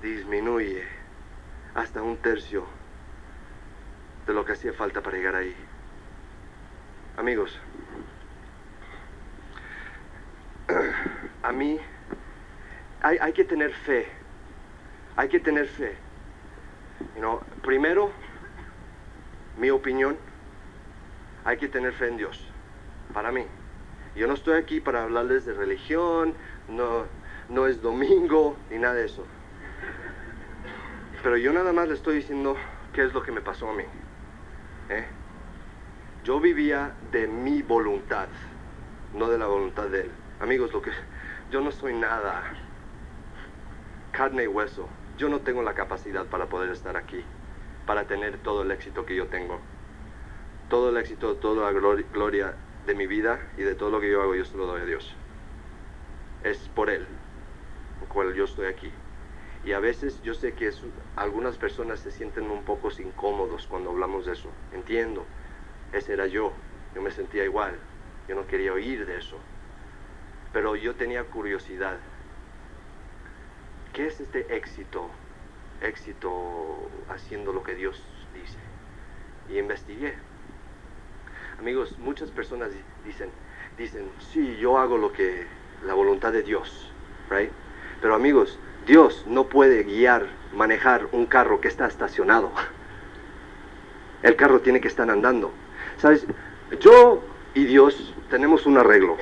Disminuye 0.00 0.82
hasta 1.74 2.02
un 2.02 2.16
tercio 2.18 2.64
de 4.26 4.32
lo 4.32 4.44
que 4.44 4.52
hacía 4.52 4.72
falta 4.72 5.02
para 5.02 5.16
llegar 5.16 5.36
ahí. 5.36 5.54
Amigos, 7.16 7.58
a 11.42 11.52
mí 11.52 11.78
hay, 13.02 13.18
hay 13.18 13.32
que 13.32 13.44
tener 13.44 13.72
fe. 13.72 14.06
Hay 15.16 15.28
que 15.28 15.40
tener 15.40 15.66
fe. 15.66 15.96
Primero, 17.62 18.10
mi 19.58 19.70
opinión, 19.70 20.16
hay 21.44 21.56
que 21.56 21.68
tener 21.68 21.92
fe 21.92 22.08
en 22.08 22.16
Dios. 22.16 22.48
Para 23.12 23.30
mí. 23.30 23.46
Yo 24.16 24.26
no 24.26 24.34
estoy 24.34 24.58
aquí 24.58 24.80
para 24.80 25.04
hablarles 25.04 25.46
de 25.46 25.54
religión, 25.54 26.34
no, 26.68 27.04
no 27.48 27.66
es 27.66 27.80
domingo, 27.80 28.56
ni 28.70 28.78
nada 28.78 28.94
de 28.94 29.06
eso. 29.06 29.24
Pero 31.22 31.36
yo 31.36 31.52
nada 31.52 31.72
más 31.72 31.88
le 31.88 31.94
estoy 31.94 32.16
diciendo 32.16 32.56
qué 32.92 33.04
es 33.04 33.14
lo 33.14 33.22
que 33.22 33.32
me 33.32 33.40
pasó 33.40 33.70
a 33.70 33.74
mí. 33.74 33.84
¿Eh? 34.98 35.06
Yo 36.24 36.40
vivía 36.40 36.94
de 37.10 37.26
mi 37.26 37.62
voluntad, 37.62 38.28
no 39.14 39.28
de 39.28 39.38
la 39.38 39.46
voluntad 39.46 39.88
de 39.88 40.02
Él. 40.02 40.10
Amigos, 40.40 40.72
lo 40.72 40.82
que 40.82 40.90
yo 41.50 41.60
no 41.60 41.70
soy 41.70 41.94
nada 41.94 42.42
carne 44.12 44.44
y 44.44 44.46
hueso. 44.46 44.88
Yo 45.18 45.28
no 45.28 45.40
tengo 45.40 45.62
la 45.62 45.74
capacidad 45.74 46.26
para 46.26 46.46
poder 46.46 46.70
estar 46.70 46.96
aquí, 46.96 47.24
para 47.86 48.04
tener 48.04 48.38
todo 48.38 48.62
el 48.62 48.70
éxito 48.70 49.04
que 49.04 49.16
yo 49.16 49.26
tengo. 49.26 49.58
Todo 50.68 50.90
el 50.90 50.96
éxito, 50.96 51.34
toda 51.36 51.70
la 51.70 51.78
glori- 51.78 52.06
gloria 52.12 52.54
de 52.86 52.94
mi 52.94 53.06
vida 53.06 53.40
y 53.56 53.62
de 53.62 53.74
todo 53.74 53.90
lo 53.90 54.00
que 54.00 54.10
yo 54.10 54.22
hago, 54.22 54.34
yo 54.34 54.44
se 54.44 54.56
lo 54.56 54.66
doy 54.66 54.82
a 54.82 54.84
Dios. 54.84 55.14
Es 56.44 56.58
por 56.74 56.90
Él, 56.90 57.06
por 58.00 58.08
cual 58.08 58.34
yo 58.34 58.44
estoy 58.44 58.66
aquí. 58.66 58.92
Y 59.64 59.72
a 59.72 59.78
veces 59.78 60.20
yo 60.22 60.34
sé 60.34 60.54
que 60.54 60.70
algunas 61.16 61.56
personas 61.56 62.00
se 62.00 62.10
sienten 62.10 62.50
un 62.50 62.64
poco 62.64 62.88
incómodos 62.98 63.66
cuando 63.68 63.90
hablamos 63.90 64.26
de 64.26 64.32
eso. 64.32 64.50
Entiendo, 64.72 65.24
ese 65.92 66.14
era 66.14 66.26
yo. 66.26 66.52
Yo 66.94 67.02
me 67.02 67.10
sentía 67.10 67.44
igual. 67.44 67.78
Yo 68.28 68.34
no 68.34 68.46
quería 68.46 68.72
oír 68.72 69.06
de 69.06 69.18
eso. 69.18 69.38
Pero 70.52 70.74
yo 70.76 70.94
tenía 70.96 71.22
curiosidad. 71.24 71.96
¿Qué 73.92 74.06
es 74.06 74.20
este 74.20 74.56
éxito? 74.56 75.08
Éxito 75.80 76.90
haciendo 77.08 77.52
lo 77.52 77.62
que 77.62 77.74
Dios 77.74 78.02
dice. 78.34 78.58
Y 79.48 79.58
investigué. 79.58 80.14
Amigos, 81.58 81.98
muchas 81.98 82.30
personas 82.30 82.72
di- 82.72 82.82
dicen, 83.04 83.30
dicen, 83.78 84.10
sí, 84.18 84.56
yo 84.56 84.78
hago 84.78 84.98
lo 84.98 85.12
que, 85.12 85.46
la 85.84 85.94
voluntad 85.94 86.32
de 86.32 86.42
Dios, 86.42 86.90
right? 87.30 87.50
Pero 88.00 88.14
amigos, 88.14 88.58
Dios 88.86 89.24
no 89.28 89.44
puede 89.44 89.84
guiar, 89.84 90.26
manejar 90.54 91.08
un 91.12 91.26
carro 91.26 91.60
que 91.60 91.68
está 91.68 91.86
estacionado. 91.86 92.50
El 94.22 94.36
carro 94.36 94.60
tiene 94.60 94.80
que 94.80 94.88
estar 94.88 95.08
andando. 95.10 95.52
¿Sabes? 95.98 96.26
Yo 96.80 97.22
y 97.54 97.64
Dios 97.64 98.14
tenemos 98.30 98.66
un 98.66 98.78
arreglo, 98.78 99.16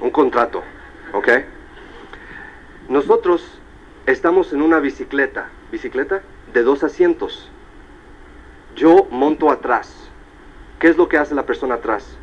un 0.00 0.10
contrato, 0.10 0.62
¿ok? 1.12 1.28
Nosotros 2.88 3.60
estamos 4.06 4.52
en 4.52 4.62
una 4.62 4.78
bicicleta, 4.78 5.48
bicicleta 5.70 6.22
de 6.52 6.62
dos 6.62 6.82
asientos. 6.82 7.50
Yo 8.74 9.06
monto 9.10 9.50
atrás. 9.50 10.10
¿Qué 10.78 10.88
es 10.88 10.96
lo 10.96 11.08
que 11.08 11.18
hace 11.18 11.34
la 11.34 11.46
persona 11.46 11.76
atrás? 11.76 12.16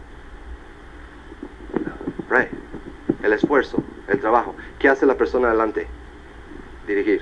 Right. 2.30 2.50
El 3.24 3.34
esfuerzo, 3.34 3.84
el 4.08 4.20
trabajo. 4.20 4.56
¿Qué 4.80 4.90
hace 4.90 5.06
la 5.06 5.16
persona 5.16 5.50
adelante? 5.50 5.88
Dirigir. 6.88 7.22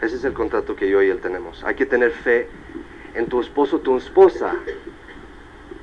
Ese 0.00 0.16
es 0.16 0.24
el 0.24 0.32
contrato 0.32 0.74
que 0.74 0.88
yo 0.88 1.02
y 1.02 1.10
él 1.10 1.20
tenemos. 1.20 1.62
Hay 1.64 1.74
que 1.74 1.86
tener 1.86 2.10
fe 2.10 2.48
en 3.14 3.26
tu 3.26 3.40
esposo, 3.40 3.80
tu 3.80 3.96
esposa. 3.96 4.54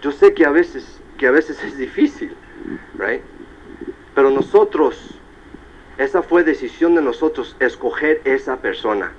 Yo 0.02 0.12
sé 0.12 0.34
que 0.34 0.46
a 0.46 0.52
veces, 0.52 1.00
que 1.18 1.28
a 1.28 1.32
veces 1.32 1.64
es 1.64 1.78
difícil, 1.78 2.36
right? 2.98 3.22
Pero 4.16 4.30
nosotros, 4.30 5.18
esa 5.98 6.22
fue 6.22 6.44
decisión 6.44 6.96
de 6.96 7.02
nosotros, 7.02 7.56
escoger 7.60 8.22
esa 8.26 8.58
persona. 8.58 9.12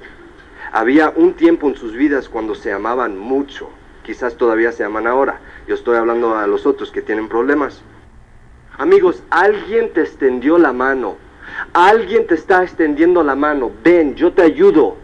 Había 0.72 1.10
un 1.10 1.34
tiempo 1.34 1.68
en 1.68 1.76
sus 1.76 1.94
vidas 1.94 2.28
cuando 2.28 2.54
se 2.54 2.72
amaban 2.72 3.18
mucho. 3.18 3.70
Quizás 4.02 4.36
todavía 4.36 4.72
se 4.72 4.84
aman 4.84 5.06
ahora. 5.06 5.40
Yo 5.66 5.74
estoy 5.74 5.96
hablando 5.96 6.36
a 6.36 6.46
los 6.46 6.66
otros 6.66 6.90
que 6.90 7.02
tienen 7.02 7.28
problemas. 7.28 7.82
Amigos, 8.78 9.22
alguien 9.30 9.92
te 9.92 10.02
extendió 10.02 10.58
la 10.58 10.72
mano. 10.72 11.16
Alguien 11.72 12.26
te 12.26 12.34
está 12.34 12.62
extendiendo 12.62 13.22
la 13.22 13.34
mano. 13.36 13.70
Ven, 13.82 14.14
yo 14.14 14.32
te 14.32 14.42
ayudo. 14.42 14.96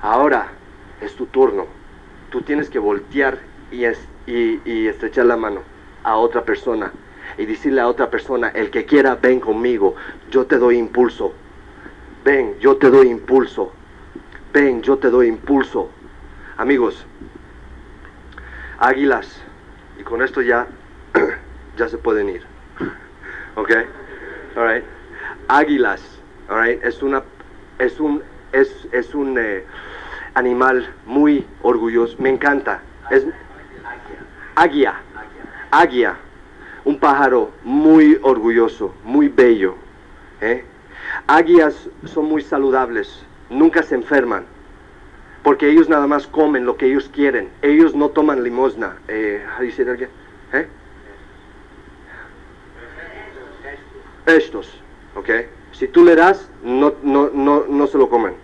Ahora 0.00 0.48
es 1.00 1.14
tu 1.16 1.26
turno. 1.26 1.66
Tú 2.30 2.42
tienes 2.42 2.68
que 2.70 2.78
voltear 2.78 3.38
y, 3.70 3.84
es- 3.84 4.06
y- 4.26 4.60
y 4.64 4.86
estrechar 4.86 5.26
la 5.26 5.36
mano 5.36 5.62
a 6.04 6.16
otra 6.16 6.44
persona. 6.44 6.92
Y 7.36 7.46
decirle 7.46 7.80
a 7.80 7.88
otra 7.88 8.10
persona, 8.10 8.48
el 8.48 8.70
que 8.70 8.84
quiera, 8.84 9.14
ven 9.16 9.40
conmigo. 9.40 9.94
Yo 10.30 10.46
te 10.46 10.56
doy 10.58 10.76
impulso. 10.78 11.32
Ven, 12.24 12.58
yo 12.58 12.76
te 12.76 12.90
doy 12.90 13.08
impulso. 13.08 13.72
Ven, 14.52 14.82
yo 14.82 14.98
te 14.98 15.08
doy 15.10 15.28
impulso. 15.28 15.90
Amigos, 16.56 17.06
águilas 18.78 19.42
Y 19.98 20.02
con 20.02 20.22
esto 20.22 20.40
ya, 20.42 20.66
ya 21.76 21.88
se 21.88 21.98
pueden 21.98 22.28
ir. 22.28 22.42
¿Ok? 23.56 23.70
Alright. 24.58 24.84
Águilas. 25.46 26.02
Alright. 26.48 26.82
Es 26.82 27.00
una, 27.00 27.22
es 27.78 28.00
un, 28.00 28.22
es, 28.52 28.88
es 28.90 29.14
un 29.14 29.38
eh, 29.38 29.64
animal 30.34 30.92
muy 31.06 31.46
orgulloso. 31.62 32.16
Me 32.18 32.30
encanta. 32.30 32.80
Es 33.08 33.24
águia. 34.56 34.94
Águia. 35.70 36.16
Un 36.84 36.98
pájaro 36.98 37.52
muy 37.62 38.18
orgulloso, 38.22 38.94
muy 39.04 39.28
bello. 39.28 39.76
¿eh? 40.40 40.64
Águilas 41.28 41.88
son 42.04 42.24
muy 42.24 42.42
saludables. 42.42 43.24
Nunca 43.50 43.84
se 43.84 43.94
enferman 43.94 44.44
porque 45.44 45.70
ellos 45.70 45.88
nada 45.88 46.06
más 46.06 46.26
comen 46.26 46.66
lo 46.66 46.76
que 46.76 46.86
ellos 46.86 47.08
quieren. 47.14 47.48
Ellos 47.62 47.94
no 47.94 48.08
toman 48.08 48.42
limosna. 48.42 48.96
Eh, 49.06 49.40
how 49.56 49.64
you? 49.64 50.08
Estos, 54.28 54.70
¿ok? 55.16 55.30
Si 55.72 55.88
tú 55.88 56.04
le 56.04 56.14
das, 56.14 56.50
no, 56.62 56.92
no, 57.02 57.30
no, 57.32 57.64
no 57.66 57.86
se 57.86 57.96
lo 57.96 58.10
comen. 58.10 58.34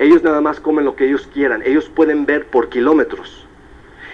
Ellos 0.00 0.22
nada 0.24 0.40
más 0.40 0.58
comen 0.58 0.84
lo 0.84 0.96
que 0.96 1.06
ellos 1.06 1.28
quieran. 1.32 1.62
Ellos 1.64 1.88
pueden 1.88 2.26
ver 2.26 2.46
por 2.46 2.68
kilómetros 2.68 3.46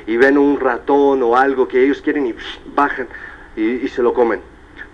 y 0.06 0.18
ven 0.18 0.36
un 0.36 0.60
ratón 0.60 1.22
o 1.22 1.34
algo 1.34 1.66
que 1.66 1.82
ellos 1.82 2.02
quieren 2.02 2.26
y 2.26 2.34
bajan 2.74 3.08
y, 3.56 3.62
y 3.62 3.88
se 3.88 4.02
lo 4.02 4.12
comen. 4.12 4.40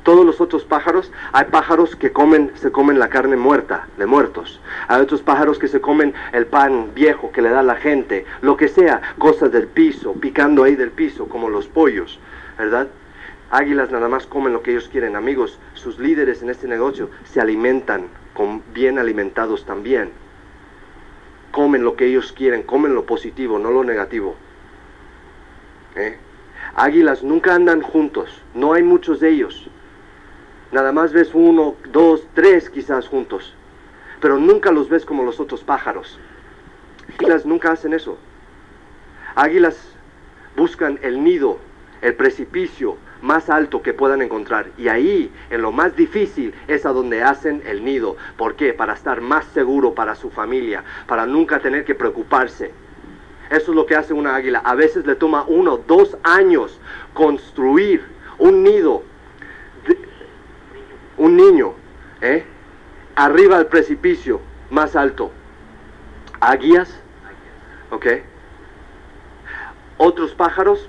Todos 0.05 0.24
los 0.24 0.40
otros 0.40 0.65
pájaros, 0.65 1.12
hay 1.32 1.47
pájaros 1.47 1.97
que 1.97 2.12
comen, 2.12 2.52
se 2.55 2.70
comen 2.70 3.01
la 3.01 3.09
carne 3.09 3.36
muerta, 3.36 3.89
de 3.98 4.07
muertos. 4.07 4.61
Hay 4.86 5.02
otros 5.02 5.23
pájaros 5.23 5.59
que 5.59 5.66
se 5.66 5.81
comen 5.81 6.15
el 6.32 6.47
pan 6.47 6.93
viejo 6.94 7.32
que 7.32 7.43
le 7.43 7.51
da 7.51 7.62
la 7.65 7.74
gente, 7.74 8.24
lo 8.40 8.57
que 8.57 8.69
sea, 8.69 9.02
cosas 9.19 9.51
del 9.51 9.66
piso, 9.66 10.12
picando 10.15 10.62
ahí 10.62 10.77
del 10.77 10.90
piso, 10.90 11.28
como 11.28 11.51
los 11.51 11.66
pollos, 11.66 12.20
¿verdad? 12.57 12.86
Águilas 13.51 13.90
nada 13.90 14.09
más 14.09 14.27
comen 14.27 14.52
lo 14.52 14.62
que 14.62 14.70
ellos 14.70 14.89
quieren, 14.89 15.16
amigos. 15.16 15.59
Sus 15.74 15.98
líderes 15.98 16.40
en 16.40 16.51
este 16.51 16.68
negocio 16.68 17.10
se 17.24 17.40
alimentan 17.40 18.06
con 18.32 18.62
bien 18.72 18.97
alimentados 18.97 19.66
también. 19.66 20.12
Comen 21.51 21.82
lo 21.82 21.97
que 21.97 22.06
ellos 22.06 22.32
quieren, 22.32 22.62
comen 22.62 22.94
lo 22.94 23.06
positivo, 23.06 23.59
no 23.59 23.72
lo 23.72 23.82
negativo. 23.82 24.36
¿Eh? 25.97 26.16
Águilas 26.77 27.24
nunca 27.24 27.52
andan 27.56 27.82
juntos, 27.82 28.40
no 28.55 28.72
hay 28.72 28.85
muchos 28.85 29.18
de 29.18 29.31
ellos. 29.31 29.68
Nada 30.70 30.93
más 30.93 31.12
ves 31.12 31.31
uno, 31.35 31.74
dos, 31.90 32.24
tres 32.35 32.70
quizás 32.70 33.09
juntos. 33.09 33.56
Pero 34.20 34.39
nunca 34.39 34.70
los 34.70 34.89
ves 34.89 35.05
como 35.05 35.24
los 35.24 35.40
otros 35.40 35.64
pájaros. 35.64 36.20
Águilas 37.18 37.44
nunca 37.44 37.72
hacen 37.72 37.94
eso. 37.94 38.16
Águilas 39.35 39.93
buscan 40.56 41.01
el 41.02 41.24
nido, 41.24 41.59
el 42.01 42.14
precipicio 42.14 42.97
más 43.22 43.51
alto 43.51 43.82
que 43.82 43.94
puedan 43.94 44.22
encontrar. 44.22 44.66
Y 44.78 44.88
ahí, 44.88 45.32
en 45.51 45.62
lo 45.62 45.72
más 45.72 45.97
difícil, 45.97 46.55
es 46.68 46.86
a 46.86 46.92
donde 46.92 47.22
hacen 47.22 47.62
el 47.66 47.84
nido. 47.84 48.16
¿Por 48.36 48.56
qué? 48.56 48.72
Para 48.72 48.94
estar 48.94 49.20
más 49.20 49.44
seguro 49.47 49.94
para 49.94 50.14
su 50.14 50.30
familia, 50.30 50.84
para 51.06 51.26
nunca 51.26 51.60
tener 51.60 51.84
que 51.84 51.94
preocuparse. 51.94 52.72
Eso 53.51 53.72
es 53.72 53.76
lo 53.76 53.86
que 53.86 53.97
hace 53.97 54.14
una 54.14 54.36
águila. 54.36 54.60
A 54.64 54.74
veces 54.74 55.06
le 55.06 55.16
toma 55.16 55.44
uno, 55.48 55.76
dos 55.76 56.16
años 56.22 56.80
construir 57.12 58.02
un 58.38 58.62
nido 58.62 59.02
un 61.20 61.36
niño, 61.36 61.74
¿eh? 62.22 62.44
arriba 63.14 63.59
del 63.59 63.66
precipicio 63.66 64.40
más 64.70 64.97
alto. 64.97 65.30
Águilas, 66.40 66.98
¿ok? 67.90 68.06
Otros 69.98 70.32
pájaros 70.34 70.88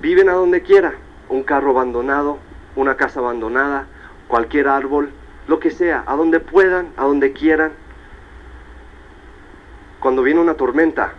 viven 0.00 0.28
a 0.28 0.32
donde 0.32 0.62
quiera, 0.62 0.94
un 1.28 1.42
carro 1.42 1.70
abandonado, 1.70 2.38
una 2.76 2.96
casa 2.96 3.20
abandonada, 3.20 3.86
cualquier 4.28 4.68
árbol, 4.68 5.10
lo 5.46 5.58
que 5.58 5.70
sea, 5.70 6.04
a 6.06 6.16
donde 6.16 6.40
puedan, 6.40 6.88
a 6.96 7.04
donde 7.04 7.32
quieran. 7.32 7.72
Cuando 10.00 10.22
viene 10.22 10.40
una 10.40 10.54
tormenta, 10.54 11.14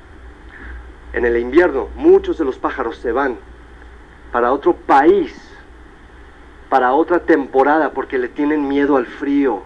en 1.13 1.25
el 1.25 1.37
invierno, 1.37 1.89
muchos 1.95 2.37
de 2.37 2.45
los 2.45 2.57
pájaros 2.57 2.97
se 2.97 3.11
van 3.11 3.37
para 4.31 4.51
otro 4.51 4.73
país 4.73 5.49
para 6.69 6.93
otra 6.93 7.19
temporada 7.19 7.91
porque 7.93 8.19
le 8.19 8.29
tienen 8.29 8.67
miedo 8.67 8.95
al 8.95 9.07
frío, 9.07 9.63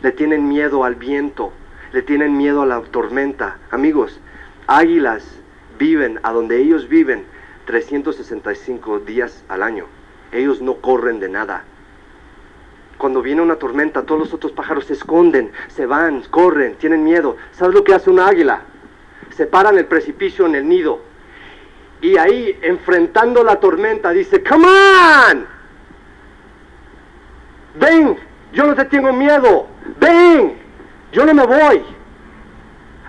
le 0.00 0.10
tienen 0.10 0.48
miedo 0.48 0.84
al 0.84 0.94
viento, 0.94 1.52
le 1.92 2.02
tienen 2.02 2.36
miedo 2.36 2.62
a 2.62 2.66
la 2.66 2.80
tormenta. 2.80 3.58
Amigos, 3.70 4.18
águilas 4.66 5.38
viven 5.78 6.18
a 6.22 6.32
donde 6.32 6.58
ellos 6.58 6.88
viven 6.88 7.24
365 7.70 8.98
días 8.98 9.44
al 9.48 9.62
año. 9.62 9.86
Ellos 10.32 10.60
no 10.60 10.74
corren 10.76 11.20
de 11.20 11.28
nada. 11.28 11.62
Cuando 12.98 13.22
viene 13.22 13.42
una 13.42 13.56
tormenta, 13.56 14.02
todos 14.02 14.20
los 14.22 14.34
otros 14.34 14.50
pájaros 14.50 14.86
se 14.86 14.94
esconden, 14.94 15.52
se 15.68 15.86
van, 15.86 16.22
corren, 16.30 16.74
tienen 16.74 17.04
miedo. 17.04 17.36
¿Sabes 17.52 17.76
lo 17.76 17.84
que 17.84 17.94
hace 17.94 18.10
una 18.10 18.26
águila? 18.26 18.62
Se 19.36 19.46
para 19.46 19.70
en 19.70 19.78
el 19.78 19.86
precipicio, 19.86 20.46
en 20.46 20.56
el 20.56 20.68
nido. 20.68 20.98
Y 22.00 22.16
ahí, 22.16 22.58
enfrentando 22.60 23.44
la 23.44 23.60
tormenta, 23.60 24.10
dice, 24.10 24.42
¡Come 24.42 24.66
on! 24.66 25.46
Ven, 27.76 28.18
yo 28.52 28.66
no 28.66 28.74
te 28.74 28.84
tengo 28.86 29.12
miedo. 29.12 29.68
Ven, 30.00 30.58
yo 31.12 31.24
no 31.24 31.34
me 31.34 31.46
voy. 31.46 31.84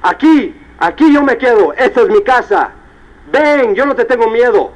Aquí, 0.04 0.56
aquí 0.78 1.12
yo 1.12 1.24
me 1.24 1.36
quedo. 1.40 1.74
Esta 1.74 2.02
es 2.02 2.10
mi 2.10 2.22
casa. 2.22 2.76
Ven, 3.32 3.76
yo 3.76 3.86
no 3.86 3.96
te 3.96 4.06
tengo 4.06 4.30
miedo. 4.30 4.74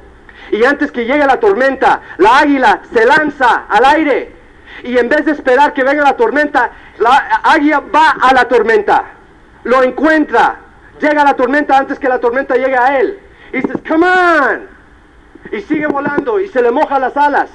Y 0.50 0.64
antes 0.64 0.92
que 0.92 1.04
llegue 1.04 1.26
la 1.26 1.40
tormenta, 1.40 2.00
la 2.18 2.38
águila 2.38 2.80
se 2.92 3.04
lanza 3.04 3.66
al 3.68 3.84
aire. 3.84 4.32
Y 4.84 4.96
en 4.98 5.08
vez 5.08 5.24
de 5.24 5.32
esperar 5.32 5.72
que 5.72 5.82
venga 5.82 6.02
la 6.02 6.16
tormenta, 6.16 6.70
la 6.98 7.40
águila 7.42 7.82
va 7.94 8.10
a 8.20 8.32
la 8.32 8.46
tormenta. 8.46 9.04
Lo 9.64 9.82
encuentra. 9.82 10.56
Llega 11.00 11.22
a 11.22 11.24
la 11.24 11.34
tormenta 11.34 11.76
antes 11.76 11.98
que 11.98 12.08
la 12.08 12.20
tormenta 12.20 12.56
llegue 12.56 12.76
a 12.76 13.00
él. 13.00 13.18
Y 13.52 13.56
dice, 13.58 13.72
come 13.86 14.06
on. 14.06 14.68
Y 15.52 15.60
sigue 15.62 15.86
volando 15.86 16.40
y 16.40 16.48
se 16.48 16.62
le 16.62 16.70
moja 16.70 16.98
las 16.98 17.16
alas. 17.16 17.50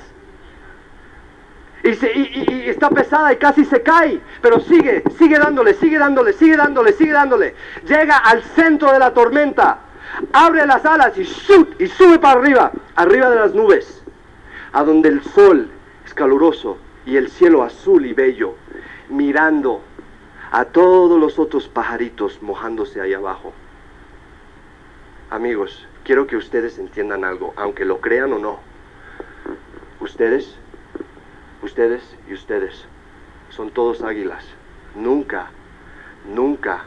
Y, 1.83 1.95
se, 1.95 2.11
y, 2.13 2.45
y, 2.47 2.69
está 2.69 2.89
pesada 2.89 3.33
y 3.33 3.37
casi 3.37 3.65
se 3.65 3.81
cae, 3.81 4.19
pero 4.41 4.59
sigue, 4.59 5.03
sigue 5.17 5.39
dándole, 5.39 5.73
sigue 5.73 5.97
dándole, 5.97 6.33
sigue 6.33 6.55
dándole, 6.55 6.93
sigue 6.93 7.11
dándole. 7.11 7.55
Llega 7.87 8.17
al 8.17 8.43
centro 8.43 8.91
de 8.91 8.99
la 8.99 9.13
tormenta, 9.13 9.79
abre 10.33 10.65
las 10.65 10.85
alas 10.85 11.17
y, 11.17 11.23
shoot, 11.23 11.79
y 11.79 11.87
sube 11.87 12.19
para 12.19 12.39
arriba, 12.39 12.71
arriba 12.95 13.29
de 13.29 13.35
las 13.37 13.53
nubes, 13.53 14.03
a 14.73 14.83
donde 14.83 15.09
el 15.09 15.23
sol 15.23 15.69
es 16.05 16.13
caluroso 16.13 16.77
y 17.05 17.17
el 17.17 17.29
cielo 17.29 17.63
azul 17.63 18.05
y 18.05 18.13
bello, 18.13 18.55
mirando 19.09 19.81
a 20.51 20.65
todos 20.65 21.19
los 21.19 21.39
otros 21.39 21.67
pajaritos 21.67 22.41
mojándose 22.41 23.01
ahí 23.01 23.13
abajo. 23.13 23.53
Amigos, 25.29 25.87
quiero 26.03 26.27
que 26.27 26.35
ustedes 26.35 26.77
entiendan 26.77 27.23
algo, 27.23 27.53
aunque 27.55 27.85
lo 27.85 28.01
crean 28.01 28.33
o 28.33 28.39
no. 28.39 28.59
Ustedes 30.01 30.57
ustedes 31.61 32.01
y 32.27 32.33
ustedes 32.33 32.85
son 33.49 33.71
todos 33.71 34.01
águilas. 34.01 34.43
Nunca, 34.95 35.47
nunca 36.33 36.83